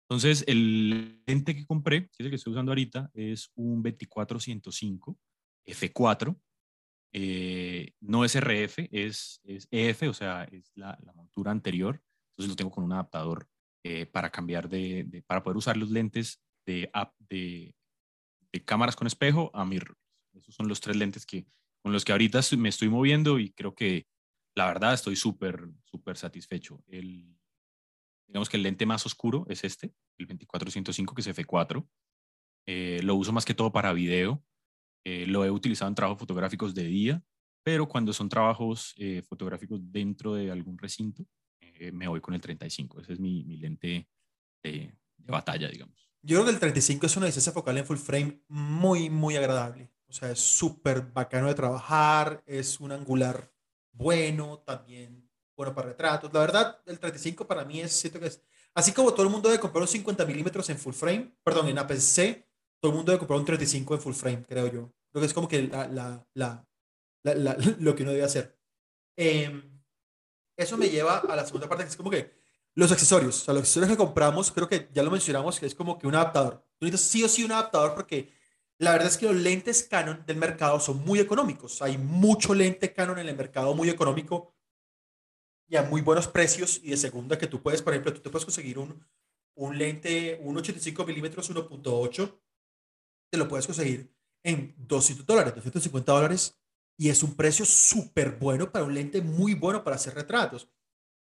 Entonces, 0.09 0.45
el 0.47 1.21
lente 1.27 1.53
que 1.53 1.65
compré, 1.65 2.07
que 2.07 2.15
es 2.19 2.25
el 2.25 2.29
que 2.29 2.37
estoy 2.37 2.53
usando 2.53 2.71
ahorita, 2.71 3.11
es 3.13 3.51
un 3.55 3.83
24-105 3.83 5.17
F4. 5.65 6.39
Eh, 7.13 7.91
no 7.99 8.23
es 8.23 8.35
RF, 8.35 8.87
es, 8.91 9.41
es, 9.43 9.67
EF, 9.69 10.03
o 10.03 10.13
sea, 10.13 10.45
es 10.45 10.71
la, 10.75 10.97
montura 11.13 11.51
anterior. 11.51 12.01
Entonces 12.31 12.49
lo 12.49 12.55
tengo 12.55 12.71
con 12.71 12.85
un 12.85 12.93
adaptador 12.93 13.49
eh, 13.83 14.05
para 14.05 14.29
cambiar 14.29 14.69
de, 14.69 15.23
para 15.27 15.43
poder 15.43 15.57
usar 15.57 15.75
los 15.75 15.89
lentes 15.89 16.41
de, 16.65 16.89
de, 17.29 17.75
de 18.53 18.65
cámaras 18.65 18.95
con 18.95 19.07
espejo 19.07 19.51
a 19.53 19.65
mirrorless. 19.65 19.97
Esos 20.35 20.55
son 20.55 20.69
los 20.69 20.79
tres 20.79 20.95
lentes 20.95 21.25
que, 21.25 21.45
con 21.81 21.91
los 21.91 22.05
que 22.05 22.13
ahorita 22.13 22.39
me 22.57 22.69
estoy 22.69 22.89
moviendo 22.89 23.39
y 23.39 23.51
creo 23.51 23.75
que 23.75 24.07
la 24.55 24.67
verdad 24.67 24.93
estoy 24.93 25.15
súper, 25.15 25.69
súper 25.83 26.17
satisfecho. 26.17 26.83
El, 26.87 27.36
Digamos 28.27 28.49
que 28.49 28.57
el 28.57 28.63
lente 28.63 28.85
más 28.85 29.05
oscuro 29.05 29.45
es 29.49 29.63
este, 29.63 29.93
el 30.17 30.27
2405, 30.27 31.15
que 31.15 31.21
es 31.21 31.27
F4. 31.27 31.87
Eh, 32.67 32.99
lo 33.03 33.15
uso 33.15 33.31
más 33.31 33.45
que 33.45 33.53
todo 33.53 33.71
para 33.71 33.93
video. 33.93 34.43
Eh, 35.05 35.25
lo 35.25 35.45
he 35.45 35.51
utilizado 35.51 35.87
en 35.87 35.95
trabajos 35.95 36.19
fotográficos 36.19 36.75
de 36.75 36.83
día, 36.83 37.23
pero 37.63 37.87
cuando 37.87 38.11
son 38.11 38.27
trabajos 38.27 38.93
eh, 38.97 39.21
fotográficos 39.21 39.79
dentro 39.83 40.33
de 40.33 40.51
algún 40.51 40.77
recinto, 40.77 41.25
me 41.93 42.07
voy 42.07 42.19
con 42.19 42.33
el 42.33 42.41
35. 42.41 43.01
Ese 43.01 43.13
es 43.13 43.19
mi, 43.19 43.43
mi 43.43 43.57
lente 43.57 44.09
de, 44.63 44.95
de, 45.15 45.31
batalla, 45.31 45.67
digamos. 45.69 46.09
Yo 46.23 46.37
creo 46.37 46.45
que 46.45 46.51
el 46.53 46.59
35 46.59 47.05
es 47.05 47.17
una 47.17 47.27
distancia 47.27 47.51
focal 47.51 47.77
en 47.77 47.85
full 47.85 47.97
frame 47.97 48.41
muy, 48.47 49.11
muy 49.11 49.35
agradable. 49.35 49.91
O 50.07 50.11
sea, 50.13 50.31
es 50.31 50.39
súper 50.39 51.11
bacano 51.11 51.47
de 51.47 51.53
trabajar, 51.53 52.41
es 52.47 52.79
un 52.79 52.93
angular 52.93 53.53
bueno, 53.91 54.59
también 54.59 55.26
bueno 55.57 55.73
para 55.73 55.89
retratos. 55.89 56.31
La 56.31 56.39
verdad, 56.39 56.79
el 56.85 56.99
35 56.99 57.47
para 57.47 57.65
mí 57.65 57.81
es, 57.81 57.91
siento 57.91 58.19
que 58.19 58.27
es, 58.27 58.41
así 58.75 58.93
como 58.93 59.11
todo 59.11 59.23
el 59.23 59.31
mundo 59.31 59.49
debe 59.49 59.59
comprar 59.59 59.81
un 59.81 59.87
50 59.87 60.25
milímetros 60.25 60.69
en 60.69 60.77
full 60.77 60.93
frame, 60.93 61.35
perdón, 61.43 61.67
en 61.67 61.79
APC, 61.79 62.45
todo 62.79 62.91
el 62.91 62.95
mundo 62.95 63.11
debe 63.11 63.19
comprar 63.19 63.39
un 63.39 63.45
35 63.45 63.95
en 63.95 64.01
full 64.01 64.13
frame, 64.13 64.45
creo 64.47 64.67
yo. 64.67 64.93
Creo 65.11 65.21
que 65.21 65.25
es 65.25 65.33
como 65.33 65.47
que 65.47 65.63
la, 65.63 65.87
la, 65.87 66.25
la, 66.35 67.57
lo 67.79 67.95
que 67.95 68.03
uno 68.03 68.11
debe 68.11 68.23
hacer. 68.23 68.55
Em, 69.17 69.81
eso 70.55 70.77
me 70.77 70.89
lleva 70.89 71.17
a 71.17 71.35
la 71.35 71.43
segunda 71.43 71.67
parte, 71.67 71.83
que 71.83 71.89
es 71.89 71.97
como 71.97 72.11
que 72.11 72.31
los 72.75 72.91
accesorios, 72.91 73.41
o 73.41 73.45
sea, 73.45 73.53
los 73.55 73.61
accesorios 73.61 73.89
que 73.89 73.97
compramos, 73.97 74.51
creo 74.51 74.69
que 74.69 74.89
ya 74.93 75.01
lo 75.01 75.09
mencionamos, 75.09 75.59
que 75.59 75.65
es 75.65 75.73
como 75.73 75.97
que 75.97 76.05
un 76.05 76.13
adaptador. 76.13 76.63
Tú 76.77 76.85
necesitas 76.85 77.11
sí 77.11 77.23
o 77.23 77.27
sí 77.27 77.43
un 77.43 77.51
adaptador 77.51 77.95
porque 77.95 78.31
la 78.77 78.91
verdad 78.91 79.07
es 79.07 79.17
que 79.17 79.25
los 79.25 79.35
lentes 79.35 79.81
Canon 79.81 80.23
del 80.27 80.37
mercado 80.37 80.79
son 80.79 81.03
muy 81.03 81.19
económicos. 81.19 81.81
Hay 81.81 81.97
mucho 81.97 82.53
lente 82.53 82.93
Canon 82.93 83.17
en 83.17 83.27
el 83.27 83.35
mercado 83.35 83.73
muy 83.73 83.89
económico 83.89 84.53
y 85.67 85.75
a 85.75 85.83
muy 85.83 86.01
buenos 86.01 86.27
precios 86.27 86.79
y 86.83 86.91
de 86.91 86.97
segunda 86.97 87.37
que 87.37 87.47
tú 87.47 87.61
puedes, 87.61 87.81
por 87.81 87.93
ejemplo, 87.93 88.13
tú 88.13 88.21
te 88.21 88.29
puedes 88.29 88.45
conseguir 88.45 88.79
un, 88.79 89.05
un 89.55 89.77
lente, 89.77 90.39
un 90.41 90.57
85 90.57 91.05
milímetros 91.05 91.51
1.8, 91.51 92.39
te 93.29 93.37
lo 93.37 93.47
puedes 93.47 93.65
conseguir 93.65 94.13
en 94.43 94.73
200 94.77 95.25
dólares, 95.25 95.55
250 95.55 96.11
dólares 96.11 96.57
y 96.97 97.09
es 97.09 97.21
un 97.21 97.35
precio 97.35 97.65
súper 97.65 98.31
bueno 98.37 98.71
para 98.71 98.85
un 98.85 98.93
lente 98.93 99.21
muy 99.21 99.53
bueno 99.53 99.83
para 99.83 99.97
hacer 99.97 100.15
retratos. 100.15 100.69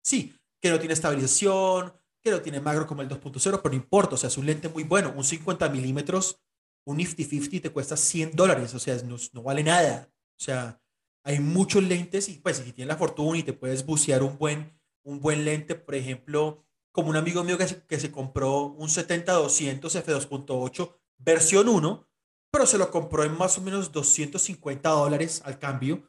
Sí, 0.02 0.34
que 0.60 0.70
no 0.70 0.78
tiene 0.78 0.94
estabilización, 0.94 1.92
que 2.22 2.30
no 2.30 2.40
tiene 2.40 2.60
magro 2.60 2.86
como 2.86 3.02
el 3.02 3.08
2.0, 3.08 3.42
pero 3.42 3.70
no 3.70 3.74
importa, 3.74 4.14
o 4.14 4.18
sea, 4.18 4.28
es 4.28 4.38
un 4.38 4.46
lente 4.46 4.68
muy 4.68 4.84
bueno, 4.84 5.12
un 5.16 5.24
50 5.24 5.68
milímetros, 5.68 6.40
un 6.86 6.98
Nifty 6.98 7.24
50 7.24 7.62
te 7.62 7.70
cuesta 7.70 7.96
100 7.96 8.36
dólares, 8.36 8.72
o 8.74 8.78
sea, 8.78 8.96
no, 9.02 9.16
no 9.32 9.42
vale 9.42 9.62
nada. 9.64 10.08
O 10.38 10.42
sea, 10.42 10.80
hay 11.26 11.40
muchos 11.40 11.82
lentes 11.82 12.28
y 12.28 12.34
pues 12.34 12.58
si 12.58 12.72
tienes 12.72 12.94
la 12.94 12.96
fortuna 12.96 13.36
y 13.36 13.42
te 13.42 13.52
puedes 13.52 13.84
bucear 13.84 14.22
un 14.22 14.38
buen, 14.38 14.78
un 15.02 15.18
buen 15.18 15.44
lente, 15.44 15.74
por 15.74 15.96
ejemplo, 15.96 16.64
como 16.92 17.10
un 17.10 17.16
amigo 17.16 17.42
mío 17.42 17.58
que 17.58 17.66
se, 17.66 17.84
que 17.84 17.98
se 17.98 18.12
compró 18.12 18.66
un 18.66 18.88
70-200 18.88 19.80
f2.8 19.80 20.96
versión 21.18 21.68
1, 21.68 22.08
pero 22.52 22.64
se 22.64 22.78
lo 22.78 22.92
compró 22.92 23.24
en 23.24 23.36
más 23.36 23.58
o 23.58 23.60
menos 23.60 23.90
250 23.90 24.88
dólares 24.88 25.42
al 25.44 25.58
cambio. 25.58 26.08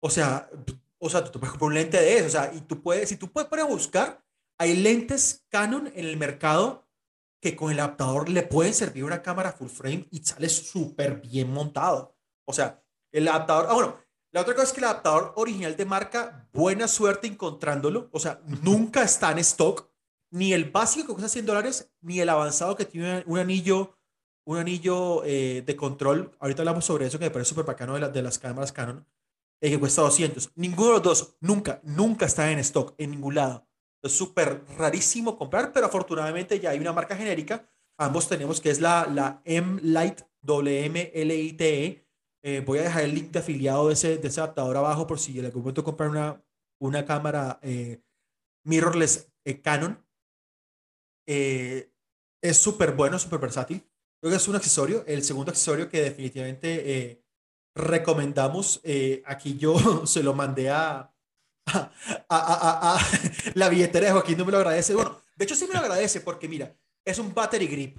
O 0.00 0.08
sea, 0.08 0.48
o 0.98 1.10
sea, 1.10 1.22
tú 1.22 1.32
te 1.32 1.38
puedes 1.38 1.50
comprar 1.50 1.68
un 1.68 1.74
lente 1.74 1.98
de 1.98 2.16
eso, 2.16 2.26
o 2.26 2.30
sea, 2.30 2.50
y 2.54 2.62
tú 2.62 2.82
puedes, 2.82 3.10
si 3.10 3.18
tú 3.18 3.30
puedes 3.30 3.50
para 3.50 3.64
buscar, 3.64 4.24
hay 4.56 4.76
lentes 4.76 5.44
Canon 5.50 5.88
en 5.88 6.06
el 6.06 6.16
mercado 6.16 6.88
que 7.42 7.54
con 7.54 7.70
el 7.70 7.80
adaptador 7.80 8.30
le 8.30 8.44
pueden 8.44 8.72
servir 8.72 9.04
una 9.04 9.20
cámara 9.20 9.52
full 9.52 9.68
frame 9.68 10.08
y 10.10 10.20
sale 10.24 10.48
súper 10.48 11.20
bien 11.20 11.52
montado. 11.52 12.16
O 12.46 12.54
sea, 12.54 12.82
el 13.12 13.28
adaptador, 13.28 13.66
ah, 13.68 13.74
bueno, 13.74 14.03
la 14.34 14.40
otra 14.40 14.54
cosa 14.54 14.66
es 14.66 14.72
que 14.72 14.80
el 14.80 14.86
adaptador 14.86 15.32
original 15.36 15.76
de 15.76 15.84
marca, 15.84 16.48
buena 16.52 16.88
suerte 16.88 17.28
encontrándolo. 17.28 18.08
O 18.10 18.18
sea, 18.18 18.40
nunca 18.62 19.04
está 19.04 19.30
en 19.30 19.38
stock. 19.38 19.88
Ni 20.32 20.52
el 20.52 20.72
básico 20.72 21.06
que 21.06 21.12
cuesta 21.12 21.28
100 21.28 21.46
dólares, 21.46 21.92
ni 22.00 22.18
el 22.18 22.28
avanzado 22.28 22.74
que 22.74 22.84
tiene 22.84 23.22
un 23.26 23.38
anillo, 23.38 23.96
un 24.44 24.58
anillo 24.58 25.22
eh, 25.24 25.62
de 25.64 25.76
control. 25.76 26.36
Ahorita 26.40 26.62
hablamos 26.62 26.84
sobre 26.84 27.06
eso 27.06 27.16
que 27.16 27.26
me 27.26 27.30
parece 27.30 27.50
súper 27.50 27.64
bacano 27.64 27.94
de, 27.94 28.08
de, 28.08 28.22
las 28.22 28.40
cámaras 28.40 28.72
Canon, 28.72 29.06
eh, 29.60 29.70
que 29.70 29.78
cuesta 29.78 30.02
200. 30.02 30.50
Ninguno 30.56 30.88
de 30.88 30.94
los 30.94 31.02
dos, 31.04 31.36
nunca, 31.38 31.80
nunca 31.84 32.26
está 32.26 32.50
en 32.50 32.58
stock 32.58 32.96
en 32.98 33.12
ningún 33.12 33.36
lado. 33.36 33.68
Es 34.02 34.16
súper 34.16 34.64
rarísimo 34.76 35.38
comprar, 35.38 35.72
pero 35.72 35.86
afortunadamente 35.86 36.58
ya 36.58 36.70
hay 36.70 36.80
una 36.80 36.92
marca 36.92 37.14
genérica. 37.14 37.70
Ambos 37.96 38.28
tenemos 38.28 38.60
que 38.60 38.70
es 38.70 38.80
la, 38.80 39.06
la 39.06 39.42
M-Lite, 39.44 40.24
W-M-L-I-T-E 40.42 42.03
eh, 42.46 42.60
voy 42.60 42.78
a 42.78 42.82
dejar 42.82 43.04
el 43.04 43.14
link 43.14 43.30
de 43.30 43.38
afiliado 43.38 43.88
de 43.88 43.94
ese, 43.94 44.18
de 44.18 44.28
ese 44.28 44.38
adaptador 44.38 44.76
abajo 44.76 45.06
por 45.06 45.18
si 45.18 45.38
en 45.38 45.46
algún 45.46 45.62
momento 45.62 45.82
comprar 45.82 46.10
una, 46.10 46.44
una 46.78 47.06
cámara 47.06 47.58
eh, 47.62 48.02
mirrorless 48.64 49.32
eh, 49.46 49.62
Canon. 49.62 49.98
es 51.26 51.88
súper 52.52 52.92
bueno, 52.92 53.18
súper 53.18 53.40
versátil. 53.40 53.82
Creo 54.20 54.30
que 54.30 54.36
es 54.36 54.46
un 54.46 54.56
accesorio. 54.56 55.04
El 55.06 55.24
segundo 55.24 55.52
accesorio 55.52 55.88
que 55.88 56.02
definitivamente 56.02 57.24
recomendamos, 57.74 58.82
aquí 59.24 59.56
yo 59.56 59.74
se 60.06 60.22
lo 60.22 60.34
mandé 60.34 60.68
a, 60.68 61.14
a, 62.28 62.98
la 63.54 63.70
billetera 63.70 64.08
de 64.08 64.12
Joaquín, 64.12 64.36
no 64.36 64.44
me 64.44 64.52
lo 64.52 64.58
agradece. 64.58 64.94
Bueno, 64.94 65.18
de 65.34 65.44
hecho 65.46 65.54
sí 65.54 65.66
me 65.66 65.72
lo 65.72 65.80
agradece 65.80 66.20
porque 66.20 66.46
mira, 66.46 66.76
es 67.06 67.18
un 67.18 67.32
battery 67.32 67.68
grip. 67.68 67.98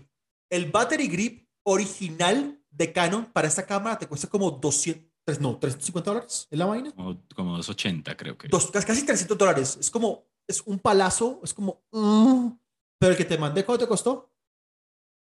El 0.51 0.69
battery 0.69 1.07
grip 1.07 1.49
original 1.63 2.61
de 2.75 2.91
Canon 2.91 3.25
para 3.25 3.47
esta 3.47 3.65
cámara 3.65 3.97
te 3.97 4.07
cuesta 4.07 4.27
como 4.27 4.51
200, 4.51 5.39
no, 5.39 5.57
350 5.57 6.11
dólares 6.11 6.47
en 6.51 6.59
la 6.59 6.65
vaina. 6.65 6.91
Como, 6.91 7.21
como 7.33 7.51
280 7.57 8.17
creo 8.17 8.37
que. 8.37 8.47
Dos, 8.47 8.69
casi 8.71 9.05
300 9.05 9.37
dólares. 9.37 9.77
Es 9.79 9.89
como, 9.89 10.27
es 10.47 10.61
un 10.65 10.79
palazo, 10.79 11.39
es 11.43 11.53
como... 11.53 11.83
Mm. 11.91 12.51
pero 12.99 13.11
el 13.11 13.17
que 13.17 13.25
te 13.25 13.37
mandé, 13.37 13.63
¿cuánto 13.63 13.85
te 13.85 13.89
costó? 13.89 14.31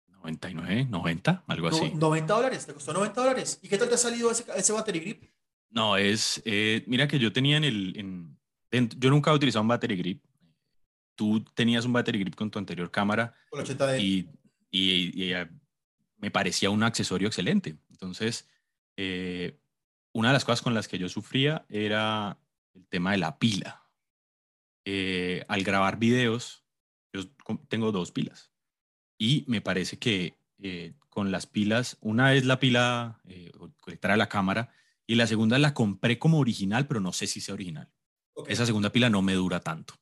99, 0.09 0.87
90, 0.89 1.45
algo 1.49 1.69
así. 1.69 1.91
90 1.95 2.35
dólares, 2.35 2.67
te 2.67 2.75
costó 2.75 2.93
90 2.93 3.21
dólares. 3.21 3.59
¿Y 3.61 3.69
qué 3.69 3.77
tal 3.77 3.89
te 3.89 3.97
ha 3.97 3.99
salido 3.99 4.31
ese, 4.31 4.45
ese 4.57 4.73
battery 4.73 5.01
grip? 5.01 5.25
No, 5.71 5.97
es, 5.97 6.41
eh, 6.45 6.85
mira 6.87 7.09
que 7.09 7.19
yo 7.19 7.33
tenía 7.33 7.57
en 7.57 7.65
el, 7.65 7.97
en, 7.97 8.89
yo 8.99 9.11
nunca 9.11 9.33
he 9.33 9.35
utilizado 9.35 9.63
un 9.63 9.69
battery 9.69 9.97
grip. 9.97 10.25
Tú 11.17 11.45
tenías 11.55 11.85
un 11.85 11.93
battery 11.93 12.21
grip 12.21 12.35
con 12.37 12.51
tu 12.51 12.59
anterior 12.59 12.91
cámara. 12.91 13.35
Con 13.51 13.61
80 13.61 13.99
y, 13.99 14.29
y, 14.71 15.25
y, 15.25 15.35
me 16.23 16.31
parecía 16.31 16.71
un 16.71 16.85
accesorio 16.85 17.27
excelente. 17.27 17.77
Entonces, 17.91 18.49
eh, 18.97 19.59
una 20.13 20.29
de 20.29 20.35
las 20.35 20.45
cosas 20.45 20.63
con 20.63 20.73
las 20.73 20.89
que 20.89 20.99
yo 20.99 21.09
sufría 21.09 21.67
era 21.69 22.39
el 22.75 22.87
tema 22.87 23.11
de 23.11 23.19
la 23.19 23.39
pila. 23.39 23.83
Eh, 24.85 25.45
al 25.49 25.65
grabar 25.65 25.99
videos, 25.99 26.65
yo 27.13 27.29
tengo 27.69 27.93
dos 27.93 28.13
pilas 28.13 28.51
y 29.19 29.45
me 29.49 29.61
parece 29.61 29.99
que 29.99 30.39
eh, 30.63 30.95
con 31.09 31.31
las 31.33 31.47
pilas, 31.47 31.99
una 32.01 32.35
es 32.35 32.47
la 32.47 32.59
pila 32.59 33.21
conectada 33.81 34.15
a 34.15 34.17
la 34.17 34.29
cámara 34.29 34.73
y 35.07 35.17
la 35.17 35.27
segunda 35.27 35.59
la 35.59 35.75
compré 35.75 36.19
como 36.19 36.39
original, 36.39 36.87
pero 36.87 37.01
no 37.01 37.13
sé 37.13 37.27
si 37.27 37.41
sea 37.41 37.55
original. 37.55 37.91
Esa 38.47 38.65
segunda 38.65 38.91
pila 38.91 39.11
no 39.11 39.23
me 39.23 39.35
dura 39.35 39.61
tanto. 39.61 39.95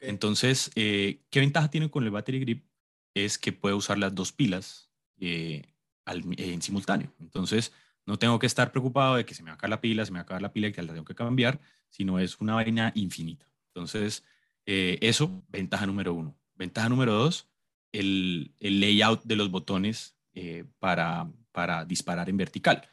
Entonces, 0.00 0.70
¿qué 0.74 1.18
ventaja 1.34 1.70
tiene 1.70 1.90
con 1.90 2.04
el 2.04 2.10
battery 2.10 2.40
grip? 2.40 2.66
Es 3.14 3.38
que 3.38 3.52
puedo 3.52 3.76
usar 3.76 3.98
las 3.98 4.14
dos 4.14 4.32
pilas 4.32 4.91
eh, 5.24 5.62
en 6.04 6.60
simultáneo. 6.62 7.12
Entonces, 7.20 7.72
no 8.06 8.18
tengo 8.18 8.40
que 8.40 8.46
estar 8.46 8.72
preocupado 8.72 9.14
de 9.14 9.24
que 9.24 9.34
se 9.34 9.44
me 9.44 9.50
va 9.50 9.52
a 9.52 9.54
acabar 9.54 9.70
la 9.70 9.80
pila, 9.80 10.04
se 10.04 10.10
me 10.10 10.16
va 10.16 10.22
a 10.22 10.24
acabar 10.24 10.42
la 10.42 10.52
pila 10.52 10.66
y 10.66 10.72
que 10.72 10.82
la 10.82 10.92
tengo 10.92 11.04
que 11.04 11.14
cambiar, 11.14 11.60
sino 11.90 12.18
es 12.18 12.40
una 12.40 12.56
vaina 12.56 12.90
infinita. 12.96 13.46
Entonces, 13.68 14.24
eh, 14.66 14.98
eso, 15.00 15.44
ventaja 15.48 15.86
número 15.86 16.12
uno. 16.12 16.36
Ventaja 16.56 16.88
número 16.88 17.12
dos, 17.12 17.48
el, 17.92 18.52
el 18.58 18.80
layout 18.80 19.22
de 19.22 19.36
los 19.36 19.48
botones 19.48 20.16
eh, 20.34 20.64
para, 20.80 21.30
para 21.52 21.84
disparar 21.84 22.28
en 22.28 22.36
vertical. 22.36 22.88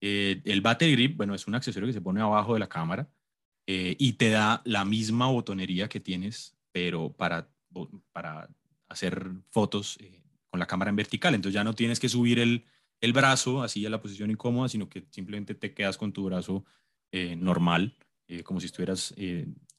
El 0.00 0.60
battery 0.60 0.92
grip, 0.92 1.16
bueno, 1.16 1.34
es 1.34 1.46
un 1.46 1.54
accesorio 1.54 1.86
que 1.86 1.94
se 1.94 2.00
pone 2.00 2.20
abajo 2.20 2.54
de 2.54 2.60
la 2.60 2.68
cámara 2.68 3.08
y 3.66 4.12
te 4.14 4.28
da 4.28 4.60
la 4.66 4.84
misma 4.84 5.28
botonería 5.28 5.88
que 5.88 5.98
tienes, 5.98 6.54
pero 6.72 7.10
para, 7.10 7.48
para 8.12 8.50
hacer 8.88 9.32
fotos 9.50 9.96
con 10.54 10.60
la 10.60 10.66
cámara 10.66 10.88
en 10.88 10.94
vertical. 10.94 11.34
Entonces 11.34 11.52
ya 11.52 11.64
no 11.64 11.74
tienes 11.74 11.98
que 11.98 12.08
subir 12.08 12.38
el, 12.38 12.64
el 13.00 13.12
brazo 13.12 13.64
así 13.64 13.84
a 13.84 13.90
la 13.90 14.00
posición 14.00 14.30
incómoda, 14.30 14.68
sino 14.68 14.88
que 14.88 15.04
simplemente 15.10 15.56
te 15.56 15.74
quedas 15.74 15.98
con 15.98 16.12
tu 16.12 16.26
brazo 16.26 16.64
normal, 17.36 17.96
como 18.44 18.60
si 18.60 18.66
estuvieras 18.66 19.12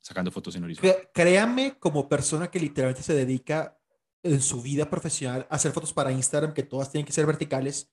sacando 0.02 0.32
fotos 0.32 0.54
en 0.58 0.66
horizontal. 0.66 1.10
Créanme, 1.14 1.78
como 1.80 2.10
persona 2.10 2.52
que 2.52 2.60
literalmente 2.60 3.04
se 3.04 3.14
dedica 3.14 3.80
en 4.22 4.42
su 4.42 4.62
vida 4.62 4.90
profesional 4.90 5.48
a 5.50 5.56
hacer 5.56 5.72
fotos 5.72 5.94
para 5.94 6.12
Instagram, 6.12 6.54
que 6.54 6.64
todas 6.64 6.92
tienen 6.92 7.06
que 7.06 7.14
ser 7.14 7.26
verticales, 7.26 7.90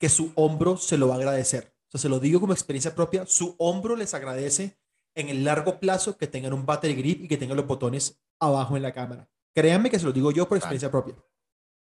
que 0.00 0.08
su 0.08 0.32
hombro 0.34 0.76
se 0.76 0.98
lo 0.98 1.06
va 1.06 1.14
a 1.14 1.18
agradecer. 1.18 1.72
O 1.86 1.90
sea, 1.92 2.00
se 2.00 2.08
lo 2.08 2.18
digo 2.18 2.40
como 2.40 2.52
experiencia 2.52 2.96
propia, 2.96 3.26
su 3.26 3.54
hombro 3.58 3.94
les 3.94 4.12
agradece 4.12 4.76
en 5.14 5.28
el 5.28 5.44
largo 5.44 5.78
plazo 5.78 6.16
que 6.18 6.26
tengan 6.26 6.52
un 6.52 6.66
battery 6.66 6.94
grip 6.94 7.22
y 7.22 7.28
que 7.28 7.36
tengan 7.36 7.56
los 7.56 7.68
botones 7.68 8.20
abajo 8.40 8.76
en 8.76 8.82
la 8.82 8.92
cámara. 8.92 9.30
Créanme 9.54 9.88
que 9.88 10.00
se 10.00 10.04
lo 10.04 10.12
digo 10.12 10.32
yo 10.32 10.48
por 10.48 10.58
experiencia 10.58 10.90
propia. 10.90 11.14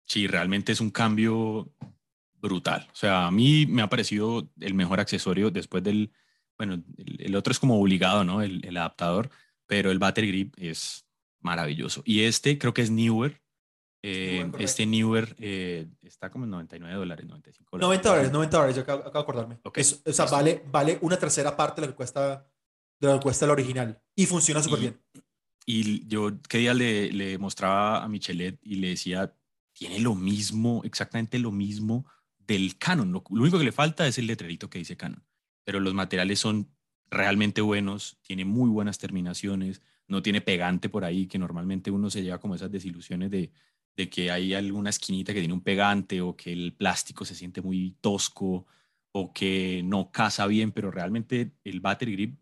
Sí, 0.07 0.27
realmente 0.27 0.73
es 0.73 0.81
un 0.81 0.91
cambio 0.91 1.73
brutal. 2.35 2.89
O 2.93 2.97
sea, 2.97 3.27
a 3.27 3.31
mí 3.31 3.67
me 3.67 3.83
ha 3.83 3.89
parecido 3.89 4.51
el 4.61 4.75
mejor 4.75 5.01
accesorio 5.01 5.51
después 5.51 5.83
del, 5.83 6.13
bueno, 6.59 6.83
el, 6.99 7.35
otro 7.37 7.53
es 7.53 7.59
como 7.59 7.81
obligado, 7.81 8.25
¿no? 8.25 8.43
El, 8.43 8.65
el, 8.65 8.77
adaptador, 8.77 9.31
pero 9.67 9.91
el 9.91 9.99
battery 9.99 10.29
grip 10.29 10.55
es 10.59 11.07
maravilloso. 11.41 12.03
Y 12.05 12.23
este 12.23 12.59
creo 12.59 12.75
que 12.75 12.83
es 12.83 12.91
newer, 12.91 13.41
eh, 14.07 14.51
este 14.59 14.85
Newer 14.85 15.35
eh, 15.39 15.89
está 16.03 16.29
como 16.29 16.45
en 16.45 16.51
99 16.51 16.95
dólares, 16.95 17.27
95 17.27 17.79
dólares. 17.79 17.87
90 17.87 18.09
dólares, 18.11 18.33
90 18.33 18.57
dólares, 18.59 18.77
yo 18.77 18.83
acabo, 18.83 19.03
de 19.03 19.19
acordarme. 19.19 19.59
o 19.65 20.13
sea, 20.13 20.27
vale, 20.27 20.63
vale 20.71 20.99
una 21.01 21.17
tercera 21.17 21.57
parte 21.57 21.81
de 21.81 21.87
lo 21.87 21.95
que 21.95 21.97
cuesta, 21.97 22.47
de 23.01 23.09
lo 23.09 23.15
que 23.15 23.23
cuesta 23.23 23.47
el 23.47 23.53
original. 23.53 23.99
Y 24.15 24.27
funciona 24.27 24.63
súper 24.63 24.81
bien. 24.81 25.01
Y 25.65 26.07
yo 26.07 26.33
qué 26.51 26.59
día 26.59 26.75
le, 26.75 27.13
le 27.13 27.39
mostraba 27.39 28.05
a 28.05 28.09
Michelet 28.09 28.59
y 28.61 28.75
le 28.75 28.89
decía, 28.89 29.35
tiene 29.75 30.01
lo 30.01 30.15
mismo, 30.15 30.81
exactamente 30.85 31.39
lo 31.39 31.53
mismo 31.53 32.07
del 32.39 32.79
Canon. 32.79 33.13
Lo, 33.13 33.23
único 33.29 33.59
que 33.59 33.65
le 33.65 33.73
falta 33.73 34.07
es 34.07 34.19
el 34.19 34.27
letrerito 34.27 34.71
que 34.71 34.79
dice 34.79 34.97
Canon. 34.97 35.23
Pero 35.65 35.81
los 35.81 35.93
materiales 35.93 36.39
son 36.39 36.71
realmente 37.11 37.61
buenos, 37.61 38.19
tiene 38.23 38.45
muy 38.45 38.71
buenas 38.71 38.99
terminaciones, 38.99 39.83
no 40.09 40.23
tiene 40.23 40.41
pegante 40.41 40.89
por 40.89 41.05
ahí, 41.05 41.27
que 41.27 41.39
normalmente 41.39 41.91
uno 41.91 42.09
se 42.09 42.23
lleva 42.23 42.39
como 42.39 42.55
esas 42.55 42.71
desilusiones 42.71 43.31
de, 43.31 43.53
de 43.97 44.09
que 44.09 44.31
hay 44.31 44.55
alguna 44.55 44.91
esquinita 44.91 45.33
que 45.33 45.41
tiene 45.41 45.55
un 45.55 45.63
pegante 45.63 46.21
o 46.21 46.37
que 46.37 46.53
el 46.53 46.73
plástico 46.73 47.25
se 47.25 47.35
siente 47.35 47.61
muy 47.61 47.97
tosco 48.01 48.67
o 49.13 49.33
que 49.33 49.83
no 49.85 50.11
casa 50.11 50.47
bien, 50.47 50.73
pero 50.73 50.91
realmente 50.91 51.53
el 51.63 51.81
battery 51.81 52.13
grip 52.13 52.39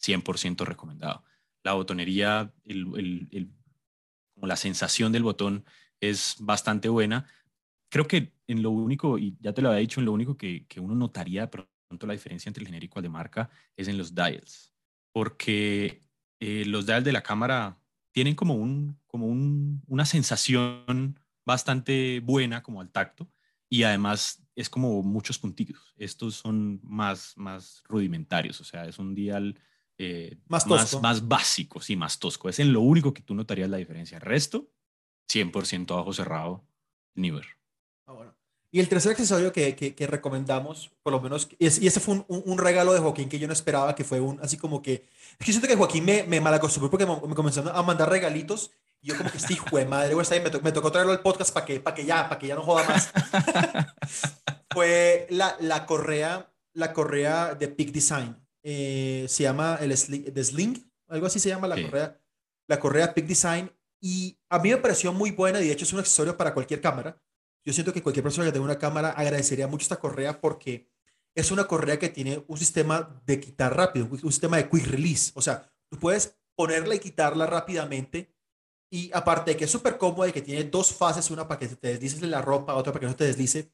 100% 0.00 0.64
recomendado. 0.64 1.24
La 1.62 1.74
botonería, 1.74 2.52
el, 2.64 3.50
como 4.34 4.46
la 4.46 4.56
sensación 4.56 5.12
del 5.12 5.22
botón 5.22 5.64
es 6.00 6.36
bastante 6.40 6.88
buena. 6.88 7.26
Creo 7.90 8.06
que 8.06 8.32
en 8.46 8.62
lo 8.62 8.70
único, 8.70 9.18
y 9.18 9.36
ya 9.40 9.52
te 9.52 9.62
lo 9.62 9.68
había 9.68 9.80
dicho, 9.80 10.00
en 10.00 10.06
lo 10.06 10.12
único 10.12 10.36
que, 10.36 10.66
que 10.66 10.80
uno 10.80 10.94
notaría 10.94 11.42
de 11.42 11.48
pronto 11.48 12.06
la 12.06 12.12
diferencia 12.12 12.48
entre 12.48 12.62
el 12.62 12.68
genérico 12.68 12.98
y 12.98 13.00
el 13.00 13.02
de 13.04 13.08
marca 13.08 13.50
es 13.76 13.88
en 13.88 13.98
los 13.98 14.14
dials, 14.14 14.72
porque 15.12 16.00
eh, 16.40 16.64
los 16.66 16.86
dials 16.86 17.04
de 17.04 17.12
la 17.12 17.22
cámara 17.22 17.78
tienen 18.12 18.34
como, 18.34 18.54
un, 18.54 18.98
como 19.06 19.26
un, 19.26 19.82
una 19.86 20.04
sensación 20.04 21.18
bastante 21.46 22.20
buena 22.20 22.62
como 22.62 22.80
al 22.80 22.90
tacto 22.90 23.30
y 23.70 23.82
además 23.82 24.42
es 24.54 24.68
como 24.68 25.02
muchos 25.02 25.38
puntitos. 25.38 25.94
Estos 25.96 26.34
son 26.36 26.80
más, 26.82 27.34
más 27.36 27.82
rudimentarios, 27.86 28.60
o 28.60 28.64
sea, 28.64 28.84
es 28.84 28.98
un 28.98 29.14
dial 29.14 29.58
eh, 29.98 30.38
más, 30.46 30.66
más, 30.66 31.00
más, 31.00 31.26
básico, 31.26 31.80
sí, 31.80 31.96
más 31.96 32.18
tosco. 32.18 32.48
Es 32.48 32.58
en 32.58 32.72
lo 32.72 32.80
único 32.80 33.12
que 33.12 33.22
tú 33.22 33.34
notarías 33.34 33.68
la 33.68 33.76
diferencia. 33.76 34.16
El 34.16 34.22
resto, 34.22 34.70
100% 35.30 35.90
abajo 35.92 36.12
cerrado, 36.12 36.64
Niver. 37.14 37.46
Ah, 38.06 38.12
bueno. 38.12 38.34
Y 38.70 38.80
el 38.80 38.88
tercer 38.88 39.12
accesorio 39.12 39.52
que, 39.52 39.74
que, 39.74 40.06
recomendamos, 40.06 40.90
por 41.02 41.12
lo 41.12 41.20
menos, 41.20 41.48
y, 41.58 41.66
ese 41.66 42.00
fue 42.00 42.14
un, 42.14 42.24
un, 42.28 42.58
regalo 42.58 42.92
de 42.92 43.00
Joaquín 43.00 43.28
que 43.28 43.38
yo 43.38 43.46
no 43.46 43.52
esperaba, 43.52 43.94
que 43.94 44.04
fue 44.04 44.20
un, 44.20 44.38
así 44.40 44.58
como 44.58 44.82
que, 44.82 45.06
es 45.38 45.46
que 45.46 45.52
siento 45.52 45.68
que 45.68 45.76
Joaquín 45.76 46.04
me, 46.04 46.24
me 46.24 46.40
malacostumbró 46.40 46.90
porque 46.90 47.06
me, 47.06 47.34
comenzaron 47.34 47.74
a 47.74 47.82
mandar 47.82 48.10
regalitos 48.10 48.70
y 49.00 49.08
yo 49.08 49.16
como 49.16 49.30
que, 49.30 49.38
sí, 49.38 49.58
de 49.72 49.86
madre, 49.86 50.14
me, 50.14 50.60
me, 50.60 50.72
tocó 50.72 50.92
traerlo 50.92 51.12
al 51.12 51.20
podcast 51.20 51.52
para 51.52 51.64
que, 51.64 51.80
para 51.80 51.94
que 51.94 52.04
ya, 52.04 52.28
para 52.28 52.38
que 52.38 52.48
ya 52.48 52.56
no 52.56 52.62
joda 52.62 52.84
más. 52.86 53.10
fue 54.70 55.26
la, 55.30 55.56
la 55.60 55.86
correa, 55.86 56.52
la 56.74 56.92
correa 56.92 57.54
de 57.54 57.68
Peak 57.68 57.90
Design. 57.90 58.36
Eh, 58.62 59.26
se 59.28 59.44
llama 59.44 59.78
el 59.80 59.96
sling, 59.96 60.32
The 60.32 60.44
Sling, 60.44 60.90
algo 61.08 61.26
así 61.26 61.38
se 61.38 61.48
llama 61.48 61.68
la 61.68 61.80
correa, 61.80 62.20
la 62.66 62.80
correa 62.80 63.14
Peak 63.14 63.26
Design. 63.26 63.70
Y 64.00 64.38
a 64.48 64.58
mí 64.58 64.70
me 64.70 64.76
pareció 64.76 65.12
muy 65.12 65.30
buena, 65.30 65.60
y 65.60 65.66
de 65.66 65.72
hecho 65.72 65.84
es 65.84 65.92
un 65.92 66.00
accesorio 66.00 66.36
para 66.36 66.54
cualquier 66.54 66.80
cámara 66.80 67.20
yo 67.68 67.74
siento 67.74 67.92
que 67.92 68.02
cualquier 68.02 68.22
persona 68.22 68.46
que 68.46 68.52
tenga 68.52 68.64
una 68.64 68.78
cámara 68.78 69.10
agradecería 69.10 69.68
mucho 69.68 69.82
esta 69.82 69.98
correa 69.98 70.40
porque 70.40 70.90
es 71.34 71.50
una 71.50 71.66
correa 71.66 71.98
que 71.98 72.08
tiene 72.08 72.42
un 72.48 72.56
sistema 72.56 73.20
de 73.26 73.40
quitar 73.40 73.76
rápido, 73.76 74.08
un 74.10 74.32
sistema 74.32 74.56
de 74.56 74.70
quick 74.70 74.86
release. 74.86 75.32
O 75.34 75.42
sea, 75.42 75.70
tú 75.90 75.98
puedes 75.98 76.38
ponerla 76.56 76.94
y 76.94 76.98
quitarla 76.98 77.46
rápidamente. 77.46 78.34
Y 78.90 79.10
aparte 79.12 79.50
de 79.50 79.58
que 79.58 79.64
es 79.64 79.70
súper 79.70 79.98
cómoda 79.98 80.28
y 80.28 80.32
que 80.32 80.40
tiene 80.40 80.64
dos 80.64 80.94
fases, 80.94 81.30
una 81.30 81.46
para 81.46 81.60
que 81.60 81.68
te 81.68 81.88
deslices 81.88 82.22
la 82.22 82.40
ropa, 82.40 82.74
otra 82.74 82.90
para 82.90 83.00
que 83.00 83.06
no 83.06 83.16
te 83.16 83.24
deslice, 83.24 83.70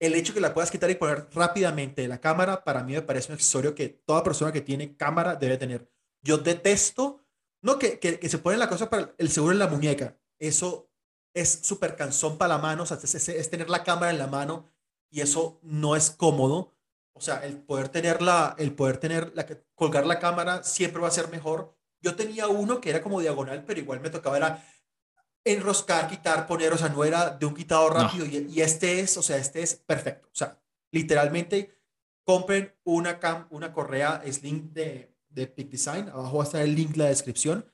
el 0.00 0.14
hecho 0.14 0.34
que 0.34 0.40
la 0.40 0.52
puedas 0.52 0.72
quitar 0.72 0.90
y 0.90 0.96
poner 0.96 1.28
rápidamente 1.32 2.02
de 2.02 2.08
la 2.08 2.20
cámara, 2.20 2.64
para 2.64 2.82
mí 2.82 2.94
me 2.94 3.02
parece 3.02 3.30
un 3.30 3.34
accesorio 3.34 3.76
que 3.76 3.88
toda 3.88 4.24
persona 4.24 4.50
que 4.50 4.60
tiene 4.60 4.96
cámara 4.96 5.36
debe 5.36 5.56
tener. 5.56 5.88
Yo 6.20 6.38
detesto, 6.38 7.24
no 7.66 7.80
que, 7.80 7.98
que, 7.98 8.20
que 8.20 8.28
se 8.28 8.38
pone 8.38 8.56
la 8.56 8.68
cosa 8.68 8.88
para 8.88 9.12
el 9.18 9.28
seguro 9.28 9.52
en 9.52 9.58
la 9.58 9.66
muñeca. 9.66 10.16
Eso 10.38 10.88
es 11.34 11.50
súper 11.64 11.96
cansón 11.96 12.38
para 12.38 12.54
la 12.54 12.62
mano, 12.62 12.84
o 12.84 12.86
sea, 12.86 12.96
es, 13.02 13.50
tener 13.50 13.68
la 13.68 13.82
cámara 13.82 14.12
en 14.12 14.18
la 14.18 14.28
mano 14.28 14.70
y 15.10 15.20
eso 15.20 15.58
no 15.62 15.96
es 15.96 16.10
cómodo. 16.10 16.72
O 17.12 17.20
sea, 17.20 17.44
el 17.44 17.58
poder 17.58 17.88
tenerla, 17.88 18.54
el 18.56 18.72
poder 18.72 18.98
tener 18.98 19.32
la, 19.34 19.46
colgar 19.74 20.06
la 20.06 20.20
cámara 20.20 20.62
siempre 20.62 21.02
va 21.02 21.08
a 21.08 21.10
ser 21.10 21.28
mejor. 21.28 21.76
Yo 22.00 22.14
tenía 22.14 22.46
uno 22.46 22.80
que 22.80 22.90
era 22.90 23.02
como 23.02 23.20
diagonal, 23.20 23.64
pero 23.66 23.80
igual 23.80 24.00
me 24.00 24.10
tocaba 24.10 24.36
era 24.36 24.64
enroscar, 25.44 26.08
quitar, 26.08 26.46
poner, 26.46 26.72
o 26.72 26.78
sea, 26.78 26.88
no 26.88 27.02
era 27.02 27.30
de 27.30 27.46
un 27.46 27.54
quitado 27.54 27.90
rápido 27.90 28.26
y, 28.26 28.60
este 28.60 29.00
es, 29.00 29.16
o 29.16 29.22
sea, 29.22 29.38
este 29.38 29.60
es 29.62 29.74
perfecto. 29.74 30.28
O 30.28 30.36
sea, 30.36 30.62
literalmente 30.92 31.76
compren 32.24 32.72
una, 32.84 33.18
cam, 33.18 33.48
una 33.50 33.72
correa 33.72 34.22
Sling 34.30 34.72
de, 34.72 35.15
de 35.36 35.46
Peak 35.46 35.68
Design, 35.68 36.08
abajo 36.08 36.38
va 36.38 36.44
a 36.44 36.46
estar 36.46 36.62
el 36.62 36.74
link 36.74 36.92
en 36.94 36.98
la 36.98 37.04
descripción. 37.06 37.70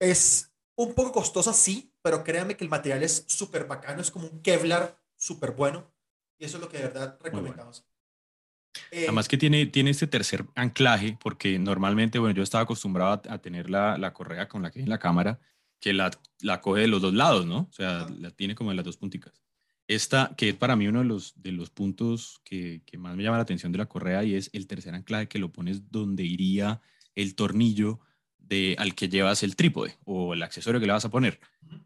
Es 0.00 0.52
un 0.76 0.92
poco 0.92 1.12
costosa, 1.12 1.52
sí, 1.52 1.94
pero 2.02 2.24
créanme 2.24 2.56
que 2.56 2.64
el 2.64 2.70
material 2.70 3.02
es 3.04 3.24
súper 3.28 3.66
bacano, 3.66 4.02
es 4.02 4.10
como 4.10 4.26
un 4.26 4.42
Kevlar 4.42 5.00
súper 5.16 5.52
bueno. 5.52 5.90
Y 6.36 6.44
eso 6.44 6.56
es 6.56 6.62
lo 6.62 6.68
que 6.68 6.78
de 6.78 6.84
verdad 6.84 7.16
recomendamos. 7.22 7.86
Eh, 8.90 9.04
Además 9.04 9.28
que 9.28 9.38
tiene, 9.38 9.66
tiene 9.66 9.90
este 9.90 10.08
tercer 10.08 10.44
anclaje, 10.56 11.16
porque 11.22 11.60
normalmente, 11.60 12.18
bueno, 12.18 12.34
yo 12.34 12.42
estaba 12.42 12.64
acostumbrado 12.64 13.22
a, 13.28 13.38
tener 13.38 13.70
la, 13.70 13.96
la, 13.96 14.12
correa 14.12 14.48
con 14.48 14.62
la 14.62 14.72
que 14.72 14.80
en 14.80 14.88
la 14.88 14.98
cámara, 14.98 15.38
que 15.80 15.92
la, 15.92 16.10
la 16.40 16.60
coge 16.60 16.82
de 16.82 16.88
los 16.88 17.00
dos 17.00 17.14
lados, 17.14 17.46
¿no? 17.46 17.68
O 17.70 17.72
sea, 17.72 18.08
la 18.10 18.32
tiene 18.32 18.56
como 18.56 18.72
en 18.72 18.76
las 18.76 18.84
dos 18.84 18.96
punticas. 18.96 19.43
Esta, 19.86 20.34
que 20.36 20.50
es 20.50 20.54
para 20.54 20.76
mí 20.76 20.88
uno 20.88 21.00
de 21.00 21.04
los, 21.04 21.40
de 21.42 21.52
los 21.52 21.70
puntos 21.70 22.40
que, 22.44 22.82
que 22.86 22.96
más 22.96 23.16
me 23.16 23.22
llama 23.22 23.36
la 23.36 23.42
atención 23.42 23.72
de 23.72 23.78
la 23.78 23.86
correa, 23.86 24.24
y 24.24 24.34
es 24.34 24.50
el 24.52 24.66
tercer 24.66 24.94
anclaje 24.94 25.28
que 25.28 25.38
lo 25.38 25.52
pones 25.52 25.90
donde 25.90 26.24
iría 26.24 26.80
el 27.14 27.34
tornillo 27.34 28.00
de, 28.38 28.76
al 28.78 28.94
que 28.94 29.08
llevas 29.08 29.42
el 29.42 29.56
trípode 29.56 29.96
o 30.04 30.34
el 30.34 30.42
accesorio 30.42 30.80
que 30.80 30.86
le 30.86 30.92
vas 30.92 31.04
a 31.04 31.10
poner. 31.10 31.40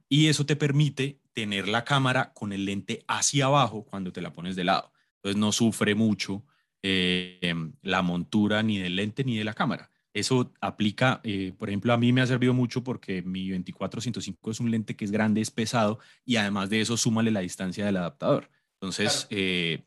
Y 0.09 0.26
eso 0.26 0.46
te 0.46 0.57
permite 0.57 1.20
tener 1.32 1.68
la 1.68 1.84
cámara 1.84 2.32
con 2.34 2.53
el 2.53 2.64
lente 2.64 3.05
hacia 3.07 3.46
abajo 3.46 3.84
cuando 3.84 4.12
te 4.12 4.20
la 4.20 4.32
pones 4.32 4.57
de 4.57 4.64
lado. 4.64 4.92
Entonces 5.16 5.38
no 5.38 5.53
sufre 5.53 5.94
mucho 5.94 6.44
eh, 6.82 7.55
la 7.82 8.03
montura 8.03 8.62
ni 8.62 8.78
del 8.78 8.96
lente 8.96 9.24
ni 9.24 9.36
de 9.36 9.44
la 9.44 9.55
cámara. 9.55 9.90
Eso 10.18 10.52
aplica, 10.60 11.20
eh, 11.24 11.52
por 11.58 11.68
ejemplo, 11.68 11.92
a 11.92 11.96
mí 11.96 12.12
me 12.12 12.20
ha 12.20 12.26
servido 12.26 12.54
mucho 12.54 12.82
porque 12.82 13.22
mi 13.22 13.48
24-105 13.50 14.50
es 14.50 14.60
un 14.60 14.70
lente 14.70 14.96
que 14.96 15.04
es 15.04 15.10
grande, 15.10 15.40
es 15.40 15.50
pesado 15.50 15.98
y 16.24 16.36
además 16.36 16.70
de 16.70 16.80
eso 16.80 16.96
súmale 16.96 17.30
la 17.30 17.40
distancia 17.40 17.84
del 17.86 17.96
adaptador. 17.96 18.50
Entonces, 18.74 19.26
eh, 19.30 19.84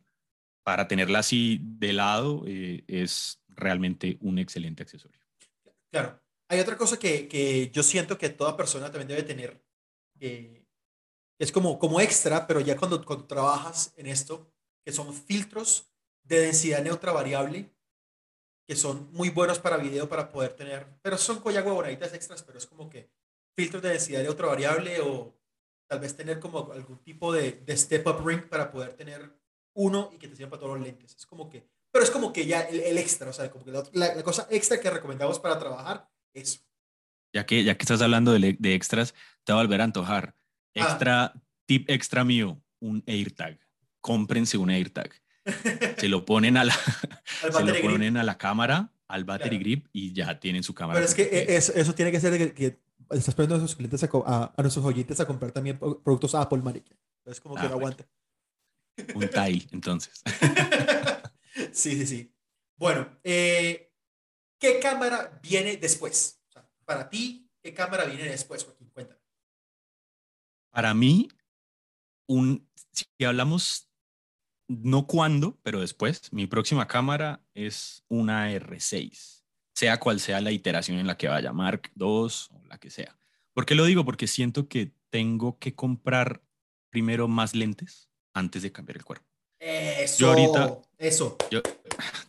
para 0.63 0.88
tenerla 0.88 1.19
así 1.19 1.59
de 1.61 1.93
lado 1.93 2.43
es 2.45 3.41
realmente 3.49 4.17
un 4.21 4.38
excelente 4.38 4.84
accesorio. 4.84 5.19
Claro, 5.91 6.21
hay 6.49 6.59
otra 6.59 6.77
cosa 6.77 6.97
que, 6.97 7.27
que, 7.27 7.69
yo 7.71 7.84
siento 7.84 8.17
que 8.17 8.29
toda 8.29 8.57
persona 8.57 8.91
también 8.91 9.07
debe 9.07 9.23
tener, 9.23 9.63
que 10.19 10.65
es 11.39 11.51
como, 11.51 11.79
como 11.79 11.99
extra, 11.99 12.45
pero 12.45 12.59
ya 12.59 12.77
cuando, 12.77 13.03
cuando 13.03 13.25
trabajas 13.25 13.93
en 13.97 14.07
esto, 14.07 14.53
que 14.86 14.91
son 14.91 15.13
filtros 15.13 15.91
de 16.23 16.39
densidad 16.39 16.84
neutra 16.84 17.11
variable, 17.11 17.73
que 18.72 18.78
son 18.78 19.11
muy 19.11 19.28
buenos 19.28 19.59
para 19.59 19.76
video 19.76 20.07
para 20.07 20.32
poder 20.32 20.53
tener, 20.53 20.88
pero 21.01 21.17
son 21.17 21.43
ya 21.51 21.61
huevonaditas 21.61 22.13
extras, 22.13 22.41
pero 22.41 22.57
es 22.57 22.65
como 22.65 22.89
que 22.89 23.11
filtros 23.53 23.84
de 23.84 23.89
densidad 23.89 24.24
neutra 24.24 24.47
variable 24.47 25.01
o 25.01 25.38
tal 25.89 25.99
vez 25.99 26.15
tener 26.15 26.39
como 26.39 26.72
algún 26.72 26.97
tipo 26.99 27.34
de, 27.34 27.51
de 27.51 27.76
step 27.76 28.07
up 28.07 28.26
ring 28.26 28.43
para 28.43 28.72
poder 28.72 28.93
tener 28.93 29.30
uno 29.74 30.09
y 30.13 30.17
que 30.17 30.30
te 30.30 30.38
sirva 30.38 30.51
para 30.51 30.61
todos 30.61 30.78
los 30.78 30.88
lentes. 30.88 31.13
Es 31.17 31.26
como 31.26 31.49
que, 31.49 31.67
pero 31.91 32.05
es 32.05 32.11
como 32.11 32.32
que 32.32 32.45
ya 32.45 32.61
el, 32.61 32.97
extra, 32.97 33.32
o 33.32 33.34
sea, 33.34 33.51
como 33.51 33.65
que 33.65 33.72
la, 33.72 33.84
la, 33.91 34.24
cosa 34.24 34.47
extra 34.49 34.80
que 34.80 34.89
recomendamos 34.89 35.38
para 35.38 35.59
trabajar, 35.59 36.09
eso. 36.34 36.61
Ya 37.34 37.45
que, 37.45 37.65
ya 37.65 37.76
que 37.76 37.84
estás 37.84 38.01
hablando 38.01 38.32
de, 38.32 38.55
de 38.57 38.74
extras, 38.74 39.13
te 39.43 39.51
va 39.51 39.59
a 39.59 39.63
volver 39.63 39.82
a 39.82 39.84
antojar. 39.84 40.34
Ah. 40.78 40.86
Extra, 40.86 41.34
tip 41.65 41.89
extra 41.89 42.24
mío, 42.24 42.63
un 42.80 43.03
AirTag. 43.05 43.59
Cómprense 43.99 44.57
un 44.57 44.69
AirTag. 44.69 45.11
Se 45.97 46.08
lo 46.08 46.26
ponen 46.26 46.58
a 46.58 46.64
la, 46.64 46.74
se 46.74 47.64
lo 47.64 47.82
ponen 47.82 48.18
a 48.18 48.24
la 48.24 48.38
cámara, 48.38 48.91
al 49.08 49.24
battery 49.24 49.58
grip 49.58 49.88
y 49.91 50.14
ya 50.14 50.39
tienen 50.39 50.64
su 50.64 50.74
cámara. 50.74 50.99
Pero 50.99 51.06
es 51.06 51.16
que 51.16 51.56
eso, 51.56 51.74
eso 51.74 51.93
tiene 51.93 52.12
que 52.12 52.20
ser 52.20 52.54
que, 52.54 52.80
estás 53.10 53.36
poniendo 53.36 53.56
a 53.56 53.58
nuestros 53.60 53.76
clientes 53.76 54.04
a, 54.04 54.54
a, 54.56 54.62
nuestros 54.62 54.86
oyentes 54.86 55.20
a 55.20 55.26
comprar 55.26 55.52
también 55.52 55.78
productos 55.78 56.36
Apple, 56.36 56.60
marica. 56.60 56.95
Es 57.26 57.39
como 57.39 57.56
que 57.56 57.62
ah, 57.62 57.70
no 57.70 57.76
aguanta. 57.76 58.06
Un 59.16 59.28
tile, 59.28 59.68
entonces. 59.72 60.22
sí, 61.72 61.95
sí, 61.95 62.08
sí. 62.08 62.34
Bueno, 62.78 63.08
eh, 63.24 63.93
¿qué 64.60 64.80
cámara 64.80 65.39
viene 65.41 65.78
después? 65.78 66.38
para 66.86 67.10
ti, 67.10 67.49
¿qué 67.62 67.74
cámara 67.74 68.04
viene 68.04 68.26
después, 68.26 68.66
Joaquín? 68.66 68.89
Cuéntame. 68.89 69.22
Para 70.72 70.93
mí, 70.93 71.30
un, 72.28 72.68
si 72.91 73.06
hablamos 73.24 73.90
no 74.82 75.05
cuándo, 75.07 75.59
pero 75.63 75.82
después, 75.82 76.32
mi 76.32 76.47
próxima 76.47 76.88
cámara 76.88 77.41
es 77.53 78.03
una 78.07 78.51
R6, 78.51 79.43
sea 79.74 79.99
cual 79.99 80.19
sea 80.19 80.41
la 80.41 80.51
iteración 80.51 80.97
en 80.97 81.07
la 81.07 81.17
que 81.17 81.28
vaya, 81.28 81.51
Mark 81.51 81.91
II 81.95 82.05
o 82.05 82.61
la 82.67 82.78
que 82.78 82.89
sea. 82.89 83.17
¿Por 83.53 83.65
qué 83.65 83.76
lo 83.76 83.86
digo? 83.86 84.05
Porque 84.05 84.28
siento 84.28 84.67
que 84.67 84.93
tengo 85.09 85.59
que 85.59 85.76
comprar 85.76 86.41
primero 86.89 87.28
más 87.28 87.53
lentes 87.53 88.09
antes 88.34 88.61
de 88.61 88.72
cambiar 88.72 88.97
el 88.97 89.05
cuerpo. 89.05 89.28
Eso. 89.59 90.19
Yo 90.19 90.30
ahorita, 90.30 90.78
eso. 90.97 91.38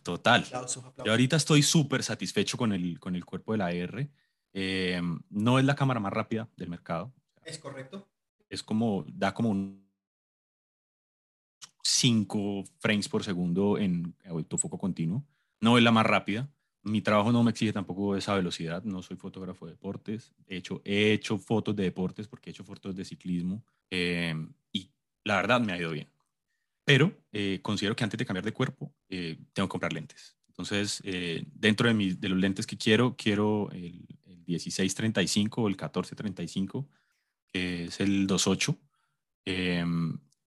total. 0.03 0.45
Yo 1.05 1.11
ahorita 1.11 1.37
estoy 1.37 1.63
súper 1.63 2.03
satisfecho 2.03 2.57
con 2.57 2.73
el, 2.73 2.99
con 2.99 3.15
el 3.15 3.25
cuerpo 3.25 3.53
de 3.53 3.57
la 3.57 3.71
R. 3.71 4.09
Eh, 4.53 5.01
no 5.29 5.59
es 5.59 5.65
la 5.65 5.75
cámara 5.75 5.99
más 5.99 6.13
rápida 6.13 6.49
del 6.57 6.69
mercado. 6.69 7.13
Es 7.43 7.57
correcto. 7.57 8.07
Es 8.49 8.61
como, 8.61 9.05
da 9.07 9.33
como 9.33 9.49
un 9.49 9.83
5 11.83 12.63
frames 12.79 13.09
por 13.09 13.23
segundo 13.23 13.77
en 13.77 14.15
autofoco 14.25 14.77
continuo. 14.77 15.25
No 15.59 15.77
es 15.77 15.83
la 15.83 15.91
más 15.91 16.05
rápida. 16.05 16.49
Mi 16.81 17.01
trabajo 17.01 17.31
no 17.31 17.43
me 17.43 17.51
exige 17.51 17.73
tampoco 17.73 18.15
esa 18.15 18.35
velocidad. 18.35 18.83
No 18.83 19.01
soy 19.01 19.17
fotógrafo 19.17 19.65
de 19.65 19.73
deportes. 19.73 20.33
He 20.47 20.57
hecho, 20.57 20.81
he 20.85 21.13
hecho 21.13 21.37
fotos 21.37 21.75
de 21.75 21.83
deportes 21.83 22.27
porque 22.27 22.49
he 22.49 22.51
hecho 22.51 22.63
fotos 22.63 22.95
de 22.95 23.05
ciclismo. 23.05 23.63
Eh, 23.89 24.33
y 24.71 24.91
la 25.23 25.35
verdad 25.35 25.61
me 25.61 25.73
ha 25.73 25.77
ido 25.77 25.91
bien. 25.91 26.09
Pero 26.85 27.13
eh, 27.31 27.59
considero 27.61 27.95
que 27.95 28.03
antes 28.03 28.17
de 28.17 28.25
cambiar 28.25 28.43
de 28.43 28.51
cuerpo, 28.53 28.93
eh, 29.09 29.37
tengo 29.53 29.67
que 29.67 29.71
comprar 29.71 29.93
lentes. 29.93 30.35
Entonces, 30.47 31.01
dentro 31.55 31.91
de, 31.91 32.15
de, 32.15 32.29
los 32.29 32.37
lentes 32.37 32.67
que 32.67 32.77
quiero, 32.77 33.15
quiero 33.17 33.71
el, 33.71 34.05
el 34.25 34.43
1635 34.45 35.61
o 35.61 35.67
el 35.67 35.71
1435, 35.71 36.87
que 37.51 37.85
es 37.85 37.99
el 37.99 38.27
28. 38.27 38.77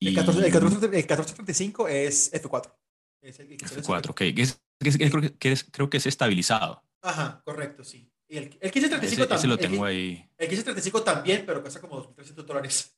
El, 0.02 0.16
14, 0.16 0.40
el, 0.40 0.46
1435 0.46 1.88
es 1.88 2.34
F4. 2.34 2.74
Es 3.22 3.40
el, 3.40 3.50
F4, 3.50 4.10
ok. 4.10 4.22
Es, 4.22 4.60
creo, 4.80 5.22
que 5.38 5.52
es, 5.52 5.64
creo 5.64 5.90
que 5.92 5.98
es 5.98 6.08
estabilizado. 6.08 6.84
Ajá, 7.04 7.42
correcto, 7.46 7.84
sí. 7.84 8.12
Y 8.28 8.38
el, 8.38 8.44
el 8.46 8.72
1535 8.74 9.28
también. 9.28 9.50
Lo 9.50 9.58
tengo 9.58 9.86
ahí. 9.86 10.28
El 10.38 10.48
1535 10.48 11.04
también, 11.04 11.44
pero 11.46 11.62
cuesta 11.62 11.80
como 11.80 12.04
2.300 12.16 12.34
dólares. 12.46 12.98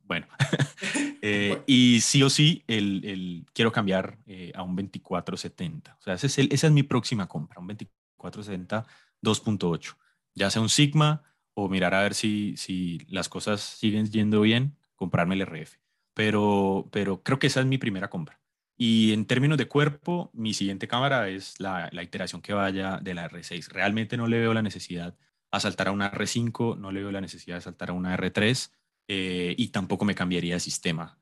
Bueno, 0.00 0.26
eh, 1.22 1.62
y 1.66 2.00
sí 2.00 2.22
o 2.24 2.30
sí, 2.30 2.64
el, 2.66 3.04
el 3.04 3.46
quiero 3.52 3.70
cambiar 3.70 4.18
eh, 4.26 4.50
a 4.56 4.62
un 4.64 4.74
2470. 4.74 5.96
O 6.00 6.02
sea, 6.02 6.14
ese 6.14 6.26
es 6.26 6.38
el, 6.38 6.52
esa 6.52 6.66
es 6.66 6.72
mi 6.72 6.82
próxima 6.82 7.28
compra, 7.28 7.60
un 7.60 7.68
2470 7.68 8.86
2.8. 9.22 9.96
Ya 10.34 10.50
sea 10.50 10.62
un 10.62 10.68
Sigma 10.68 11.22
o 11.54 11.68
mirar 11.68 11.94
a 11.94 12.02
ver 12.02 12.14
si, 12.14 12.56
si 12.56 12.98
las 13.06 13.28
cosas 13.28 13.60
siguen 13.60 14.10
yendo 14.10 14.40
bien, 14.40 14.76
comprarme 14.96 15.36
el 15.36 15.42
RF 15.42 15.81
pero, 16.14 16.88
pero 16.92 17.22
creo 17.22 17.38
que 17.38 17.46
esa 17.46 17.60
es 17.60 17.66
mi 17.66 17.78
primera 17.78 18.10
compra. 18.10 18.40
Y 18.76 19.12
en 19.12 19.26
términos 19.26 19.58
de 19.58 19.68
cuerpo, 19.68 20.30
mi 20.32 20.54
siguiente 20.54 20.88
cámara 20.88 21.28
es 21.28 21.60
la, 21.60 21.88
la, 21.92 22.02
iteración 22.02 22.42
que 22.42 22.52
vaya 22.52 22.98
de 23.00 23.14
la 23.14 23.28
R6. 23.28 23.68
Realmente 23.68 24.16
no 24.16 24.26
le 24.26 24.40
veo 24.40 24.54
la 24.54 24.62
necesidad 24.62 25.14
a 25.50 25.60
saltar 25.60 25.88
a 25.88 25.92
una 25.92 26.10
R5, 26.10 26.78
no 26.78 26.90
le 26.90 27.02
veo 27.02 27.12
la 27.12 27.20
necesidad 27.20 27.56
de 27.56 27.60
saltar 27.60 27.90
a 27.90 27.92
una 27.92 28.16
R3 28.16 28.70
eh, 29.08 29.54
y 29.56 29.68
tampoco 29.68 30.04
me 30.04 30.14
cambiaría 30.14 30.54
de 30.54 30.60
sistema. 30.60 31.18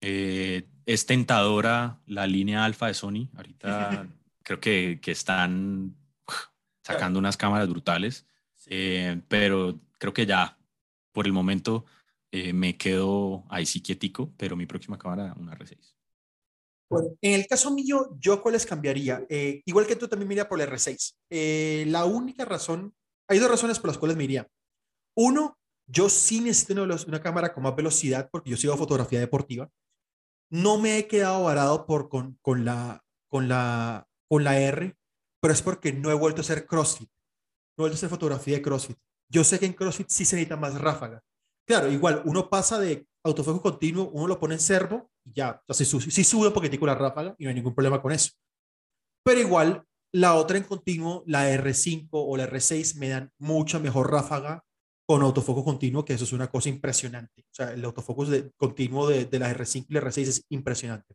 Eh, 0.00 0.68
es 0.86 1.06
tentadora 1.06 2.00
la 2.06 2.26
línea 2.26 2.64
alfa 2.64 2.86
de 2.86 2.94
Sony. 2.94 3.28
Ahorita 3.34 4.06
creo 4.42 4.60
que, 4.60 5.00
que, 5.00 5.10
están 5.10 5.96
sacando 6.82 7.18
unas 7.18 7.36
cámaras 7.36 7.68
brutales, 7.68 8.26
eh, 8.66 9.20
pero 9.28 9.80
creo 9.98 10.12
que 10.12 10.26
ya 10.26 10.58
por 11.12 11.26
el 11.26 11.32
momento 11.32 11.86
eh, 12.32 12.52
me 12.52 12.76
quedo 12.76 13.44
ahí 13.48 13.66
sí 13.66 13.82
quietico, 13.82 14.32
pero 14.36 14.56
mi 14.56 14.66
próxima 14.66 14.98
cámara, 14.98 15.34
una 15.38 15.56
R6. 15.56 15.94
Bueno, 16.88 17.16
en 17.20 17.34
el 17.34 17.46
caso 17.46 17.72
mío, 17.72 18.16
¿yo 18.18 18.42
cuáles 18.42 18.66
cambiaría? 18.66 19.24
Eh, 19.28 19.62
igual 19.64 19.86
que 19.86 19.96
tú 19.96 20.08
también 20.08 20.28
me 20.28 20.34
iría 20.34 20.48
por 20.48 20.58
la 20.58 20.66
R6. 20.66 21.14
Eh, 21.30 21.84
la 21.88 22.04
única 22.04 22.44
razón, 22.44 22.94
hay 23.28 23.38
dos 23.38 23.50
razones 23.50 23.78
por 23.78 23.88
las 23.88 23.98
cuales 23.98 24.16
me 24.16 24.24
iría. 24.24 24.48
Uno, 25.16 25.56
yo 25.86 26.08
sí 26.08 26.40
necesito 26.40 26.82
una, 26.82 26.96
una 27.06 27.22
cámara 27.22 27.52
con 27.52 27.62
más 27.62 27.76
velocidad 27.76 28.28
porque 28.30 28.50
yo 28.50 28.56
sigo 28.56 28.76
fotografía 28.76 29.20
deportiva. 29.20 29.70
No 30.50 30.78
me 30.78 30.98
he 30.98 31.06
quedado 31.06 31.44
varado 31.44 31.86
por, 31.86 32.08
con, 32.08 32.38
con, 32.42 32.64
la, 32.64 33.04
con, 33.28 33.48
la, 33.48 34.08
con 34.28 34.42
la 34.42 34.58
R, 34.58 34.96
pero 35.40 35.54
es 35.54 35.62
porque 35.62 35.92
no 35.92 36.10
he 36.10 36.14
vuelto 36.14 36.40
a 36.40 36.44
hacer 36.44 36.66
CrossFit. 36.66 37.08
No 37.76 37.82
he 37.82 37.88
vuelto 37.88 37.94
a 37.94 37.98
hacer 37.98 38.08
fotografía 38.08 38.56
de 38.56 38.62
CrossFit. 38.62 38.98
Yo 39.28 39.44
sé 39.44 39.60
que 39.60 39.66
en 39.66 39.74
CrossFit 39.74 40.08
sí 40.08 40.24
se 40.24 40.34
necesita 40.34 40.56
más 40.56 40.74
ráfaga. 40.80 41.22
Claro, 41.70 41.88
igual, 41.88 42.20
uno 42.24 42.50
pasa 42.50 42.80
de 42.80 43.06
autofoco 43.22 43.62
continuo, 43.62 44.10
uno 44.12 44.26
lo 44.26 44.40
pone 44.40 44.54
en 44.54 44.60
servo 44.60 45.08
y 45.24 45.34
ya, 45.34 45.62
o 45.68 45.72
sea, 45.72 45.86
sí, 45.86 46.24
sube 46.24 46.48
un 46.48 46.52
poquitico 46.52 46.84
la 46.84 46.96
ráfaga 46.96 47.36
y 47.38 47.44
no 47.44 47.50
hay 47.50 47.54
ningún 47.54 47.76
problema 47.76 48.02
con 48.02 48.10
eso. 48.10 48.32
Pero 49.22 49.38
igual, 49.38 49.84
la 50.10 50.34
otra 50.34 50.58
en 50.58 50.64
continuo, 50.64 51.22
la 51.28 51.48
R5 51.48 52.08
o 52.10 52.36
la 52.36 52.50
R6, 52.50 52.96
me 52.96 53.10
dan 53.10 53.30
mucha 53.38 53.78
mejor 53.78 54.10
ráfaga 54.10 54.64
con 55.06 55.22
autofoco 55.22 55.64
continuo, 55.64 56.04
que 56.04 56.14
eso 56.14 56.24
es 56.24 56.32
una 56.32 56.50
cosa 56.50 56.68
impresionante. 56.70 57.42
O 57.42 57.54
sea, 57.54 57.72
el 57.72 57.84
autofoco 57.84 58.24
de, 58.24 58.50
continuo 58.56 59.06
de, 59.06 59.26
de 59.26 59.38
la 59.38 59.54
R5 59.54 59.86
y 59.88 59.94
la 59.94 60.00
R6 60.00 60.22
es 60.22 60.44
impresionante. 60.48 61.14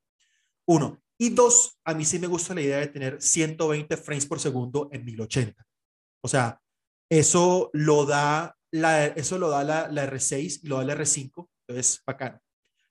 Uno. 0.70 1.02
Y 1.18 1.32
dos, 1.32 1.78
a 1.84 1.94
mí 1.94 2.06
sí 2.06 2.18
me 2.18 2.28
gusta 2.28 2.56
la 2.56 2.62
idea 2.62 2.78
de 2.78 2.88
tener 2.88 3.22
120 3.22 3.98
frames 3.98 4.26
por 4.26 4.40
segundo 4.40 4.88
en 4.94 5.04
1080. 5.04 5.66
O 6.24 6.30
sea, 6.30 6.62
eso 7.10 7.70
lo 7.74 8.06
da 8.06 8.55
eso 9.16 9.38
lo 9.38 9.50
da 9.50 9.64
la, 9.64 9.88
la, 9.90 10.06
R6 10.10 10.62
y 10.64 10.68
lo 10.68 10.78
da 10.78 10.86
la 10.86 10.96
R5, 10.96 11.48
entonces 11.68 12.02
bacano. 12.06 12.42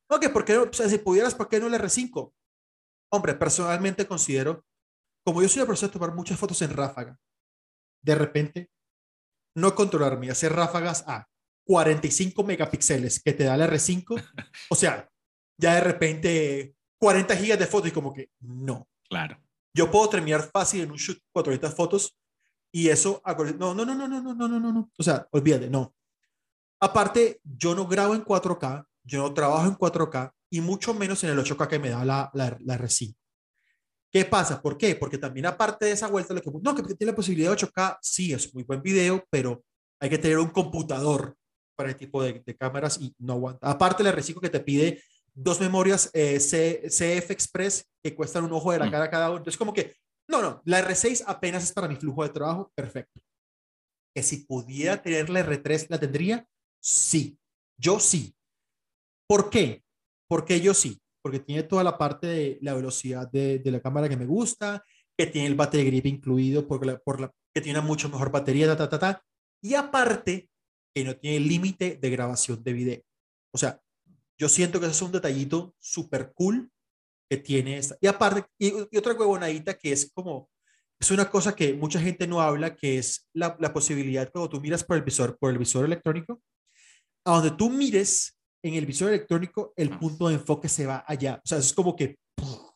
Ok, 0.08 0.30
¿por 0.32 0.44
qué 0.44 0.54
no? 0.54 0.62
O 0.62 0.72
sea, 0.72 0.88
si 0.88 0.98
pudieras, 0.98 1.34
¿por 1.34 1.48
qué 1.48 1.60
no 1.60 1.68
la 1.68 1.78
R5? 1.78 2.32
Hombre, 3.12 3.34
personalmente 3.34 4.06
considero, 4.06 4.64
como 5.24 5.42
yo 5.42 5.48
soy 5.48 5.60
una 5.60 5.68
persona 5.68 5.88
de 5.88 5.92
tomar 5.92 6.14
muchas 6.14 6.38
fotos 6.38 6.60
en 6.62 6.70
ráfaga, 6.70 7.18
de 8.02 8.14
repente, 8.14 8.70
no 9.56 9.74
controlarme, 9.74 10.30
hacer 10.30 10.52
ráfagas 10.52 11.04
a 11.06 11.26
45 11.66 12.44
megapíxeles 12.44 13.22
que 13.22 13.32
te 13.32 13.44
da 13.44 13.56
la 13.56 13.66
R5, 13.66 14.22
o 14.70 14.74
sea, 14.74 15.08
ya 15.58 15.74
de 15.74 15.80
repente 15.80 16.76
40 16.98 17.36
gigas 17.36 17.58
de 17.58 17.66
fotos 17.66 17.90
y 17.90 17.92
como 17.92 18.12
que 18.12 18.30
no. 18.40 18.88
Claro. 19.08 19.40
Yo 19.76 19.90
puedo 19.90 20.08
terminar 20.08 20.50
fácil 20.52 20.82
en 20.82 20.90
un 20.90 20.96
shoot 20.96 21.18
400 21.32 21.74
fotos 21.74 22.16
y 22.74 22.88
eso, 22.88 23.22
no, 23.56 23.72
no, 23.72 23.84
no, 23.84 23.94
no, 23.94 24.08
no, 24.08 24.20
no, 24.20 24.34
no, 24.34 24.48
no, 24.48 24.72
no. 24.72 24.90
O 24.98 25.02
sea, 25.04 25.28
olvídate, 25.30 25.70
no. 25.70 25.94
Aparte, 26.80 27.40
yo 27.44 27.72
no 27.72 27.86
grabo 27.86 28.16
en 28.16 28.24
4K, 28.24 28.84
yo 29.04 29.22
no 29.22 29.32
trabajo 29.32 29.68
en 29.68 29.76
4K 29.76 30.32
y 30.50 30.60
mucho 30.60 30.92
menos 30.92 31.22
en 31.22 31.30
el 31.30 31.38
8K 31.38 31.68
que 31.68 31.78
me 31.78 31.90
da 31.90 32.04
la, 32.04 32.32
la, 32.34 32.58
la 32.64 32.76
R5. 32.76 33.14
¿Qué 34.10 34.24
pasa? 34.24 34.60
¿Por 34.60 34.76
qué? 34.76 34.96
Porque 34.96 35.18
también 35.18 35.46
aparte 35.46 35.84
de 35.84 35.92
esa 35.92 36.08
vuelta, 36.08 36.34
lo 36.34 36.42
que, 36.42 36.50
no, 36.50 36.74
que 36.74 36.82
tiene 36.82 37.12
la 37.12 37.16
posibilidad 37.16 37.52
de 37.52 37.64
8K, 37.64 37.98
sí, 38.02 38.32
es 38.32 38.52
muy 38.52 38.64
buen 38.64 38.82
video, 38.82 39.24
pero 39.30 39.62
hay 40.00 40.10
que 40.10 40.18
tener 40.18 40.38
un 40.38 40.50
computador 40.50 41.36
para 41.76 41.90
el 41.90 41.96
tipo 41.96 42.24
de, 42.24 42.42
de 42.44 42.56
cámaras 42.56 42.98
y 43.00 43.14
no 43.20 43.34
aguanta. 43.34 43.70
Aparte, 43.70 44.02
la 44.02 44.12
R5 44.12 44.40
que 44.40 44.50
te 44.50 44.58
pide 44.58 45.00
dos 45.32 45.60
memorias 45.60 46.10
eh, 46.12 46.38
CF 46.38 47.30
Express 47.30 47.88
que 48.02 48.16
cuestan 48.16 48.44
un 48.44 48.52
ojo 48.52 48.72
de 48.72 48.80
la 48.80 48.90
cara 48.90 49.08
cada 49.08 49.28
uno. 49.28 49.38
Entonces, 49.38 49.58
como 49.58 49.72
que 49.72 49.94
no, 50.28 50.40
no, 50.40 50.62
la 50.64 50.80
R6 50.80 51.24
apenas 51.26 51.64
es 51.64 51.72
para 51.72 51.88
mi 51.88 51.96
flujo 51.96 52.22
de 52.22 52.30
trabajo, 52.30 52.72
perfecto. 52.74 53.20
Que 54.14 54.22
si 54.22 54.38
pudiera 54.38 55.02
tener 55.02 55.28
la 55.28 55.44
R3, 55.44 55.86
¿la 55.88 55.98
tendría? 55.98 56.46
Sí, 56.80 57.38
yo 57.78 58.00
sí. 58.00 58.34
¿Por 59.28 59.50
qué? 59.50 59.82
Porque 60.28 60.60
yo 60.60 60.72
sí, 60.74 61.00
porque 61.22 61.40
tiene 61.40 61.62
toda 61.64 61.84
la 61.84 61.98
parte 61.98 62.26
de 62.26 62.58
la 62.62 62.74
velocidad 62.74 63.30
de, 63.30 63.60
la 63.64 63.80
cámara 63.80 64.08
que 64.08 64.16
me 64.16 64.26
gusta, 64.26 64.84
que 65.16 65.26
tiene 65.26 65.48
el 65.48 65.54
battery 65.54 65.84
grip 65.86 66.06
incluido, 66.06 66.66
por 66.66 66.84
la, 66.84 66.98
por 66.98 67.20
la, 67.20 67.32
que 67.54 67.60
tiene 67.60 67.80
mucho 67.80 68.08
mejor 68.08 68.30
batería, 68.30 68.66
ta, 68.66 68.76
ta, 68.76 68.88
ta, 68.88 68.98
ta, 68.98 69.24
y 69.62 69.74
aparte 69.74 70.48
que 70.94 71.04
no 71.04 71.16
tiene 71.16 71.40
límite 71.40 71.96
de 71.96 72.10
grabación 72.10 72.62
de 72.62 72.72
video. 72.72 73.02
O 73.52 73.58
sea, 73.58 73.80
yo 74.38 74.48
siento 74.48 74.80
que 74.80 74.86
eso 74.86 74.94
es 74.94 75.02
un 75.02 75.12
detallito 75.12 75.74
súper 75.78 76.32
cool 76.34 76.70
que 77.28 77.36
tiene 77.36 77.78
esta. 77.78 77.96
Y 78.00 78.06
aparte, 78.06 78.44
y, 78.58 78.72
y 78.90 78.96
otra 78.96 79.14
huevonadita 79.14 79.74
que 79.74 79.92
es 79.92 80.10
como, 80.12 80.50
es 81.00 81.10
una 81.10 81.30
cosa 81.30 81.54
que 81.54 81.74
mucha 81.74 82.00
gente 82.00 82.26
no 82.26 82.40
habla, 82.40 82.74
que 82.74 82.98
es 82.98 83.28
la, 83.32 83.56
la 83.60 83.72
posibilidad 83.72 84.30
cuando 84.30 84.48
tú 84.48 84.60
miras 84.60 84.84
por 84.84 84.96
el 84.96 85.02
visor, 85.02 85.38
por 85.38 85.50
el 85.50 85.58
visor 85.58 85.84
electrónico, 85.84 86.42
a 87.24 87.32
donde 87.32 87.50
tú 87.52 87.70
mires 87.70 88.38
en 88.62 88.74
el 88.74 88.86
visor 88.86 89.08
electrónico, 89.08 89.72
el 89.76 89.90
punto 89.90 90.28
de 90.28 90.34
enfoque 90.34 90.68
se 90.68 90.86
va 90.86 91.04
allá. 91.06 91.40
O 91.44 91.46
sea, 91.46 91.58
es 91.58 91.72
como 91.72 91.94
que 91.94 92.16
¡puf! 92.34 92.70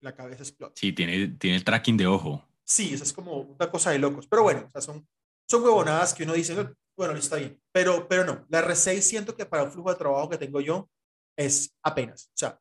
la 0.00 0.14
cabeza 0.14 0.42
explota. 0.42 0.74
Sí, 0.76 0.92
tiene, 0.92 1.28
tiene 1.38 1.56
el 1.56 1.64
tracking 1.64 1.96
de 1.96 2.06
ojo. 2.06 2.46
Sí, 2.64 2.94
eso 2.94 3.04
es 3.04 3.12
como 3.12 3.40
una 3.40 3.70
cosa 3.70 3.90
de 3.90 3.98
locos. 3.98 4.26
Pero 4.26 4.42
bueno, 4.42 4.64
o 4.66 4.70
sea, 4.70 4.80
son, 4.80 5.06
son 5.48 5.62
huevonadas 5.62 6.14
que 6.14 6.24
uno 6.24 6.34
dice, 6.34 6.54
"No, 6.54 6.72
bueno, 6.96 7.14
está 7.16 7.36
bien. 7.36 7.58
Pero, 7.72 8.06
pero 8.08 8.24
no, 8.24 8.44
la 8.50 8.62
R6 8.62 9.00
siento 9.00 9.34
que 9.34 9.46
para 9.46 9.64
un 9.64 9.72
flujo 9.72 9.90
de 9.90 9.96
trabajo 9.96 10.28
que 10.28 10.38
tengo 10.38 10.60
yo 10.60 10.90
es 11.36 11.74
apenas. 11.82 12.26
O 12.26 12.36
sea, 12.36 12.60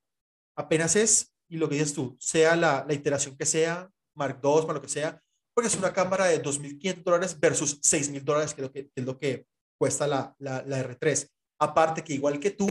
apenas 0.60 0.98
es, 0.98 1.34
y 1.48 1.58
lo 1.58 1.70
que 1.70 1.76
dices 1.76 1.94
tú, 1.94 2.18
sea 2.20 2.56
la, 2.58 2.86
la 2.86 2.94
iteración 2.94 3.38
que 3.38 3.46
sea, 3.46 3.90
Mark 4.14 4.42
II, 4.44 4.62
para 4.64 4.74
lo 4.74 4.82
que 4.82 4.90
sea, 4.90 5.22
porque 5.54 5.70
es 5.70 5.76
una 5.76 5.94
cámara 5.94 6.26
de 6.26 6.44
2.500 6.44 7.04
dólares 7.04 7.40
versus 7.40 7.82
6.000 7.82 8.24
dólares, 8.24 8.54
que, 8.54 8.70
que, 8.70 8.92
es 8.94 9.06
lo 9.06 9.18
que 9.18 9.48
cuesta 9.80 10.06
la, 10.06 10.36
la, 10.38 10.62
la 10.64 10.84
R3. 10.84 11.30
Aparte 11.60 12.04
que 12.04 12.14
igual 12.14 12.40
que 12.40 12.52
tú, 12.52 12.68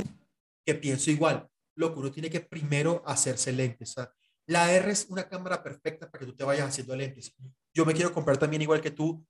que 0.66 0.74
pienso 0.74 1.10
igual, 1.10 1.48
lo 1.76 1.92
que 1.92 2.00
uno 2.00 2.12
tiene 2.12 2.28
que 2.28 2.40
primero 2.40 3.02
hacerse 3.06 3.52
lentes. 3.52 3.90
O 3.90 3.92
sea, 3.94 4.12
la 4.46 4.70
R 4.70 4.90
es 4.90 5.06
una 5.08 5.26
cámara 5.26 5.62
perfecta 5.62 6.10
para 6.10 6.20
que 6.20 6.30
tú 6.30 6.36
te 6.36 6.44
vayas 6.44 6.68
haciendo 6.68 6.94
lentes. 6.94 7.34
Yo 7.74 7.86
me 7.86 7.94
quiero 7.94 8.12
comprar 8.12 8.36
también 8.36 8.62
igual 8.62 8.82
que 8.82 8.90
tú. 8.90 9.24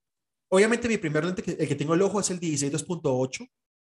Obviamente 0.51 0.89
mi 0.89 0.99
primer 0.99 1.25
lente, 1.25 1.43
que, 1.43 1.53
el 1.53 1.69
que 1.69 1.75
tengo 1.77 1.95
el 1.95 2.03
ojo 2.03 2.19
es 2.19 2.31
el 2.31 2.41
16 2.41 2.73
2.8. 2.73 3.49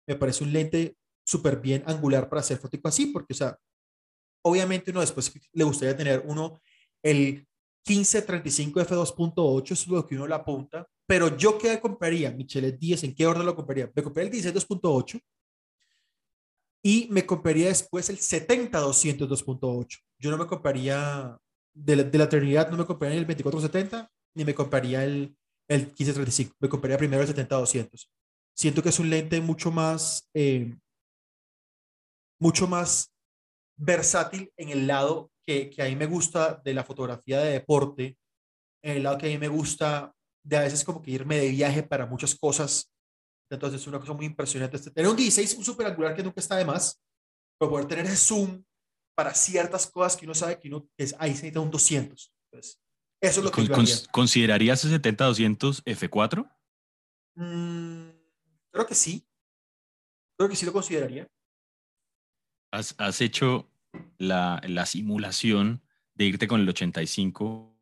Me 0.08 0.16
parece 0.16 0.44
un 0.44 0.52
lente 0.52 0.98
súper 1.26 1.58
bien 1.58 1.84
angular 1.86 2.28
para 2.28 2.42
hacer 2.42 2.58
fotico 2.58 2.90
así, 2.90 3.08
porque, 3.08 3.34
o 3.34 3.36
sea, 3.36 3.58
obviamente 4.48 4.92
uno 4.92 5.02
después 5.02 5.32
le 5.54 5.64
gustaría 5.64 5.96
tener 5.96 6.24
uno, 6.26 6.60
el 7.04 7.48
1535 7.88 8.82
f2.8, 8.82 9.64
eso 9.64 9.74
es 9.74 9.88
lo 9.88 10.06
que 10.06 10.16
uno 10.16 10.28
le 10.28 10.36
apunta, 10.36 10.88
pero 11.06 11.38
yo 11.38 11.58
qué 11.58 11.80
compraría, 11.80 12.32
Michelet 12.32 12.78
10, 12.78 13.04
¿en 13.04 13.16
qué 13.16 13.26
orden 13.26 13.46
lo 13.46 13.56
compraría? 13.56 13.90
Me 13.96 14.04
compraría 14.04 14.28
el 14.28 14.34
16 14.34 14.68
2.8 14.68 15.22
y 16.84 17.08
me 17.12 17.26
compraría 17.26 17.68
después 17.68 18.10
el 18.10 18.18
70-200 18.18 19.28
2.8. 19.28 20.00
Yo 20.20 20.32
no 20.32 20.38
me 20.38 20.48
compraría 20.48 21.38
de 21.74 21.96
la, 21.96 22.04
de 22.04 22.28
Trinidad, 22.28 22.70
no 22.70 22.78
me 22.78 22.86
compraría 22.86 23.16
ni 23.16 23.22
el 23.22 23.28
2470 23.28 24.12
ni 24.36 24.46
me 24.46 24.54
compraría 24.54 25.04
el, 25.04 25.36
el 25.68 25.82
1535. 25.88 26.56
Me 26.60 26.70
compraría 26.70 26.98
primero 26.98 27.24
el 27.24 27.28
70-200. 27.28 28.08
Siento 28.54 28.84
que 28.84 28.90
es 28.90 29.00
un 29.00 29.10
lente 29.10 29.42
mucho 29.42 29.72
más, 29.72 30.30
eh, 30.34 30.78
mucho 32.40 32.68
más 32.68 33.12
versátil 33.78 34.52
en 34.58 34.70
el 34.70 34.88
lado 34.88 35.32
que, 35.46 35.70
que 35.70 35.82
a 35.82 35.86
mí 35.86 35.96
me 35.96 36.08
gusta 36.08 36.62
de 36.64 36.74
la 36.74 36.84
fotografía 36.84 37.40
de 37.40 37.54
deporte, 37.54 38.18
en 38.84 38.98
el 38.98 39.04
lado 39.04 39.18
que 39.18 39.28
a 39.28 39.30
mí 39.30 39.38
me 39.38 39.48
gusta 39.48 40.14
de 40.44 40.58
a 40.58 40.62
veces 40.62 40.84
como 40.84 41.02
que 41.02 41.12
irme 41.12 41.38
de 41.38 41.50
viaje 41.50 41.84
para 41.84 42.06
muchas 42.06 42.36
cosas. 42.36 42.92
Entonces 43.50 43.82
es 43.82 43.88
una 43.88 44.00
cosa 44.00 44.14
muy 44.14 44.26
impresionante. 44.26 44.78
Este, 44.78 44.92
tener 44.92 45.10
un 45.10 45.16
16, 45.16 45.56
un 45.56 45.64
super 45.64 45.88
angular 45.88 46.16
que 46.16 46.24
nunca 46.24 46.40
está 46.42 46.56
de 46.56 46.66
más, 46.66 47.02
pero 47.58 47.72
poder 47.72 47.88
tener 47.88 48.06
ese 48.06 48.18
zoom 48.18 48.64
para 49.16 49.34
ciertas 49.34 49.88
cosas 49.88 50.16
que 50.18 50.26
uno 50.26 50.36
sabe 50.36 50.60
que, 50.60 50.68
uno, 50.68 50.88
es, 50.98 51.16
ahí 51.20 51.32
se 51.32 51.44
necesita 51.44 51.60
un 51.60 51.72
200. 51.72 52.34
Entonces, 52.52 52.80
eso 53.22 53.40
es 53.40 53.44
lo 53.44 53.52
que 53.52 53.56
Con- 53.56 53.66
yo 53.66 53.76
haría. 53.76 53.96
¿Considerarías 54.12 54.86
el 54.86 55.02
70-200 55.02 55.84
F4? 55.84 56.50
Mm, 57.36 58.10
creo 58.72 58.86
que 58.86 58.96
sí. 58.96 59.28
Creo 60.38 60.50
que 60.50 60.56
sí 60.56 60.66
lo 60.66 60.74
consideraría. 60.74 61.28
¿Has, 62.78 62.94
has 63.00 63.22
hecho 63.22 63.68
la, 64.20 64.62
la 64.68 64.86
simulación 64.86 65.82
de 66.14 66.26
irte 66.26 66.48
con 66.48 66.62
el 66.62 66.70
85 66.70 67.76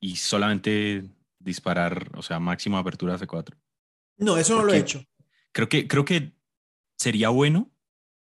y 0.00 0.16
solamente 0.16 1.04
disparar, 1.38 2.10
o 2.16 2.22
sea, 2.22 2.40
máxima 2.40 2.78
apertura 2.78 3.18
F4? 3.18 3.54
No, 4.16 4.38
eso 4.38 4.56
no 4.56 4.64
lo 4.64 4.72
he 4.72 4.78
hecho. 4.78 5.04
Creo 5.52 5.68
que, 5.68 5.86
creo 5.86 6.06
que 6.06 6.32
sería 6.96 7.28
bueno, 7.28 7.70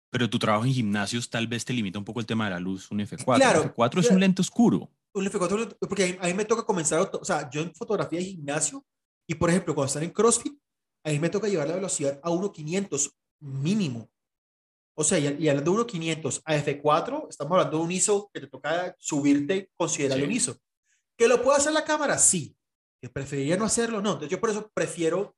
pero 0.09 0.29
tu 0.29 0.39
trabajo 0.39 0.65
en 0.65 0.73
gimnasios 0.73 1.29
tal 1.29 1.47
vez 1.47 1.63
te 1.63 1.71
limita 1.71 1.99
un 1.99 2.05
poco 2.05 2.19
el 2.19 2.25
tema 2.25 2.45
de 2.45 2.51
la 2.51 2.59
luz, 2.59 2.91
un 2.91 2.99
F4. 2.99 3.35
Claro, 3.37 3.61
un 3.61 3.69
F4 3.69 3.85
es 3.85 3.91
claro. 3.91 4.13
un 4.15 4.19
lente 4.19 4.41
oscuro. 4.41 4.91
Un 5.13 5.25
F4, 5.25 5.77
porque 5.87 6.19
a 6.19 6.27
mí, 6.27 6.33
me 6.33 6.43
toca 6.43 6.63
comenzar, 6.63 7.09
o 7.13 7.23
sea, 7.23 7.49
yo 7.49 7.61
en 7.61 7.73
fotografía 7.73 8.19
de 8.19 8.25
gimnasio, 8.25 8.85
y 9.25 9.35
por 9.35 9.51
ejemplo, 9.51 9.73
cuando 9.73 9.87
están 9.87 10.03
en 10.03 10.11
CrossFit, 10.11 10.59
a 11.05 11.11
mí 11.11 11.19
me 11.19 11.29
toca 11.29 11.47
llevar 11.47 11.69
la 11.69 11.75
velocidad 11.75 12.19
a 12.21 12.29
1.500 12.29 13.13
mínimo. 13.39 14.09
O 14.99 15.03
sea, 15.05 15.17
y, 15.17 15.27
y 15.39 15.47
hablando 15.47 15.71
de 15.71 15.77
1.500 15.85 16.41
a 16.43 16.55
F4, 16.57 17.27
estamos 17.29 17.53
hablando 17.53 17.77
de 17.77 17.83
un 17.83 17.91
ISO 17.91 18.29
que 18.33 18.41
te 18.41 18.47
toca 18.47 18.93
subirte, 18.99 19.69
considerar 19.77 20.17
Sí. 20.17 20.23
un 20.25 20.31
ISO. 20.31 20.57
¿Que 21.17 21.27
lo 21.29 21.41
puede 21.41 21.57
hacer 21.57 21.71
la 21.71 21.85
cámara? 21.85 22.17
Sí. 22.17 22.53
¿Que 23.01 23.07
preferiría 23.07 23.55
no 23.55 23.63
hacerlo? 23.63 24.01
No. 24.01 24.09
Entonces 24.13 24.29
yo 24.29 24.41
por 24.41 24.49
eso 24.49 24.69
prefiero, 24.73 25.37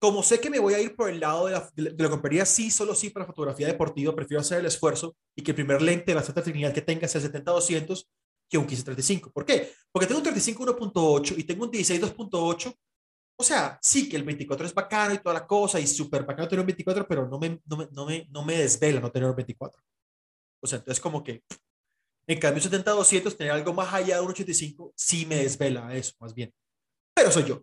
como 0.00 0.22
sé 0.24 0.40
que 0.40 0.50
me 0.50 0.58
voy 0.58 0.74
a 0.74 0.80
ir 0.80 0.96
por 0.96 1.08
el 1.08 1.20
lado 1.20 1.46
de 1.46 1.52
la, 1.52 1.70
de 1.74 1.82
la, 1.82 1.90
de 1.90 2.02
la 2.02 2.10
compraría 2.10 2.44
sí, 2.44 2.72
solo 2.72 2.96
sí 2.96 3.10
para 3.10 3.24
fotografía 3.24 3.68
deportiva, 3.68 4.14
prefiero 4.16 4.40
hacer 4.40 4.58
el 4.58 4.66
esfuerzo 4.66 5.16
y 5.36 5.42
que 5.42 5.52
el 5.52 5.54
primer 5.54 5.80
lente 5.80 6.06
de 6.06 6.16
la 6.16 6.24
Santa 6.24 6.42
Trinidad 6.42 6.74
que 6.74 6.82
tenga 6.82 7.06
sea 7.06 7.20
70-200 7.20 8.04
que 8.50 8.58
un 8.58 8.66
15-35. 8.66 9.32
¿Por 9.32 9.44
qué? 9.44 9.72
Porque 9.92 10.06
tengo 10.08 10.18
un 10.18 10.24
35 10.24 10.66
1.8 10.76 11.34
y 11.38 11.44
tengo 11.44 11.64
un 11.64 11.70
16 11.70 12.00
2.8. 12.02 12.74
O 13.38 13.44
sea, 13.44 13.78
sí 13.82 14.08
que 14.08 14.16
el 14.16 14.24
24 14.24 14.66
es 14.66 14.74
bacano 14.74 15.14
y 15.14 15.18
toda 15.18 15.34
la 15.34 15.46
cosa 15.46 15.78
y 15.78 15.86
súper 15.86 16.24
bacano 16.24 16.48
tener 16.48 16.60
un 16.60 16.66
24, 16.66 17.06
pero 17.06 17.28
no 17.28 17.38
me, 17.38 17.60
no, 17.66 17.76
me, 17.76 17.88
no, 17.92 18.06
me, 18.06 18.26
no 18.30 18.44
me 18.44 18.56
desvela 18.56 19.00
no 19.00 19.12
tener 19.12 19.28
un 19.28 19.36
24. 19.36 19.82
O 20.62 20.66
sea, 20.66 20.78
entonces 20.78 21.00
como 21.00 21.22
que 21.22 21.44
en 22.28 22.40
cambio 22.40 22.62
70-200, 22.62 23.36
tener 23.36 23.52
algo 23.52 23.72
más 23.72 23.92
allá 23.94 24.16
de 24.16 24.22
un 24.22 24.30
85, 24.30 24.92
sí 24.96 25.26
me 25.26 25.36
desvela 25.36 25.94
eso, 25.94 26.14
más 26.18 26.34
bien. 26.34 26.52
Pero 27.14 27.30
soy 27.30 27.44
yo. 27.44 27.62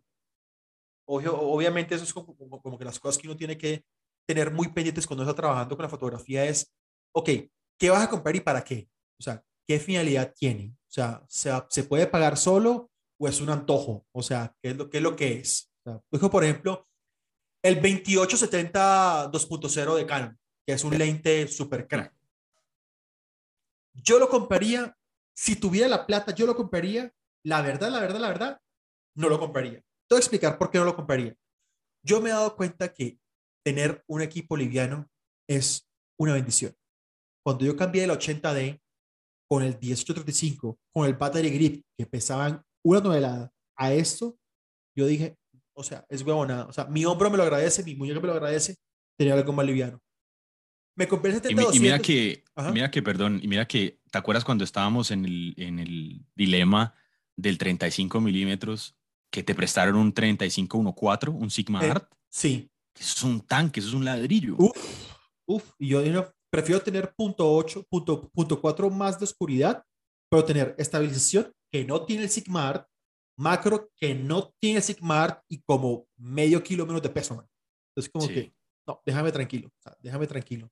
Obvio, 1.05 1.37
obviamente 1.37 1.95
eso 1.95 2.05
es 2.05 2.13
como, 2.13 2.35
como, 2.35 2.61
como, 2.61 2.77
que 2.77 2.85
las 2.85 2.99
cosas 2.99 3.21
que 3.21 3.27
uno 3.27 3.35
tiene 3.35 3.57
que 3.57 3.83
tener 4.25 4.51
muy 4.51 4.69
pendientes 4.69 5.05
cuando 5.05 5.23
está 5.23 5.35
trabajando 5.35 5.75
con 5.75 5.83
la 5.83 5.89
fotografía 5.89 6.45
es, 6.45 6.73
ok, 7.13 7.29
¿qué 7.77 7.89
vas 7.89 8.03
a 8.03 8.09
comprar 8.09 8.35
y 8.35 8.39
para 8.39 8.63
qué? 8.63 8.87
O 9.19 9.23
sea, 9.23 9.43
¿qué 9.67 9.79
finalidad 9.79 10.33
tiene? 10.33 10.73
O 10.87 10.91
sea, 10.91 11.25
¿se, 11.27 11.51
se 11.69 11.83
puede 11.83 12.07
pagar 12.07 12.37
solo 12.37 12.89
o 13.19 13.27
es 13.27 13.41
un 13.41 13.49
antojo? 13.49 14.05
O 14.11 14.21
sea, 14.21 14.55
¿qué 14.61 14.71
es 14.71 14.77
lo, 14.77 14.89
qué 14.89 14.97
es, 14.97 15.03
lo 15.03 15.15
que 15.15 15.39
es? 15.39 15.71
O 15.85 16.29
por 16.29 16.43
ejemplo, 16.43 16.87
el 17.63 17.75
2870 17.75 19.31
2.0 19.31 19.95
de 19.95 20.05
Canon, 20.05 20.39
que 20.65 20.73
es 20.73 20.83
un 20.83 20.97
lente 20.97 21.47
super 21.47 21.87
crack. 21.87 22.13
Yo 23.93 24.19
lo 24.19 24.27
compraría, 24.27 24.97
si 25.35 25.55
tuviera 25.55 25.87
la 25.87 26.05
plata, 26.05 26.33
yo 26.33 26.45
lo 26.45 26.55
compraría. 26.55 27.13
La 27.45 27.61
verdad, 27.61 27.91
la 27.91 27.99
verdad, 27.99 28.19
la 28.19 28.27
verdad, 28.29 28.61
no 29.15 29.29
lo 29.29 29.39
compraría. 29.39 29.79
Te 29.79 30.15
voy 30.15 30.17
a 30.17 30.19
explicar 30.19 30.57
por 30.57 30.71
qué 30.71 30.79
no 30.79 30.85
lo 30.85 30.95
compraría. 30.95 31.35
Yo 32.05 32.21
me 32.21 32.29
he 32.29 32.33
dado 32.33 32.55
cuenta 32.55 32.93
que 32.93 33.19
tener 33.63 34.03
un 34.07 34.21
equipo 34.21 34.57
liviano 34.57 35.09
es 35.47 35.87
una 36.17 36.33
bendición. 36.33 36.75
Cuando 37.45 37.65
yo 37.65 37.75
cambié 37.75 38.03
el 38.03 38.11
80D 38.11 38.81
con 39.49 39.63
el 39.63 39.77
1835, 39.79 40.79
con 40.91 41.05
el 41.05 41.13
battery 41.15 41.49
grip 41.49 41.85
que 41.97 42.05
pesaban 42.05 42.63
una 42.83 43.01
tonelada 43.01 43.51
a 43.75 43.93
esto, 43.93 44.37
yo 44.95 45.07
dije, 45.07 45.37
o 45.73 45.83
sea, 45.83 46.05
es 46.09 46.21
huevonada. 46.21 46.65
O 46.65 46.73
sea, 46.73 46.85
mi 46.85 47.05
hombro 47.05 47.29
me 47.29 47.37
lo 47.37 47.43
agradece, 47.43 47.83
mi 47.83 47.95
muñeca 47.95 48.19
me 48.19 48.27
lo 48.27 48.33
agradece, 48.33 48.75
tener 49.17 49.33
algo 49.33 49.53
más 49.53 49.65
liviano. 49.65 49.99
Me 50.95 51.07
compré 51.07 51.31
el 51.31 51.37
70 51.37 51.63
y, 51.73 51.77
y, 51.77 51.79
mira 51.79 51.97
que, 51.97 52.43
mira 52.71 52.91
que, 52.91 53.01
perdón, 53.01 53.39
y 53.41 53.47
mira 53.47 53.67
que, 53.67 53.99
¿te 54.11 54.17
acuerdas 54.17 54.45
cuando 54.45 54.63
estábamos 54.63 55.09
en 55.09 55.25
el, 55.25 55.55
en 55.57 55.79
el 55.79 56.23
dilema 56.35 56.93
del 57.35 57.57
35 57.57 58.21
milímetros 58.21 58.95
que 59.31 59.41
te 59.41 59.55
prestaron 59.55 59.95
un 59.95 60.13
3514, 60.13 61.31
un 61.31 61.49
Sigma 61.49 61.83
eh, 61.83 61.89
Art? 61.89 62.13
Sí. 62.29 62.69
Eso 62.95 63.15
es 63.15 63.23
un 63.23 63.41
tanque, 63.41 63.79
eso 63.79 63.89
es 63.89 63.95
un 63.95 64.05
ladrillo. 64.05 64.55
Uf, 64.59 64.77
uf. 65.47 65.71
Y 65.79 65.87
yo, 65.89 66.03
yo 66.03 66.31
prefiero 66.51 66.79
tener 66.79 67.11
punto 67.15 67.51
8, 67.51 67.87
punto, 67.89 68.29
punto 68.29 68.61
4 68.61 68.91
más 68.91 69.17
de 69.17 69.23
oscuridad, 69.23 69.83
pero 70.29 70.45
tener 70.45 70.75
estabilización 70.77 71.51
que 71.73 71.83
no 71.83 72.05
tiene 72.05 72.23
el 72.23 72.29
Sigma 72.29 72.69
Art, 72.69 72.87
macro 73.35 73.91
que 73.97 74.13
no 74.13 74.53
tiene 74.59 74.77
el 74.77 74.83
Sigma 74.83 75.23
Art 75.23 75.43
y 75.49 75.59
como 75.63 76.07
medio 76.17 76.61
kilo 76.61 76.85
menos 76.85 77.01
de 77.01 77.09
peso, 77.09 77.35
man. 77.35 77.49
Entonces, 77.89 78.11
como 78.11 78.27
sí. 78.27 78.33
que, 78.33 78.53
no, 78.87 79.01
déjame 79.03 79.31
tranquilo, 79.31 79.69
o 79.69 79.81
sea, 79.81 79.97
déjame 79.99 80.27
tranquilo. 80.27 80.69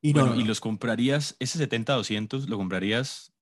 Y 0.00 0.12
bueno, 0.12 0.28
no, 0.28 0.34
no, 0.36 0.40
¿y 0.40 0.44
los 0.44 0.60
comprarías, 0.60 1.34
ese 1.40 1.68
70-200, 1.68 2.46
lo 2.46 2.56
comprarías 2.56 3.34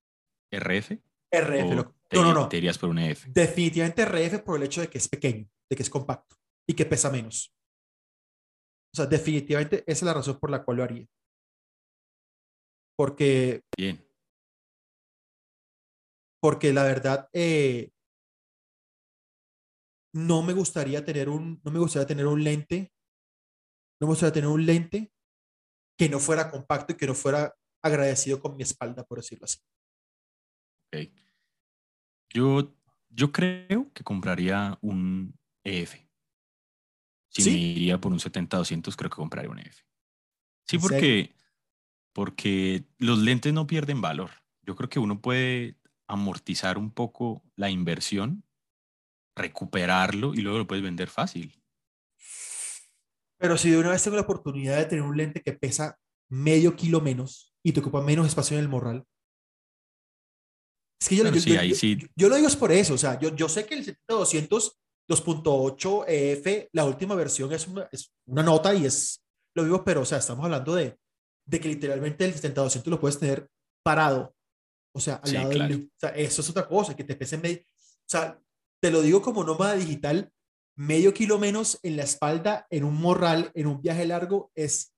RF? 0.51 0.93
RF, 1.31 1.75
lo, 1.75 1.95
te, 2.09 2.17
no, 2.17 2.23
no, 2.23 2.33
no. 2.33 2.49
Te 2.49 2.57
irías 2.57 2.79
por 2.79 2.89
un 2.89 3.01
EF. 3.01 3.27
Definitivamente 3.27 4.07
RF 4.07 4.43
por 4.43 4.57
el 4.57 4.63
hecho 4.63 4.81
de 4.81 4.89
que 4.89 4.97
es 4.97 5.09
pequeño, 5.09 5.47
de 5.69 5.77
que 5.77 5.83
es 5.83 5.91
compacto 5.91 6.37
y 6.67 6.73
que 6.73 6.87
pesa 6.87 7.11
menos. 7.11 7.55
O 8.95 8.97
sea, 8.97 9.05
definitivamente 9.05 9.85
esa 9.87 9.93
es 9.93 10.03
la 10.05 10.15
razón 10.15 10.39
por 10.39 10.51
la 10.51 10.65
cual 10.65 10.79
lo 10.79 10.85
haría. 10.85 11.07
Porque. 12.97 13.61
Bien. 13.77 14.06
Porque 16.47 16.73
la 16.73 16.85
verdad, 16.85 17.29
eh, 17.33 17.91
no 20.15 20.45
me 20.45 20.53
gustaría 20.53 21.05
tener 21.05 21.29
un. 21.29 21.61
No 21.65 21.73
me 21.73 21.81
gustaría 21.81 22.07
tener 22.07 22.25
un 22.25 22.45
lente. 22.45 22.93
No 24.01 24.07
me 24.07 24.13
gustaría 24.13 24.33
tener 24.33 24.49
un 24.49 24.65
lente 24.65 25.13
que 25.99 26.09
no 26.09 26.21
fuera 26.21 26.49
compacto 26.49 26.93
y 26.93 26.97
que 26.97 27.09
no 27.09 27.15
fuera 27.15 27.53
agradecido 27.83 28.41
con 28.41 28.55
mi 28.55 28.63
espalda, 28.63 29.03
por 29.03 29.19
decirlo 29.19 29.47
así. 29.47 29.59
Ok. 30.87 31.11
Yo, 32.33 32.77
yo 33.09 33.33
creo 33.33 33.93
que 33.93 34.05
compraría 34.05 34.79
un 34.83 35.37
EF. 35.65 35.97
Si 37.29 37.43
¿Sí? 37.43 37.51
me 37.51 37.57
iría 37.57 38.01
por 38.01 38.13
un 38.13 38.21
70-200, 38.21 38.95
creo 38.95 39.11
que 39.11 39.17
compraría 39.17 39.51
un 39.51 39.59
EF. 39.59 39.83
Sí, 40.65 40.77
¿En 40.77 40.83
porque, 40.83 41.35
porque 42.13 42.85
los 42.99 43.19
lentes 43.19 43.53
no 43.53 43.67
pierden 43.67 44.01
valor. 44.01 44.31
Yo 44.63 44.77
creo 44.77 44.89
que 44.89 45.01
uno 45.01 45.21
puede 45.21 45.77
amortizar 46.09 46.79
un 46.79 46.91
poco 46.91 47.43
la 47.57 47.71
inversión, 47.71 48.45
recuperarlo 49.37 50.35
y 50.35 50.39
luego 50.39 50.59
lo 50.59 50.67
puedes 50.67 50.85
vender 50.85 51.09
fácil. 51.09 51.61
Pero 53.39 53.59
si 53.59 53.71
de 53.71 53.79
una 53.79 53.91
vez 53.91 54.03
tengo 54.03 54.17
la 54.17 54.23
oportunidad 54.23 54.79
de 54.79 54.87
tener 54.87 55.03
un 55.05 55.17
lente 55.17 55.43
que 55.43 55.53
pesa 55.53 55.99
medio 56.31 56.75
kilo 56.75 57.01
menos 57.01 57.55
y 57.63 57.73
te 57.73 57.81
ocupa 57.81 58.01
menos 58.03 58.27
espacio 58.27 58.57
en 58.57 58.63
el 58.63 58.69
morral. 58.69 59.05
Es 61.01 61.09
que 61.09 61.17
yo, 61.17 61.23
Bueno, 61.25 61.37
yo- 61.37 61.43
sí, 61.43 61.53
yo- 61.53 61.61
ahí 61.61 61.69
yo- 61.71 61.77
sí. 61.77 61.97
yo- 61.97 62.07
yo 62.17 62.29
lo 62.29 62.37
digo 62.37 62.49
es 62.49 62.57
por 62.57 62.73
eso, 62.73 62.95
o 62.95 62.99
sea, 62.99 63.19
yo, 63.21 63.35
yo 63.35 63.49
sé 63.49 63.67
que 63.67 63.75
el 63.75 63.85
70-200 63.85 64.79
2.8 65.09 66.05
EF, 66.09 66.69
la 66.73 66.85
última 66.85 67.15
versión 67.15 67.53
es 67.53 67.69
una, 67.69 67.89
es 67.93 68.13
una 68.27 68.43
nota 68.43 68.75
y 68.75 68.87
es 68.87 69.23
lo 69.55 69.63
vivo, 69.63 69.85
pero 69.85 70.01
o 70.01 70.05
sea, 70.05 70.19
estamos 70.19 70.45
hablando 70.45 70.75
de, 70.75 70.99
de 71.47 71.61
que 71.61 71.69
literalmente 71.69 72.25
el 72.25 72.35
70-200 72.35 72.87
lo 72.91 72.99
puedes 72.99 73.19
tener 73.21 73.49
parado, 73.85 74.35
o 74.97 75.01
sea, 75.01 75.17
al 75.17 75.29
Sí, 75.29 75.35
lado 75.35 75.51
claro. 75.51 75.75
del, 75.75 75.85
o 75.95 75.99
sea, 76.01 76.11
eso 76.11 76.41
es 76.41 76.51
otra 76.51 76.67
cosa, 76.67 76.97
que 76.97 77.05
te 77.05 77.15
pese 77.15 77.37
medio, 77.39 77.59
o 77.61 78.09
sea, 78.09 78.41
te 78.81 78.91
lo 78.91 79.03
digo 79.03 79.21
como 79.23 79.45
nómada 79.45 79.75
digital, 79.75 80.33
medio 80.75 81.13
kilo 81.15 81.39
menos 81.39 81.79
en 81.83 81.97
la 81.97 82.03
espalda, 82.05 82.67
en 82.71 82.85
un 82.85 82.97
morral, 82.97 83.51
en 83.55 83.67
un 83.67 83.81
viaje 83.81 84.07
largo, 84.07 84.51
es 84.55 84.95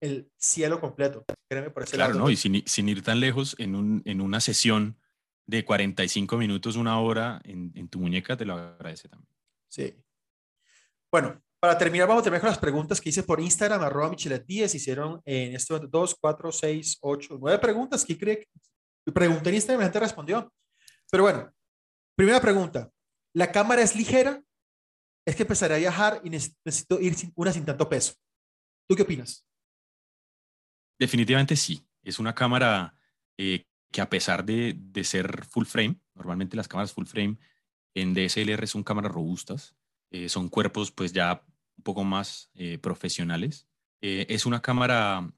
el 0.00 0.30
cielo 0.36 0.80
completo. 0.80 1.24
Créeme 1.48 1.70
por 1.70 1.82
ese 1.84 1.96
Claro, 1.96 2.12
lado. 2.14 2.24
¿no? 2.26 2.30
Y 2.30 2.36
sin, 2.36 2.62
sin 2.66 2.88
ir 2.88 3.02
tan 3.02 3.20
lejos, 3.20 3.56
en, 3.58 3.74
un, 3.74 4.02
en 4.04 4.20
una 4.20 4.40
sesión 4.40 4.98
de 5.46 5.64
45 5.64 6.36
minutos, 6.36 6.76
una 6.76 7.00
hora, 7.00 7.40
en, 7.44 7.72
en 7.74 7.88
tu 7.88 7.98
muñeca 8.00 8.36
te 8.36 8.44
lo 8.44 8.54
agradece 8.54 9.08
también. 9.08 9.28
Sí. 9.68 9.94
Bueno, 11.10 11.40
para 11.60 11.78
terminar, 11.78 12.06
vamos 12.06 12.20
a 12.20 12.24
terminar 12.24 12.42
con 12.42 12.50
las 12.50 12.58
preguntas 12.58 13.00
que 13.00 13.08
hice 13.08 13.22
por 13.22 13.40
Instagram, 13.40 13.82
arroba 13.82 14.10
Michelet 14.10 14.44
10. 14.46 14.74
Hicieron 14.74 15.20
en 15.24 15.54
este 15.54 15.72
momento 15.72 15.98
2, 15.98 16.16
4, 16.20 16.52
6, 16.52 16.98
8, 17.00 17.38
9 17.40 17.58
preguntas. 17.58 18.04
¿Qué 18.04 18.18
cree? 18.18 18.46
Pregunté 19.12 19.50
en 19.50 19.56
y 19.56 19.60
la 19.60 19.82
gente 19.82 20.00
respondió. 20.00 20.52
Pero 21.10 21.24
bueno, 21.24 21.52
primera 22.16 22.40
pregunta. 22.40 22.90
¿La 23.34 23.52
cámara 23.52 23.82
es 23.82 23.94
ligera? 23.96 24.42
Es 25.26 25.36
que 25.36 25.42
empezaré 25.42 25.74
a 25.74 25.78
viajar 25.78 26.20
y 26.24 26.30
neces- 26.30 26.56
necesito 26.64 27.00
ir 27.00 27.14
sin, 27.14 27.32
una 27.34 27.52
sin 27.52 27.64
tanto 27.64 27.88
peso. 27.88 28.14
¿Tú 28.88 28.94
qué 28.96 29.02
opinas? 29.02 29.46
Definitivamente 30.98 31.56
sí. 31.56 31.86
Es 32.02 32.18
una 32.18 32.34
cámara 32.34 32.96
eh, 33.38 33.66
que 33.90 34.00
a 34.00 34.08
pesar 34.10 34.44
de, 34.44 34.74
de 34.76 35.04
ser 35.04 35.44
full 35.46 35.64
frame, 35.64 36.00
normalmente 36.14 36.56
las 36.56 36.68
cámaras 36.68 36.92
full 36.92 37.06
frame 37.06 37.38
en 37.94 38.14
DSLR 38.14 38.66
son 38.66 38.82
cámaras 38.82 39.12
robustas, 39.12 39.74
eh, 40.10 40.28
son 40.28 40.48
cuerpos 40.48 40.90
pues 40.90 41.12
ya 41.12 41.44
un 41.76 41.82
poco 41.82 42.04
más 42.04 42.50
eh, 42.54 42.78
profesionales. 42.78 43.66
Eh, 44.02 44.26
es 44.28 44.46
una 44.46 44.60
cámara 44.60 45.32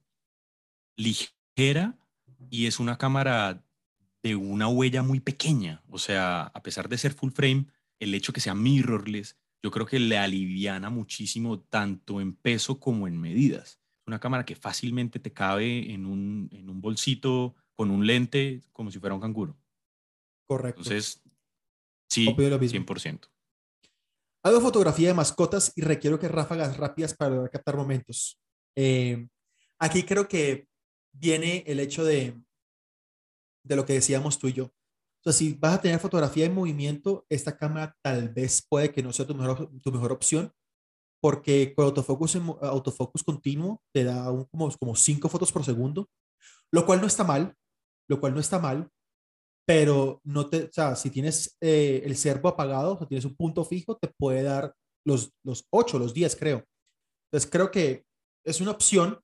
ligera 0.97 1.97
y 2.51 2.67
es 2.67 2.79
una 2.81 2.99
cámara 2.99 3.65
de 4.23 4.37
una 4.37 4.69
huella 4.69 5.03
muy 5.03 5.21
pequeña. 5.21 5.83
O 5.89 5.99
sea, 5.99 6.43
a 6.43 6.63
pesar 6.63 6.89
de 6.89 6.99
ser 6.99 7.13
full 7.13 7.31
frame, 7.31 7.67
el 8.01 8.15
hecho 8.15 8.33
que 8.33 8.41
sea 8.41 8.55
mirrorless, 8.55 9.37
yo 9.63 9.71
creo 9.71 9.87
que 9.87 9.99
le 9.99 10.19
aliviana 10.19 10.91
muchísimo 10.91 11.61
tanto 11.61 12.21
en 12.21 12.35
peso 12.35 12.79
como 12.79 13.09
en 13.09 13.21
medidas. 13.21 13.81
Es 14.01 14.07
una 14.07 14.21
cámara 14.21 14.45
que 14.45 14.57
fácilmente 14.57 15.19
te 15.19 15.33
cabe 15.33 15.93
en 15.93 16.07
un, 16.07 16.49
en 16.53 16.71
un 16.71 16.81
bolsito 16.81 17.55
con 17.75 17.91
un 17.91 18.07
lente 18.07 18.63
como 18.73 18.91
si 18.91 18.99
fuera 18.99 19.15
un 19.15 19.21
canguro. 19.21 19.57
Correcto. 20.47 20.81
Entonces, 20.81 21.23
sí, 22.09 22.25
lo 22.25 22.59
mismo. 22.59 22.81
100%. 22.81 23.29
Hago 24.43 24.61
fotografía 24.61 25.09
de 25.09 25.15
mascotas 25.15 25.73
y 25.75 25.83
requiero 25.83 26.21
que 26.21 26.29
ráfagas 26.29 26.77
rápidas 26.77 27.15
para 27.15 27.49
captar 27.49 27.77
momentos. 27.77 28.41
Eh, 28.77 29.27
aquí 29.79 30.05
creo 30.05 30.29
que 30.29 30.69
viene 31.19 31.65
el 31.67 31.81
hecho 31.81 32.05
de, 32.05 32.35
de 33.65 33.77
lo 33.77 33.85
que 33.87 33.95
decíamos 33.95 34.39
tú 34.39 34.49
y 34.49 34.53
yo. 34.55 34.71
Sea, 35.25 35.33
si 35.33 35.55
vas 35.55 35.75
a 35.75 35.81
tener 35.83 35.99
fotografía 35.99 36.47
en 36.47 36.55
movimiento, 36.55 37.27
esta 37.29 37.57
cámara 37.57 37.97
tal 38.03 38.29
vez 38.29 38.65
puede 38.69 38.93
que 38.93 39.03
no 39.03 39.13
sea 39.13 39.27
tu 39.27 39.35
mejor, 39.35 39.71
tu 39.83 39.93
mejor 39.93 40.13
opción, 40.13 40.53
porque 41.23 41.75
con 41.75 41.87
autofocus, 41.87 42.37
autofocus 42.63 43.25
continuo 43.25 43.83
te 43.95 44.05
da 44.05 44.31
un- 44.33 44.45
como, 44.47 44.71
como 44.79 44.97
cinco 44.97 45.29
fotos 45.29 45.53
por 45.53 45.65
segundo, 45.65 46.09
lo 46.73 46.87
cual 46.87 47.01
no 47.01 47.07
está 47.09 47.25
mal, 47.25 47.55
lo 48.09 48.21
cual 48.21 48.35
no 48.35 48.41
está 48.41 48.59
mal, 48.61 48.91
pero 49.67 50.21
no 50.25 50.49
te, 50.51 50.65
o 50.65 50.73
sea, 50.73 50.97
si 50.97 51.11
tienes 51.11 51.57
eh, 51.61 52.03
el 52.05 52.17
servo 52.17 52.49
apagado, 52.51 52.95
o 52.95 52.99
sea, 52.99 53.09
tienes 53.09 53.25
un 53.27 53.37
punto 53.37 53.65
fijo, 53.65 53.97
te 53.99 54.09
puede 54.09 54.43
dar 54.43 54.75
los, 55.07 55.33
los 55.45 55.67
8, 55.71 55.99
los 55.99 56.15
10, 56.15 56.37
creo. 56.37 56.65
Entonces, 57.31 57.51
creo 57.51 57.71
que 57.71 58.05
es 58.45 58.61
una 58.61 58.73
opción. 58.73 59.21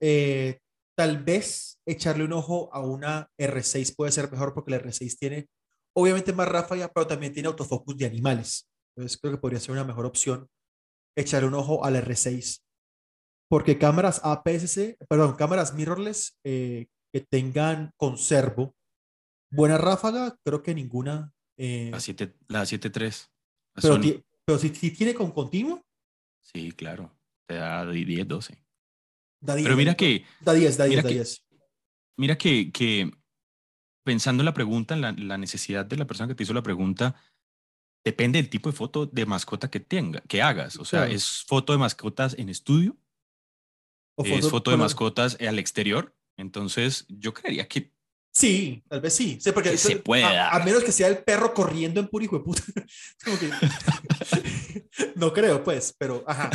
Eh, 0.00 0.58
tal 0.96 1.22
vez 1.22 1.80
echarle 1.86 2.24
un 2.24 2.32
ojo 2.32 2.70
a 2.72 2.80
una 2.80 3.30
R6 3.38 3.94
puede 3.96 4.12
ser 4.12 4.30
mejor 4.30 4.54
porque 4.54 4.70
la 4.70 4.78
R6 4.80 5.18
tiene, 5.18 5.48
obviamente, 5.96 6.32
más 6.32 6.48
ráfaga, 6.48 6.90
pero 6.92 7.06
también 7.06 7.32
tiene 7.32 7.48
autofocus 7.48 7.96
de 7.96 8.06
animales. 8.06 8.68
Entonces, 8.96 9.18
creo 9.20 9.32
que 9.32 9.40
podría 9.40 9.60
ser 9.60 9.72
una 9.72 9.84
mejor 9.84 10.06
opción 10.06 10.48
echarle 11.16 11.48
un 11.48 11.54
ojo 11.54 11.84
a 11.84 11.90
la 11.90 12.00
R6. 12.00 12.60
Porque 13.48 13.78
cámaras 13.78 14.20
APS-C, 14.24 14.96
perdón, 15.08 15.36
cámaras 15.36 15.74
mirrorless 15.74 16.38
eh, 16.44 16.86
que 17.12 17.20
tengan 17.20 17.92
conservo, 17.96 18.74
buena 19.52 19.78
ráfaga, 19.78 20.36
creo 20.44 20.62
que 20.62 20.74
ninguna. 20.74 21.32
eh, 21.58 21.90
La 21.92 22.00
7 22.00 22.34
la 22.48 22.62
7.3. 22.64 23.28
la 23.76 23.82
pero 23.82 24.22
pero 24.46 24.58
si, 24.58 24.74
si 24.74 24.90
tiene 24.90 25.14
con 25.14 25.30
continuo, 25.30 25.82
Sí, 26.42 26.72
claro. 26.72 27.10
Te 27.48 27.54
da 27.54 27.86
10, 27.86 28.28
12. 28.28 28.63
Da 29.44 29.54
10. 29.54 29.64
Pero 29.66 29.76
mira 29.76 29.94
que, 29.94 30.24
Da 30.40 30.52
10, 30.52 30.76
da 30.76 30.84
10, 30.84 30.90
mira 30.90 31.02
da 31.02 31.08
que- 31.08 31.14
10. 31.14 31.44
mira 32.18 32.38
que, 32.38 32.72
que 32.72 33.10
pensando 34.04 34.40
en 34.42 34.46
la 34.46 34.54
pregunta, 34.54 34.94
en 34.94 35.00
la, 35.00 35.12
la 35.12 35.38
necesidad 35.38 35.84
de 35.86 35.96
la 35.96 36.06
persona 36.06 36.28
que 36.28 36.34
te 36.34 36.42
hizo 36.42 36.52
la 36.54 36.62
pregunta, 36.62 37.14
depende 38.04 38.38
del 38.40 38.50
tipo 38.50 38.70
de 38.70 38.76
foto 38.76 39.06
de 39.06 39.24
mascota 39.26 39.70
que 39.70 39.80
tenga, 39.80 40.20
que 40.28 40.42
hagas. 40.42 40.76
O 40.76 40.84
sea, 40.84 41.00
Claro. 41.00 41.14
es 41.14 41.42
foto 41.46 41.72
de 41.72 41.78
mascotas 41.78 42.34
en 42.38 42.48
estudio, 42.50 42.96
O 44.16 44.24
es 44.24 44.48
foto 44.48 44.70
de 44.70 44.76
mascotas 44.76 45.36
al 45.40 45.58
exterior. 45.58 46.14
Entonces, 46.36 47.04
yo 47.08 47.32
creería 47.34 47.66
que 47.68 47.92
Sí, 48.36 48.82
tal 48.88 49.00
vez 49.00 49.14
sí. 49.14 49.38
Sí, 49.40 49.52
porque 49.52 49.70
Que 49.70 49.76
se 49.78 49.96
pueda. 49.96 50.50
A, 50.50 50.56
a 50.56 50.64
menos 50.64 50.82
que 50.82 50.90
sea 50.90 51.06
el 51.06 51.18
perro 51.22 51.54
corriendo 51.54 52.00
en 52.00 52.08
puro 52.08 52.24
hijo 52.24 52.38
de 52.38 52.44
puta. 52.44 52.62
Que- 53.24 53.50
no 55.16 55.32
creo, 55.32 55.62
pues, 55.64 55.94
pero 55.96 56.24
ajá. 56.26 56.50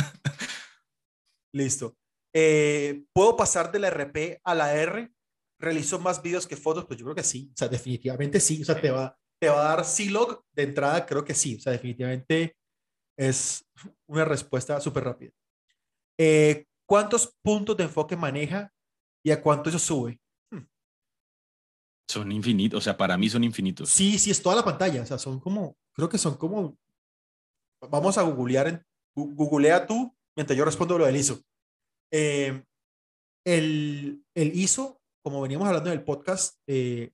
Listo. 1.54 1.96
Eh, 2.32 3.04
¿Puedo 3.12 3.36
pasar 3.36 3.72
de 3.72 3.78
la 3.78 3.88
RP 3.88 4.40
a 4.44 4.54
la 4.54 4.74
R? 4.74 5.12
¿Realizo 5.58 5.98
más 5.98 6.22
videos 6.22 6.46
que 6.46 6.56
fotos? 6.56 6.86
Pues 6.86 6.98
yo 6.98 7.04
creo 7.06 7.14
que 7.14 7.22
sí. 7.22 7.50
O 7.52 7.56
sea, 7.56 7.68
definitivamente 7.68 8.40
sí. 8.40 8.62
O 8.62 8.64
sea, 8.64 8.80
te 8.80 8.90
va, 8.90 9.16
te 9.40 9.48
va 9.48 9.60
a 9.60 9.76
dar 9.76 9.84
C-Log 9.84 10.44
de 10.52 10.62
entrada, 10.62 11.04
creo 11.06 11.24
que 11.24 11.34
sí. 11.34 11.56
O 11.56 11.60
sea, 11.60 11.72
definitivamente 11.72 12.56
es 13.18 13.64
una 14.06 14.24
respuesta 14.24 14.80
súper 14.80 15.04
rápida. 15.04 15.32
Eh, 16.18 16.66
¿Cuántos 16.86 17.34
puntos 17.42 17.76
de 17.76 17.84
enfoque 17.84 18.16
maneja 18.16 18.72
y 19.22 19.30
a 19.30 19.40
cuánto 19.40 19.68
eso 19.68 19.78
sube? 19.78 20.20
son 22.10 22.32
infinitos. 22.32 22.78
O 22.78 22.80
sea, 22.80 22.96
para 22.96 23.16
mí 23.16 23.30
son 23.30 23.44
infinitos. 23.44 23.88
Sí, 23.88 24.18
sí, 24.18 24.30
es 24.30 24.42
toda 24.42 24.56
la 24.56 24.64
pantalla. 24.64 25.02
O 25.02 25.06
sea, 25.06 25.18
son 25.18 25.40
como, 25.40 25.76
creo 25.92 26.08
que 26.08 26.18
son 26.18 26.36
como, 26.36 26.76
vamos 27.88 28.18
a 28.18 28.22
googlear, 28.22 28.68
en, 28.68 28.84
googlea 29.14 29.86
tú 29.86 30.14
mientras 30.36 30.56
yo 30.56 30.64
respondo 30.64 30.98
lo 30.98 31.06
del 31.06 31.16
ISO. 31.16 31.40
Eh, 32.12 32.62
el, 33.46 34.22
el 34.34 34.54
ISO, 34.58 35.00
como 35.22 35.40
veníamos 35.40 35.66
hablando 35.68 35.90
en 35.92 35.98
el 35.98 36.04
podcast, 36.04 36.56
eh, 36.66 37.12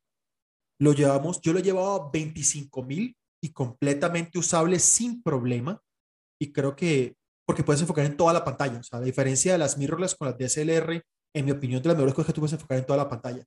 lo 0.81 0.93
llevamos, 0.93 1.41
yo 1.41 1.53
lo 1.53 1.61
llevaba 1.61 1.97
a 1.97 2.11
25 2.11 2.83
mil 2.83 3.17
y 3.43 3.51
completamente 3.53 4.39
usable 4.39 4.79
sin 4.79 5.23
problema. 5.23 5.81
Y 6.41 6.53
creo 6.53 6.77
que, 6.77 7.17
porque 7.47 7.63
puedes 7.63 7.81
enfocar 7.81 8.05
en 8.05 8.17
toda 8.17 8.33
la 8.33 8.45
pantalla. 8.45 8.79
O 8.79 8.83
sea, 8.83 8.99
la 8.99 9.07
diferencia 9.07 9.53
de 9.53 9.59
las 9.59 9.79
mirrorless 9.79 10.15
con 10.15 10.29
las 10.29 10.37
DSLR, 10.39 11.03
en 11.35 11.45
mi 11.45 11.51
opinión, 11.53 11.83
de 11.83 11.89
las 11.89 11.97
mejores 11.97 12.15
cosas 12.15 12.27
que 12.27 12.33
tú 12.35 12.41
puedes 12.41 12.53
enfocar 12.53 12.79
en 12.79 12.87
toda 12.87 12.97
la 12.99 13.09
pantalla. 13.09 13.45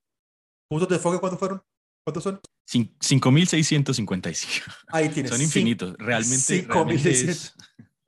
¿Puntos 0.70 0.89
de 0.89 0.95
enfoque 0.95 1.20
cuántos 1.20 1.39
fueron? 1.39 1.62
¿Cuántos 2.04 2.24
son? 2.24 2.39
Cin- 2.68 2.95
5.655. 3.00 4.74
Ahí 4.88 5.10
tienes. 5.10 5.32
Son 5.32 5.41
infinitos. 5.41 5.95
Realmente, 5.97 6.38
cinco 6.62 6.74
realmente 6.74 7.10
mil 7.10 7.30
es, 7.30 7.56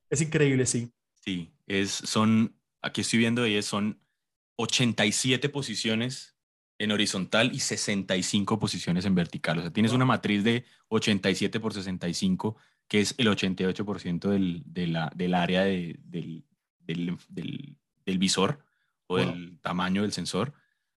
Es 0.09 0.21
increíble, 0.21 0.65
sí. 0.65 0.91
sí, 1.23 1.51
es, 1.67 1.91
son, 1.91 2.55
aquí 2.81 3.01
estoy 3.01 3.19
viendo 3.19 3.45
y 3.47 3.61
son 3.61 3.99
87 4.57 5.49
posiciones 5.49 6.35
en 6.77 6.91
horizontal 6.91 7.51
y 7.53 7.59
65 7.59 8.57
posiciones 8.59 9.05
en 9.05 9.15
vertical. 9.15 9.59
O 9.59 9.61
sea, 9.61 9.71
tienes 9.71 9.91
Wow. 9.91 9.97
una 9.97 10.05
matriz 10.05 10.43
de 10.43 10.65
87 10.89 11.59
por 11.59 11.73
65, 11.73 12.57
que 12.87 13.01
es 13.01 13.13
el 13.17 13.27
88% 13.27 14.29
del, 14.29 14.63
de 14.65 14.87
la, 14.87 15.11
del 15.15 15.33
área 15.35 15.63
de- 15.63 15.97
del, 16.03 16.43
del, 16.79 17.17
del- 17.29 17.77
del 18.05 18.17
visor 18.17 18.59
o 19.07 19.17
Wow. 19.17 19.25
del 19.27 19.59
tamaño 19.61 20.01
del 20.01 20.11
sensor. 20.11 20.53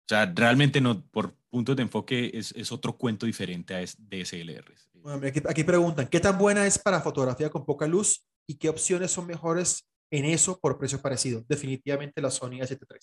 O 0.05 0.09
sea, 0.09 0.33
realmente 0.35 0.81
no, 0.81 1.05
por 1.07 1.35
puntos 1.51 1.77
de 1.77 1.83
enfoque 1.83 2.31
es, 2.35 2.53
es 2.57 2.71
otro 2.73 2.97
cuento 2.97 3.27
diferente 3.27 3.75
a 3.75 3.81
DSLRs. 3.81 4.91
Bueno, 4.95 5.27
aquí, 5.27 5.41
aquí, 5.49 5.65
preguntan, 5.65 6.07
¿qué 6.07 6.21
tan 6.21 6.39
buena 6.39 6.65
es 6.67 6.79
para 6.79 7.01
fotografía 7.01 7.51
con 7.51 7.65
poca 7.65 7.87
luz 7.89 8.25
y 8.47 8.55
qué 8.55 8.69
opciones 8.69 9.11
son 9.11 9.27
mejores 9.27 9.85
en 10.13 10.27
eso 10.27 10.61
por 10.61 10.79
precio 10.79 11.01
parecido? 11.01 11.45
Definitivamente 11.49 12.21
la 12.21 12.31
Sony 12.31 12.61
A7 12.61 12.79
III. 12.89 12.99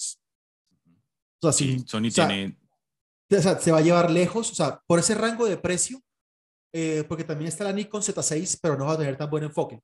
O 1.41 1.51
sea, 1.51 1.51
sí, 1.51 1.83
Sony 1.85 2.09
tiene... 2.13 2.57
O 3.31 3.41
sea, 3.41 3.59
se 3.59 3.71
va 3.71 3.79
a 3.79 3.81
llevar 3.81 4.09
lejos, 4.09 4.51
o 4.51 4.55
sea, 4.55 4.81
por 4.87 4.99
ese 4.99 5.15
rango 5.15 5.45
de 5.45 5.57
precio, 5.57 6.01
eh, 6.73 7.03
porque 7.07 7.23
también 7.23 7.47
está 7.47 7.63
la 7.63 7.73
Nikon 7.73 8.01
Z6, 8.01 8.59
pero 8.61 8.77
no 8.77 8.85
va 8.85 8.93
a 8.93 8.97
tener 8.97 9.17
tan 9.17 9.29
buen 9.29 9.43
enfoque. 9.43 9.81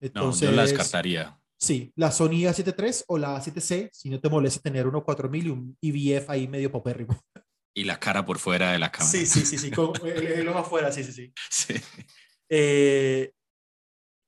Entonces, 0.00 0.48
no, 0.48 0.50
yo 0.50 0.56
la 0.56 0.62
descartaría. 0.62 1.38
Sí, 1.58 1.92
la 1.94 2.10
Sony 2.10 2.44
A7 2.48 2.74
III 2.76 3.04
o 3.08 3.18
la 3.18 3.36
A7C, 3.36 3.90
si 3.92 4.10
no 4.10 4.20
te 4.20 4.28
molesta 4.28 4.60
tener 4.60 4.86
uno 4.86 5.04
4000 5.04 5.46
y 5.46 5.50
un 5.50 5.76
IBF 5.80 6.28
ahí 6.28 6.48
medio 6.48 6.70
popérrimo. 6.70 7.18
Y 7.74 7.84
la 7.84 7.98
cara 7.98 8.22
por 8.22 8.38
fuera 8.38 8.72
de 8.72 8.78
la 8.78 8.92
cámara. 8.92 9.10
Sí, 9.10 9.24
sí, 9.24 9.46
sí, 9.46 9.56
sí, 9.56 9.70
con 9.70 9.94
el, 10.04 10.46
ojo 10.46 10.58
afuera, 10.58 10.92
sí, 10.92 11.02
sí, 11.04 11.10
sí. 11.10 11.32
sí. 11.50 11.74
Eh, 12.50 13.32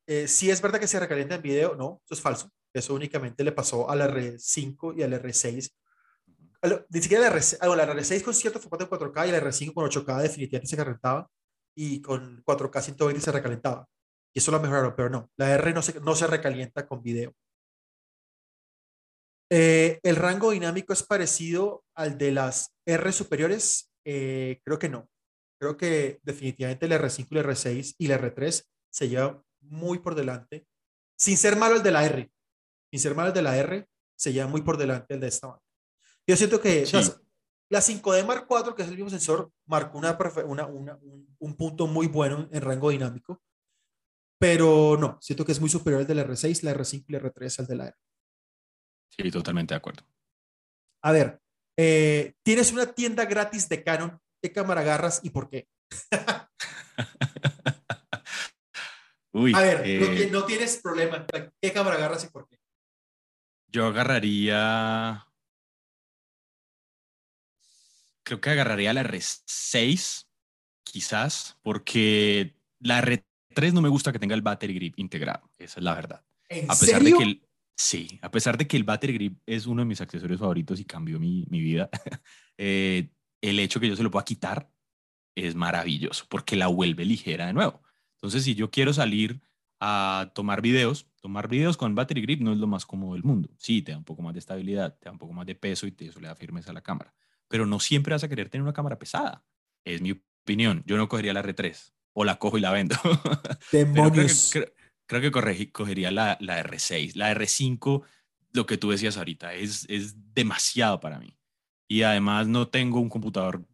eh, 0.06 0.28
si 0.28 0.50
es 0.50 0.60
verdad 0.60 0.80
que 0.80 0.86
se 0.86 1.00
recalienta 1.00 1.36
en 1.36 1.42
video, 1.42 1.74
no, 1.76 2.00
eso 2.04 2.14
es 2.14 2.20
falso. 2.20 2.50
Eso 2.72 2.94
únicamente 2.94 3.44
le 3.44 3.52
pasó 3.52 3.88
al 3.88 4.00
R5 4.00 4.98
y 4.98 5.02
al 5.02 5.12
R6. 5.12 5.70
Ni 6.88 7.02
siquiera 7.02 7.28
el 7.28 7.32
R6, 7.32 7.58
ah, 7.60 7.76
la 7.76 7.86
R6 7.86 8.22
con 8.22 8.34
cierto 8.34 8.58
formato 8.58 8.84
de 8.84 8.90
4K 8.90 9.26
y 9.26 9.30
el 9.30 9.42
R5 9.42 9.74
con 9.74 9.88
8K 9.88 10.22
definitivamente 10.22 10.70
se 10.70 10.76
calentaba 10.76 11.30
y 11.76 12.00
con 12.00 12.42
4K 12.42 12.82
120 12.82 13.20
se 13.20 13.32
recalentaba. 13.32 13.86
Y 14.34 14.40
eso 14.40 14.50
lo 14.50 14.60
mejoraron, 14.60 14.94
pero 14.96 15.10
no, 15.10 15.30
la 15.36 15.52
R 15.54 15.72
no 15.72 15.82
se, 15.82 16.00
no 16.00 16.16
se 16.16 16.26
recalienta 16.26 16.86
con 16.86 17.02
video. 17.02 17.32
Eh, 19.50 20.00
¿El 20.02 20.16
rango 20.16 20.50
dinámico 20.50 20.92
es 20.92 21.02
parecido 21.02 21.84
al 21.94 22.18
de 22.18 22.32
las 22.32 22.74
R 22.86 23.12
superiores? 23.12 23.92
Eh, 24.04 24.60
creo 24.64 24.78
que 24.78 24.88
no. 24.88 25.08
Creo 25.60 25.76
que 25.76 26.18
definitivamente 26.22 26.86
el 26.86 26.92
R5 26.92 27.26
y 27.30 27.38
el 27.38 27.44
R6 27.44 27.94
y 27.98 28.10
el 28.10 28.20
R3 28.20 28.64
se 28.90 29.08
llevan 29.08 29.42
muy 29.64 29.98
por 29.98 30.14
delante. 30.14 30.66
Sin 31.16 31.36
ser 31.36 31.56
malo 31.56 31.76
el 31.76 31.82
de 31.82 31.90
la 31.92 32.04
R. 32.04 32.30
Sin 32.90 33.00
ser 33.00 33.14
malo 33.14 33.28
el 33.28 33.34
de 33.34 33.42
la 33.42 33.56
R, 33.56 33.88
se 34.16 34.32
lleva 34.32 34.46
muy 34.46 34.62
por 34.62 34.76
delante 34.76 35.14
el 35.14 35.20
de 35.20 35.28
esta 35.28 35.48
banda. 35.48 35.62
Yo 36.26 36.36
siento 36.36 36.60
que 36.60 36.86
la 37.68 37.80
5D 37.80 38.24
Mark 38.24 38.46
IV, 38.48 38.74
que 38.74 38.82
es 38.82 38.88
el 38.88 38.96
mismo 38.96 39.10
sensor, 39.10 39.50
marcó 39.66 39.98
una, 39.98 40.16
una, 40.44 40.98
un, 41.38 41.56
punto 41.56 41.86
muy 41.86 42.06
bueno 42.06 42.48
en 42.52 42.62
rango 42.62 42.90
dinámico. 42.90 43.42
Pero 44.38 44.96
no, 44.98 45.18
siento 45.20 45.44
que 45.44 45.52
es 45.52 45.60
muy 45.60 45.70
superior 45.70 46.02
al 46.02 46.06
de 46.06 46.14
la 46.14 46.26
R6, 46.26 46.62
la 46.62 46.74
R5 46.74 47.04
y 47.08 47.12
la 47.12 47.20
R3 47.20 47.60
al 47.60 47.66
de 47.66 47.76
la 47.76 47.86
R. 47.86 47.96
Sí, 49.10 49.30
totalmente 49.30 49.74
de 49.74 49.78
acuerdo. 49.78 50.02
A 51.02 51.12
ver, 51.12 51.40
eh, 51.76 52.34
tienes 52.42 52.72
una 52.72 52.86
tienda 52.86 53.24
gratis 53.26 53.68
de 53.68 53.82
Canon. 53.82 54.18
¿Qué 54.42 54.52
cámara 54.52 54.80
agarras 54.82 55.20
y 55.22 55.30
por 55.30 55.48
qué? 55.48 55.68
Uy, 59.34 59.52
a 59.54 59.60
ver, 59.60 59.82
eh, 59.84 60.28
no, 60.30 60.44
tienes 60.44 60.80
problema. 60.82 61.26
¿Qué 61.60 61.72
cámara 61.72 61.96
agarras 61.96 62.24
y 62.24 62.28
por 62.28 62.48
qué? 62.48 62.58
Yo 63.66 63.86
agarraría. 63.86 65.26
Creo 68.22 68.40
que 68.40 68.50
agarraría 68.50 68.94
la 68.94 69.02
R6, 69.02 70.28
quizás, 70.84 71.58
porque 71.62 72.56
la 72.78 73.02
R3 73.02 73.72
no 73.72 73.82
me 73.82 73.88
gusta 73.88 74.12
que 74.12 74.20
tenga 74.20 74.36
el 74.36 74.42
battery 74.42 74.74
grip 74.74 74.98
integrado. 74.98 75.50
Esa 75.58 75.80
es 75.80 75.84
la 75.84 75.94
verdad. 75.94 76.24
¿En 76.48 76.70
a 76.70 76.74
pesar 76.74 77.02
serio? 77.02 77.18
de 77.18 77.24
que 77.24 77.30
el, 77.30 77.48
Sí, 77.76 78.20
a 78.22 78.30
pesar 78.30 78.56
de 78.56 78.68
que 78.68 78.76
el 78.76 78.84
battery 78.84 79.14
grip 79.14 79.38
es 79.46 79.66
uno 79.66 79.82
de 79.82 79.86
mis 79.86 80.00
accesorios 80.00 80.38
favoritos 80.38 80.78
y 80.78 80.84
cambió 80.84 81.18
mi, 81.18 81.44
mi 81.50 81.60
vida, 81.60 81.90
eh, 82.56 83.10
el 83.40 83.58
hecho 83.58 83.80
que 83.80 83.88
yo 83.88 83.96
se 83.96 84.02
lo 84.02 84.10
pueda 84.10 84.24
quitar 84.24 84.70
es 85.36 85.56
maravilloso 85.56 86.26
porque 86.28 86.54
la 86.54 86.68
vuelve 86.68 87.04
ligera 87.04 87.46
de 87.46 87.52
nuevo. 87.52 87.82
Entonces, 88.24 88.44
si 88.44 88.54
yo 88.54 88.70
quiero 88.70 88.94
salir 88.94 89.42
a 89.80 90.32
tomar 90.34 90.62
videos, 90.62 91.06
tomar 91.20 91.46
videos 91.46 91.76
con 91.76 91.94
battery 91.94 92.22
grip 92.22 92.40
no 92.40 92.54
es 92.54 92.58
lo 92.58 92.66
más 92.66 92.86
cómodo 92.86 93.12
del 93.12 93.22
mundo. 93.22 93.50
Sí, 93.58 93.82
te 93.82 93.92
da 93.92 93.98
un 93.98 94.04
poco 94.04 94.22
más 94.22 94.32
de 94.32 94.38
estabilidad, 94.38 94.96
te 94.98 95.04
da 95.04 95.12
un 95.12 95.18
poco 95.18 95.34
más 95.34 95.44
de 95.44 95.54
peso 95.54 95.86
y 95.86 95.92
te, 95.92 96.06
eso 96.06 96.20
le 96.20 96.28
da 96.28 96.34
firmeza 96.34 96.70
a 96.70 96.74
la 96.74 96.80
cámara. 96.80 97.14
Pero 97.48 97.66
no 97.66 97.78
siempre 97.80 98.14
vas 98.14 98.24
a 98.24 98.28
querer 98.30 98.48
tener 98.48 98.62
una 98.62 98.72
cámara 98.72 98.98
pesada. 98.98 99.44
Es 99.84 100.00
mi 100.00 100.12
opinión. 100.42 100.82
Yo 100.86 100.96
no 100.96 101.06
cogería 101.06 101.34
la 101.34 101.42
R3 101.42 101.92
o 102.14 102.24
la 102.24 102.38
cojo 102.38 102.56
y 102.56 102.62
la 102.62 102.72
vendo. 102.72 102.96
Demonios 103.72 104.54
creo 105.06 105.20
que 105.20 105.30
corregí, 105.30 105.66
cogería 105.66 106.10
la, 106.10 106.38
la, 106.40 106.64
R6. 106.64 107.16
La 107.16 107.30
R5, 107.30 108.04
lo 108.54 108.64
que 108.64 108.78
tú 108.78 108.90
decías 108.90 109.18
ahorita, 109.18 109.52
es, 109.52 109.84
es 109.90 110.32
demasiado 110.32 110.98
para 110.98 111.18
mí. 111.18 111.36
Y 111.88 112.04
además 112.04 112.48
no 112.48 112.68
tengo 112.68 113.00
un 113.00 113.10
computador 113.10 113.66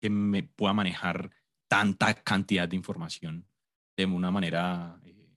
que 0.00 0.10
me 0.10 0.42
pueda 0.42 0.72
manejar 0.72 1.30
tanta 1.68 2.14
cantidad 2.14 2.68
de 2.68 2.74
información 2.74 3.46
de 3.96 4.06
una 4.06 4.30
manera 4.30 5.00
eh, 5.04 5.28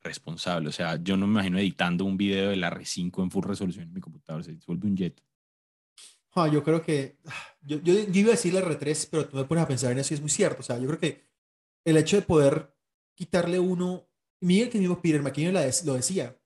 responsable. 0.00 0.68
O 0.68 0.72
sea, 0.72 0.96
yo 1.02 1.16
no 1.16 1.26
me 1.26 1.34
imagino 1.34 1.58
editando 1.58 2.04
un 2.04 2.16
video 2.16 2.50
de 2.50 2.56
la 2.56 2.70
R5 2.70 3.22
en 3.22 3.30
full 3.30 3.44
resolución 3.44 3.84
en 3.84 3.92
mi 3.92 4.00
computador, 4.00 4.44
se 4.44 4.56
vuelve 4.66 4.88
un 4.88 4.96
jet. 4.96 5.22
Ah, 6.34 6.48
yo 6.48 6.62
creo 6.62 6.82
que, 6.82 7.18
yo, 7.62 7.80
yo, 7.80 7.94
iba 8.12 8.28
a 8.28 8.32
decir 8.32 8.54
la 8.54 8.62
R3, 8.62 9.08
pero 9.10 9.28
tú 9.28 9.36
me 9.36 9.44
pones 9.44 9.64
a 9.64 9.68
pensar 9.68 9.92
en 9.92 9.98
eso 9.98 10.14
y 10.14 10.16
es 10.16 10.20
muy 10.20 10.30
cierto. 10.30 10.60
O 10.60 10.62
sea, 10.62 10.78
yo 10.78 10.86
creo 10.86 10.98
que 10.98 11.26
el 11.84 11.96
hecho 11.96 12.16
de 12.16 12.22
poder 12.22 12.74
quitarle 13.14 13.58
uno 13.58 14.08
Miguel 14.42 14.70
que 14.70 14.78
mismo 14.78 15.00
Peter 15.00 15.22
McKinnon 15.22 15.54
lo 15.54 15.94
decía. 15.94 16.36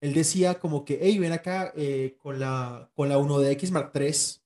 Él 0.00 0.14
decía 0.14 0.58
como 0.58 0.84
que, 0.84 0.98
hey, 1.02 1.18
ven 1.18 1.32
acá 1.32 1.72
eh, 1.76 2.16
con, 2.18 2.38
la, 2.38 2.90
con 2.94 3.08
la 3.08 3.18
1DX 3.18 3.70
Mark 3.70 3.92
III, 3.94 4.40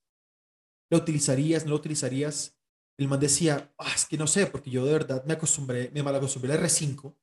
¿la 0.89 0.97
utilizarías? 0.97 1.63
¿No 1.63 1.71
la 1.71 1.77
utilizarías? 1.77 2.52
El 2.97 3.07
man 3.07 3.19
decía, 3.19 3.73
ah, 3.77 3.91
es 3.95 4.05
que 4.05 4.17
no 4.17 4.27
sé, 4.27 4.47
porque 4.47 4.69
yo 4.69 4.85
de 4.85 4.93
verdad 4.93 5.23
me 5.25 5.33
acostumbré, 5.33 5.89
me 5.93 6.03
mal 6.03 6.15
acostumbré 6.15 6.53
al 6.53 6.59
R5 6.59 7.15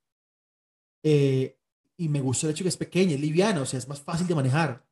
eh, 1.04 1.58
y 1.96 2.08
me 2.08 2.20
gusta 2.20 2.46
el 2.46 2.52
hecho 2.52 2.64
que 2.64 2.68
es 2.68 2.76
pequeña, 2.76 3.14
es 3.14 3.20
liviana, 3.20 3.62
o 3.62 3.66
sea, 3.66 3.78
es 3.78 3.88
más 3.88 4.00
fácil 4.00 4.26
de 4.26 4.34
manejar. 4.34 4.84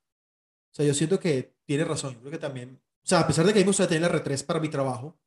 O 0.71 0.75
sea, 0.75 0.87
yo 0.87 0.95
siento 0.95 1.19
que 1.19 1.57
tiene 1.65 1.85
razón. 1.85 2.15
Yo 2.15 2.21
creo 2.21 2.33
que 2.33 2.39
también, 2.39 2.81
o 3.03 3.07
sea, 3.07 3.21
a 3.21 3.27
pesar 3.27 3.45
de 3.45 3.53
que 3.53 3.59
a 3.59 3.61
mí 3.61 3.65
me 3.65 3.71
gusta 3.71 3.89
tener 3.89 4.11
la 4.11 4.23
R3 4.23 4.45
para 4.45 4.61
mi 4.61 4.69
trabajo, 4.69 5.19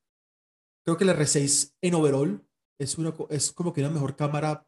creo 0.83 0.97
que 0.97 1.05
la 1.05 1.15
R6 1.15 1.75
en 1.81 1.95
overall 1.95 2.47
es, 2.79 2.97
una, 2.97 3.13
es 3.29 3.51
como 3.51 3.73
que 3.73 3.81
una 3.81 3.89
mejor 3.89 4.15
cámara 4.15 4.67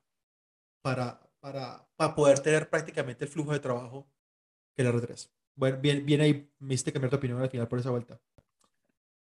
para, 0.82 1.22
para, 1.40 1.88
para 1.96 2.16
poder 2.16 2.40
tener 2.40 2.70
prácticamente 2.70 3.26
el 3.26 3.32
flujo 3.32 3.54
de 3.54 3.60
trabajo 3.60 4.08
que 4.76 4.84
la 4.84 4.92
R3. 4.92 5.30
Bueno, 5.56 5.78
bien, 5.80 6.06
bien 6.06 6.22
ahí 6.22 6.52
me 6.60 6.74
hiciste 6.74 6.92
cambiar 6.92 7.12
tu 7.12 7.18
opinión 7.18 7.42
al 7.42 7.50
final 7.50 7.68
por 7.68 7.80
esa 7.80 7.92
vuelta. 7.92 8.20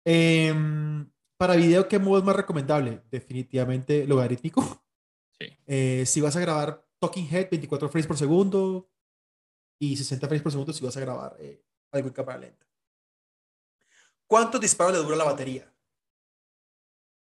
Em, 0.05 1.09
para 1.43 1.57
video, 1.57 1.89
¿qué 1.89 1.99
modo 1.99 2.19
es 2.19 2.23
más 2.23 2.37
recomendable? 2.37 3.01
Definitivamente 3.11 4.07
logarítmico. 4.07 4.81
Sí. 5.37 5.47
Eh, 5.67 6.05
si 6.05 6.21
vas 6.21 6.37
a 6.37 6.39
grabar 6.39 6.87
Talking 6.99 7.27
Head, 7.29 7.49
24 7.51 7.89
frames 7.89 8.07
por 8.07 8.17
segundo 8.17 8.89
y 9.77 9.97
60 9.97 10.25
frames 10.25 10.41
por 10.41 10.53
segundo 10.53 10.71
si 10.71 10.85
vas 10.85 10.95
a 10.95 11.01
grabar 11.01 11.35
eh, 11.39 11.61
algo 11.91 12.07
en 12.07 12.13
cámara 12.13 12.37
lenta. 12.37 12.65
¿Cuántos 14.25 14.61
disparos 14.61 14.93
le 14.93 15.03
dura 15.03 15.17
la 15.17 15.25
batería? 15.25 15.69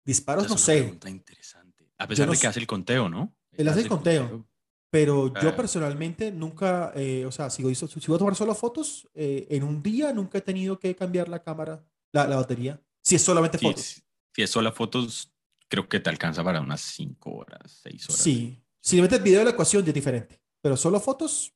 Disparos, 0.05 0.51
no 0.51 0.59
sé. 0.59 0.98
interesante. 1.06 1.90
A 1.97 2.06
pesar 2.06 2.28
de 2.28 2.36
que 2.36 2.47
hace 2.47 2.60
el 2.60 2.66
conteo, 2.66 3.09
¿no? 3.09 3.35
Él 3.52 3.66
hace 3.68 3.81
el 3.81 3.89
conteo. 3.89 4.47
Pero 4.90 5.32
yo 5.40 5.48
ah. 5.48 5.56
personalmente 5.56 6.31
nunca, 6.31 6.93
eh, 6.94 7.24
o 7.24 7.32
sea, 7.32 7.48
si 7.48 7.62
voy, 7.62 7.74
si 7.74 7.86
voy 7.86 8.16
a 8.16 8.18
tomar 8.18 8.35
solo 8.35 8.55
fotos, 8.55 9.09
en 9.14 9.64
un 9.64 9.82
día 9.82 10.12
nunca 10.12 10.36
he 10.36 10.43
tenido 10.43 10.78
que 10.78 10.94
cambiar 10.94 11.31
la 11.31 11.43
cámara, 11.43 11.82
la, 12.12 12.26
la 12.26 12.36
batería. 12.36 12.78
Si 13.05 13.16
es 13.16 13.22
solamente 13.22 13.59
fotos. 13.59 14.02
Si, 14.32 14.43
es 14.43 14.51
solo 14.51 14.72
fotos, 14.72 15.31
creo 15.68 15.89
que 15.89 16.01
te 16.01 16.09
alcanza 16.09 16.43
para 16.43 16.60
unas 16.60 16.81
5 16.81 17.31
horas, 17.31 17.81
6 17.82 18.09
horas. 18.09 18.22
Sí. 18.22 18.64
Si 18.81 18.97
le 18.97 19.02
metes 19.02 19.22
video 19.22 19.40
de 19.40 19.44
la 19.44 19.51
ecuación, 19.51 19.85
ya 19.85 19.90
es 19.90 19.94
diferente. 19.94 20.40
Pero 20.62 20.76
solo 20.76 20.98
fotos, 20.98 21.55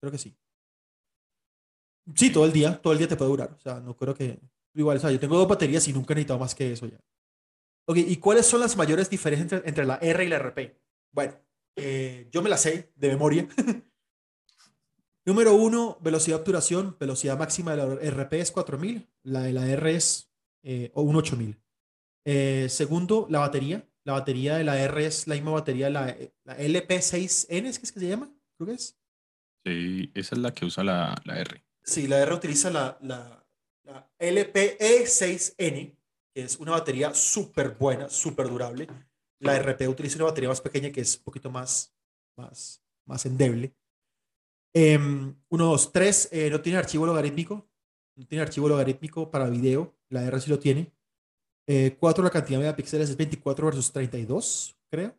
creo 0.00 0.12
que 0.12 0.18
sí. 0.18 0.36
Sí, 2.14 2.30
todo 2.30 2.44
el 2.44 2.52
día, 2.52 2.80
todo 2.80 2.92
el 2.92 2.98
día 3.00 3.08
te 3.08 3.16
puede 3.16 3.30
durar. 3.30 3.52
O 3.52 3.60
sea, 3.60 3.80
no 3.80 3.96
creo 3.96 4.14
que. 4.14 4.40
Igual, 4.74 4.96
o 4.96 5.00
sea, 5.00 5.10
yo 5.10 5.20
tengo 5.20 5.36
dos 5.36 5.48
baterías 5.48 5.86
y 5.88 5.92
nunca 5.92 6.14
he 6.14 6.16
necesitado 6.16 6.38
más 6.38 6.54
que 6.54 6.72
eso 6.72 6.86
ya. 6.86 6.98
Ok, 7.84 7.98
¿y 7.98 8.16
cuáles 8.16 8.46
son 8.46 8.60
las 8.60 8.76
mayores 8.76 9.10
diferencias 9.10 9.52
entre, 9.52 9.68
entre 9.68 9.84
la 9.84 9.96
R 9.96 10.24
y 10.24 10.28
la 10.28 10.38
RP? 10.38 10.80
Bueno, 11.10 11.34
eh, 11.76 12.28
yo 12.30 12.40
me 12.40 12.48
la 12.48 12.56
sé 12.56 12.92
de 12.94 13.08
memoria. 13.08 13.48
Número 15.24 15.54
uno, 15.54 15.98
velocidad 16.00 16.36
de 16.36 16.40
obturación. 16.40 16.96
Velocidad 16.98 17.38
máxima 17.38 17.76
de 17.76 17.76
la 17.76 17.94
RP 17.94 18.34
es 18.34 18.50
4000, 18.50 19.08
la 19.24 19.42
de 19.42 19.52
la 19.52 19.68
R 19.68 19.94
es 19.94 20.31
eh, 20.62 20.90
un 20.94 21.16
8000. 21.16 21.58
Eh, 22.24 22.66
segundo, 22.68 23.26
la 23.30 23.40
batería. 23.40 23.86
La 24.04 24.14
batería 24.14 24.56
de 24.56 24.64
la 24.64 24.80
R 24.80 25.06
es 25.06 25.28
la 25.28 25.34
misma 25.34 25.52
batería 25.52 25.86
de 25.86 25.92
la, 25.92 26.16
la 26.44 26.58
LP6N, 26.58 27.66
¿es 27.66 27.78
que, 27.78 27.86
es 27.86 27.92
que 27.92 28.00
se 28.00 28.08
llama? 28.08 28.32
Creo 28.56 28.66
que 28.66 28.74
es. 28.74 28.98
Sí, 29.64 30.10
esa 30.14 30.34
es 30.34 30.40
la 30.40 30.52
que 30.52 30.64
usa 30.64 30.82
la, 30.82 31.14
la 31.24 31.38
R. 31.38 31.64
Sí, 31.84 32.08
la 32.08 32.20
R 32.20 32.34
utiliza 32.34 32.70
la, 32.70 32.98
la, 33.00 33.46
la 33.84 34.10
LPE6N, 34.18 35.96
que 36.34 36.42
es 36.42 36.56
una 36.58 36.72
batería 36.72 37.14
súper 37.14 37.70
buena, 37.70 38.08
súper 38.08 38.48
durable. 38.48 38.88
La 39.38 39.58
RP 39.58 39.88
utiliza 39.88 40.16
una 40.18 40.26
batería 40.26 40.48
más 40.48 40.60
pequeña 40.60 40.90
que 40.90 41.00
es 41.00 41.16
un 41.16 41.24
poquito 41.24 41.50
más, 41.50 41.92
más, 42.36 42.82
más 43.04 43.26
endeble. 43.26 43.74
Eh, 44.72 44.96
uno, 44.96 45.64
dos, 45.66 45.92
tres, 45.92 46.28
eh, 46.30 46.48
no 46.48 46.60
tiene 46.60 46.78
archivo 46.78 47.06
logarítmico. 47.06 47.68
no 48.14 48.26
tiene 48.26 48.42
archivo 48.42 48.68
logarítmico 48.68 49.30
para 49.30 49.50
video, 49.50 49.94
la 50.12 50.22
R 50.24 50.40
sí 50.40 50.50
lo 50.50 50.58
tiene. 50.58 50.92
Eh, 51.68 51.96
4, 51.98 52.22
la 52.24 52.30
cantidad 52.30 52.58
de 52.58 52.64
megapíxeles 52.64 53.10
es 53.10 53.16
24 53.16 53.66
versus 53.66 53.92
32, 53.92 54.76
creo. 54.90 55.16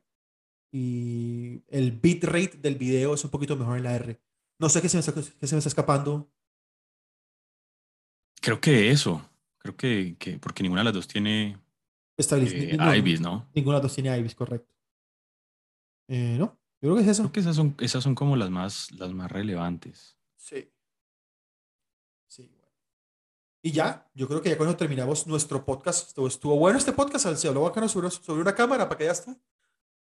Y 0.72 1.62
el 1.68 1.92
bitrate 1.92 2.58
del 2.58 2.76
video 2.76 3.14
es 3.14 3.24
un 3.24 3.30
poquito 3.32 3.56
mejor 3.56 3.78
en 3.78 3.84
la 3.84 3.96
R. 3.96 4.20
No 4.60 4.70
sé 4.70 4.82
qué 4.82 4.90
se 4.90 4.98
me 4.98 5.02
está, 5.02 5.14
qué 5.14 5.48
se 5.48 5.56
me 5.56 5.60
está 5.60 5.70
escapando. 5.70 6.30
Creo 8.42 8.60
que 8.60 8.92
eso. 8.92 9.30
Creo 9.58 9.76
que, 9.78 10.16
que 10.20 10.38
porque 10.40 10.64
ninguna 10.64 10.82
de 10.82 10.86
las 10.86 10.94
dos 10.94 11.08
tiene 11.08 11.58
Estabiliz- 12.20 12.54
eh, 12.54 12.78
no, 12.78 12.94
IBIS, 12.96 13.22
¿no? 13.22 13.50
Ninguna 13.56 13.78
de 13.78 13.84
las 13.84 13.90
dos 13.92 13.96
tiene 13.96 14.18
IBIS, 14.18 14.36
correcto. 14.36 14.74
Eh, 16.10 16.36
no, 16.38 16.60
yo 16.82 16.90
creo 16.90 16.96
que 16.96 17.02
es 17.04 17.08
eso. 17.08 17.24
Creo 17.24 17.32
que 17.32 17.40
esas 17.40 17.56
son, 17.56 17.76
esas 17.80 18.04
son 18.04 18.14
como 18.16 18.36
las 18.36 18.50
más, 18.50 18.92
las 18.92 19.14
más 19.14 19.32
relevantes. 19.32 20.18
Sí. 20.36 20.70
Y 23.66 23.72
ya, 23.72 24.06
yo 24.14 24.28
creo 24.28 24.42
que 24.42 24.50
ya 24.50 24.56
eso 24.56 24.76
terminamos 24.76 25.26
nuestro 25.26 25.64
podcast. 25.64 26.10
Estuvo, 26.10 26.28
estuvo 26.28 26.58
bueno 26.58 26.78
este 26.78 26.92
podcast, 26.92 27.34
se 27.36 27.48
habló 27.48 27.62
bacano 27.62 27.88
sobre, 27.88 28.12
sobre 28.12 28.42
una 28.42 28.54
cámara 28.54 28.90
para 28.90 28.98
que 28.98 29.06
ya 29.06 29.12
está. 29.14 29.36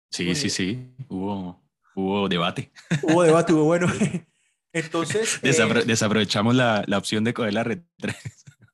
Sí, 0.10 0.26
Muy 0.26 0.36
sí, 0.36 0.66
bien. 0.66 0.96
sí. 0.98 1.06
Hubo, 1.10 1.62
hubo 1.94 2.30
debate. 2.30 2.72
Hubo 3.04 3.22
debate, 3.24 3.52
hubo 3.54 3.66
bueno. 3.66 3.88
Entonces. 4.74 5.36
eh, 5.44 5.50
Desapro- 5.52 5.84
desaprovechamos 5.84 6.56
la, 6.56 6.84
la 6.88 6.98
opción 6.98 7.24
de 7.26 7.34
coger 7.34 7.54
la 7.54 7.64
red 7.66 7.80
3. 7.98 8.16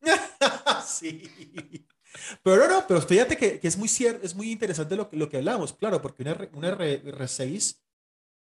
sí. 0.86 1.24
Pero 2.44 2.68
no, 2.68 2.76
no, 2.82 2.88
pero 2.88 3.02
fíjate 3.02 3.38
que, 3.38 3.60
que 3.60 3.68
es 3.68 3.78
muy 3.78 3.88
cierto, 3.88 4.26
es 4.26 4.36
muy 4.36 4.52
interesante 4.52 4.96
lo, 4.96 5.10
que- 5.10 5.18
lo 5.18 5.30
que 5.30 5.38
hablamos, 5.38 5.74
claro, 5.74 6.02
porque 6.02 6.22
una, 6.24 6.32
R- 6.32 6.50
una 6.54 6.68
R, 6.70 7.04
R6 7.04 7.78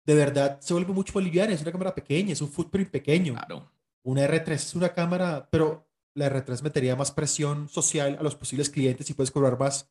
de 0.05 0.15
verdad 0.15 0.59
se 0.61 0.73
vuelve 0.73 0.93
mucho 0.93 1.13
más 1.13 1.23
liviana, 1.23 1.53
es 1.53 1.61
una 1.61 1.71
cámara 1.71 1.93
pequeña, 1.95 2.33
es 2.33 2.41
un 2.41 2.49
footprint 2.51 2.89
pequeño. 2.89 3.33
Claro. 3.35 3.71
Una 4.03 4.27
R3 4.27 4.51
es 4.51 4.75
una 4.75 4.93
cámara, 4.93 5.47
pero 5.49 5.87
la 6.15 6.29
R3 6.29 6.61
metería 6.61 6.95
más 6.95 7.11
presión 7.11 7.67
social 7.69 8.17
a 8.19 8.23
los 8.23 8.35
posibles 8.35 8.69
clientes 8.69 9.09
y 9.09 9.13
puedes 9.13 9.31
cobrar 9.31 9.57
más. 9.59 9.89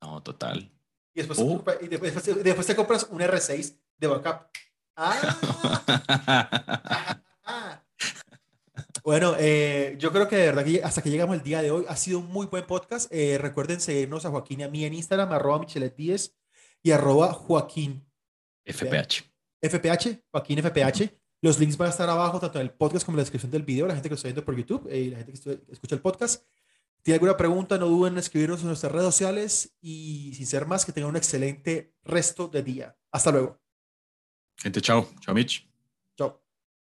No, 0.00 0.22
total. 0.22 0.70
Y 1.14 1.18
después, 1.20 1.38
Oh. 1.40 1.64
y 1.80 1.88
después, 1.88 2.14
después- 2.14 2.44
después 2.44 2.66
te 2.66 2.76
compras 2.76 3.06
un 3.10 3.20
R6 3.20 3.76
de 3.98 4.06
backup. 4.06 4.46
Ah, 4.96 5.38
ah. 7.44 7.82
Bueno, 9.04 9.34
eh, 9.38 9.96
yo 9.98 10.12
creo 10.12 10.28
que 10.28 10.36
de 10.36 10.46
verdad 10.46 10.64
que 10.64 10.82
hasta 10.84 11.00
que 11.00 11.08
llegamos 11.10 11.34
el 11.36 11.42
día 11.42 11.62
de 11.62 11.70
hoy 11.70 11.84
ha 11.88 11.96
sido 11.96 12.18
un 12.18 12.26
muy 12.26 12.46
buen 12.46 12.66
podcast. 12.66 13.10
Eh, 13.12 13.38
recuerden 13.38 13.80
seguirnos 13.80 14.26
a 14.26 14.30
Joaquín 14.30 14.60
y 14.60 14.64
a 14.64 14.68
mí 14.68 14.84
en 14.84 14.92
Instagram, 14.92 15.32
arroba 15.32 15.60
Michelet10 15.64 16.34
y 16.82 16.90
arroba 16.90 17.32
Joaquín 17.32 18.06
FPH. 18.66 19.24
FPH, 19.62 20.24
Joaquín 20.30 20.58
FPH. 20.58 21.10
Los 21.40 21.58
links 21.58 21.76
van 21.76 21.86
a 21.86 21.90
estar 21.90 22.08
abajo, 22.08 22.40
tanto 22.40 22.58
en 22.58 22.66
el 22.66 22.72
podcast 22.72 23.04
como 23.04 23.16
en 23.16 23.18
la 23.18 23.22
descripción 23.22 23.52
del 23.52 23.62
video, 23.62 23.86
la 23.86 23.94
gente 23.94 24.08
que 24.08 24.14
lo 24.14 24.16
está 24.16 24.28
viendo 24.28 24.44
por 24.44 24.56
YouTube 24.56 24.88
eh, 24.90 25.00
y 25.00 25.10
la 25.10 25.18
gente 25.18 25.32
que 25.32 25.72
escucha 25.72 25.94
el 25.94 26.00
podcast. 26.00 26.42
Si 26.96 27.04
tiene 27.04 27.14
alguna 27.16 27.36
pregunta, 27.36 27.78
no 27.78 27.86
duden 27.86 28.14
en 28.14 28.18
escribirnos 28.18 28.60
en 28.60 28.66
nuestras 28.66 28.90
redes 28.90 29.06
sociales 29.06 29.76
y 29.80 30.34
sin 30.34 30.46
ser 30.46 30.66
más, 30.66 30.84
que 30.84 30.92
tengan 30.92 31.10
un 31.10 31.16
excelente 31.16 31.94
resto 32.02 32.48
de 32.48 32.62
día. 32.62 32.96
Hasta 33.12 33.30
luego. 33.30 33.60
Gente, 34.56 34.80
chao. 34.80 35.08
Chao, 35.20 35.34
Mitch. 35.34 35.68